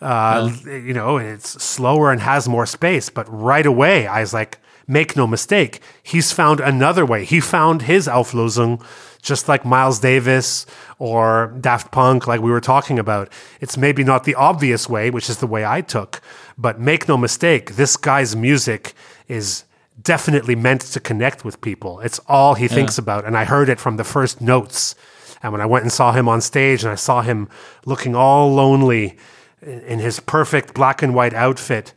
Uh, 0.00 0.50
You 0.64 0.94
know, 0.94 1.16
it's 1.18 1.62
slower 1.62 2.12
and 2.12 2.20
has 2.20 2.48
more 2.48 2.66
space. 2.66 3.10
But 3.10 3.26
right 3.28 3.66
away, 3.66 4.06
I 4.06 4.20
was 4.20 4.32
like, 4.32 4.58
make 4.86 5.16
no 5.16 5.26
mistake, 5.26 5.80
he's 6.02 6.32
found 6.32 6.60
another 6.60 7.04
way. 7.04 7.24
He 7.24 7.40
found 7.40 7.82
his 7.82 8.08
Auflösung, 8.08 8.82
just 9.20 9.46
like 9.48 9.64
Miles 9.64 9.98
Davis 10.00 10.64
or 10.98 11.54
Daft 11.60 11.92
Punk, 11.92 12.26
like 12.26 12.40
we 12.40 12.50
were 12.50 12.60
talking 12.60 12.98
about. 12.98 13.30
It's 13.60 13.76
maybe 13.76 14.02
not 14.02 14.24
the 14.24 14.34
obvious 14.34 14.88
way, 14.88 15.10
which 15.10 15.28
is 15.28 15.38
the 15.38 15.46
way 15.46 15.64
I 15.64 15.82
took, 15.82 16.22
but 16.56 16.80
make 16.80 17.06
no 17.06 17.16
mistake, 17.18 17.76
this 17.76 17.96
guy's 17.98 18.34
music 18.34 18.94
is 19.28 19.64
definitely 20.00 20.54
meant 20.54 20.80
to 20.80 21.00
connect 21.00 21.44
with 21.44 21.60
people. 21.60 22.00
It's 22.00 22.20
all 22.26 22.54
he 22.54 22.68
thinks 22.68 22.98
about. 22.98 23.24
And 23.26 23.36
I 23.36 23.44
heard 23.44 23.68
it 23.68 23.80
from 23.80 23.96
the 23.96 24.04
first 24.04 24.40
notes. 24.40 24.94
And 25.42 25.52
when 25.52 25.60
I 25.60 25.66
went 25.66 25.84
and 25.84 25.92
saw 25.92 26.12
him 26.12 26.28
on 26.28 26.40
stage 26.40 26.82
and 26.82 26.92
I 26.92 26.96
saw 26.96 27.20
him 27.22 27.48
looking 27.84 28.14
all 28.14 28.54
lonely 28.54 29.18
in 29.62 29.98
his 29.98 30.20
perfect 30.20 30.74
black 30.74 31.02
and 31.02 31.14
white 31.14 31.34
outfit 31.34 31.92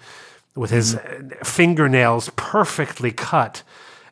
with 0.55 0.71
his 0.71 0.95
uh, 0.95 1.21
fingernails 1.43 2.29
perfectly 2.35 3.11
cut 3.11 3.63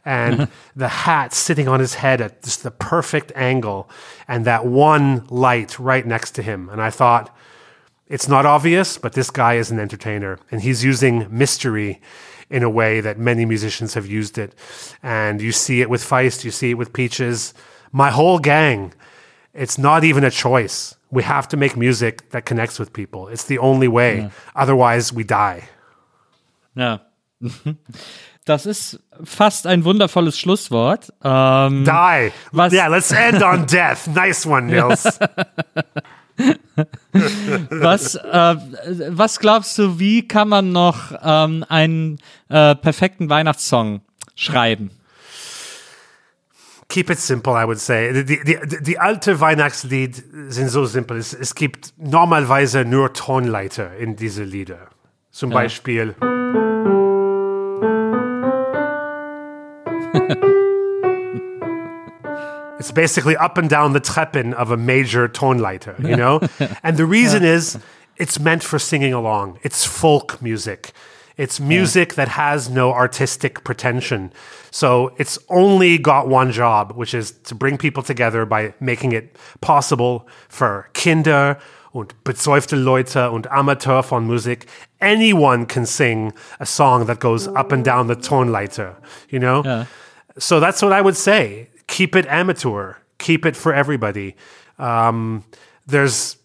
and 0.05 0.47
the 0.75 0.87
hat 0.87 1.33
sitting 1.33 1.67
on 1.67 1.79
his 1.79 1.95
head 1.95 2.21
at 2.21 2.41
just 2.43 2.63
the 2.63 2.71
perfect 2.71 3.31
angle 3.35 3.89
and 4.27 4.45
that 4.45 4.65
one 4.65 5.25
light 5.27 5.77
right 5.77 6.05
next 6.05 6.31
to 6.31 6.41
him. 6.41 6.69
And 6.69 6.81
I 6.81 6.89
thought, 6.89 7.35
it's 8.07 8.27
not 8.27 8.45
obvious, 8.45 8.97
but 8.97 9.13
this 9.13 9.29
guy 9.29 9.55
is 9.55 9.69
an 9.69 9.79
entertainer 9.79 10.39
and 10.51 10.61
he's 10.61 10.83
using 10.83 11.27
mystery 11.29 12.01
in 12.49 12.63
a 12.63 12.69
way 12.69 13.01
that 13.01 13.19
many 13.19 13.45
musicians 13.45 13.93
have 13.93 14.07
used 14.07 14.37
it. 14.37 14.55
And 15.03 15.41
you 15.41 15.51
see 15.51 15.81
it 15.81 15.89
with 15.89 16.03
Feist, 16.03 16.43
you 16.43 16.51
see 16.51 16.71
it 16.71 16.73
with 16.75 16.93
Peaches. 16.93 17.53
My 17.91 18.09
whole 18.09 18.39
gang, 18.39 18.93
it's 19.53 19.77
not 19.77 20.03
even 20.03 20.23
a 20.23 20.31
choice. 20.31 20.95
We 21.11 21.23
have 21.27 21.47
to 21.49 21.57
make 21.57 21.75
music 21.75 22.29
that 22.31 22.45
connects 22.45 22.79
with 22.79 22.93
people. 22.93 23.27
It's 23.31 23.45
the 23.47 23.57
only 23.59 23.87
way. 23.87 24.29
Otherwise, 24.53 25.15
we 25.15 25.23
die. 25.25 25.63
Ja. 26.75 27.01
Das 28.45 28.65
ist 28.65 28.99
fast 29.23 29.67
ein 29.67 29.83
wundervolles 29.83 30.39
Schlusswort. 30.39 31.13
Ähm, 31.23 31.83
Die. 31.85 32.31
Was- 32.51 32.73
Yeah, 32.73 32.87
let's 32.87 33.11
end 33.11 33.43
on 33.43 33.67
death. 33.71 34.07
Nice 34.07 34.43
one, 34.47 34.63
Nils. 34.67 35.03
was, 37.69 38.15
äh, 38.15 38.55
was 39.09 39.39
glaubst 39.39 39.77
du, 39.77 39.99
wie 39.99 40.27
kann 40.27 40.49
man 40.49 40.71
noch 40.71 41.11
ähm, 41.23 41.63
einen 41.69 42.17
äh, 42.49 42.75
perfekten 42.75 43.29
Weihnachtssong 43.29 44.01
schreiben? 44.35 44.89
Keep 46.89 47.11
it 47.11 47.19
simple, 47.19 47.53
I 47.53 47.65
would 47.65 47.79
say. 47.79 48.11
The, 48.11 48.23
die, 48.23 48.39
die, 48.43 48.81
die 48.81 48.97
alte 48.97 49.39
Weihnachtslied 49.39 50.23
sind 50.47 50.69
so 50.69 50.85
simpel. 50.85 51.17
Es, 51.17 51.35
es 51.35 51.53
gibt 51.53 51.93
normalerweise 51.97 52.83
nur 52.83 53.13
Tonleiter 53.13 53.95
in 53.97 54.15
diese 54.15 54.43
Lieder. 54.43 54.87
Zum 55.29 55.51
Beispiel. 55.51 56.15
It's 62.79 62.91
basically 62.91 63.37
up 63.37 63.59
and 63.59 63.69
down 63.69 63.93
the 63.93 63.99
Treppen 63.99 64.55
of 64.55 64.71
a 64.71 64.77
major 64.77 65.27
Tonleiter, 65.27 65.99
you 65.99 66.15
know? 66.15 66.39
and 66.81 66.97
the 66.97 67.05
reason 67.05 67.43
is 67.43 67.77
it's 68.15 68.39
meant 68.39 68.63
for 68.63 68.79
singing 68.79 69.13
along. 69.13 69.59
It's 69.61 69.85
folk 69.85 70.41
music. 70.41 70.93
It's 71.39 71.57
music 71.61 72.15
that 72.15 72.27
has 72.27 72.69
no 72.69 72.91
artistic 72.91 73.63
pretension. 73.63 74.33
So 74.71 75.13
it's 75.17 75.39
only 75.47 75.97
got 75.97 76.27
one 76.27 76.51
job, 76.51 76.91
which 76.97 77.13
is 77.13 77.31
to 77.45 77.55
bring 77.55 77.77
people 77.77 78.03
together 78.03 78.45
by 78.45 78.73
making 78.81 79.13
it 79.13 79.37
possible 79.61 80.27
for 80.49 80.89
Kinder 80.93 81.57
und 81.93 82.13
besäufte 82.25 82.75
Leute 82.75 83.31
und 83.31 83.47
Amateur 83.51 84.01
von 84.01 84.27
Musik. 84.27 84.67
Anyone 84.99 85.65
can 85.65 85.85
sing 85.85 86.33
a 86.59 86.65
song 86.65 87.05
that 87.05 87.21
goes 87.21 87.47
up 87.47 87.71
and 87.71 87.85
down 87.85 88.07
the 88.07 88.17
Tonleiter, 88.17 88.95
you 89.29 89.39
know? 89.39 89.63
So 90.37 90.59
that's 90.59 90.81
what 90.81 90.91
I 90.91 90.99
would 90.99 91.15
say. 91.15 91.69
Keep 91.87 92.17
it 92.17 92.25
amateur. 92.27 92.95
Keep 93.17 93.45
it 93.45 93.55
for 93.55 93.73
everybody. 93.73 94.35
Um, 94.77 95.45
there's 95.87 96.35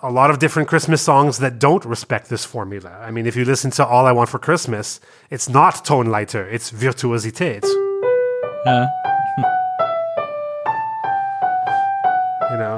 a 0.00 0.10
lot 0.10 0.30
of 0.30 0.38
different 0.38 0.68
Christmas 0.68 1.02
songs 1.02 1.38
that 1.38 1.58
don't 1.58 1.84
respect 1.84 2.28
this 2.28 2.44
formula. 2.44 2.90
I 3.00 3.10
mean, 3.10 3.26
if 3.26 3.34
you 3.34 3.44
listen 3.44 3.70
to 3.72 3.86
All 3.86 4.06
I 4.06 4.12
Want 4.12 4.28
for 4.28 4.38
Christmas, 4.38 5.00
it's 5.28 5.48
not 5.48 5.84
tone 5.84 6.06
Tonleiter, 6.06 6.50
it's 6.52 6.70
Virtuosität. 6.70 7.64
Ja. 8.64 8.86
You 12.50 12.56
know? 12.56 12.76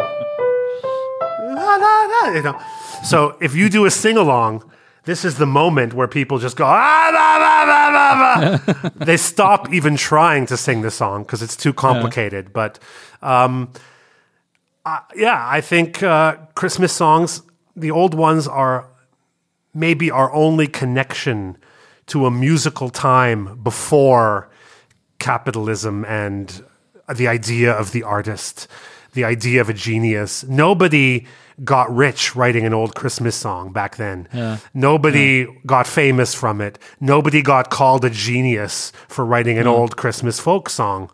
La, 1.54 1.76
la, 1.76 2.06
la, 2.06 2.34
you 2.34 2.42
know? 2.42 2.58
So 3.04 3.36
if 3.40 3.54
you 3.54 3.68
do 3.68 3.86
a 3.86 3.90
sing 3.90 4.16
along, 4.16 4.68
this 5.04 5.24
is 5.24 5.36
the 5.36 5.46
moment 5.46 5.94
where 5.94 6.08
people 6.08 6.40
just 6.40 6.56
go, 6.56 6.64
ah, 6.66 7.10
bah, 7.12 7.38
bah, 7.38 7.66
bah, 7.66 8.58
bah, 8.58 8.82
bah." 8.82 9.04
they 9.04 9.16
stop 9.16 9.72
even 9.72 9.96
trying 9.96 10.44
to 10.46 10.56
sing 10.56 10.82
the 10.82 10.90
song 10.90 11.22
because 11.22 11.40
it's 11.40 11.54
too 11.54 11.72
complicated. 11.72 12.52
But 12.52 12.80
um, 13.22 13.72
uh, 14.84 15.00
yeah, 15.14 15.46
I 15.48 15.60
think 15.60 16.02
uh, 16.02 16.36
Christmas 16.54 16.92
songs, 16.92 17.42
the 17.76 17.90
old 17.90 18.14
ones 18.14 18.48
are 18.48 18.88
maybe 19.74 20.10
our 20.10 20.32
only 20.32 20.66
connection 20.66 21.56
to 22.06 22.26
a 22.26 22.30
musical 22.30 22.90
time 22.90 23.60
before 23.62 24.50
capitalism 25.18 26.04
and 26.06 26.64
the 27.14 27.28
idea 27.28 27.72
of 27.72 27.92
the 27.92 28.02
artist, 28.02 28.66
the 29.12 29.24
idea 29.24 29.60
of 29.60 29.68
a 29.68 29.74
genius. 29.74 30.44
Nobody 30.44 31.26
got 31.62 31.94
rich 31.94 32.34
writing 32.34 32.64
an 32.64 32.72
old 32.72 32.94
Christmas 32.94 33.36
song 33.36 33.72
back 33.72 33.96
then. 33.96 34.28
Nobody 34.72 35.46
got 35.66 35.86
famous 35.86 36.34
from 36.34 36.60
it. 36.60 36.78
Nobody 37.00 37.42
got 37.42 37.70
called 37.70 38.04
a 38.04 38.10
genius 38.10 38.92
for 39.08 39.24
writing 39.24 39.58
an 39.58 39.66
old 39.66 39.96
Christmas 39.96 40.40
folk 40.40 40.70
song. 40.70 41.10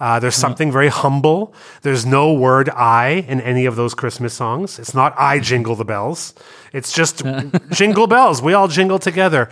Uh, 0.00 0.18
there's 0.18 0.34
something 0.34 0.72
very 0.72 0.88
humble. 0.88 1.52
There's 1.82 2.06
no 2.06 2.32
word 2.32 2.70
I 2.70 3.26
in 3.28 3.40
any 3.42 3.66
of 3.66 3.76
those 3.76 3.92
Christmas 3.94 4.32
songs. 4.32 4.78
It's 4.78 4.94
not 4.94 5.14
I 5.18 5.40
jingle 5.40 5.76
the 5.76 5.84
bells. 5.84 6.32
It's 6.72 6.90
just 6.90 7.22
jingle 7.70 8.06
bells. 8.06 8.40
We 8.40 8.54
all 8.54 8.66
jingle 8.66 8.98
together. 8.98 9.50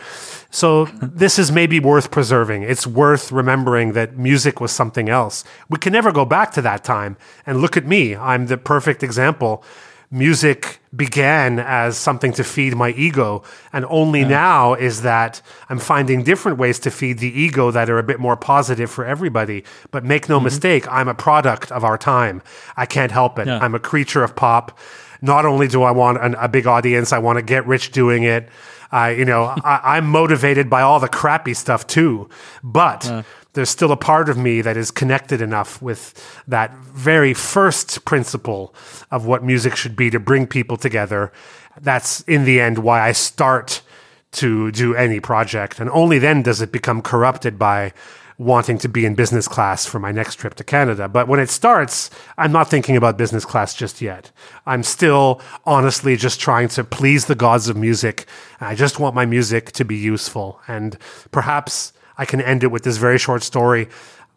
So 0.50 0.86
this 1.02 1.38
is 1.38 1.52
maybe 1.52 1.78
worth 1.78 2.10
preserving. 2.10 2.62
It's 2.62 2.86
worth 2.86 3.30
remembering 3.30 3.92
that 3.92 4.16
music 4.16 4.58
was 4.58 4.72
something 4.72 5.10
else. 5.10 5.44
We 5.68 5.78
can 5.78 5.92
never 5.92 6.12
go 6.12 6.24
back 6.24 6.52
to 6.52 6.62
that 6.62 6.82
time. 6.82 7.18
And 7.44 7.60
look 7.60 7.76
at 7.76 7.84
me. 7.84 8.16
I'm 8.16 8.46
the 8.46 8.56
perfect 8.56 9.02
example 9.02 9.62
music 10.10 10.80
began 10.94 11.58
as 11.58 11.98
something 11.98 12.32
to 12.32 12.42
feed 12.42 12.74
my 12.74 12.90
ego. 12.90 13.42
And 13.72 13.84
only 13.88 14.24
now 14.24 14.74
is 14.74 15.02
that 15.02 15.42
i'm 15.68 15.78
finding 15.78 16.22
different 16.22 16.56
ways 16.56 16.78
to 16.80 16.90
feed 16.90 17.18
the 17.18 17.28
ego 17.28 17.70
that 17.70 17.90
are 17.90 17.98
a 17.98 18.02
bit 18.02 18.18
more 18.18 18.36
positive 18.36 18.90
for 18.90 19.04
everybody. 19.04 19.64
But 19.90 20.04
make 20.04 20.28
no 20.28 20.36
mm-hmm. 20.36 20.44
mistake 20.44 20.88
i'm 20.88 21.08
a 21.08 21.14
product 21.14 21.70
of 21.70 21.84
our 21.84 21.98
time. 21.98 22.42
I 22.76 22.86
can't 22.86 23.12
help 23.12 23.38
it. 23.38 23.46
Yeah. 23.46 23.58
i'm 23.58 23.74
a 23.74 23.80
creature 23.80 24.24
of 24.24 24.34
pop. 24.34 24.78
Not 25.20 25.44
only 25.44 25.68
do 25.68 25.82
i 25.82 25.90
want 25.90 26.18
an, 26.22 26.34
a 26.36 26.48
big 26.48 26.66
audience 26.66 27.12
i 27.12 27.18
want 27.18 27.36
to 27.36 27.42
get 27.42 27.66
rich 27.66 27.90
doing 27.90 28.22
it. 28.22 28.48
I, 28.90 29.10
you 29.10 29.26
know 29.26 29.44
I, 29.64 29.96
i'm 29.96 30.06
motivated 30.06 30.70
by 30.70 30.80
all 30.80 31.00
the 31.00 31.08
crappy 31.08 31.52
stuff 31.52 31.86
too. 31.86 32.30
But 32.64 33.26
there's 33.58 33.68
still 33.68 33.90
a 33.90 33.96
part 33.96 34.28
of 34.28 34.38
me 34.38 34.60
that 34.60 34.76
is 34.76 34.92
connected 34.92 35.42
enough 35.42 35.82
with 35.82 36.14
that 36.46 36.72
very 36.76 37.34
first 37.34 38.04
principle 38.04 38.72
of 39.10 39.26
what 39.26 39.42
music 39.42 39.74
should 39.74 39.96
be 39.96 40.10
to 40.10 40.20
bring 40.20 40.46
people 40.46 40.76
together. 40.76 41.32
That's 41.80 42.20
in 42.20 42.44
the 42.44 42.60
end 42.60 42.78
why 42.78 43.00
I 43.00 43.10
start 43.10 43.82
to 44.30 44.70
do 44.70 44.94
any 44.94 45.18
project. 45.18 45.80
And 45.80 45.90
only 45.90 46.20
then 46.20 46.40
does 46.40 46.60
it 46.60 46.70
become 46.70 47.02
corrupted 47.02 47.58
by 47.58 47.92
wanting 48.38 48.78
to 48.78 48.88
be 48.88 49.04
in 49.04 49.16
business 49.16 49.48
class 49.48 49.84
for 49.84 49.98
my 49.98 50.12
next 50.12 50.36
trip 50.36 50.54
to 50.54 50.62
Canada. 50.62 51.08
But 51.08 51.26
when 51.26 51.40
it 51.40 51.50
starts, 51.50 52.10
I'm 52.36 52.52
not 52.52 52.70
thinking 52.70 52.96
about 52.96 53.18
business 53.18 53.44
class 53.44 53.74
just 53.74 54.00
yet. 54.00 54.30
I'm 54.66 54.84
still 54.84 55.40
honestly 55.66 56.14
just 56.14 56.38
trying 56.38 56.68
to 56.68 56.84
please 56.84 57.24
the 57.24 57.34
gods 57.34 57.68
of 57.68 57.76
music. 57.76 58.26
I 58.60 58.76
just 58.76 59.00
want 59.00 59.16
my 59.16 59.26
music 59.26 59.72
to 59.72 59.84
be 59.84 59.96
useful. 59.96 60.60
And 60.68 60.96
perhaps 61.32 61.92
I 62.18 62.24
can 62.24 62.40
end 62.40 62.64
it 62.64 62.72
with 62.72 62.82
this 62.82 62.96
very 62.98 63.18
short 63.18 63.42
story. 63.42 63.88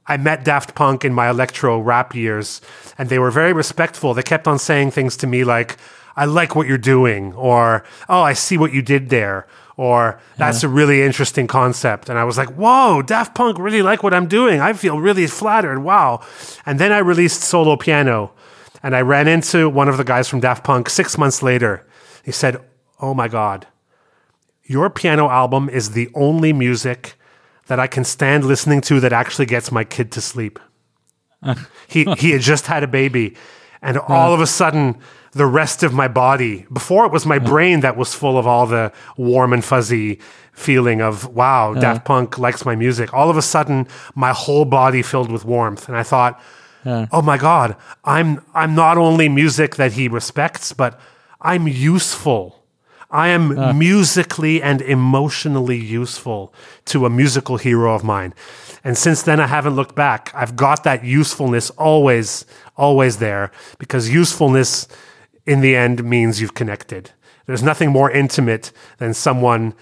I 0.08 0.18
met 0.18 0.46
Daft 0.46 0.76
Punk 0.76 1.04
in 1.04 1.14
my 1.14 1.30
electro 1.30 1.80
rap 1.80 2.16
years, 2.16 2.62
and 2.98 3.10
they 3.10 3.20
were 3.20 3.32
very 3.32 3.54
respectful. 3.54 4.14
They 4.14 4.24
kept 4.24 4.48
on 4.48 4.60
saying 4.60 4.92
things 4.92 5.18
to 5.18 5.28
me 5.28 5.44
like, 5.44 5.78
I 6.16 6.26
like 6.26 6.56
what 6.56 6.68
you're 6.68 6.78
doing, 6.78 7.34
or, 7.34 7.84
oh, 8.10 8.22
I 8.22 8.34
see 8.34 8.58
what 8.58 8.74
you 8.74 8.82
did 8.82 9.10
there, 9.10 9.48
or 9.78 10.20
that's 10.38 10.64
a 10.64 10.68
really 10.68 11.02
interesting 11.02 11.48
concept. 11.48 12.10
And 12.10 12.20
I 12.20 12.26
was 12.26 12.38
like, 12.38 12.50
whoa, 12.50 13.02
Daft 13.02 13.34
Punk 13.34 13.58
really 13.58 13.82
like 13.82 14.04
what 14.04 14.14
I'm 14.14 14.28
doing. 14.28 14.60
I 14.60 14.74
feel 14.74 15.00
really 15.00 15.28
flattered. 15.28 15.80
Wow. 15.80 16.22
And 16.66 16.80
then 16.80 16.92
I 16.92 16.98
released 17.00 17.42
Solo 17.42 17.78
Piano, 17.78 18.34
and 18.84 18.96
I 18.96 19.02
ran 19.02 19.28
into 19.28 19.70
one 19.70 19.88
of 19.88 19.98
the 19.98 20.04
guys 20.04 20.28
from 20.28 20.42
Daft 20.42 20.64
Punk 20.64 20.90
six 20.90 21.18
months 21.18 21.42
later. 21.42 21.86
He 22.24 22.32
said, 22.32 22.62
Oh 23.00 23.14
my 23.14 23.28
God, 23.28 23.66
your 24.64 24.90
piano 24.90 25.30
album 25.30 25.70
is 25.70 25.92
the 25.92 26.10
only 26.14 26.54
music 26.54 27.16
that 27.72 27.80
I 27.80 27.88
can 27.88 28.04
stand 28.04 28.44
listening 28.44 28.82
to 28.82 29.00
that 29.00 29.14
actually 29.14 29.46
gets 29.46 29.72
my 29.72 29.86
kid 29.86 30.12
to 30.12 30.20
sleep. 30.20 30.60
he 31.88 32.04
he 32.18 32.32
had 32.32 32.42
just 32.42 32.68
had 32.68 32.84
a 32.84 32.88
baby, 32.88 33.36
and 33.82 33.98
all 33.98 34.34
of 34.34 34.42
a 34.42 34.46
sudden, 34.46 34.98
the 35.32 35.46
rest 35.46 35.82
of 35.82 35.94
my 35.94 36.10
body. 36.10 36.66
Before 36.74 37.06
it 37.06 37.14
was 37.14 37.26
my 37.26 37.40
brain 37.40 37.80
that 37.80 37.96
was 37.96 38.14
full 38.14 38.38
of 38.38 38.46
all 38.46 38.68
the 38.68 38.92
warm 39.16 39.54
and 39.54 39.64
fuzzy 39.64 40.20
feeling 40.52 41.02
of 41.02 41.34
wow, 41.34 41.74
Daft 41.74 42.04
Punk 42.04 42.38
likes 42.38 42.66
my 42.66 42.76
music. 42.76 43.14
All 43.14 43.30
of 43.30 43.38
a 43.38 43.42
sudden, 43.42 43.88
my 44.16 44.34
whole 44.34 44.66
body 44.66 45.02
filled 45.02 45.32
with 45.32 45.46
warmth, 45.46 45.88
and 45.88 45.96
I 45.96 46.04
thought, 46.04 46.42
oh 47.14 47.22
my 47.22 47.38
god, 47.38 47.78
I'm 48.04 48.44
I'm 48.54 48.76
not 48.76 48.98
only 48.98 49.30
music 49.30 49.78
that 49.78 49.94
he 49.94 50.10
respects, 50.10 50.74
but 50.74 51.00
I'm 51.40 51.70
useful. 51.70 52.61
I 53.12 53.28
am 53.28 53.58
uh. 53.58 53.74
musically 53.74 54.62
and 54.62 54.82
emotionally 54.82 55.78
useful 55.78 56.54
to 56.86 57.06
a 57.06 57.10
musical 57.10 57.58
hero 57.58 57.94
of 57.94 58.04
mine. 58.04 58.34
And 58.84 58.98
since 58.98 59.22
then, 59.22 59.40
I 59.40 59.48
haven't 59.48 59.76
looked 59.76 59.96
back. 59.96 60.32
I've 60.34 60.56
got 60.56 60.84
that 60.86 61.04
usefulness 61.04 61.70
always, 61.72 62.46
always 62.76 63.18
there 63.18 63.52
because 63.78 64.10
usefulness 64.10 64.88
in 65.46 65.62
the 65.62 65.76
end 65.76 66.04
means 66.04 66.42
you've 66.42 66.56
connected. 66.56 67.12
There's 67.46 67.64
nothing 67.64 67.92
more 67.92 68.10
intimate 68.10 68.72
than 68.98 69.14
someone 69.14 69.74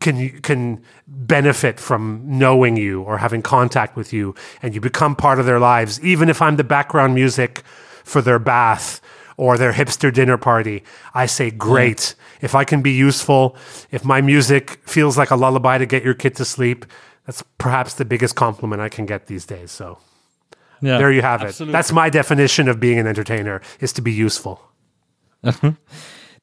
can 0.00 0.40
can 0.40 0.82
benefit 1.06 1.80
from 1.80 2.22
knowing 2.26 2.76
you 2.76 3.02
or 3.02 3.18
having 3.18 3.42
contact 3.42 3.96
with 3.96 4.12
you 4.12 4.34
and 4.62 4.74
you 4.74 4.80
become 4.80 5.16
part 5.16 5.38
of 5.38 5.46
their 5.46 5.58
lives 5.58 6.00
even 6.04 6.28
if 6.28 6.42
I'm 6.42 6.56
the 6.56 6.64
background 6.64 7.14
music 7.14 7.62
for 8.04 8.20
their 8.20 8.38
bath 8.38 9.00
or 9.36 9.56
their 9.58 9.72
hipster 9.72 10.12
dinner 10.12 10.36
party 10.38 10.82
I 11.14 11.26
say 11.26 11.50
great 11.50 12.14
if 12.40 12.54
I 12.54 12.64
can 12.64 12.82
be 12.82 12.92
useful 12.92 13.56
if 13.90 14.04
my 14.04 14.20
music 14.20 14.80
feels 14.86 15.16
like 15.16 15.30
a 15.30 15.36
lullaby 15.36 15.78
to 15.78 15.86
get 15.86 16.04
your 16.04 16.14
kid 16.14 16.34
to 16.36 16.44
sleep 16.44 16.84
that's 17.26 17.42
perhaps 17.58 17.94
the 17.94 18.04
biggest 18.04 18.34
compliment 18.36 18.80
I 18.82 18.88
can 18.88 19.06
get 19.06 19.26
these 19.26 19.46
days 19.46 19.70
so 19.70 19.98
Ja, 20.80 20.98
there 20.98 21.12
you 21.12 21.22
have 21.22 21.42
absolut. 21.42 21.70
it 21.70 21.72
that's 21.72 21.92
my 21.92 22.10
definition 22.10 22.68
of 22.68 22.78
being 22.78 22.98
an 22.98 23.06
entertainer 23.06 23.60
is 23.80 23.92
to 23.92 24.02
be 24.02 24.12
useful 24.12 24.58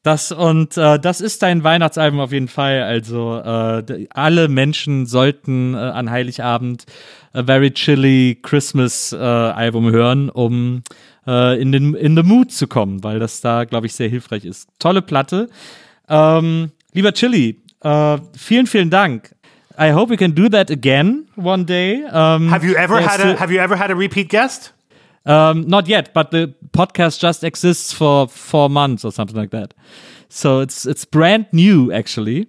Das 0.03 0.31
und 0.31 0.77
äh, 0.77 0.97
das 0.99 1.21
ist 1.21 1.43
dein 1.43 1.63
Weihnachtsalbum 1.63 2.19
auf 2.21 2.31
jeden 2.31 2.47
Fall. 2.47 2.81
Also 2.81 3.37
äh, 3.37 4.07
alle 4.09 4.47
Menschen 4.47 5.05
sollten 5.05 5.75
äh, 5.75 5.77
an 5.77 6.09
Heiligabend 6.09 6.85
a 7.33 7.43
Very 7.43 7.71
Chilly 7.71 8.39
Christmas 8.41 9.13
äh, 9.13 9.17
Album 9.17 9.91
hören, 9.91 10.31
um 10.31 10.81
äh, 11.31 11.61
in 11.61 11.71
den 11.71 11.95
in 11.95 12.15
the 12.15 12.23
Mood 12.23 12.51
zu 12.51 12.67
kommen, 12.67 13.03
weil 13.03 13.19
das 13.19 13.41
da 13.41 13.63
glaube 13.63 13.87
ich 13.87 13.93
sehr 13.93 14.09
hilfreich 14.09 14.45
ist. 14.45 14.67
Tolle 14.79 15.01
Platte. 15.01 15.49
Ähm, 16.09 16.71
lieber 16.93 17.13
Chili, 17.13 17.61
äh, 17.83 18.17
vielen 18.37 18.67
vielen 18.67 18.89
Dank. 18.89 19.33
I 19.79 19.93
hope 19.93 20.11
we 20.11 20.17
can 20.17 20.35
do 20.35 20.49
that 20.49 20.69
again 20.69 21.27
one 21.37 21.65
day. 21.65 22.03
Um, 22.11 22.49
have 22.49 22.65
you 22.65 22.73
ever 22.75 23.01
had 23.01 23.21
a 23.21 23.39
have 23.39 23.53
you 23.53 23.59
ever 23.59 23.79
had 23.79 23.89
a 23.89 23.95
repeat 23.95 24.29
guest 24.29 24.73
Um, 25.23 25.67
not 25.67 25.87
yet, 25.87 26.13
but 26.13 26.31
the 26.31 26.53
podcast 26.71 27.19
just 27.19 27.43
exists 27.43 27.93
for 27.93 28.27
four 28.27 28.69
months 28.69 29.05
or 29.05 29.11
something 29.11 29.37
like 29.37 29.51
that. 29.51 29.75
So 30.29 30.61
it's 30.61 30.85
it's 30.85 31.05
brand 31.05 31.45
new 31.51 31.91
actually. 31.91 32.47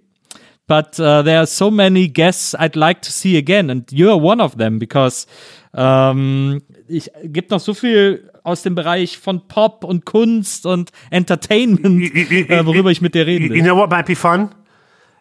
But 0.68 0.98
uh, 0.98 1.22
there 1.22 1.38
are 1.38 1.46
so 1.46 1.70
many 1.70 2.08
guests 2.08 2.54
I'd 2.58 2.76
like 2.76 3.02
to 3.02 3.12
see 3.12 3.36
again, 3.36 3.68
and 3.68 3.84
you're 3.92 4.16
one 4.16 4.40
of 4.40 4.56
them 4.56 4.78
because 4.78 5.26
ähm, 5.74 6.62
ich 6.88 7.10
gibt 7.24 7.50
noch 7.50 7.60
so 7.60 7.74
viel 7.74 8.30
aus 8.44 8.62
dem 8.62 8.74
Bereich 8.74 9.18
von 9.18 9.46
Pop 9.48 9.84
und 9.84 10.04
Kunst 10.04 10.66
und 10.66 10.90
Entertainment, 11.10 12.14
äh, 12.14 12.66
worüber 12.66 12.90
ich 12.90 13.00
mit 13.00 13.14
dir 13.14 13.26
reden 13.26 13.46
You, 13.48 13.54
you 13.56 13.62
know 13.62 13.76
what 13.76 13.90
might 13.90 14.06
be 14.06 14.16
fun? 14.16 14.50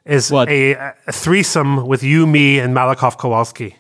Is 0.04 0.32
What? 0.32 0.50
A, 0.50 0.94
a 1.08 1.12
threesome 1.12 1.88
with 1.88 2.02
you, 2.02 2.26
me, 2.26 2.60
and 2.60 2.74
Malakoff 2.74 3.18
Kowalski. 3.18 3.76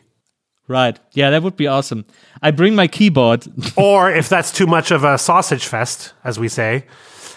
Right? 0.67 0.99
Yeah, 1.13 1.31
that 1.31 1.41
would 1.43 1.57
be 1.57 1.67
awesome. 1.67 2.05
I 2.43 2.51
bring 2.51 2.75
my 2.75 2.87
keyboard. 2.87 3.47
Or 3.75 4.09
if 4.11 4.29
that's 4.29 4.51
too 4.51 4.67
much 4.67 4.91
of 4.91 5.03
a 5.03 5.17
sausage 5.17 5.65
fest, 5.65 6.13
as 6.23 6.39
we 6.39 6.47
say, 6.47 6.85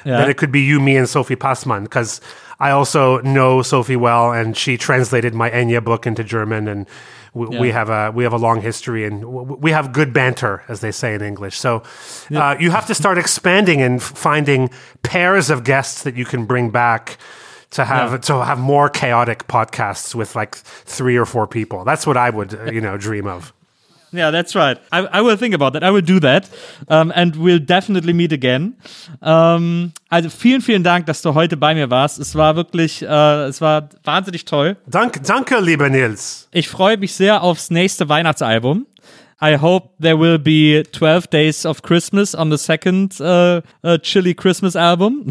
Yeah. 0.05 0.19
then 0.19 0.29
it 0.31 0.37
could 0.37 0.53
be 0.53 0.61
you, 0.61 0.81
me, 0.81 0.99
and 0.99 1.09
Sophie 1.09 1.35
Passmann. 1.35 1.85
Because 1.85 2.21
I 2.61 2.71
also 2.71 3.21
know 3.23 3.63
Sophie 3.63 3.97
well, 3.97 4.33
and 4.33 4.55
she 4.55 4.77
translated 4.77 5.35
my 5.35 5.51
Enya 5.51 5.83
book 5.83 6.07
into 6.07 6.23
German, 6.23 6.69
and 6.69 6.87
we, 7.35 7.47
we 7.59 7.71
have 7.73 7.91
a 7.91 8.11
we 8.11 8.25
have 8.25 8.33
a 8.33 8.39
long 8.39 8.61
history, 8.63 9.05
and 9.05 9.25
we 9.63 9.73
have 9.73 9.93
good 9.93 10.13
banter, 10.13 10.63
as 10.69 10.81
they 10.81 10.93
say 10.93 11.15
in 11.15 11.23
English. 11.23 11.59
So 11.59 11.83
uh, 12.35 12.57
you 12.61 12.71
have 12.71 12.87
to 12.87 12.95
start 12.95 13.19
expanding 13.19 13.83
and 13.83 14.03
finding 14.03 14.71
pairs 15.03 15.51
of 15.51 15.63
guests 15.65 16.03
that 16.05 16.15
you 16.17 16.25
can 16.25 16.47
bring 16.47 16.71
back. 16.71 17.19
To 17.71 17.85
have 17.85 18.13
Yeah. 18.13 18.19
to 18.19 18.45
have 18.45 18.59
more 18.61 18.89
chaotic 18.89 19.49
podcasts 19.49 20.15
with 20.15 20.37
like 20.37 20.55
three 20.87 21.17
or 21.19 21.27
four 21.27 21.47
people. 21.49 21.83
That's 21.85 22.07
what 22.07 22.17
I 22.17 22.31
would 22.31 22.55
uh, 22.55 22.71
you 22.71 22.81
know 22.81 22.97
dream 22.97 23.27
of. 23.27 23.53
Yeah, 24.15 24.31
that's 24.31 24.55
right. 24.55 24.79
I, 24.93 25.01
I 25.19 25.21
will 25.23 25.37
think 25.37 25.55
about 25.55 25.73
that. 25.73 25.83
I 25.83 25.91
will 25.91 26.03
do 26.03 26.21
that. 26.21 26.49
Um, 26.89 27.13
and 27.15 27.35
we'll 27.37 27.59
definitely 27.59 28.13
meet 28.13 28.33
again. 28.33 28.77
Ähm, 29.21 29.93
also 30.09 30.31
vielen, 30.31 30.61
vielen 30.61 30.85
Dank, 30.85 31.07
dass 31.07 31.21
du 31.21 31.35
heute 31.35 31.57
bei 31.57 31.75
mir 31.75 31.91
warst. 31.91 32.21
Es 32.21 32.37
war 32.37 32.55
wirklich, 32.55 33.03
äh, 33.03 33.47
es 33.47 33.61
war 33.61 33.89
wahnsinnig 34.05 34.45
toll. 34.45 34.77
Danke, 34.87 35.21
danke, 35.21 35.59
lieber 35.61 35.89
Nils. 35.89 36.49
Ich 36.53 36.69
freue 36.69 36.97
mich 36.97 37.15
sehr 37.15 37.43
aufs 37.43 37.71
nächste 37.71 38.09
Weihnachtsalbum. 38.09 38.87
I 39.43 39.57
hope 39.57 39.91
there 40.01 40.19
will 40.19 40.39
be 40.39 40.85
12 40.93 41.27
Days 41.27 41.67
of 41.67 41.83
Christmas 41.83 42.35
on 42.37 42.51
the 42.51 42.57
second 42.57 43.21
uh, 43.21 43.63
uh, 43.83 43.99
Chili 43.99 44.33
Christmas 44.33 44.77
album. 44.77 45.27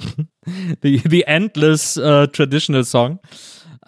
the, 0.81 0.97
the 1.05 1.25
Endless 1.25 1.97
uh, 1.97 2.27
Traditional 2.27 2.83
Song. 2.83 3.19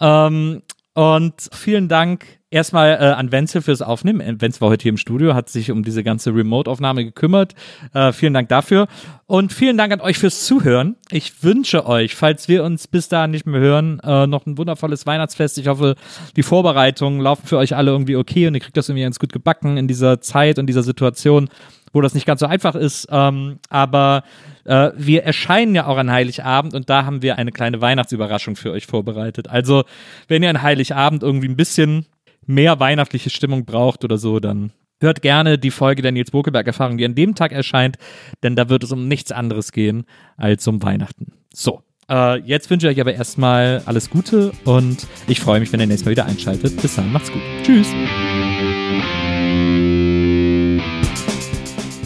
Ähm, 0.00 0.62
und 0.94 1.34
vielen 1.52 1.88
Dank 1.88 2.35
erstmal 2.50 2.92
äh, 2.92 3.14
an 3.14 3.32
Wenzel 3.32 3.62
fürs 3.62 3.82
Aufnehmen. 3.82 4.20
Äh, 4.20 4.40
Wenzel 4.40 4.60
war 4.60 4.70
heute 4.70 4.84
hier 4.84 4.90
im 4.90 4.96
Studio, 4.96 5.34
hat 5.34 5.48
sich 5.48 5.70
um 5.70 5.82
diese 5.82 6.04
ganze 6.04 6.34
Remote-Aufnahme 6.34 7.04
gekümmert. 7.04 7.54
Äh, 7.92 8.12
vielen 8.12 8.34
Dank 8.34 8.48
dafür. 8.48 8.86
Und 9.26 9.52
vielen 9.52 9.76
Dank 9.76 9.92
an 9.92 10.00
euch 10.00 10.18
fürs 10.18 10.44
Zuhören. 10.44 10.96
Ich 11.10 11.42
wünsche 11.42 11.86
euch, 11.86 12.14
falls 12.14 12.48
wir 12.48 12.62
uns 12.62 12.86
bis 12.86 13.08
dahin 13.08 13.32
nicht 13.32 13.46
mehr 13.46 13.60
hören, 13.60 14.00
äh, 14.00 14.26
noch 14.26 14.46
ein 14.46 14.56
wundervolles 14.56 15.06
Weihnachtsfest. 15.06 15.58
Ich 15.58 15.66
hoffe, 15.66 15.96
die 16.36 16.42
Vorbereitungen 16.44 17.20
laufen 17.20 17.46
für 17.46 17.58
euch 17.58 17.74
alle 17.74 17.90
irgendwie 17.90 18.16
okay 18.16 18.46
und 18.46 18.54
ihr 18.54 18.60
kriegt 18.60 18.76
das 18.76 18.88
irgendwie 18.88 19.02
ganz 19.02 19.18
gut 19.18 19.32
gebacken 19.32 19.76
in 19.76 19.88
dieser 19.88 20.20
Zeit 20.20 20.58
und 20.58 20.66
dieser 20.66 20.84
Situation, 20.84 21.48
wo 21.92 22.00
das 22.00 22.14
nicht 22.14 22.26
ganz 22.26 22.40
so 22.40 22.46
einfach 22.46 22.76
ist. 22.76 23.08
Ähm, 23.10 23.58
aber 23.68 24.22
äh, 24.64 24.90
wir 24.96 25.24
erscheinen 25.24 25.74
ja 25.74 25.86
auch 25.86 25.96
an 25.96 26.10
Heiligabend 26.10 26.74
und 26.74 26.88
da 26.88 27.04
haben 27.04 27.22
wir 27.22 27.36
eine 27.36 27.50
kleine 27.50 27.80
Weihnachtsüberraschung 27.80 28.54
für 28.54 28.70
euch 28.70 28.86
vorbereitet. 28.86 29.48
Also, 29.48 29.84
wenn 30.28 30.44
ihr 30.44 30.50
an 30.50 30.62
Heiligabend 30.62 31.24
irgendwie 31.24 31.48
ein 31.48 31.56
bisschen 31.56 32.06
mehr 32.46 32.80
weihnachtliche 32.80 33.30
Stimmung 33.30 33.64
braucht 33.64 34.04
oder 34.04 34.18
so, 34.18 34.40
dann 34.40 34.72
hört 35.00 35.22
gerne 35.22 35.58
die 35.58 35.70
Folge 35.70 36.02
der 36.02 36.12
Nils 36.12 36.30
Bokelberg-Erfahrung, 36.30 36.96
die 36.96 37.04
an 37.04 37.14
dem 37.14 37.34
Tag 37.34 37.52
erscheint, 37.52 37.96
denn 38.42 38.56
da 38.56 38.68
wird 38.68 38.84
es 38.84 38.92
um 38.92 39.08
nichts 39.08 39.32
anderes 39.32 39.72
gehen 39.72 40.04
als 40.36 40.66
um 40.66 40.82
Weihnachten. 40.82 41.32
So, 41.52 41.82
äh, 42.08 42.38
jetzt 42.40 42.70
wünsche 42.70 42.88
ich 42.88 42.96
euch 42.96 43.00
aber 43.00 43.14
erstmal 43.14 43.82
alles 43.86 44.10
Gute 44.10 44.52
und 44.64 45.06
ich 45.26 45.40
freue 45.40 45.60
mich, 45.60 45.72
wenn 45.72 45.80
ihr 45.80 45.86
nächstes 45.86 46.06
Mal 46.06 46.12
wieder 46.12 46.26
einschaltet. 46.26 46.80
Bis 46.80 46.96
dann, 46.96 47.12
macht's 47.12 47.30
gut. 47.32 47.42
Tschüss. 47.62 47.88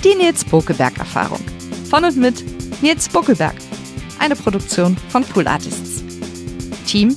Die 0.03 0.15
Nils 0.17 0.45
Bokelberg-Erfahrung. 0.45 1.41
Von 1.89 2.05
und 2.05 2.17
mit 2.17 2.45
Nils 2.83 3.09
Buckelberg. 3.09 3.55
Eine 4.19 4.37
Produktion 4.37 4.97
von 5.09 5.25
Pool 5.25 5.47
Artists. 5.47 6.05
Team 6.87 7.17